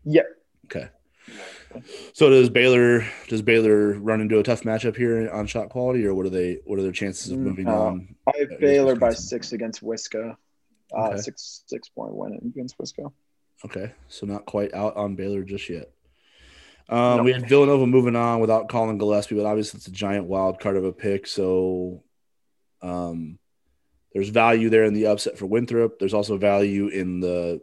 Yep. 0.05 0.25
Okay. 0.65 0.89
So 2.13 2.29
does 2.29 2.49
Baylor 2.49 3.05
does 3.27 3.41
Baylor 3.41 3.93
run 3.93 4.21
into 4.21 4.39
a 4.39 4.43
tough 4.43 4.63
matchup 4.63 4.95
here 4.95 5.29
on 5.29 5.45
shot 5.45 5.69
quality, 5.69 6.05
or 6.05 6.13
what 6.13 6.25
are 6.25 6.31
they? 6.31 6.59
What 6.65 6.79
are 6.79 6.81
their 6.81 6.91
chances 6.91 7.31
of 7.31 7.37
Mm, 7.39 7.43
moving 7.43 7.67
uh, 7.67 7.73
on? 7.73 8.15
I 8.27 8.39
have 8.39 8.59
Baylor 8.59 8.95
by 8.95 9.13
six 9.13 9.51
against 9.51 9.81
Wisco. 10.93 11.13
Uh, 11.13 11.17
Six 11.17 11.63
six 11.67 11.89
point 11.89 12.13
win 12.13 12.39
against 12.45 12.77
Wisco. 12.77 13.11
Okay, 13.65 13.91
so 14.07 14.25
not 14.25 14.45
quite 14.45 14.73
out 14.73 14.95
on 14.95 15.15
Baylor 15.15 15.43
just 15.43 15.69
yet. 15.69 15.91
Um, 16.87 17.17
No. 17.17 17.23
We 17.23 17.33
had 17.33 17.47
Villanova 17.47 17.85
moving 17.85 18.15
on 18.15 18.39
without 18.39 18.69
Collin 18.69 18.97
Gillespie, 18.97 19.35
but 19.35 19.45
obviously 19.45 19.77
it's 19.77 19.87
a 19.87 19.91
giant 19.91 20.25
wild 20.25 20.59
card 20.59 20.77
of 20.77 20.85
a 20.85 20.93
pick. 20.93 21.27
So 21.27 22.03
um, 22.81 23.37
there's 24.13 24.29
value 24.29 24.69
there 24.69 24.85
in 24.85 24.93
the 24.93 25.07
upset 25.07 25.37
for 25.37 25.45
Winthrop. 25.45 25.99
There's 25.99 26.13
also 26.13 26.37
value 26.37 26.87
in 26.87 27.19
the 27.19 27.61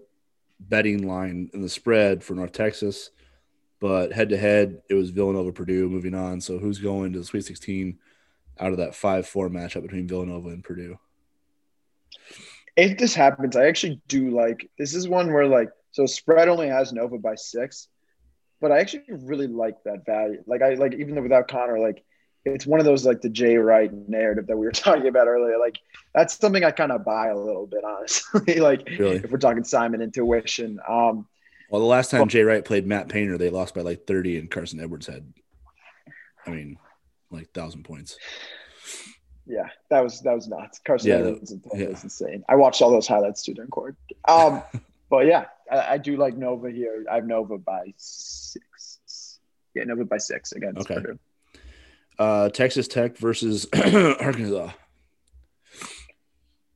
betting 0.60 1.06
line 1.06 1.50
in 1.52 1.60
the 1.60 1.68
spread 1.68 2.22
for 2.22 2.34
North 2.34 2.52
Texas. 2.52 3.10
But 3.80 4.12
head 4.12 4.30
to 4.30 4.38
head, 4.38 4.80
it 4.88 4.94
was 4.94 5.10
Villanova 5.10 5.52
Purdue 5.52 5.88
moving 5.88 6.14
on. 6.14 6.40
So 6.40 6.58
who's 6.58 6.78
going 6.78 7.12
to 7.12 7.18
the 7.18 7.24
Sweet 7.24 7.44
16 7.44 7.98
out 8.58 8.72
of 8.72 8.78
that 8.78 8.94
5 8.94 9.26
4 9.26 9.50
matchup 9.50 9.82
between 9.82 10.08
Villanova 10.08 10.48
and 10.48 10.64
Purdue? 10.64 10.98
If 12.76 12.98
this 12.98 13.14
happens, 13.14 13.56
I 13.56 13.66
actually 13.66 14.00
do 14.08 14.30
like 14.30 14.70
this 14.78 14.94
is 14.94 15.08
one 15.08 15.32
where 15.32 15.46
like 15.46 15.70
so 15.92 16.06
spread 16.06 16.48
only 16.48 16.68
has 16.68 16.92
Nova 16.92 17.18
by 17.18 17.34
six, 17.34 17.88
but 18.60 18.70
I 18.70 18.80
actually 18.80 19.04
really 19.08 19.46
like 19.46 19.82
that 19.84 20.04
value. 20.04 20.42
Like 20.46 20.62
I 20.62 20.74
like 20.74 20.94
even 20.94 21.14
though 21.14 21.22
without 21.22 21.48
Connor, 21.48 21.78
like 21.78 22.04
it's 22.44 22.66
one 22.66 22.78
of 22.78 22.86
those 22.86 23.04
like 23.04 23.20
the 23.20 23.28
Jay 23.28 23.56
Wright 23.56 23.90
narrative 24.08 24.46
that 24.46 24.56
we 24.56 24.66
were 24.66 24.72
talking 24.72 25.08
about 25.08 25.26
earlier. 25.26 25.58
Like 25.58 25.78
that's 26.14 26.36
something 26.38 26.64
I 26.64 26.70
kind 26.70 26.92
of 26.92 27.04
buy 27.04 27.28
a 27.28 27.36
little 27.36 27.66
bit, 27.66 27.84
honestly. 27.98 28.60
like 28.60 28.88
Really? 28.98 29.16
if 29.16 29.30
we're 29.30 29.38
talking 29.38 29.64
Simon 29.64 30.02
intuition. 30.02 30.78
Um 30.88 31.26
Well, 31.70 31.80
the 31.80 31.86
last 31.86 32.10
time 32.10 32.28
Jay 32.28 32.42
Wright 32.42 32.64
played 32.64 32.86
Matt 32.86 33.08
Painter, 33.08 33.38
they 33.38 33.50
lost 33.50 33.74
by 33.74 33.80
like 33.80 34.06
30, 34.06 34.38
and 34.38 34.50
Carson 34.50 34.80
Edwards 34.80 35.06
had, 35.06 35.32
I 36.46 36.50
mean, 36.50 36.78
like 37.30 37.50
thousand 37.52 37.84
points. 37.84 38.16
Yeah, 39.46 39.68
that 39.90 40.00
was 40.02 40.20
that 40.22 40.34
was 40.34 40.48
nuts. 40.48 40.80
Carson 40.84 41.10
Yeah, 41.10 41.16
Edwards 41.16 41.52
was, 41.64 41.80
yeah. 41.80 41.88
was 41.88 42.02
insane. 42.04 42.44
I 42.48 42.56
watched 42.56 42.82
all 42.82 42.90
those 42.90 43.06
highlights 43.06 43.42
too 43.42 43.54
during 43.54 43.70
court. 43.70 43.96
Um 44.26 44.62
but 45.10 45.26
yeah, 45.26 45.46
I, 45.70 45.94
I 45.94 45.98
do 45.98 46.16
like 46.16 46.36
Nova 46.36 46.70
here. 46.70 47.04
I 47.10 47.16
have 47.16 47.26
Nova 47.26 47.58
by 47.58 47.92
six. 47.96 49.38
Yeah, 49.74 49.84
Nova 49.84 50.04
by 50.04 50.18
six 50.18 50.52
against 50.52 50.80
Okay. 50.90 50.94
Purdue. 51.00 51.18
Uh, 52.18 52.48
Texas 52.48 52.88
Tech 52.88 53.18
versus 53.18 53.66
Arkansas. 53.74 54.70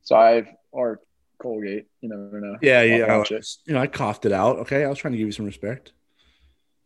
So 0.03 0.15
I've 0.15 0.47
or 0.71 1.01
Colgate. 1.39 1.87
You 2.01 2.09
never 2.09 2.39
know. 2.39 2.57
Yeah, 2.61 2.83
yeah. 2.83 3.05
I 3.05 3.17
watch 3.17 3.31
it. 3.31 3.37
was- 3.37 3.57
you 3.65 3.73
know, 3.73 3.79
I 3.81 3.87
coughed 3.87 4.25
it 4.25 4.31
out. 4.33 4.57
Okay, 4.59 4.85
I 4.85 4.87
was 4.87 4.99
trying 4.99 5.13
to 5.13 5.17
give 5.17 5.25
you 5.25 5.31
some 5.31 5.45
respect. 5.47 5.93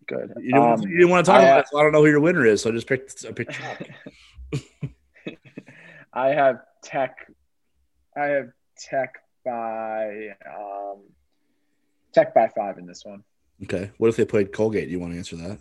Good. 0.07 0.31
You 0.37 0.53
didn't, 0.53 0.61
want, 0.61 0.73
Um, 0.79 0.81
to, 0.85 0.89
you 0.89 0.97
didn't 0.99 1.09
want 1.09 1.25
to 1.25 1.31
talk 1.31 1.41
I, 1.41 1.43
about 1.43 1.59
it, 1.61 1.67
so 1.69 1.79
I 1.79 1.83
don't 1.83 1.91
know 1.91 2.01
who 2.01 2.09
your 2.09 2.19
winner 2.21 2.45
is. 2.45 2.61
So 2.61 2.69
I 2.69 2.73
just 2.73 2.87
picked. 2.87 3.25
I 3.27 3.31
picked. 3.33 3.59
Chalk. 6.15 6.25
I 6.25 6.29
have 6.29 6.59
Tech. 6.83 7.15
I 8.17 8.25
have 8.25 8.49
Tech 8.77 9.15
by 9.43 10.29
um, 10.47 10.99
Tech 12.13 12.33
by 12.33 12.47
five 12.55 12.77
in 12.77 12.85
this 12.85 13.03
one. 13.05 13.23
okay. 13.63 13.91
What 13.97 14.07
if 14.09 14.15
they 14.15 14.25
played 14.25 14.51
Colgate? 14.53 14.85
Do 14.85 14.91
you 14.91 14.99
want 14.99 15.13
to 15.13 15.17
answer 15.17 15.35
that? 15.37 15.59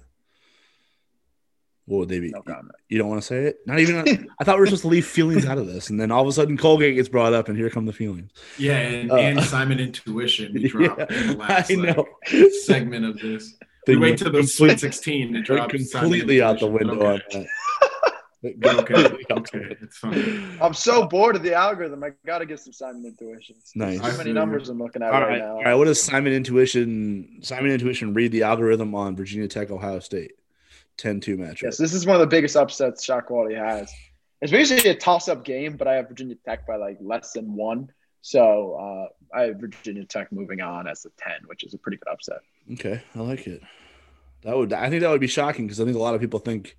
What 1.86 1.98
would 1.98 2.08
they 2.08 2.18
be? 2.20 2.30
No 2.30 2.40
comment. 2.40 2.70
You 2.88 2.96
don't 2.96 3.08
want 3.10 3.20
to 3.20 3.26
say 3.26 3.44
it? 3.44 3.58
Not 3.66 3.78
even. 3.78 4.26
I 4.40 4.44
thought 4.44 4.56
we 4.56 4.60
were 4.60 4.66
supposed 4.66 4.82
to 4.82 4.88
leave 4.88 5.06
feelings 5.06 5.44
out 5.44 5.58
of 5.58 5.66
this, 5.66 5.90
and 5.90 6.00
then 6.00 6.10
all 6.10 6.22
of 6.22 6.28
a 6.28 6.32
sudden 6.32 6.56
Colgate 6.56 6.94
gets 6.94 7.10
brought 7.10 7.34
up, 7.34 7.48
and 7.50 7.58
here 7.58 7.68
come 7.68 7.84
the 7.84 7.92
feelings. 7.92 8.30
Yeah, 8.58 8.78
and, 8.78 9.10
Uh, 9.12 9.16
and 9.16 9.42
Simon 9.42 9.78
Intuition 9.78 10.54
we 10.54 10.68
dropped 10.68 11.12
in 11.12 11.26
the 11.26 11.36
last 11.36 11.70
I 11.70 11.74
know. 11.74 12.06
like, 12.32 12.50
segment 12.64 13.04
of 13.04 13.18
this. 13.20 13.54
We 13.86 13.94
They 13.94 14.00
wait 14.00 14.16
till 14.16 14.28
the 14.32 14.38
complete- 14.38 14.48
Sweet 14.48 14.80
16 14.80 15.26
to 15.28 15.32
went 15.34 15.46
drop 15.46 15.70
Simon 15.72 15.86
completely 15.90 16.40
out 16.40 16.58
the 16.60 16.68
window 16.68 16.94
Okay. 16.94 17.46
On 18.44 18.60
that. 18.60 18.78
Okay, 18.80 18.94
Completely 18.94 19.36
out 19.36 19.50
the 19.50 19.58
okay, 19.58 19.76
it's 19.80 19.98
fine. 19.98 20.58
I'm 20.60 20.74
so 20.74 21.06
bored 21.06 21.36
of 21.36 21.42
the 21.42 21.54
algorithm. 21.54 22.02
I 22.04 22.10
got 22.26 22.38
to 22.38 22.46
get 22.46 22.60
some 22.60 22.72
Simon 22.72 23.04
intuition. 23.04 23.56
Nice. 23.74 24.00
How 24.00 24.16
many 24.16 24.32
numbers 24.32 24.68
I'm 24.68 24.78
looking 24.78 25.02
at 25.02 25.12
All 25.12 25.20
right, 25.20 25.28
right, 25.28 25.38
now. 25.38 25.56
all 25.56 25.64
right. 25.64 25.74
What 25.74 25.86
does 25.86 26.02
Simon 26.02 26.32
Intuition? 26.32 27.38
Simon 27.42 27.70
Intuition 27.70 28.14
read 28.14 28.32
the 28.32 28.42
algorithm 28.42 28.94
on 28.94 29.16
Virginia 29.16 29.48
Tech, 29.48 29.70
Ohio 29.70 30.00
State, 30.00 30.32
10-2 30.98 31.36
matchup. 31.38 31.62
Yes, 31.62 31.78
this 31.78 31.94
is 31.94 32.06
one 32.06 32.16
of 32.16 32.20
the 32.20 32.26
biggest 32.26 32.56
upsets 32.56 33.04
shot 33.04 33.26
quality 33.26 33.54
has. 33.54 33.92
It's 34.40 34.52
basically 34.52 34.90
a 34.90 34.94
toss-up 34.94 35.44
game, 35.44 35.76
but 35.76 35.88
I 35.88 35.94
have 35.94 36.08
Virginia 36.08 36.36
Tech 36.46 36.66
by 36.66 36.76
like 36.76 36.98
less 37.00 37.32
than 37.32 37.54
one. 37.54 37.90
So 38.20 38.74
uh, 38.74 39.36
I 39.38 39.42
have 39.44 39.56
Virginia 39.56 40.04
Tech 40.04 40.32
moving 40.32 40.60
on 40.60 40.86
as 40.86 41.04
a 41.04 41.10
ten, 41.18 41.40
which 41.46 41.64
is 41.64 41.74
a 41.74 41.78
pretty 41.78 41.98
good 41.98 42.10
upset. 42.10 42.38
Okay, 42.72 43.02
I 43.14 43.20
like 43.20 43.46
it. 43.46 43.62
That 44.42 44.56
would 44.56 44.72
I 44.72 44.90
think 44.90 45.02
that 45.02 45.10
would 45.10 45.20
be 45.20 45.26
shocking 45.26 45.66
because 45.66 45.80
I 45.80 45.84
think 45.84 45.96
a 45.96 46.00
lot 46.00 46.14
of 46.14 46.20
people 46.20 46.38
think 46.40 46.76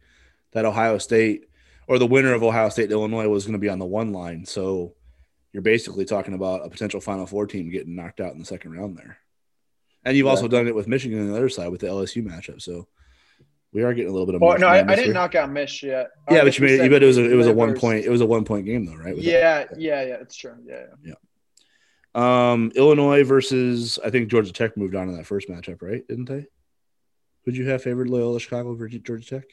that 0.51 0.65
Ohio 0.65 0.97
State 0.97 1.49
or 1.87 1.99
the 1.99 2.07
winner 2.07 2.33
of 2.33 2.43
Ohio 2.43 2.69
State 2.69 2.91
Illinois 2.91 3.27
was 3.27 3.45
going 3.45 3.53
to 3.53 3.59
be 3.59 3.69
on 3.69 3.79
the 3.79 3.85
one 3.85 4.11
line. 4.11 4.45
So 4.45 4.93
you're 5.53 5.61
basically 5.61 6.05
talking 6.05 6.33
about 6.33 6.65
a 6.65 6.69
potential 6.69 6.99
Final 6.99 7.25
Four 7.25 7.47
team 7.47 7.69
getting 7.69 7.95
knocked 7.95 8.19
out 8.19 8.33
in 8.33 8.39
the 8.39 8.45
second 8.45 8.73
round 8.73 8.97
there. 8.97 9.17
And 10.03 10.15
you've 10.15 10.27
also 10.27 10.47
done 10.47 10.67
it 10.67 10.75
with 10.75 10.87
Michigan 10.87 11.19
on 11.19 11.31
the 11.31 11.35
other 11.35 11.49
side 11.49 11.69
with 11.69 11.81
the 11.81 11.87
LSU 11.87 12.23
matchup. 12.23 12.61
So 12.61 12.87
we 13.75 13.83
are 13.83 13.93
getting 13.93 14.09
a 14.09 14.13
little 14.13 14.25
bit 14.25 14.35
of. 14.35 14.59
No, 14.59 14.67
I, 14.67 14.79
I 14.87 14.95
didn't 14.95 15.13
knock 15.13 15.35
out 15.35 15.51
Mish 15.51 15.83
yet. 15.83 16.11
Yeah, 16.29 16.43
but 16.43 16.57
you 16.57 16.65
made 16.65 16.83
you 16.83 16.89
bet 16.89 17.03
it 17.03 17.07
was 17.07 17.17
a, 17.17 17.29
it 17.29 17.35
was 17.35 17.47
a 17.47 17.53
one 17.53 17.75
point 17.75 18.05
it 18.05 18.09
was 18.09 18.21
a 18.21 18.25
one 18.25 18.45
point 18.45 18.65
game 18.65 18.85
though, 18.85 18.95
right? 18.95 19.15
With 19.15 19.23
Yeah, 19.23 19.65
yeah, 19.77 20.03
yeah. 20.03 20.15
It's 20.21 20.35
true. 20.35 20.55
Yeah, 20.65 20.85
yeah. 21.03 21.13
that. 22.13 22.21
Um, 22.21 22.71
Illinois 22.75 23.23
versus 23.23 23.99
I 24.03 24.09
think 24.11 24.29
Georgia 24.29 24.53
Tech 24.53 24.77
moved 24.77 24.95
on 24.95 25.09
in 25.09 25.17
that 25.17 25.25
first 25.25 25.49
matchup, 25.49 25.81
right? 25.81 26.07
Didn't 26.07 26.25
they? 26.25 26.45
Who'd 27.43 27.57
you 27.57 27.67
have 27.69 27.83
favored 27.83 28.09
Loyola 28.09 28.39
Chicago 28.39 28.69
over 28.69 28.87
Georgia 28.87 29.25
Tech? 29.25 29.43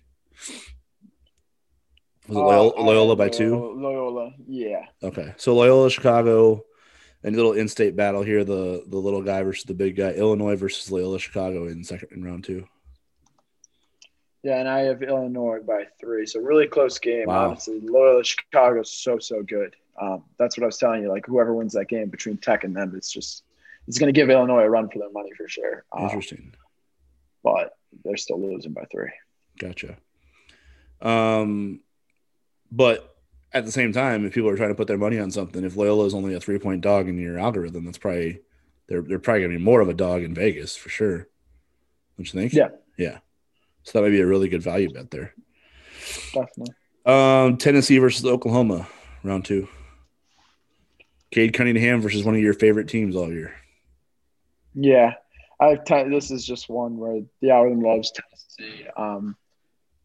Was 2.29 2.37
it 2.37 2.41
Uh, 2.41 2.45
Loyola, 2.45 2.73
I 2.77 2.83
Loyola 2.85 3.17
by 3.17 3.29
two? 3.29 3.57
Loyola, 3.75 4.33
yeah. 4.47 4.87
Okay, 5.03 5.35
so 5.37 5.55
Loyola 5.55 5.91
Chicago, 5.91 6.65
and 7.25 7.35
a 7.35 7.37
little 7.37 7.53
in-state 7.53 7.97
battle 7.97 8.23
here: 8.23 8.45
the 8.45 8.85
the 8.87 8.97
little 8.99 9.23
guy 9.23 9.43
versus 9.43 9.65
the 9.65 9.75
big 9.75 9.97
guy. 9.97 10.11
Illinois 10.13 10.57
versus 10.57 10.91
Loyola 10.91 11.19
Chicago 11.19 11.67
in 11.67 11.83
second 11.85 12.09
in 12.13 12.23
round 12.25 12.45
two. 12.45 12.67
Yeah, 14.45 14.59
and 14.59 14.69
I 14.69 14.81
have 14.81 15.03
Illinois 15.03 15.61
by 15.67 15.87
three. 16.01 16.27
So 16.27 16.41
really 16.41 16.67
close 16.67 16.99
game. 16.99 17.27
Wow. 17.27 17.51
Honestly, 17.51 17.81
Loyola 17.81 18.25
Chicago's 18.25 18.91
so 18.91 19.19
so 19.19 19.43
good. 19.43 19.77
Um, 20.01 20.25
that's 20.39 20.57
what 20.57 20.63
I 20.65 20.67
was 20.67 20.79
telling 20.79 21.03
you. 21.03 21.09
Like 21.09 21.27
whoever 21.27 21.55
wins 21.55 21.75
that 21.75 21.89
game 21.89 22.09
between 22.09 22.39
Tech 22.39 22.65
and 22.65 22.75
them, 22.75 22.93
it's 22.97 23.13
just 23.13 23.45
it's 23.89 23.99
going 23.99 24.13
to 24.13 24.19
give 24.19 24.31
Illinois 24.31 24.63
a 24.63 24.71
run 24.71 24.89
for 24.89 24.99
their 24.99 25.11
money 25.11 25.31
for 25.37 25.49
sure. 25.49 25.85
Uh, 25.97 26.05
Interesting. 26.05 26.55
but 27.43 27.77
they're 28.05 28.17
still 28.17 28.41
losing 28.41 28.73
by 28.73 28.85
three. 28.91 29.11
Gotcha. 29.59 29.97
Um, 31.01 31.81
but 32.73 33.15
at 33.53 33.67
the 33.67 33.71
same 33.71 33.93
time, 33.93 34.25
if 34.25 34.33
people 34.33 34.49
are 34.49 34.57
trying 34.57 34.71
to 34.71 34.75
put 34.75 34.89
their 34.89 34.99
money 34.99 35.19
on 35.19 35.31
something, 35.31 35.63
if 35.63 35.77
Loyola 35.77 36.07
is 36.07 36.15
only 36.15 36.35
a 36.35 36.41
three 36.41 36.59
point 36.59 36.81
dog 36.81 37.07
in 37.07 37.19
your 37.19 37.39
algorithm, 37.39 37.85
that's 37.85 37.99
probably 37.99 38.41
they're 38.89 39.03
they're 39.03 39.19
probably 39.19 39.43
gonna 39.43 39.59
be 39.59 39.63
more 39.63 39.81
of 39.81 39.91
a 39.91 39.95
dog 39.95 40.23
in 40.23 40.35
Vegas 40.35 40.75
for 40.75 40.89
sure. 40.89 41.29
Don't 42.17 42.33
you 42.33 42.41
think? 42.41 42.55
Yeah. 42.55 42.69
Yeah. 42.97 43.19
So 43.85 43.99
that 43.99 44.03
might 44.03 44.11
be 44.11 44.21
a 44.21 44.27
really 44.27 44.49
good 44.49 44.63
value 44.63 44.91
bet 44.91 45.11
there. 45.11 45.35
Definitely. 46.33 46.75
Um, 47.05 47.57
Tennessee 47.59 47.99
versus 47.99 48.25
Oklahoma, 48.25 48.89
round 49.23 49.45
two. 49.45 49.69
Cade 51.31 51.55
Cunningham 51.55 52.01
versus 52.01 52.25
one 52.25 52.35
of 52.35 52.41
your 52.41 52.55
favorite 52.55 52.89
teams 52.89 53.17
all 53.17 53.33
year. 53.33 53.55
Yeah, 54.75 55.15
I 55.61 55.69
have 55.69 55.85
ten, 55.85 56.11
this 56.11 56.31
is 56.31 56.47
just 56.47 56.69
one 56.71 56.97
where 56.97 57.21
the 57.41 57.51
algorithm 57.51 57.83
loves 57.83 58.13
Tennessee. 58.13 58.87
Um, 58.97 59.37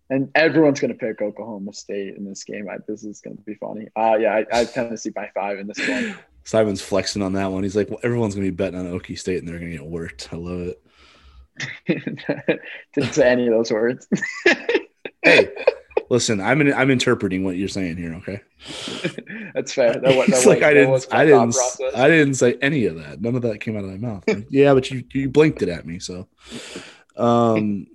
and 0.10 0.30
everyone's 0.36 0.80
going 0.80 0.92
to 0.94 0.98
pick 0.98 1.22
Oklahoma 1.22 1.74
State 1.74 2.16
in 2.16 2.26
this 2.26 2.44
game. 2.44 2.70
I, 2.70 2.78
this 2.88 3.04
is 3.04 3.22
going 3.22 3.38
to 3.38 3.44
be 3.44 3.56
funny. 3.56 3.88
Uh, 3.96 4.18
yeah, 4.20 4.34
I, 4.36 4.46
I 4.52 4.58
have 4.60 4.74
Tennessee 4.74 5.10
by 5.10 5.30
five 5.34 5.60
in 5.60 5.68
this 5.68 5.80
one. 5.88 6.18
Simon's 6.44 6.82
flexing 6.82 7.22
on 7.22 7.34
that 7.34 7.52
one. 7.52 7.64
He's 7.64 7.76
like, 7.76 7.90
well, 7.90 8.00
everyone's 8.04 8.34
gonna 8.34 8.48
be 8.48 8.52
betting 8.52 8.80
on 8.80 8.86
Okie 8.86 9.20
State 9.20 9.40
and 9.40 9.48
they're 9.48 9.60
gonna 9.60 9.72
get 9.72 9.86
worked. 9.86 10.30
I 10.32 10.38
love 10.38 10.62
it. 10.62 10.82
Didn't 12.96 13.14
say 13.14 13.30
any 13.30 13.48
of 13.48 13.54
those 13.54 13.72
words. 13.72 14.08
Hey, 15.24 15.50
listen, 16.10 16.40
I'm 16.40 16.62
in, 16.62 16.72
I'm 16.74 16.90
interpreting 16.90 17.44
what 17.44 17.58
you're 17.58 17.68
saying 17.68 17.98
here. 17.98 18.14
Okay. 18.14 18.40
That's 19.54 19.74
fair. 19.74 19.94
That, 19.94 20.04
that 20.04 20.30
It's 20.30 20.46
like 20.46 20.62
I 20.62 20.74
didn't, 20.74 21.08
I 21.12 21.26
didn't, 21.26 21.52
process. 21.52 21.96
I 21.96 22.08
didn't 22.08 22.36
say 22.36 22.56
any 22.62 22.86
of 22.86 22.96
that. 22.98 23.20
None 23.20 23.36
of 23.36 23.42
that 23.42 23.60
came 23.60 23.76
out 23.76 23.84
of 23.84 23.90
my 23.90 23.98
mouth. 23.98 24.24
Like, 24.26 24.46
yeah, 24.50 24.74
but 24.74 24.90
you, 24.90 25.04
you 25.12 25.28
blinked 25.28 25.64
it 25.64 25.70
at 25.70 25.86
me. 25.86 26.00
So, 26.00 26.28
um, 27.18 27.88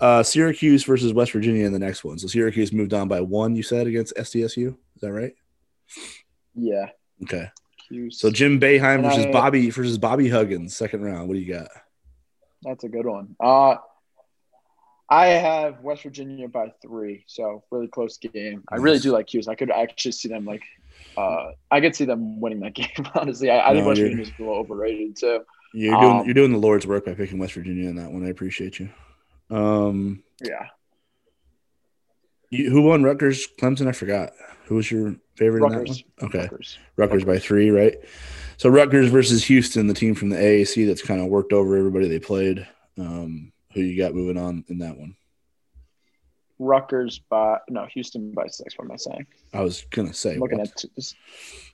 uh, 0.00 0.22
Syracuse 0.22 0.84
versus 0.84 1.12
West 1.12 1.32
Virginia 1.32 1.66
in 1.66 1.72
the 1.72 1.78
next 1.78 2.04
one. 2.04 2.18
So 2.18 2.26
Syracuse 2.26 2.72
moved 2.72 2.94
on 2.94 3.08
by 3.08 3.20
one. 3.20 3.56
You 3.56 3.62
said 3.62 3.86
against 3.86 4.14
SDSU. 4.16 4.68
Is 4.94 5.00
that 5.00 5.12
right? 5.12 5.34
Yeah. 6.54 6.86
Okay. 7.24 7.48
Cuse. 7.88 8.18
So 8.20 8.30
Jim 8.30 8.60
Boeheim 8.60 8.96
And 8.96 9.04
versus 9.04 9.26
I- 9.26 9.32
Bobby 9.32 9.70
versus 9.70 9.98
Bobby 9.98 10.28
Huggins, 10.28 10.76
second 10.76 11.02
round. 11.02 11.28
What 11.28 11.34
do 11.34 11.40
you 11.40 11.52
got? 11.52 11.68
That's 12.62 12.84
a 12.84 12.88
good 12.88 13.06
one. 13.06 13.36
Uh, 13.40 13.76
I 15.10 15.26
have 15.28 15.80
West 15.80 16.02
Virginia 16.02 16.48
by 16.48 16.72
three, 16.82 17.24
so 17.26 17.64
really 17.70 17.88
close 17.88 18.18
game. 18.18 18.62
I 18.70 18.76
really 18.76 18.98
do 18.98 19.10
like 19.12 19.26
Cuse. 19.28 19.48
I 19.48 19.54
could 19.54 19.70
actually 19.70 20.12
see 20.12 20.28
them 20.28 20.44
like, 20.44 20.62
uh, 21.16 21.52
I 21.70 21.80
could 21.80 21.96
see 21.96 22.04
them 22.04 22.40
winning 22.40 22.60
that 22.60 22.74
game. 22.74 22.88
Honestly, 23.14 23.50
I, 23.50 23.70
I 23.70 23.72
think 23.72 23.84
No, 23.84 23.88
West 23.88 23.98
you're- 24.00 24.10
Virginia's 24.10 24.32
a 24.38 24.42
little 24.42 24.58
overrated 24.58 25.16
too. 25.16 25.40
You're 25.72 25.98
doing 26.00 26.12
Um, 26.18 26.24
you're 26.26 26.34
doing 26.34 26.52
the 26.52 26.58
Lord's 26.58 26.86
work 26.86 27.04
by 27.06 27.14
picking 27.14 27.38
West 27.38 27.52
Virginia 27.54 27.88
in 27.88 27.96
that 27.96 28.10
one. 28.10 28.24
I 28.26 28.28
appreciate 28.30 28.78
you. 28.80 28.88
Um, 29.50 30.22
Yeah, 30.42 30.68
you, 32.50 32.70
who 32.70 32.82
won 32.82 33.02
Rutgers 33.02 33.46
Clemson? 33.60 33.86
I 33.86 33.92
forgot. 33.92 34.32
Who 34.66 34.76
was 34.76 34.90
your 34.90 35.16
favorite 35.36 35.62
Rutgers. 35.62 36.04
Okay, 36.22 36.48
Rutgers. 36.50 36.78
Rutgers 36.96 37.24
by 37.24 37.38
three, 37.38 37.70
right? 37.70 37.96
So 38.56 38.68
Rutgers 38.68 39.08
versus 39.08 39.44
Houston, 39.44 39.86
the 39.86 39.94
team 39.94 40.14
from 40.14 40.30
the 40.30 40.36
AAC 40.36 40.86
that's 40.86 41.02
kind 41.02 41.20
of 41.20 41.28
worked 41.28 41.52
over 41.52 41.76
everybody 41.76 42.08
they 42.08 42.18
played. 42.18 42.66
Um, 42.98 43.52
Who 43.72 43.80
you 43.80 43.96
got 43.96 44.14
moving 44.14 44.36
on 44.36 44.64
in 44.68 44.78
that 44.78 44.98
one? 44.98 45.14
Rutgers 46.58 47.20
by 47.30 47.58
no 47.68 47.86
Houston 47.92 48.32
by 48.32 48.46
six. 48.48 48.76
What 48.76 48.86
am 48.86 48.92
I 48.92 48.96
saying? 48.96 49.26
I 49.54 49.60
was 49.60 49.84
gonna 49.90 50.12
say. 50.12 50.34
I'm 50.34 50.40
looking 50.40 50.58
what? 50.58 50.68
at 50.68 50.84
this. 50.96 51.14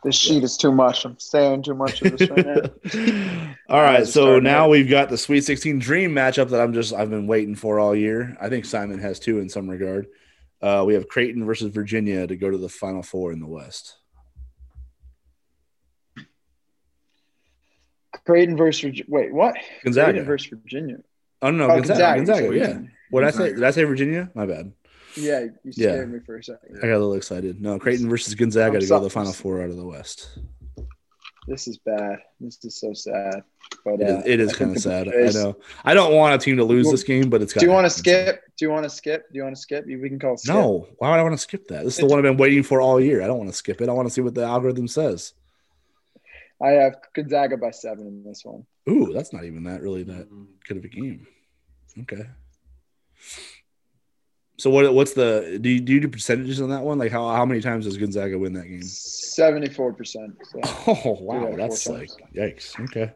This 0.03 0.17
sheet 0.17 0.43
is 0.43 0.57
too 0.57 0.73
much. 0.73 1.05
I'm 1.05 1.19
saying 1.19 1.63
too 1.63 1.75
much 1.75 2.03
of 2.03 2.17
this 2.17 2.29
right 2.29 2.47
now. 2.47 3.55
all 3.69 3.83
right, 3.83 4.07
so 4.07 4.39
now 4.39 4.65
out. 4.65 4.71
we've 4.71 4.89
got 4.89 5.09
the 5.09 5.17
Sweet 5.17 5.45
16 5.45 5.79
Dream 5.79 6.13
matchup 6.13 6.51
that 6.51 6.61
I'm 6.61 6.75
just 6.75 6.93
I've 6.93 7.11
been 7.11 7.27
waiting 7.27 7.55
for 7.55 7.81
all 7.81 7.95
year. 7.95 8.37
I 8.41 8.49
think 8.49 8.65
Simon 8.65 8.99
has 8.99 9.19
too 9.19 9.39
in 9.39 9.49
some 9.49 9.69
regard. 9.69 10.09
Uh, 10.61 10.85
we 10.87 10.95
have 10.95 11.09
Creighton 11.09 11.45
versus 11.45 11.73
Virginia 11.73 12.27
to 12.27 12.37
go 12.37 12.51
to 12.51 12.59
the 12.59 12.69
Final 12.69 13.03
Four 13.03 13.33
in 13.33 13.41
the 13.41 13.47
West. 13.47 13.97
Creighton 18.27 18.57
versus 18.57 19.01
wait, 19.09 19.33
what? 19.33 19.57
Gonzaga. 19.83 20.13
Creighton 20.13 20.27
versus 20.27 20.49
Virginia. 20.63 20.99
Oh 21.45 21.51
no, 21.51 21.65
Oh, 21.65 21.69
Gonzaga. 21.77 22.17
Gonzaga, 22.17 22.41
Gonzaga, 22.49 22.57
yeah. 22.57 22.79
What 23.11 23.21
did 23.21 23.27
I 23.27 23.31
say? 23.33 23.49
Did 23.55 23.63
I 23.65 23.71
say 23.71 23.85
Virginia? 23.85 24.31
My 24.35 24.47
bad. 24.47 24.73
Yeah, 25.15 25.41
you 25.41 25.53
Yeah. 25.65 25.91
scared 25.91 26.13
me 26.13 26.19
for 26.25 26.39
a 26.39 26.43
second. 26.43 26.79
I 26.79 26.87
got 26.87 26.97
a 26.97 26.99
little 26.99 27.15
excited. 27.15 27.61
No, 27.61 27.79
Creighton 27.79 28.09
versus 28.09 28.35
Gonzaga 28.35 28.77
I'm 28.77 28.81
to 28.81 28.87
go 28.89 28.99
to 28.99 29.05
the. 29.05 29.11
Final 29.11 29.33
Four 29.33 29.63
out 29.63 29.71
of 29.71 29.77
the 29.77 29.85
West. 29.87 30.39
This 31.47 31.69
is 31.69 31.77
bad. 31.77 32.21
This 32.41 32.59
is 32.65 32.81
so 32.81 32.95
sad. 32.95 33.43
But 33.85 34.01
uh, 34.01 34.05
is, 34.07 34.23
it 34.27 34.41
is 34.41 34.55
I 34.55 34.57
kind 34.57 34.75
of 34.75 34.83
sad. 34.83 35.09
I 35.09 35.31
know. 35.33 35.57
I 35.85 35.93
don't 35.93 36.15
want 36.15 36.35
a 36.35 36.39
team 36.43 36.57
to 36.57 36.65
lose 36.65 36.91
this 36.91 37.03
game, 37.05 37.29
but 37.29 37.43
it's. 37.43 37.53
Do 37.53 37.67
you 37.67 37.71
want 37.71 37.85
to 37.85 37.91
skip? 37.91 38.43
Do 38.57 38.65
you 38.65 38.71
want 38.71 38.85
to 38.85 38.91
skip? 38.91 39.29
Do 39.31 39.37
you 39.37 39.43
want 39.45 39.55
to 39.55 39.61
skip? 39.61 39.85
We 39.87 40.09
can 40.09 40.19
call 40.19 40.39
skip. 40.39 40.55
No. 40.55 40.89
Why 40.97 41.11
would 41.11 41.21
I 41.21 41.23
want 41.23 41.35
to 41.35 41.39
skip 41.39 41.69
that? 41.69 41.85
This 41.85 41.95
is 41.95 42.01
the 42.01 42.07
one 42.07 42.19
I've 42.19 42.23
been 42.23 42.39
waiting 42.39 42.63
for 42.63 42.81
all 42.81 42.99
year. 42.99 43.23
I 43.23 43.27
don't 43.27 43.37
want 43.39 43.51
to 43.51 43.57
skip 43.57 43.83
it. 43.83 43.91
I 43.91 43.93
want 43.93 44.09
to 44.09 44.15
see 44.15 44.23
what 44.23 44.35
the 44.35 44.45
algorithm 44.45 44.89
says. 44.89 45.35
I 46.63 46.69
have 46.71 46.97
Gonzaga 47.15 47.59
by 47.59 47.73
seven 47.73 48.07
in 48.07 48.25
this 48.25 48.43
one. 48.45 48.65
Ooh, 48.89 49.13
that's 49.13 49.33
not 49.33 49.45
even 49.45 49.65
that 49.65 49.83
really 49.83 50.03
that 50.05 50.29
good 50.67 50.79
of 50.79 50.85
a 50.85 50.89
game. 50.89 51.27
Okay. 52.01 52.27
So 54.57 54.71
what? 54.71 54.93
What's 54.95 55.15
the? 55.15 55.59
Do 55.61 55.69
you, 55.69 55.81
do 55.81 55.93
you 55.93 56.01
do 56.01 56.09
percentages 56.09 56.61
on 56.61 56.71
that 56.71 56.83
one? 56.83 56.99
Like 56.99 57.11
how 57.13 57.29
how 57.35 57.45
many 57.45 57.61
times 57.61 57.85
does 57.87 57.97
Gonzaga 57.97 58.39
win 58.39 58.53
that 58.55 58.67
game? 58.69 58.83
Seventy-four 58.83 59.93
percent. 59.95 60.37
Oh 60.87 61.17
wow, 61.21 61.35
Yeah, 61.35 61.49
four 61.49 61.57
that's 61.57 61.87
like 61.89 62.09
times. 62.11 62.21
yikes. 62.35 62.81
Okay. 62.85 63.13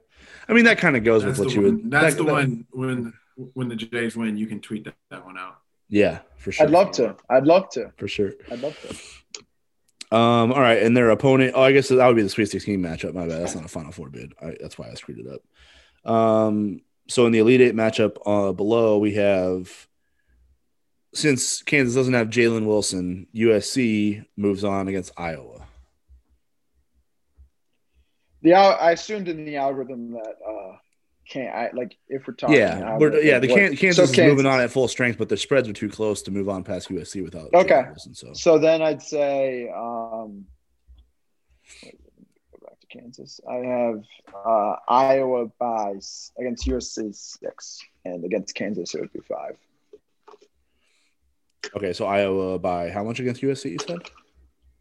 I 0.49 0.53
mean 0.53 0.65
that 0.65 0.79
kind 0.79 0.97
of 0.97 1.05
goes 1.05 1.23
That's 1.25 1.39
with 1.39 1.49
what 1.49 1.55
you 1.55 1.63
one. 1.63 1.75
would. 1.83 1.91
That's 1.91 2.15
that- 2.17 2.23
the 2.23 2.25
that- 2.27 2.33
one 2.33 2.67
when 2.73 3.13
when 3.55 3.69
the 3.69 3.77
Jays 3.77 4.17
win, 4.17 4.37
you 4.37 4.47
can 4.49 4.61
tweet 4.61 4.85
that, 4.85 4.95
that 5.11 5.25
one 5.25 5.39
out. 5.39 5.59
Yeah, 5.89 6.19
for 6.39 6.51
sure. 6.53 6.67
I'd 6.67 6.73
love 6.73 6.91
to. 6.93 7.17
I'd 7.31 7.45
love 7.45 7.69
to. 7.71 7.93
for 7.97 8.09
sure. 8.09 8.33
I'd 8.51 8.61
love 8.61 8.77
to. 8.81 10.17
Um, 10.17 10.53
all 10.53 10.61
right, 10.61 10.83
and 10.83 10.97
their 10.97 11.11
opponent. 11.11 11.53
Oh, 11.55 11.63
I 11.63 11.73
guess 11.73 11.89
that 11.89 12.05
would 12.07 12.17
be 12.17 12.23
the 12.23 12.29
Sweet 12.31 12.51
16 12.51 12.81
matchup. 12.83 13.15
My 13.15 13.27
bad. 13.29 13.41
That's 13.43 13.55
not 13.55 13.65
a 13.65 13.69
Final 13.69 13.93
Four 13.93 14.09
bid. 14.11 14.33
I, 14.43 14.57
that's 14.61 14.77
why 14.79 14.91
I 14.91 14.95
screwed 14.95 15.21
it 15.21 15.27
up. 15.29 16.11
Um, 16.13 16.81
so 17.09 17.27
in 17.27 17.33
the 17.33 17.39
Elite 17.39 17.61
Eight 17.61 17.75
matchup 17.75 18.17
uh, 18.27 18.53
below, 18.53 18.99
we 18.99 19.15
have 19.15 19.87
since 21.15 21.63
Kansas 21.63 21.95
doesn't 21.95 22.15
have 22.15 22.29
Jalen 22.29 22.67
Wilson, 22.67 23.27
USC 23.35 24.25
moves 24.37 24.63
on 24.63 24.89
against 24.89 25.13
Iowa. 25.17 25.67
The 28.43 28.55
I 28.55 28.93
assumed 28.93 29.29
in 29.29 29.45
the 29.45 29.57
algorithm 29.57 30.13
that 30.13 30.35
uh 30.47 30.77
can't 31.29 31.55
I 31.55 31.71
like 31.75 31.97
if 32.09 32.27
we're 32.27 32.35
talking 32.35 32.57
yeah, 32.57 32.97
we're, 32.97 33.21
yeah. 33.21 33.39
The 33.39 33.49
what- 33.49 33.57
Kan- 33.59 33.77
Kansas 33.77 34.15
so 34.15 34.23
is 34.23 34.29
moving 34.31 34.47
on 34.47 34.61
at 34.61 34.71
full 34.71 34.87
strength, 34.89 35.19
but 35.19 35.29
the 35.29 35.37
spreads 35.37 35.69
are 35.69 35.73
too 35.73 35.89
close 35.89 36.23
to 36.23 36.31
move 36.31 36.49
on 36.49 36.63
past 36.63 36.89
USC 36.89 37.23
without 37.23 37.53
Okay. 37.53 37.75
Jalen 37.75 37.87
Wilson. 37.89 38.15
So 38.15 38.33
So 38.35 38.59
then 38.59 38.81
I'd 38.81 39.03
say 39.03 39.69
um 39.75 40.47
wait, 41.83 41.99
go 42.53 42.59
back 42.67 42.78
to 42.78 42.78
Kansas. 42.91 43.41
I 43.49 43.57
have 43.57 44.03
uh 44.35 44.77
Iowa 44.89 45.47
by 45.59 45.95
against 46.39 46.67
USC 46.67 47.15
six 47.15 47.81
and 48.05 48.25
against 48.25 48.55
Kansas 48.55 48.95
it 48.95 49.01
would 49.01 49.13
be 49.13 49.21
five. 49.21 49.57
okay, 51.77 51.93
so 51.93 52.07
Iowa 52.07 52.59
by 52.59 52.91
how 52.91 53.05
much 53.05 53.21
against 53.21 53.43
USC? 53.43 53.73
You 53.73 53.79
said. 53.87 53.99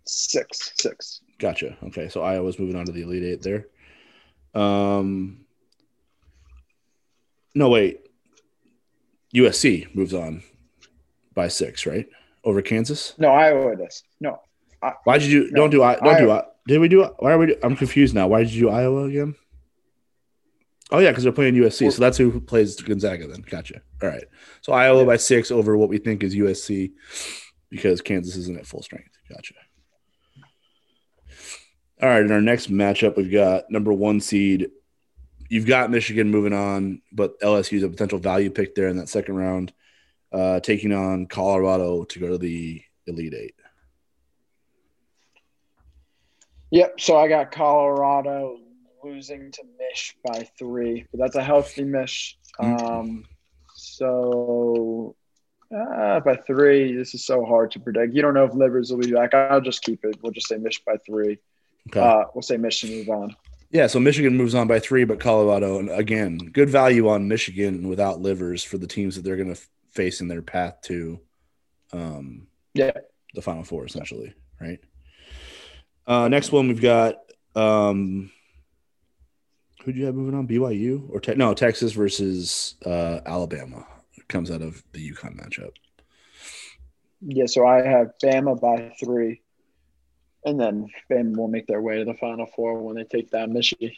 Six. 0.06 0.72
Six. 0.78 1.22
Gotcha. 1.38 1.78
Okay, 1.84 2.08
so 2.08 2.22
Iowa's 2.22 2.60
moving 2.60 2.76
on 2.76 2.86
to 2.86 2.92
the 2.92 3.02
Elite 3.02 3.24
Eight 3.24 3.42
there. 3.42 3.68
Um, 4.54 5.46
no, 7.54 7.70
wait. 7.70 8.02
USC 9.36 9.94
moves 9.94 10.14
on 10.14 10.44
by 11.34 11.48
six, 11.50 11.86
right? 11.86 12.08
Over 12.44 12.62
Kansas. 12.62 13.14
No, 13.18 13.30
Iowa 13.30 13.76
does. 13.76 14.04
No. 14.20 14.40
Why 15.04 15.18
did 15.18 15.28
you 15.30 15.50
No, 15.52 15.62
don't 15.62 15.70
do 15.72 15.84
I 15.84 15.96
don't 15.96 16.18
do 16.18 16.32
I. 16.32 16.44
did 16.68 16.80
we 16.80 16.88
do 16.88 17.04
why 17.20 17.32
are 17.32 17.38
we 17.38 17.56
I'm 17.64 17.76
confused 17.76 18.14
now. 18.14 18.28
Why 18.28 18.44
did 18.44 18.52
you 18.52 18.68
do 18.68 18.70
Iowa 18.70 19.06
again? 19.06 19.36
Oh 20.92 21.00
yeah, 21.00 21.10
because 21.10 21.24
they're 21.24 21.34
playing 21.34 21.56
USC, 21.56 21.92
so 21.92 22.00
that's 22.00 22.18
who 22.18 22.40
plays 22.40 22.76
Gonzaga 22.78 23.28
then. 23.28 23.42
Gotcha. 23.42 23.82
All 24.02 24.10
right. 24.10 24.24
So 24.62 24.74
Iowa 24.74 25.06
by 25.06 25.18
six 25.18 25.52
over 25.52 25.76
what 25.76 25.90
we 25.90 25.98
think 25.98 26.24
is 26.24 26.36
USC 26.36 26.92
because 27.70 28.02
Kansas 28.02 28.38
isn't 28.38 28.58
at 28.58 28.66
full 28.66 28.82
strength. 28.82 29.18
Gotcha. 29.30 29.56
All 32.02 32.10
right, 32.10 32.22
in 32.22 32.32
our 32.32 32.42
next 32.42 32.72
matchup, 32.72 33.18
we've 33.18 33.32
got 33.32 33.72
number 33.72 33.92
one 33.92 34.22
seed. 34.22 34.70
You've 35.50 35.66
got 35.66 35.90
Michigan 35.90 36.30
moving 36.30 36.54
on, 36.54 37.02
but 37.12 37.40
LSU 37.42 37.78
is 37.78 37.84
a 37.84 37.90
potential 37.90 38.20
value 38.20 38.52
pick 38.52 38.76
there 38.76 38.88
in 38.88 38.98
that 38.98 39.10
second 39.10 39.36
round, 39.36 39.74
uh, 40.32 40.60
taking 40.60 40.94
on 40.94 41.26
Colorado 41.26 42.04
to 42.04 42.20
go 42.20 42.28
to 42.30 42.38
the 42.38 42.84
Elite 43.08 43.34
Eight. 43.34 43.56
Yep. 46.72 47.00
So 47.00 47.18
I 47.18 47.28
got 47.28 47.52
Colorado 47.52 48.60
losing 49.04 49.52
to 49.52 49.64
Mish 49.80 50.16
by 50.26 50.48
three, 50.58 51.06
but 51.12 51.20
that's 51.20 51.36
a 51.36 51.44
healthy 51.44 51.84
Mish. 51.84 52.38
Mm. 52.60 52.82
Um, 52.82 53.24
so 53.76 55.16
uh, 55.76 56.20
by 56.22 56.36
three, 56.36 56.96
this 56.96 57.14
is 57.14 57.26
so 57.26 57.46
hard 57.46 57.72
to 57.72 57.80
predict. 57.80 58.14
You 58.14 58.22
don't 58.22 58.34
know 58.34 58.46
if 58.46 58.54
Livers 58.54 58.92
will 58.92 59.00
be 59.00 59.12
back. 59.12 59.34
I'll 59.34 59.62
just 59.62 59.84
keep 59.84 60.04
it. 60.04 60.18
We'll 60.22 60.32
just 60.32 60.48
say 60.48 60.58
Mish 60.58 60.82
by 60.84 60.98
three. 61.06 61.38
Okay. 61.90 62.00
Uh, 62.00 62.26
we'll 62.34 62.42
say 62.42 62.58
Mish 62.58 62.84
and 62.84 62.94
move 62.94 63.10
on. 63.10 63.36
Yeah, 63.70 63.88
so 63.88 64.00
Michigan 64.00 64.36
moves 64.38 64.56
on 64.56 64.68
by 64.68 64.80
three, 64.80 65.04
but 65.04 65.20
Colorado, 65.20 65.80
and 65.80 65.90
again, 65.90 66.38
good 66.38 66.70
value 66.70 67.10
on 67.10 67.28
Michigan 67.28 67.90
without 67.90 68.22
Livers 68.22 68.64
for 68.64 68.78
the 68.78 68.88
teams 68.88 69.16
that 69.16 69.24
they're 69.24 69.36
going 69.36 69.54
to 69.54 69.62
face 69.92 70.22
in 70.22 70.30
their 70.30 70.42
path 70.42 70.82
to 70.84 71.20
um, 71.92 72.48
Yeah. 72.74 72.92
the 73.34 73.42
Final 73.42 73.64
Four, 73.64 73.86
essentially, 73.86 74.34
right? 74.62 74.80
Uh, 76.08 76.30
next 76.30 76.52
one, 76.54 76.70
we've 76.70 76.82
got 76.82 77.18
um, 77.56 78.32
who 79.84 79.92
do 79.92 80.00
you 80.00 80.06
have 80.06 80.16
moving 80.16 80.36
on? 80.36 80.48
BYU 80.48 81.10
or 81.10 81.20
te- 81.20 81.36
no 81.36 81.54
Texas 81.54 81.92
versus 81.92 82.76
uh, 82.86 83.20
Alabama 83.26 83.86
comes 84.30 84.50
out 84.50 84.62
of 84.62 84.84
the 84.94 85.12
UConn 85.12 85.36
matchup. 85.36 85.72
Yeah. 87.22 87.46
So 87.46 87.66
I 87.66 87.82
have 87.82 88.12
Bama 88.24 88.60
by 88.60 88.94
three. 89.04 89.42
And 90.46 90.60
then 90.60 90.88
Bama 91.12 91.36
will 91.36 91.48
make 91.50 91.68
their 91.68 91.82
way 91.82 91.98
to 91.98 92.06
the 92.06 92.14
Final 92.14 92.46
Four 92.46 92.82
when 92.82 92.96
they 92.96 93.04
take 93.04 93.32
down 93.32 93.52
Michigan. 93.52 93.92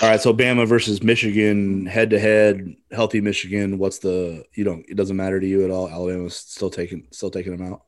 All 0.00 0.08
right, 0.08 0.20
so 0.20 0.32
Bama 0.32 0.66
versus 0.66 1.02
Michigan 1.02 1.84
head 1.84 2.10
to 2.10 2.18
head, 2.18 2.74
healthy 2.90 3.20
Michigan. 3.20 3.76
What's 3.78 3.98
the 3.98 4.44
you 4.54 4.64
don't? 4.64 4.84
It 4.88 4.96
doesn't 4.96 5.16
matter 5.16 5.38
to 5.38 5.46
you 5.46 5.64
at 5.64 5.70
all. 5.70 5.90
Alabama's 5.90 6.36
still 6.36 6.70
taking 6.70 7.06
still 7.10 7.30
taking 7.30 7.54
them 7.54 7.70
out. 7.70 7.82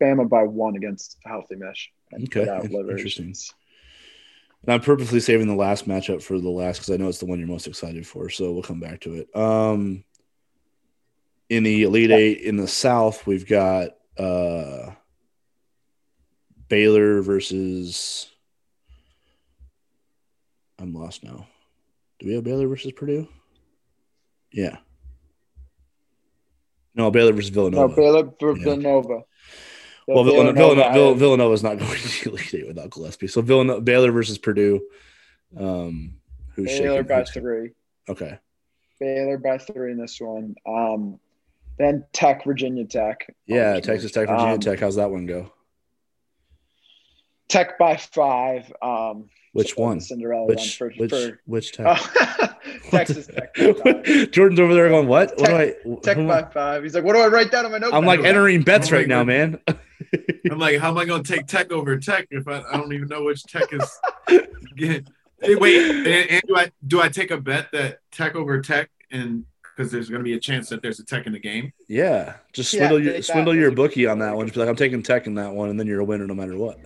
Bama 0.00 0.28
by 0.28 0.42
one 0.42 0.76
against 0.76 1.18
a 1.24 1.28
healthy 1.28 1.56
Mesh. 1.56 1.90
And 2.12 2.24
Okay, 2.24 2.46
interesting. 2.62 3.34
And 4.62 4.72
I'm 4.74 4.80
purposely 4.80 5.20
saving 5.20 5.46
the 5.48 5.54
last 5.54 5.86
matchup 5.86 6.22
for 6.22 6.38
the 6.40 6.48
last 6.48 6.78
because 6.78 6.90
I 6.90 6.96
know 6.96 7.08
it's 7.08 7.18
the 7.18 7.26
one 7.26 7.38
you're 7.38 7.48
most 7.48 7.66
excited 7.66 8.06
for. 8.06 8.28
So 8.30 8.52
we'll 8.52 8.62
come 8.62 8.80
back 8.80 9.00
to 9.02 9.14
it. 9.14 9.36
Um, 9.36 10.02
in 11.48 11.62
the 11.62 11.84
Elite 11.84 12.10
Eight 12.10 12.40
in 12.40 12.56
the 12.56 12.66
South, 12.66 13.26
we've 13.26 13.46
got 13.46 13.90
uh, 14.18 14.90
Baylor 16.68 17.22
versus. 17.22 18.28
I'm 20.78 20.92
lost 20.92 21.22
now. 21.24 21.46
Do 22.18 22.26
we 22.26 22.34
have 22.34 22.44
Baylor 22.44 22.66
versus 22.66 22.92
Purdue? 22.92 23.28
Yeah. 24.52 24.78
No, 26.94 27.10
Baylor 27.10 27.32
versus 27.32 27.50
Villanova. 27.50 27.88
No, 27.88 27.94
Baylor 27.94 28.32
for 28.40 28.56
Yeah. 28.56 28.64
Villanova. 28.64 29.20
Well, 30.06 30.24
Villanova, 30.24 30.52
Villanova, 30.54 30.88
I 30.88 30.92
Vill- 30.92 31.08
have- 31.10 31.18
Villanova's 31.18 31.62
not 31.62 31.78
going 31.80 31.98
to 31.98 32.28
Elite 32.30 32.54
Eight 32.54 32.66
without 32.68 32.90
Gillespie. 32.90 33.26
So 33.26 33.40
Villanova, 33.42 33.80
Baylor 33.80 34.12
versus 34.12 34.38
Purdue. 34.38 34.80
Um, 35.58 36.14
who's 36.54 36.66
Baylor 36.78 36.98
shaking? 37.02 37.08
by 37.08 37.24
three. 37.24 37.70
Okay. 38.08 38.38
Baylor 39.00 39.38
by 39.38 39.58
three 39.58 39.92
in 39.92 39.98
this 39.98 40.20
one. 40.20 40.54
Um, 40.66 41.18
then 41.78 42.04
Tech, 42.12 42.44
Virginia 42.44 42.84
Tech. 42.86 43.26
Yeah, 43.46 43.74
Um, 43.74 43.82
Texas 43.82 44.12
Tech, 44.12 44.28
Virginia 44.28 44.54
um, 44.54 44.60
Tech. 44.60 44.78
How's 44.80 44.96
that 44.96 45.10
one 45.10 45.26
go? 45.26 45.52
Tech 47.48 47.78
by 47.78 47.96
five. 47.96 48.72
Um, 48.82 49.28
Which 49.52 49.76
one? 49.76 50.00
Cinderella 50.00 50.46
Which 50.46 50.80
one 50.80 50.90
for, 50.90 50.92
which 50.98 51.10
for 51.10 51.40
which 51.46 51.72
Tech? 51.76 51.86
oh, 51.88 52.48
Texas 52.90 53.26
Tech. 53.28 53.54
Jordan's 54.32 54.58
over 54.60 54.74
there 54.74 54.88
going, 54.88 55.06
what? 55.06 55.36
What 55.38 55.46
do 55.48 55.56
I? 55.56 55.74
Tech 56.02 56.16
by 56.26 56.42
five. 56.52 56.82
He's 56.82 56.94
like, 56.94 57.04
what 57.04 57.14
do 57.14 57.20
I 57.20 57.28
write 57.28 57.50
down 57.52 57.64
on 57.66 57.72
my 57.72 57.78
notepad? 57.78 57.98
I'm 57.98 58.06
like 58.06 58.20
entering 58.24 58.62
bets 58.62 58.90
right 58.90 59.06
now, 59.06 59.22
man. 59.24 59.60
I'm 60.50 60.58
like, 60.58 60.78
how 60.78 60.90
am 60.90 60.98
I 60.98 61.04
going 61.04 61.22
to 61.22 61.32
take 61.36 61.46
Tech 61.46 61.72
over 61.72 61.98
Tech 61.98 62.26
if 62.30 62.46
I, 62.48 62.62
I 62.70 62.76
don't 62.76 62.92
even 62.92 63.08
know 63.08 63.22
which 63.24 63.42
Tech 63.44 63.72
is? 63.72 63.98
Hey, 64.78 65.54
wait, 65.54 65.90
and, 65.90 66.30
and 66.30 66.42
do 66.46 66.56
I 66.56 66.70
do 66.86 67.00
I 67.02 67.08
take 67.08 67.30
a 67.30 67.38
bet 67.40 67.68
that 67.72 67.98
Tech 68.10 68.34
over 68.36 68.60
Tech 68.60 68.90
and 69.10 69.44
because 69.76 69.92
there's 69.92 70.08
going 70.08 70.20
to 70.20 70.24
be 70.24 70.32
a 70.32 70.40
chance 70.40 70.70
that 70.70 70.80
there's 70.80 71.00
a 71.00 71.04
tech 71.04 71.26
in 71.26 71.34
the 71.34 71.38
game. 71.38 71.70
Yeah, 71.86 72.36
just 72.54 72.72
Yeah, 72.72 72.88
swindle 72.88 73.02
your 73.02 73.22
swindle 73.22 73.54
your 73.54 73.64
That's 73.64 73.72
a 73.74 73.76
good 73.76 73.82
bookie 73.90 74.06
on 74.06 74.20
that 74.20 74.34
one. 74.34 74.46
Just 74.46 74.54
be 74.54 74.60
like, 74.60 74.70
I'm 74.70 74.76
taking 74.76 75.02
tech 75.02 75.26
in 75.26 75.34
that 75.34 75.52
one, 75.52 75.68
and 75.68 75.78
then 75.78 75.86
you're 75.86 76.00
a 76.00 76.04
winner 76.04 76.26
no 76.26 76.34
matter 76.34 76.56
what. 76.56 76.78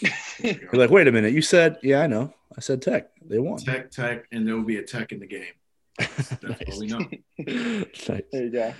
You're 0.42 0.70
like, 0.72 0.88
wait 0.90 1.08
a 1.08 1.12
minute, 1.12 1.34
you 1.34 1.42
said, 1.42 1.76
yeah, 1.82 2.00
I 2.00 2.06
know, 2.06 2.32
I 2.56 2.60
said 2.60 2.80
tech. 2.80 3.10
They 3.22 3.38
won. 3.38 3.58
Tech, 3.58 3.90
tech, 3.90 4.26
and 4.32 4.46
there 4.48 4.56
will 4.56 4.64
be 4.64 4.78
a 4.78 4.82
tech 4.82 5.12
in 5.12 5.18
the 5.20 5.26
game. 5.26 5.52
That's 5.98 6.42
Nice. 6.42 6.62
all 6.72 6.80
we 6.80 6.86
know. 6.86 7.00
Nice. 7.38 8.22
There 8.32 8.44
you 8.44 8.50
go. 8.50 8.72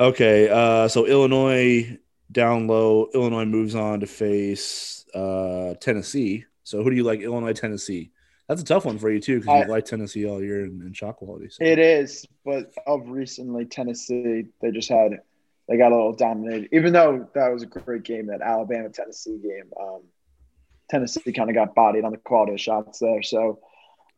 Okay, 0.00 0.48
uh, 0.48 0.88
so 0.88 1.06
Illinois 1.06 1.96
down 2.30 2.66
low. 2.66 3.08
Illinois 3.14 3.44
moves 3.44 3.74
on 3.74 4.00
to 4.00 4.06
face 4.06 5.04
uh, 5.14 5.74
Tennessee. 5.80 6.44
So 6.64 6.82
who 6.82 6.90
do 6.90 6.96
you 6.96 7.04
like? 7.04 7.20
Illinois, 7.20 7.52
Tennessee. 7.52 8.10
That's 8.48 8.62
a 8.62 8.64
tough 8.64 8.86
one 8.86 8.98
for 8.98 9.10
you 9.10 9.20
too 9.20 9.40
because 9.40 9.66
you 9.66 9.72
like 9.72 9.84
Tennessee 9.84 10.26
all 10.26 10.42
year 10.42 10.64
in, 10.64 10.80
in 10.80 10.92
shot 10.94 11.16
quality. 11.16 11.50
So. 11.50 11.62
It 11.62 11.78
is, 11.78 12.26
but 12.46 12.72
of 12.86 13.08
recently, 13.08 13.66
Tennessee, 13.66 14.46
they 14.62 14.70
just 14.70 14.88
had, 14.88 15.20
they 15.68 15.76
got 15.76 15.92
a 15.92 15.94
little 15.94 16.14
dominated. 16.14 16.70
Even 16.72 16.94
though 16.94 17.28
that 17.34 17.52
was 17.52 17.62
a 17.62 17.66
great 17.66 18.04
game, 18.04 18.28
that 18.28 18.40
Alabama 18.40 18.88
Tennessee 18.88 19.38
game, 19.38 19.70
um, 19.78 20.00
Tennessee 20.88 21.30
kind 21.30 21.50
of 21.50 21.54
got 21.54 21.74
bodied 21.74 22.04
on 22.04 22.12
the 22.12 22.16
quality 22.16 22.54
of 22.54 22.60
shots 22.60 23.00
there. 23.00 23.22
So 23.22 23.60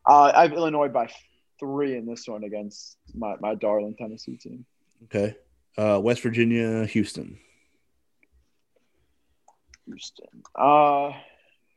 uh, 0.08 0.30
I 0.32 0.42
have 0.42 0.52
Illinois 0.52 0.88
by 0.88 1.10
three 1.58 1.96
in 1.96 2.06
this 2.06 2.28
one 2.28 2.44
against 2.44 2.98
my, 3.12 3.34
my 3.40 3.56
darling 3.56 3.96
Tennessee 3.98 4.36
team. 4.36 4.64
Okay, 5.04 5.36
uh, 5.76 6.00
West 6.00 6.22
Virginia, 6.22 6.86
Houston. 6.86 7.36
Houston. 9.92 10.42
Uh, 10.54 11.12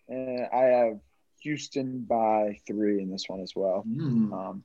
and 0.09 0.47
I 0.53 0.63
have 0.63 0.99
Houston 1.41 1.99
by 2.01 2.59
three 2.67 3.01
in 3.01 3.09
this 3.11 3.25
one 3.27 3.41
as 3.41 3.53
well. 3.55 3.83
Mm, 3.87 4.31
Um, 4.33 4.63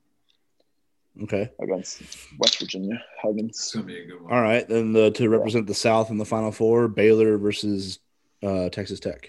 Okay, 1.21 1.51
against 1.61 2.01
West 2.39 2.61
Virginia 2.61 2.95
it's 2.95 3.23
Huggins. 3.23 3.73
gonna 3.75 3.87
be 3.87 3.99
a 3.99 4.07
good 4.07 4.23
one. 4.23 4.33
all 4.33 4.41
right. 4.41 4.69
Then 4.69 4.93
the 4.93 5.11
to 5.13 5.29
represent 5.29 5.67
the 5.67 5.75
South 5.75 6.11
in 6.11 6.19
the 6.19 6.25
Final 6.25 6.53
Four, 6.53 6.87
Baylor 6.87 7.39
versus 7.39 7.99
uh, 8.45 8.69
Texas 8.69 9.01
Tech. 9.01 9.29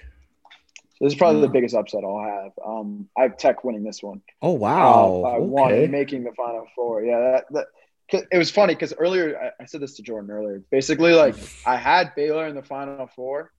So 1.00 1.06
this 1.06 1.14
is 1.14 1.18
probably 1.18 1.42
the 1.42 1.48
Mm. 1.48 1.54
biggest 1.54 1.74
upset 1.74 2.04
I'll 2.04 2.20
have. 2.22 2.52
Um, 2.64 3.10
I 3.18 3.24
have 3.24 3.38
Tech 3.38 3.64
winning 3.64 3.84
this 3.84 4.04
one. 4.04 4.22
Oh 4.44 4.52
Uh, 4.52 4.60
wow! 4.60 5.22
by 5.24 5.40
one, 5.40 5.72
okay. 5.72 5.88
making 5.88 6.26
the 6.26 6.32
Final 6.34 6.68
Four. 6.76 7.02
Yeah, 7.04 7.20
that, 7.32 7.46
that 7.54 7.66
'cause 8.12 8.24
it 8.32 8.38
was 8.38 8.52
funny 8.52 8.76
because 8.76 8.94
earlier 8.94 9.54
I, 9.60 9.64
I 9.64 9.66
said 9.66 9.82
this 9.82 9.96
to 9.96 10.04
Jordan 10.04 10.30
earlier. 10.30 10.62
Basically, 10.70 11.14
like 11.14 11.34
I 11.66 11.76
had 11.76 12.14
Baylor 12.14 12.46
in 12.46 12.54
the 12.54 12.62
Final 12.62 13.08
Four, 13.08 13.52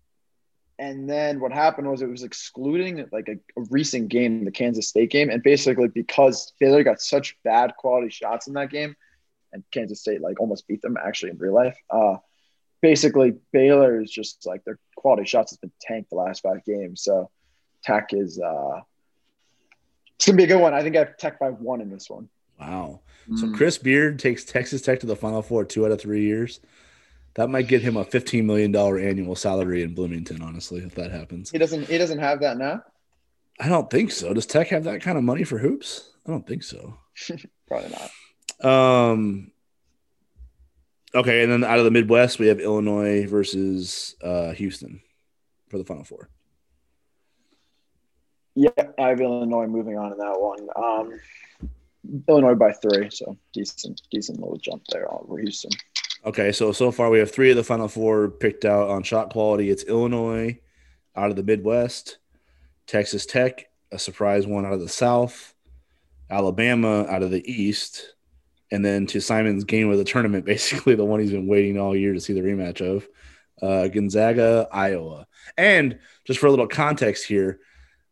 and 0.81 1.09
then 1.09 1.41
what 1.41 1.53
happened 1.53 1.91
was 1.91 2.01
it 2.01 2.09
was 2.09 2.23
excluding 2.23 3.07
like 3.13 3.29
a, 3.29 3.35
a 3.61 3.65
recent 3.69 4.09
game, 4.09 4.47
the 4.47 4.51
Kansas 4.51 4.89
State 4.89 5.11
game, 5.11 5.29
and 5.29 5.43
basically 5.43 5.89
because 5.89 6.55
Baylor 6.59 6.83
got 6.83 7.03
such 7.03 7.37
bad 7.45 7.75
quality 7.77 8.09
shots 8.09 8.47
in 8.47 8.55
that 8.55 8.71
game, 8.71 8.97
and 9.53 9.63
Kansas 9.71 10.01
State 10.01 10.23
like 10.23 10.41
almost 10.41 10.67
beat 10.67 10.81
them 10.81 10.97
actually 10.97 11.33
in 11.33 11.39
real 11.39 11.55
life. 11.55 11.77
Uh, 11.91 12.17
basically 12.81 13.35
Baylor 13.53 14.01
is 14.01 14.11
just 14.11 14.47
like 14.47 14.65
their 14.65 14.79
quality 14.97 15.27
shots 15.27 15.53
has 15.53 15.59
been 15.59 15.73
tanked 15.83 16.09
the 16.09 16.17
last 16.17 16.43
five 16.43 16.65
games. 16.65 17.03
So 17.03 17.31
Tech 17.85 18.15
is 18.15 18.41
uh, 18.41 18.81
it's 20.17 20.25
gonna 20.25 20.39
be 20.39 20.45
a 20.45 20.49
good 20.49 20.63
one. 20.63 20.73
I 20.73 20.83
think 20.83 20.97
I 20.97 21.01
have 21.01 21.19
Tech 21.19 21.39
by 21.39 21.51
one 21.51 21.83
in 21.83 21.91
this 21.91 22.09
one. 22.09 22.31
Wow. 22.59 23.01
So 23.37 23.47
Mm. 23.47 23.55
Chris 23.55 23.77
Beard 23.77 24.19
takes 24.19 24.45
Texas 24.45 24.81
Tech 24.81 25.01
to 25.01 25.07
the 25.07 25.15
Final 25.15 25.43
Four 25.43 25.67
two 25.67 25.85
out 25.85 25.93
of 25.93 26.01
three 26.01 26.23
years. 26.23 26.61
That 27.41 27.49
might 27.49 27.69
get 27.69 27.81
him 27.81 27.97
a 27.97 28.05
fifteen 28.05 28.45
million 28.47 28.71
dollar 28.71 28.99
annual 28.99 29.35
salary 29.35 29.83
in 29.83 29.95
Bloomington. 29.95 30.43
Honestly, 30.43 30.81
if 30.81 30.95
that 30.97 31.11
happens, 31.11 31.51
He 31.51 31.57
doesn't. 31.57 31.89
He 31.89 31.97
doesn't 31.97 32.19
have 32.19 32.41
that 32.41 32.59
now. 32.59 32.83
I 33.59 33.67
don't 33.71 33.89
think 33.89 34.11
so. 34.11 34.35
Does 34.35 34.45
Tech 34.45 34.69
have 34.69 34.85
that 34.85 35.01
kind 35.01 35.17
of 35.17 35.25
money 35.25 35.45
for 35.45 35.57
hoops? 35.57 36.11
I 36.27 36.33
don't 36.33 36.47
think 36.47 36.63
so. 36.63 36.99
Probably 37.67 37.97
not. 38.61 38.71
Um. 38.71 39.53
Okay, 41.15 41.43
and 41.43 41.51
then 41.51 41.65
out 41.65 41.79
of 41.79 41.87
the 41.87 41.91
Midwest, 41.91 42.39
we 42.39 42.49
have 42.49 42.61
Illinois 42.61 43.27
versus 43.27 44.17
uh, 44.23 44.53
Houston 44.53 45.01
for 45.71 45.79
the 45.79 45.85
Final 45.85 46.05
Four. 46.05 46.29
Yeah, 48.55 48.69
I 48.99 49.09
have 49.09 49.23
Illinois 49.23 49.67
moving 49.67 49.97
on 49.97 50.13
in 50.13 50.19
that 50.19 50.39
one. 50.39 50.69
Um, 50.77 51.19
Illinois 52.29 52.55
by 52.55 52.73
three, 52.73 53.09
so 53.11 53.39
decent, 53.55 54.03
decent 54.11 54.41
little 54.41 54.59
jump 54.59 54.83
there 54.91 55.11
over 55.11 55.39
Houston. 55.39 55.71
Okay, 56.23 56.53
so 56.53 56.71
so 56.73 56.93
far 56.93 57.09
we 57.09 57.19
have 57.19 57.31
three 57.31 57.51
of 57.51 57.57
the 57.57 57.65
Final 57.65 57.89
Four 57.89 58.29
picked 58.29 58.67
out 58.67 58.91
on 58.91 59.03
shot 59.03 59.31
quality. 59.31 59.71
It's 59.71 59.85
Illinois 59.85 60.59
out 61.17 61.31
of 61.31 61.37
the 61.37 61.43
Midwest, 61.43 62.19
Texas 62.87 63.25
Tech, 63.25 63.71
a 63.91 63.99
surprise 63.99 64.47
one 64.47 64.67
out 64.67 64.75
of 64.75 64.81
the 64.81 64.89
South, 64.89 65.55
Alabama 66.29 67.07
out 67.09 67.23
of 67.23 67.31
the 67.31 67.51
East, 67.51 68.15
and 68.71 68.85
then 68.85 69.07
to 69.07 69.21
Simon's 69.21 69.65
game 69.65 69.91
of 69.91 69.97
the 69.97 70.05
tournament, 70.05 70.45
basically 70.45 70.95
the 70.95 71.07
one 71.07 71.21
he's 71.21 71.31
been 71.31 71.47
waiting 71.47 71.79
all 71.79 71.97
year 71.97 72.13
to 72.13 72.21
see 72.21 72.35
the 72.35 72.43
rematch 72.43 72.83
of, 72.83 73.09
uh, 73.63 73.89
Gonzaga, 73.89 74.69
Iowa. 74.71 75.27
And 75.57 76.01
just 76.27 76.39
for 76.39 76.49
a 76.49 76.51
little 76.51 76.69
context 76.69 77.25
here, 77.25 77.61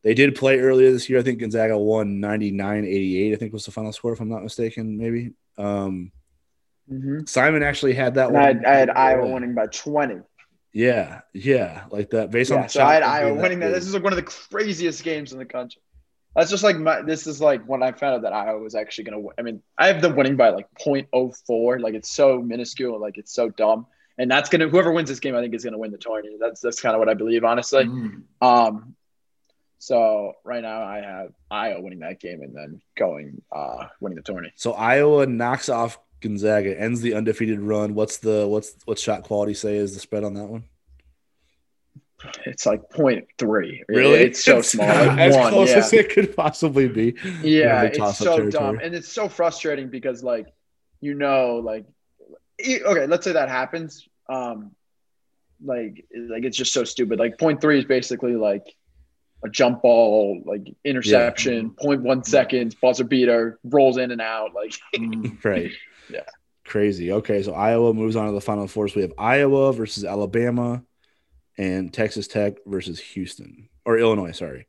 they 0.02 0.14
did 0.14 0.34
play 0.34 0.60
earlier 0.60 0.90
this 0.90 1.10
year. 1.10 1.18
I 1.18 1.22
think 1.22 1.40
Gonzaga 1.40 1.76
won 1.76 2.20
99 2.20 2.84
88, 2.86 3.32
I 3.34 3.36
think 3.36 3.52
was 3.52 3.66
the 3.66 3.70
final 3.70 3.92
score, 3.92 4.14
if 4.14 4.20
I'm 4.20 4.30
not 4.30 4.42
mistaken, 4.42 4.96
maybe. 4.96 5.32
Um, 5.58 6.10
Mm-hmm. 6.92 7.26
Simon 7.26 7.62
actually 7.62 7.94
had 7.94 8.14
that 8.14 8.26
And 8.26 8.34
one. 8.34 8.42
I 8.42 8.46
had, 8.46 8.64
I 8.64 8.74
had 8.78 8.90
Iowa 8.90 9.28
winning 9.28 9.54
by 9.54 9.66
twenty. 9.66 10.20
Yeah, 10.72 11.22
yeah, 11.32 11.84
like 11.90 12.10
that. 12.10 12.30
Based 12.30 12.50
Yeah, 12.50 12.62
on 12.62 12.68
so 12.68 12.82
I 12.82 12.94
had 12.94 13.02
Iowa 13.02 13.30
being 13.30 13.42
winning 13.42 13.58
that. 13.60 13.72
This 13.72 13.86
is 13.86 13.94
like 13.94 14.02
one 14.02 14.12
of 14.12 14.16
the 14.16 14.22
craziest 14.22 15.02
games 15.02 15.32
in 15.32 15.38
the 15.38 15.44
country. 15.44 15.82
That's 16.36 16.50
just 16.50 16.62
like 16.62 16.76
my. 16.76 17.02
This 17.02 17.26
is 17.26 17.40
like 17.40 17.64
when 17.64 17.82
I 17.82 17.92
found 17.92 18.16
out 18.16 18.22
that 18.22 18.32
Iowa 18.32 18.60
was 18.60 18.74
actually 18.74 19.04
going 19.04 19.14
to 19.14 19.20
win. 19.20 19.34
I 19.38 19.42
mean, 19.42 19.62
I 19.76 19.88
have 19.88 20.00
them 20.00 20.14
winning 20.14 20.36
by 20.36 20.50
like 20.50 20.68
0.04. 20.78 21.80
Like 21.80 21.94
it's 21.94 22.10
so 22.10 22.40
minuscule. 22.40 23.00
Like 23.00 23.18
it's 23.18 23.32
so 23.32 23.48
dumb. 23.48 23.86
And 24.18 24.30
that's 24.30 24.48
gonna 24.48 24.68
whoever 24.68 24.92
wins 24.92 25.08
this 25.08 25.20
game, 25.20 25.36
I 25.36 25.40
think 25.40 25.54
is 25.54 25.64
gonna 25.64 25.78
win 25.78 25.90
the 25.92 25.98
tournament. 25.98 26.38
That's 26.40 26.60
that's 26.60 26.80
kind 26.80 26.94
of 26.94 26.98
what 26.98 27.08
I 27.08 27.14
believe, 27.14 27.44
honestly. 27.44 27.84
Mm. 27.84 28.22
Um, 28.40 28.96
so 29.78 30.32
right 30.44 30.62
now 30.62 30.82
I 30.82 31.00
have 31.00 31.30
Iowa 31.50 31.80
winning 31.80 32.00
that 32.00 32.20
game 32.20 32.42
and 32.42 32.54
then 32.54 32.82
going 32.96 33.40
uh 33.52 33.86
winning 34.00 34.16
the 34.16 34.22
tourney. 34.22 34.52
So 34.56 34.72
Iowa 34.72 35.26
knocks 35.26 35.68
off 35.68 35.98
Gonzaga, 36.20 36.78
ends 36.78 37.00
the 37.00 37.14
undefeated 37.14 37.60
run. 37.60 37.94
What's 37.94 38.18
the 38.18 38.46
what's 38.46 38.74
what 38.84 38.98
shot 38.98 39.22
quality 39.22 39.54
say 39.54 39.76
is 39.76 39.94
the 39.94 40.00
spread 40.00 40.24
on 40.24 40.34
that 40.34 40.46
one? 40.46 40.64
It's 42.46 42.66
like 42.66 42.90
0.3. 42.90 43.82
Really? 43.88 44.18
It's 44.20 44.44
so 44.44 44.60
small. 44.60 44.88
Like 44.88 45.18
as 45.18 45.36
one, 45.36 45.52
close 45.52 45.70
yeah. 45.70 45.76
as 45.76 45.92
it 45.92 46.10
could 46.10 46.34
possibly 46.34 46.88
be. 46.88 47.14
Yeah, 47.42 47.82
it's 47.82 48.18
so 48.18 48.36
territory. 48.36 48.50
dumb, 48.50 48.80
and 48.82 48.94
it's 48.94 49.08
so 49.08 49.28
frustrating 49.28 49.88
because 49.88 50.24
like 50.24 50.52
you 51.00 51.14
know, 51.14 51.56
like 51.64 51.86
okay, 52.60 53.06
let's 53.06 53.24
say 53.24 53.32
that 53.32 53.48
happens. 53.48 54.08
Um, 54.28 54.72
like 55.64 56.06
like 56.14 56.44
it's 56.44 56.56
just 56.56 56.72
so 56.72 56.84
stupid. 56.84 57.18
Like 57.18 57.38
point 57.38 57.60
three 57.60 57.78
is 57.78 57.84
basically 57.84 58.34
like 58.34 58.64
a 59.44 59.48
jump 59.48 59.82
ball, 59.82 60.42
like 60.44 60.74
interception, 60.84 61.70
point 61.70 62.02
one 62.02 62.24
seconds, 62.24 62.74
buzzer 62.74 63.04
beater, 63.04 63.58
rolls 63.62 63.96
in 63.96 64.10
and 64.10 64.20
out. 64.20 64.54
Like 64.54 64.74
Mm. 64.96 65.44
Right. 65.44 65.70
Yeah. 66.10 66.24
Crazy. 66.64 67.12
Okay, 67.12 67.42
so 67.42 67.54
Iowa 67.54 67.94
moves 67.94 68.14
on 68.16 68.26
to 68.26 68.32
the 68.32 68.40
final 68.40 68.66
four. 68.68 68.88
So 68.88 68.96
we 68.96 69.02
have 69.02 69.14
Iowa 69.18 69.72
versus 69.72 70.04
Alabama 70.04 70.82
and 71.56 71.92
Texas 71.92 72.28
Tech 72.28 72.54
versus 72.66 73.00
Houston 73.00 73.68
or 73.84 73.98
Illinois, 73.98 74.32
sorry. 74.32 74.66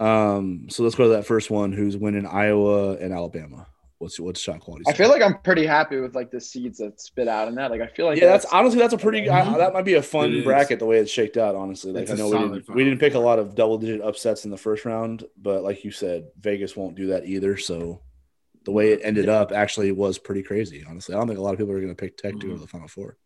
Um, 0.00 0.66
so 0.68 0.82
let's 0.82 0.94
go 0.94 1.04
to 1.04 1.10
that 1.10 1.26
first 1.26 1.50
one. 1.50 1.72
Who's 1.72 1.96
winning 1.96 2.26
Iowa 2.26 2.94
and 2.96 3.12
Alabama? 3.12 3.66
What's 3.98 4.20
what's 4.20 4.38
shot 4.40 4.60
quality? 4.60 4.84
I 4.86 4.92
feel 4.92 5.08
like 5.08 5.22
I'm 5.22 5.38
pretty 5.42 5.66
happy 5.66 5.98
with 5.98 6.14
like 6.14 6.30
the 6.30 6.40
seeds 6.40 6.78
that 6.78 7.00
spit 7.00 7.26
out 7.26 7.48
in 7.48 7.56
that. 7.56 7.72
Like 7.72 7.80
I 7.80 7.88
feel 7.88 8.06
like 8.06 8.20
yeah, 8.20 8.26
that's 8.28 8.44
honestly 8.44 8.78
that's 8.78 8.94
a 8.94 8.98
pretty 8.98 9.28
I, 9.28 9.42
Mhm. 9.42 9.56
that 9.56 9.72
might 9.72 9.84
be 9.84 9.94
a 9.94 10.02
fun 10.02 10.44
bracket 10.44 10.78
the 10.78 10.86
way 10.86 10.98
it's 10.98 11.10
shaked 11.10 11.36
out. 11.36 11.56
Honestly, 11.56 11.90
like 11.90 12.02
It's 12.02 12.12
I 12.12 12.14
a 12.14 12.16
know 12.18 12.28
we 12.28 12.38
didn't, 12.60 12.74
we 12.76 12.84
didn't 12.84 13.00
pick 13.00 13.14
a 13.14 13.18
lot 13.18 13.40
of 13.40 13.56
double 13.56 13.76
digit 13.76 14.00
upsets 14.00 14.44
in 14.44 14.52
the 14.52 14.56
first 14.56 14.84
round, 14.84 15.24
but 15.36 15.64
like 15.64 15.84
you 15.84 15.90
said, 15.90 16.28
Vegas 16.38 16.76
won't 16.76 16.94
do 16.94 17.08
that 17.08 17.26
either. 17.26 17.56
So 17.56 18.00
the 18.68 18.72
way 18.72 18.92
it 18.92 19.00
ended 19.02 19.30
up 19.30 19.50
actually 19.50 19.90
was 19.92 20.18
pretty 20.18 20.42
crazy. 20.42 20.84
Honestly, 20.86 21.14
I 21.14 21.18
don't 21.18 21.26
think 21.26 21.38
a 21.38 21.42
lot 21.42 21.54
of 21.54 21.58
people 21.58 21.72
are 21.72 21.80
going 21.80 21.88
to 21.88 21.94
pick 21.94 22.18
Tech 22.18 22.34
to 22.38 22.46
go 22.46 22.52
to 22.52 22.58
Mhm. 22.58 22.60
the 22.60 22.66
Final 22.66 22.86
Four. 22.86 23.16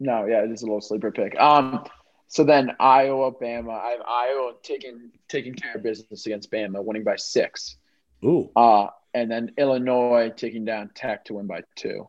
No, 0.00 0.26
yeah, 0.26 0.42
it 0.42 0.50
is 0.50 0.62
a 0.62 0.66
little 0.66 0.80
sleeper 0.80 1.12
pick. 1.12 1.38
Um, 1.38 1.84
so 2.26 2.42
then 2.42 2.72
Iowa, 2.80 3.30
Bama. 3.30 3.70
I 3.70 3.90
have 3.90 4.00
Iowa 4.00 4.54
taking 4.64 5.12
taking 5.28 5.54
care 5.54 5.76
of 5.76 5.84
business 5.84 6.26
against 6.26 6.50
Bama, 6.50 6.82
winning 6.82 7.04
by 7.04 7.14
six. 7.14 7.76
Ooh, 8.24 8.50
Uh, 8.56 8.88
and 9.14 9.30
then 9.30 9.52
Illinois 9.58 10.32
taking 10.36 10.64
down 10.64 10.90
Tech 10.92 11.24
to 11.26 11.34
win 11.34 11.46
by 11.46 11.62
two. 11.76 12.08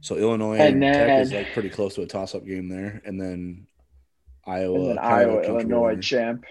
so 0.00 0.16
Illinois 0.16 0.56
and, 0.56 0.82
And 0.82 0.94
Tech 0.94 1.20
is 1.20 1.32
like 1.34 1.52
pretty 1.52 1.68
close 1.68 1.96
to 1.96 2.02
a 2.02 2.06
toss 2.06 2.34
up 2.34 2.46
game 2.46 2.68
there, 2.70 3.02
and 3.04 3.20
then 3.20 3.66
Iowa, 4.46 4.74
And 4.76 4.86
then 4.90 4.96
kind 4.96 5.22
of 5.28 5.28
a 5.28 5.38
Iowa, 5.40 5.42
Illinois 5.48 5.88
winner. 5.88 6.00
champ. 6.00 6.46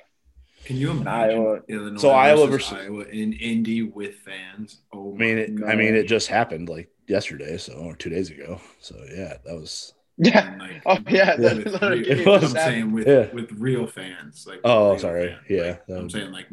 Can 0.65 0.77
you 0.77 0.91
imagine 0.91 1.07
Iowa- 1.37 1.61
Illinois 1.67 1.99
So 2.01 2.09
Iowa 2.09 2.47
versus, 2.47 2.69
versus- 2.71 2.85
Iowa 2.87 3.03
in 3.05 3.33
Indy 3.33 3.83
with 3.83 4.15
fans? 4.15 4.81
Oh, 4.91 5.13
I 5.13 5.17
mean, 5.17 5.37
it, 5.37 5.51
No. 5.53 5.67
I 5.67 5.75
mean, 5.75 5.93
it 5.95 6.07
just 6.07 6.27
happened 6.27 6.69
like 6.69 6.89
yesterday, 7.07 7.57
so 7.57 7.73
or 7.73 7.95
two 7.95 8.09
days 8.09 8.29
ago. 8.31 8.59
So 8.79 8.95
yeah, 9.13 9.37
that 9.45 9.53
was. 9.55 9.93
Yeah. 10.17 10.55
Oh 10.55 10.63
like, 10.63 10.81
Oh 10.85 10.97
yeah. 11.09 11.25
Yeah. 11.25 11.35
that- 11.37 11.57
with 11.65 11.79
that- 11.79 11.91
real- 11.91 12.09
It 12.19 12.25
was- 12.25 12.43
I'm 12.43 12.49
saying 12.61 12.91
with 12.93 13.07
Yeah. 13.07 13.31
with 13.33 13.51
real 13.53 13.85
fans, 13.87 14.45
like 14.47 14.61
Oh, 14.63 14.97
sorry. 14.97 15.29
fans. 15.29 15.41
Yeah, 15.49 15.61
Like, 15.63 15.81
I'm 15.89 16.01
would- 16.03 16.11
saying 16.11 16.31
like 16.31 16.47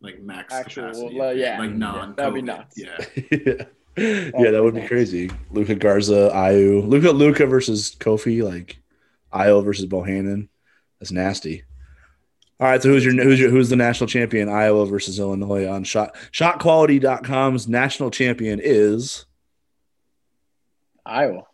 like 0.00 0.20
max 0.22 0.52
Actual, 0.52 0.82
capacity, 0.84 1.18
well, 1.18 1.34
yeah. 1.36 1.58
like 1.58 1.70
Yeah, 1.70 1.76
non 1.76 2.14
that'd 2.16 2.34
be 2.34 2.40
COVID. 2.42 2.44
nuts. 2.44 2.74
Yeah, 2.76 3.04
yeah. 3.30 3.64
yeah, 4.42 4.50
that 4.50 4.60
would 4.62 4.74
be 4.74 4.86
crazy. 4.86 5.30
Luka 5.50 5.74
Garza, 5.74 6.30
Ayo, 6.34 6.86
Luka 6.86 7.10
Luka 7.12 7.46
versus 7.46 7.94
Kofi, 7.98 8.42
like 8.42 8.78
Ayo 9.32 9.64
versus 9.64 9.86
Bohannon. 9.86 10.48
That's 11.00 11.12
nasty. 11.12 11.62
All 12.58 12.66
right, 12.66 12.82
so 12.82 12.88
who's 12.88 13.04
your 13.04 13.14
who's 13.22 13.38
your 13.38 13.50
who's 13.50 13.68
the 13.68 13.76
national 13.76 14.08
champion? 14.08 14.48
Iowa 14.48 14.86
versus 14.86 15.18
Illinois 15.18 15.66
on 15.66 15.84
shot 15.84 16.14
shotquality.com's 16.32 17.68
national 17.68 18.10
champion 18.10 18.60
is 18.62 19.26
Iowa. 21.04 21.44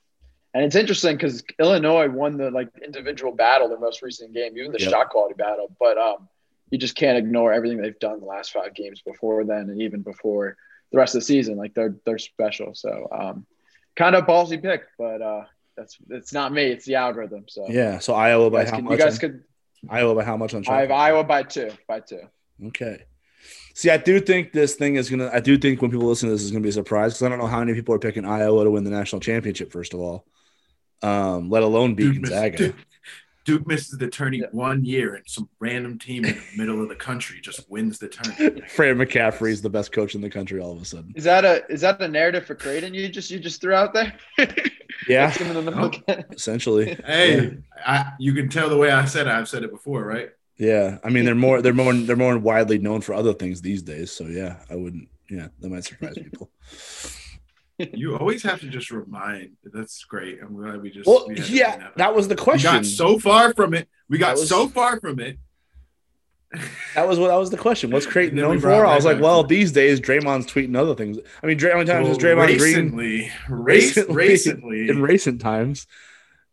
And 0.54 0.64
it's 0.64 0.76
interesting 0.76 1.16
because 1.16 1.42
Illinois 1.58 2.08
won 2.08 2.36
the 2.36 2.50
like 2.50 2.68
individual 2.84 3.32
battle, 3.32 3.68
their 3.68 3.78
most 3.78 4.02
recent 4.02 4.34
game, 4.34 4.56
even 4.56 4.70
the 4.70 4.78
Yep. 4.78 4.90
shot 4.90 5.08
quality 5.08 5.34
battle. 5.34 5.74
But 5.80 5.98
um, 5.98 6.28
you 6.70 6.78
just 6.78 6.94
can't 6.94 7.18
ignore 7.18 7.52
everything 7.52 7.80
they've 7.80 7.98
done 7.98 8.20
the 8.20 8.26
last 8.26 8.52
five 8.52 8.74
games 8.74 9.02
before 9.02 9.44
then, 9.44 9.70
and 9.70 9.82
even 9.82 10.02
before 10.02 10.56
the 10.92 10.98
rest 10.98 11.14
of 11.14 11.22
the 11.22 11.24
season. 11.24 11.56
Like 11.56 11.74
they're 11.74 11.96
they're 12.04 12.18
special. 12.18 12.74
So 12.74 13.08
um, 13.10 13.46
kind 13.96 14.14
of 14.14 14.26
ballsy 14.26 14.60
pick, 14.60 14.82
but 14.98 15.20
uh, 15.20 15.44
that's 15.76 15.98
it's 16.10 16.32
not 16.32 16.52
me. 16.52 16.64
It's 16.64 16.84
the 16.84 16.96
algorithm. 16.96 17.44
So 17.48 17.66
yeah. 17.68 17.98
So 17.98 18.14
Iowa 18.14 18.50
by 18.50 18.64
how 18.66 18.76
could, 18.76 18.90
you 18.90 18.96
guys 18.98 19.18
could. 19.18 19.42
Iowa 19.88 20.14
by 20.14 20.24
how 20.24 20.36
much 20.36 20.54
on 20.54 20.62
shot? 20.62 20.74
I 20.74 20.80
have? 20.82 20.90
Iowa 20.90 21.24
by 21.24 21.42
two. 21.42 21.70
By 21.88 22.00
two. 22.00 22.20
Okay. 22.68 23.02
See, 23.74 23.90
I 23.90 23.96
do 23.96 24.20
think 24.20 24.52
this 24.52 24.74
thing 24.74 24.96
is 24.96 25.08
gonna. 25.10 25.30
I 25.32 25.40
do 25.40 25.56
think 25.58 25.82
when 25.82 25.90
people 25.90 26.06
listen 26.06 26.28
to 26.28 26.34
this 26.34 26.42
is 26.42 26.50
gonna 26.50 26.62
be 26.62 26.68
a 26.68 26.72
surprise 26.72 27.14
because 27.14 27.22
I 27.24 27.28
don't 27.28 27.38
know 27.38 27.46
how 27.46 27.58
many 27.60 27.74
people 27.74 27.94
are 27.94 27.98
picking 27.98 28.24
Iowa 28.24 28.64
to 28.64 28.70
win 28.70 28.84
the 28.84 28.90
national 28.90 29.20
championship. 29.20 29.72
First 29.72 29.94
of 29.94 30.00
all, 30.00 30.26
um, 31.02 31.50
let 31.50 31.62
alone 31.62 31.94
beat 31.94 32.12
Duke, 32.12 32.20
miss- 32.22 32.30
Gonzaga. 32.30 32.56
Duke, 32.58 32.76
Duke 33.44 33.66
misses 33.66 33.98
the 33.98 34.06
tourney 34.08 34.38
Yeah. 34.38 34.46
one 34.52 34.84
year, 34.84 35.14
and 35.16 35.24
some 35.26 35.48
random 35.58 35.98
team 35.98 36.24
in 36.24 36.34
the 36.36 36.42
middle 36.56 36.80
of 36.80 36.88
the 36.88 36.94
country 36.94 37.40
just 37.40 37.68
wins 37.68 37.98
the 37.98 38.06
tourney. 38.08 38.60
McCaffery 38.76 39.50
is 39.50 39.62
the 39.62 39.70
best 39.70 39.90
coach 39.90 40.14
in 40.14 40.20
the 40.20 40.30
country. 40.30 40.60
All 40.60 40.70
of 40.76 40.80
a 40.80 40.84
sudden, 40.84 41.12
Is 41.16 41.24
that 41.24 41.44
a 41.44 41.64
is 41.68 41.80
that 41.80 42.00
a 42.00 42.06
narrative 42.06 42.46
for 42.46 42.54
Creighton? 42.54 42.94
You 42.94 43.08
just 43.08 43.30
you 43.32 43.40
just 43.40 43.60
threw 43.60 43.74
out 43.74 43.94
there. 43.94 44.12
yeah, 45.08 45.26
That's 45.26 45.38
gonna 45.38 45.62
No. 45.62 45.82
look 45.82 46.02
at- 46.08 46.26
essentially. 46.32 46.96
Hey, 47.04 47.58
I, 47.86 48.12
you 48.18 48.32
can 48.34 48.48
tell 48.48 48.68
the 48.68 48.76
way 48.76 48.90
I 48.90 49.04
said 49.04 49.26
it. 49.26 49.30
I've 49.30 49.48
said 49.48 49.64
it 49.64 49.70
before, 49.70 50.04
right? 50.04 50.30
Yeah, 50.58 50.98
I 51.02 51.08
mean 51.10 51.24
they're 51.24 51.34
more 51.34 51.60
they're 51.62 51.72
more 51.74 51.92
they're 51.94 52.16
more 52.16 52.38
widely 52.38 52.78
known 52.78 53.00
for 53.00 53.14
other 53.14 53.32
things 53.32 53.60
these 53.62 53.82
days. 53.82 54.12
So 54.12 54.24
yeah, 54.26 54.56
I 54.70 54.76
wouldn't. 54.76 55.08
Yeah, 55.30 55.48
that 55.60 55.68
might 55.70 55.84
surprise 55.84 56.14
people. 56.14 56.50
You 57.94 58.16
always 58.16 58.44
have 58.44 58.60
to 58.60 58.68
just 58.68 58.90
remind. 58.92 59.56
That's 59.64 60.04
great. 60.04 60.38
I'm 60.40 60.54
glad 60.54 60.80
we 60.82 60.90
just. 60.90 61.06
Well, 61.06 61.24
we 61.26 61.36
yeah, 61.46 61.78
that 61.78 61.96
that 61.96 62.14
was 62.14 62.28
the 62.28 62.36
question. 62.36 62.70
We 62.70 62.78
got 62.78 62.86
so 62.86 63.18
far 63.18 63.52
from 63.54 63.74
it. 63.74 63.88
We 64.08 64.18
got 64.18 64.36
was- 64.36 64.48
so 64.48 64.68
far 64.68 65.00
from 65.00 65.18
it. 65.18 65.38
That 66.94 67.08
was 67.08 67.18
what 67.18 67.28
that 67.28 67.36
was 67.36 67.50
the 67.50 67.56
question. 67.56 67.90
What's 67.90 68.06
Creighton 68.06 68.38
And 68.38 68.44
then 68.44 68.50
we 68.50 68.56
known 68.56 68.62
for? 68.62 68.86
I 68.86 68.94
was 68.94 69.04
like, 69.04 69.20
well, 69.20 69.42
these 69.42 69.72
days 69.72 70.00
Draymond's 70.00 70.46
tweeting 70.46 70.76
other 70.76 70.94
things. 70.94 71.18
I 71.42 71.46
mean, 71.46 71.56
Dray- 71.56 71.70
how 71.70 71.78
many 71.78 71.88
times 71.88 72.04
Well, 72.04 72.14
has 72.14 72.18
Draymond 72.18 72.58
Green 72.58 72.60
recently, 72.60 73.32
race, 73.48 73.96
Recently- 73.96 74.14
recently, 74.16 74.88
in 74.88 75.00
recent 75.02 75.40
times? 75.40 75.86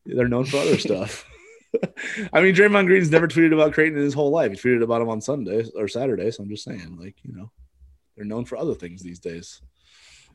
They're 0.06 0.28
known 0.30 0.46
for 0.46 0.58
other 0.58 0.78
stuff. 0.80 1.26
I 2.34 2.42
mean, 2.42 2.56
Draymond 2.56 2.86
Green's 2.88 3.12
never 3.12 3.28
tweeted 3.28 3.54
about 3.54 3.74
Creighton 3.74 3.98
in 3.98 4.04
his 4.04 4.14
whole 4.14 4.32
life. 4.32 4.52
He 4.52 4.58
tweeted 4.58 4.82
about 4.84 5.02
him 5.02 5.10
on 5.10 5.22
Sunday 5.22 5.66
or 5.76 5.88
Saturday. 5.88 6.32
So 6.32 6.44
I'm 6.44 6.50
just 6.50 6.64
saying, 6.64 6.98
like, 7.00 7.16
you 7.24 7.34
know, 7.36 7.52
they're 8.16 8.26
known 8.26 8.46
for 8.46 8.58
other 8.58 8.74
things 8.76 9.04
these 9.04 9.20
days. 9.20 9.62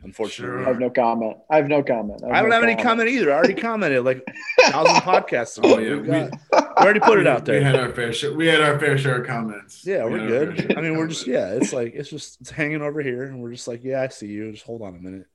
Unfortunately, 0.05 0.64
I 0.64 0.68
have 0.68 0.78
no 0.78 0.90
comment. 0.90 1.39
I 1.51 1.56
have 1.56 1.66
no 1.68 1.82
comment. 1.82 2.22
I 2.24 2.40
don't 2.40 2.51
no 2.51 2.55
have 2.55 2.64
any 2.64 2.76
comment 2.81 3.09
either. 3.09 3.32
I 3.32 3.36
already 3.36 3.55
commented 3.55 4.05
like 4.05 4.22
a 4.66 4.70
thousand 4.70 4.97
podcasts 4.97 5.59
ago. 5.59 5.74
Oh, 5.76 5.78
yeah, 5.78 5.94
We 5.94 6.01
we- 6.09 6.59
already 6.76 7.01
put 7.01 7.18
it 7.18 7.26
out 7.26 7.44
there. 7.44 7.56
We 7.59 7.64
there. 7.64 7.72
had 7.72 7.81
our 7.81 7.93
fair 7.93 8.12
share. 8.12 8.32
We 8.35 8.47
had 8.47 8.60
our 8.60 8.78
fair 8.78 8.98
share 8.98 9.20
of 9.22 9.26
comments. 9.26 9.86
Yeah, 9.86 10.05
We 10.05 10.12
we're 10.12 10.18
had 10.18 10.32
our 10.48 10.56
fair 10.56 10.66
good. 10.66 10.78
I 10.78 10.81
mean, 10.82 10.97
we're 10.97 11.06
just 11.09 11.26
yeah. 11.26 11.48
It's 11.55 11.72
like 11.72 11.94
it's 11.94 12.10
just 12.10 12.40
it's 12.40 12.51
hanging 12.51 12.82
over 12.82 13.01
here, 13.01 13.24
and 13.24 13.43
we're 13.43 13.52
just 13.52 13.66
like, 13.66 13.82
yeah, 13.82 14.02
I 14.02 14.09
see 14.09 14.26
you. 14.28 14.52
Just 14.52 14.64
hold 14.64 14.82
on 14.82 14.94
a 14.94 14.98
minute. 14.98 15.26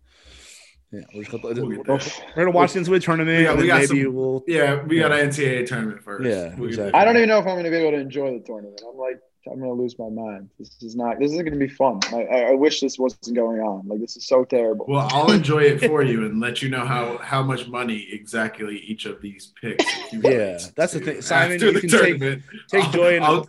Yeah, 0.91 1.02
we're 1.14 1.24
just 1.24 1.32
gonna, 1.32 1.54
We'll 1.54 1.68
we're 1.68 1.84
get 1.84 1.86
there. 1.86 2.36
gonna 2.36 2.52
watch 2.52 2.74
the 2.74 2.80
NCAA 2.80 3.02
tournament, 3.04 3.38
We 3.38 3.44
got- 3.44 3.58
we 3.58 3.68
got 3.68 3.82
maybe 3.82 4.04
some- 4.04 4.14
we'll. 4.16 4.44
Yeah, 4.48 4.84
we 4.84 5.00
got 5.00 5.12
an 5.12 5.30
NCAA 5.30 5.68
tournament 5.68 6.02
first. 6.04 6.26
Yeah, 6.26 6.56
We'll 6.56 6.70
exactly. 6.70 6.94
I 7.00 7.06
don't 7.06 7.16
even 7.18 7.30
know 7.30 7.38
if 7.38 7.46
I'm 7.46 7.54
going 7.54 7.66
to 7.66 7.70
be 7.70 7.78
able 7.78 7.91
to 7.91 7.98
enjoy 7.98 8.34
the 8.34 8.44
tournament. 8.44 8.82
I'm 8.90 8.98
like, 8.98 9.20
I'm 9.52 9.60
going 9.60 9.70
to 9.76 9.82
lose 9.82 9.98
my 9.98 10.10
mind. 10.10 10.50
This 10.60 10.70
is 10.82 10.96
not. 10.96 11.20
This 11.20 11.32
isn't 11.32 11.46
going 11.46 11.60
to 11.60 11.66
be 11.68 11.72
fun. 11.74 12.00
I, 12.14 12.24
I, 12.24 12.40
I 12.50 12.52
wish 12.54 12.82
this 12.82 12.98
wasn't 13.00 13.36
going 13.36 13.60
on. 13.62 13.88
Like 13.88 14.00
this 14.00 14.16
is 14.18 14.28
so 14.28 14.44
terrible. 14.46 14.86
Well, 14.88 15.08
I'll 15.12 15.32
enjoy 15.32 15.64
it 15.64 15.80
for 15.88 16.04
you 16.04 16.26
and 16.26 16.40
let 16.40 16.62
you 16.62 16.70
know 16.70 16.86
how 16.86 17.18
how 17.18 17.42
much 17.44 17.68
money 17.68 18.08
exactly 18.12 18.78
each 18.80 19.06
of 19.06 19.22
these 19.22 19.54
picks. 19.62 19.86
Yeah, 20.14 20.60
that's 20.76 20.94
the 20.94 21.00
thing. 21.00 21.22
Simon, 21.22 21.54
After 21.56 21.72
you 21.72 21.80
can 21.80 21.90
take- 21.90 22.42
Take 22.70 22.92
joy 22.92 23.16
in 23.18 23.24
I'll- 23.24 23.48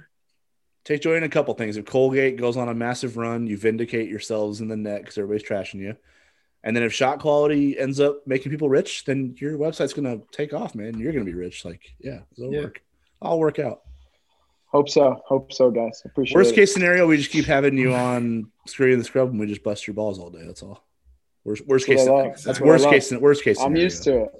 take 0.84 1.02
joy 1.02 1.14
in 1.16 1.22
a 1.24 1.28
couple 1.28 1.52
things. 1.54 1.76
If 1.76 1.84
Colgate 1.84 2.36
goes 2.36 2.56
on 2.56 2.68
a 2.68 2.74
massive 2.74 3.16
run, 3.16 3.46
you 3.46 3.56
vindicate 3.58 4.08
yourselves 4.08 4.60
in 4.60 4.68
the 4.68 4.76
net 4.76 5.02
because 5.02 5.18
everybody's 5.18 5.46
trashing 5.48 5.80
you. 5.80 5.96
And 6.62 6.74
then 6.76 6.82
if 6.82 6.92
shot 6.92 7.20
quality 7.20 7.78
ends 7.78 8.00
up 8.00 8.26
making 8.26 8.50
people 8.52 8.68
rich, 8.68 9.04
then 9.04 9.34
your 9.38 9.56
website's 9.58 9.92
gonna 9.94 10.18
take 10.32 10.52
off, 10.52 10.74
man. 10.74 10.98
You're 10.98 11.12
gonna 11.12 11.24
be 11.24 11.34
rich. 11.34 11.64
Like, 11.64 11.82
yeah, 12.00 12.20
it'll 12.36 12.52
Yeah. 12.52 12.60
work. 12.62 12.82
I'll 13.22 13.38
work 13.38 13.58
out. 13.58 13.82
Hope 14.72 14.88
so. 14.88 15.20
Hope 15.26 15.52
so, 15.52 15.70
guys. 15.70 16.02
Appreciate 16.04 16.34
it. 16.34 16.38
Worst 16.38 16.52
it. 16.52 16.54
case 16.56 16.72
scenario, 16.72 17.06
we 17.06 17.16
just 17.16 17.30
keep 17.30 17.44
having 17.44 17.76
you 17.76 17.92
on 17.92 18.50
Scurry 18.66 18.92
and 18.92 19.00
the 19.00 19.04
Scrub, 19.04 19.30
and 19.30 19.38
we 19.40 19.46
just 19.46 19.62
bust 19.64 19.86
your 19.86 19.94
balls 19.94 20.18
all 20.18 20.30
day. 20.30 20.44
That's 20.44 20.62
all. 20.62 20.84
Worst, 21.44 21.66
worst 21.66 21.86
That's 21.88 22.00
case. 22.02 22.08
what 22.08 22.24
That's 22.28 22.44
That's 22.44 22.60
worst 22.60 22.84
love. 22.84 22.92
case. 22.92 23.12
Worst 23.12 23.42
case. 23.44 23.58
I'm 23.60 23.74
used 23.74 24.04
to 24.04 24.24
it. 24.24 24.30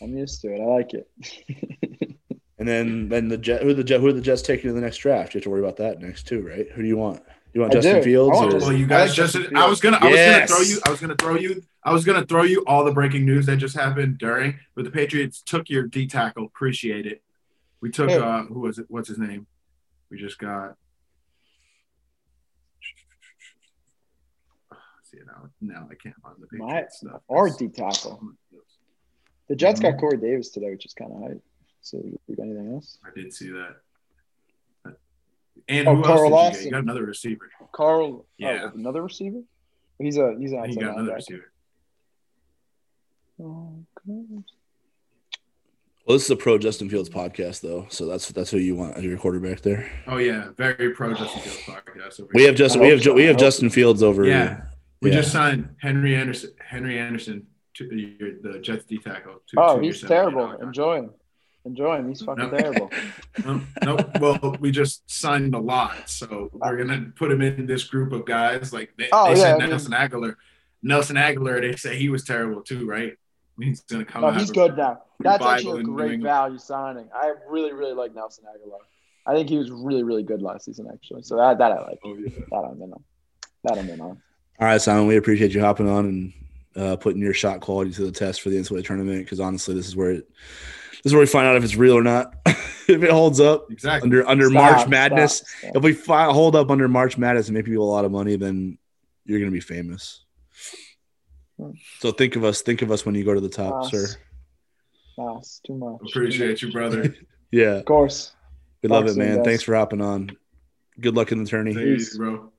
I'm 0.00 0.16
used 0.16 0.40
to 0.42 0.54
it. 0.54 0.60
I 0.60 0.64
like 0.64 0.94
it. 0.94 2.14
And 2.60 2.66
then, 2.66 3.08
then 3.08 3.28
the 3.28 3.38
Jet. 3.38 3.62
Who 3.62 3.72
the 3.72 3.84
Jet? 3.84 4.00
Who 4.00 4.08
are 4.08 4.12
the 4.12 4.20
Jets 4.20 4.42
taking 4.42 4.68
in 4.68 4.74
the 4.74 4.82
next 4.82 4.96
draft? 4.96 5.32
You 5.32 5.38
have 5.38 5.44
to 5.44 5.50
worry 5.50 5.60
about 5.60 5.76
that 5.76 6.00
next 6.00 6.26
too, 6.26 6.44
right? 6.44 6.66
Who 6.72 6.82
do 6.82 6.88
you 6.88 6.96
want? 6.96 7.22
You 7.54 7.60
want 7.60 7.72
I 7.72 7.74
Justin 7.76 7.96
do. 7.98 8.02
Fields? 8.02 8.36
Want 8.36 8.52
or- 8.52 8.58
Well, 8.58 8.72
you 8.72 8.84
I 8.86 8.88
guys 8.88 9.10
like 9.10 9.16
just 9.16 9.34
Justin 9.34 9.56
I 9.56 9.68
was 9.68 9.80
gonna 9.80 9.98
I 10.00 10.08
was 10.10 10.18
gonna 10.18 10.46
throw 10.48 10.60
you 10.62 10.80
I 10.84 10.90
was 10.90 11.00
gonna 11.00 11.14
throw 11.14 11.34
you 11.36 11.62
I 11.84 11.92
was 11.92 12.04
gonna 12.04 12.26
throw 12.26 12.42
you 12.42 12.64
all 12.66 12.84
the 12.84 12.90
breaking 12.90 13.24
news 13.24 13.46
that 13.46 13.58
just 13.58 13.76
happened 13.76 14.18
during 14.18 14.58
but 14.74 14.84
the 14.84 14.90
Patriots 14.90 15.40
took 15.40 15.70
your 15.70 15.84
D 15.84 16.08
tackle. 16.08 16.46
Appreciate 16.46 17.06
it. 17.06 17.22
We 17.80 17.90
took 17.90 18.10
Who? 18.10 18.18
uh 18.18 18.42
who 18.42 18.58
was 18.58 18.80
it? 18.80 18.86
What's 18.88 19.06
his 19.08 19.18
name? 19.18 19.46
We 20.10 20.18
just 20.18 20.38
got 20.38 20.74
see 25.10 25.18
now. 25.26 25.48
Now 25.60 25.88
I 25.90 25.94
can't 25.94 26.14
find 26.22 26.36
the 26.38 26.58
My 26.58 26.66
Patriots 26.66 26.98
stuff. 26.98 27.22
our 27.30 27.50
D 27.50 27.68
tackle. 27.68 28.20
The 29.48 29.56
Jets 29.56 29.80
got 29.80 29.92
mm-hmm. 29.92 30.00
Corey 30.00 30.18
Davis 30.18 30.50
today, 30.50 30.70
which 30.70 30.84
is 30.84 30.92
kind 30.92 31.12
of 31.12 31.22
hype. 31.22 31.42
So 31.80 31.96
you 31.96 32.36
got 32.36 32.44
anything 32.44 32.74
else? 32.74 32.98
I 33.04 33.18
did 33.18 33.32
see 33.32 33.50
that. 33.50 33.76
And 35.68 35.88
Oh, 35.88 35.96
who 35.96 36.02
Carl 36.02 36.18
else 36.18 36.22
did 36.22 36.28
you? 36.28 36.30
Lawson. 36.30 36.64
You 36.64 36.70
got 36.70 36.82
another 36.82 37.04
receiver. 37.04 37.50
Carl. 37.72 38.04
Oh, 38.04 38.26
yeah. 38.36 38.60
Oh, 38.64 38.78
another 38.78 39.02
receiver. 39.02 39.40
He's 39.98 40.16
a 40.16 40.34
he's 40.38 40.52
an 40.52 40.68
He 40.68 40.76
got 40.76 40.96
another 40.96 41.14
receiver. 41.14 41.52
Oh, 43.40 43.84
gosh. 44.06 44.44
Well, 46.08 46.16
this 46.16 46.24
is 46.24 46.30
a 46.30 46.36
pro 46.36 46.56
Justin 46.56 46.88
Fields 46.88 47.10
podcast, 47.10 47.60
though, 47.60 47.84
so 47.90 48.06
that's 48.06 48.28
that's 48.32 48.50
who 48.50 48.56
you 48.56 48.74
want 48.74 48.96
as 48.96 49.04
your 49.04 49.18
quarterback 49.18 49.60
there. 49.60 49.90
Oh 50.06 50.16
yeah, 50.16 50.48
very 50.56 50.94
pro 50.94 51.12
Justin 51.12 51.42
Fields 51.42 51.58
podcast. 51.66 52.20
Over 52.20 52.30
We 52.32 52.40
here. 52.40 52.48
have 52.48 52.56
Justin. 52.56 52.80
We 52.80 52.88
have 52.88 52.98
Ju- 53.00 53.10
so. 53.10 53.14
we 53.14 53.24
have 53.24 53.36
oh. 53.36 53.38
Justin 53.38 53.68
Fields 53.68 54.02
over. 54.02 54.24
Yeah. 54.24 54.62
We 55.02 55.10
Yeah. 55.10 55.16
just 55.16 55.32
signed 55.32 55.68
Henry 55.82 56.16
Anderson. 56.16 56.52
Henry 56.66 56.98
Anderson 56.98 57.46
to 57.74 57.86
the, 57.86 58.38
the 58.52 58.58
Jets 58.58 58.86
D 58.86 58.96
tackle. 58.98 59.42
to 59.48 59.60
Oh, 59.60 59.76
two-year, 59.76 59.92
he's 59.92 60.00
terrible. 60.00 60.40
contract. 60.46 60.62
Enjoy 60.64 60.96
him. 60.96 61.10
Enjoy 61.66 61.96
him. 61.98 62.08
He's 62.08 62.22
fucking 62.22 62.50
No. 62.52 62.58
terrible. 62.58 62.90
Um, 63.44 63.68
no, 63.84 63.96
no, 63.96 64.38
well, 64.42 64.56
we 64.58 64.70
just 64.72 65.08
signed 65.08 65.54
a 65.54 65.58
lot, 65.60 66.08
so 66.08 66.48
we're 66.54 66.76
gonna 66.78 67.12
put 67.16 67.30
him 67.30 67.40
in 67.42 67.66
this 67.66 67.84
group 67.84 68.12
of 68.12 68.24
guys. 68.24 68.72
Like 68.72 68.92
they, 68.98 69.08
Oh, 69.12 69.26
they 69.26 69.38
yeah, 69.38 69.44
said, 69.44 69.54
I 69.54 69.58
mean- 69.58 69.70
Nelson 69.70 69.92
Agholor. 69.92 70.34
Nelson 70.82 71.16
Agholor, 71.16 71.60
they 71.60 71.76
say 71.76 71.96
he 71.98 72.08
was 72.08 72.24
terrible 72.24 72.62
too, 72.62 72.86
right? 72.86 73.12
He's 73.60 73.80
gonna 73.82 74.04
come. 74.04 74.22
No, 74.22 74.28
out 74.28 74.38
he's 74.38 74.50
good 74.50 74.76
now. 74.76 75.02
That's 75.20 75.44
actually 75.44 75.80
a 75.80 75.84
great 75.84 76.20
value 76.20 76.58
signing. 76.58 77.08
I 77.14 77.32
really, 77.48 77.72
really 77.72 77.94
like 77.94 78.14
Nelson 78.14 78.44
Agholor. 78.44 78.78
I 79.26 79.34
think 79.34 79.48
he 79.48 79.58
was 79.58 79.70
really, 79.70 80.02
really 80.04 80.22
good 80.22 80.40
last 80.42 80.64
season, 80.64 80.88
actually. 80.92 81.22
So 81.22 81.36
that, 81.36 81.58
that 81.58 81.72
I 81.72 81.80
like. 81.82 81.98
Oh 82.04 82.16
yeah. 82.16 82.30
That 82.50 82.56
I'm 82.70 82.80
in 82.80 82.92
on. 82.92 83.04
That 83.64 83.78
I'm 83.78 83.88
in 83.90 84.00
on. 84.00 84.22
All 84.60 84.66
right, 84.66 84.80
Simon. 84.80 85.06
We 85.06 85.16
appreciate 85.16 85.52
you 85.52 85.60
hopping 85.60 85.88
on 85.88 86.04
and 86.06 86.32
uh, 86.76 86.96
putting 86.96 87.20
your 87.20 87.34
shot 87.34 87.60
quality 87.60 87.90
to 87.92 88.04
the 88.06 88.12
test 88.12 88.40
for 88.40 88.50
the 88.50 88.56
NCAA 88.56 88.84
tournament. 88.84 89.24
Because 89.24 89.40
honestly, 89.40 89.74
this 89.74 89.86
is 89.86 89.96
where 89.96 90.12
it, 90.12 90.28
this 91.02 91.10
is 91.10 91.12
where 91.12 91.20
we 91.20 91.26
find 91.26 91.46
out 91.46 91.56
if 91.56 91.64
it's 91.64 91.76
real 91.76 91.96
or 91.98 92.02
not. 92.02 92.34
if 92.46 93.02
it 93.02 93.10
holds 93.10 93.40
up 93.40 93.70
Exactly. 93.70 94.06
under 94.06 94.26
under 94.28 94.48
Stop, 94.50 94.54
March 94.54 94.78
stop, 94.78 94.88
Madness, 94.88 95.44
stop. 95.58 95.76
if 95.76 95.82
we 95.82 95.92
fi- 95.92 96.32
hold 96.32 96.56
up 96.56 96.70
under 96.70 96.88
March 96.88 97.18
Madness 97.18 97.48
and 97.48 97.56
make 97.56 97.66
people 97.66 97.84
a 97.88 97.92
lot 97.92 98.04
of 98.04 98.12
money, 98.12 98.36
then 98.36 98.78
you're 99.26 99.40
gonna 99.40 99.50
be 99.50 99.60
famous. 99.60 100.24
So 102.00 102.12
think 102.12 102.36
of 102.36 102.44
us. 102.44 102.62
Think 102.62 102.82
of 102.82 102.90
us 102.90 103.04
when 103.04 103.14
you 103.14 103.24
go 103.24 103.34
to 103.34 103.40
the 103.40 103.48
top, 103.48 103.84
Us. 103.84 103.90
sir. 103.90 104.06
Nah, 105.16 105.38
it's 105.38 105.60
too 105.66 105.74
much. 105.74 106.00
Appreciate 106.10 106.62
you, 106.62 106.70
brother. 106.72 107.14
Yeah, 107.50 107.76
Of 107.76 107.86
course. 107.86 108.32
we 108.82 108.90
love 108.90 109.06
Talk 109.06 109.14
it, 109.14 109.18
man. 109.18 109.36
guys. 109.38 109.44
Thanks 109.46 109.62
for 109.62 109.74
hopping 109.74 110.02
on. 110.02 110.36
Good 111.00 111.14
luck 111.16 111.32
in 111.32 111.42
the 111.42 111.48
tourney. 111.48 111.72
Take 111.72 111.82
it 111.82 111.94
easy, 111.96 112.18
bro. 112.18 112.52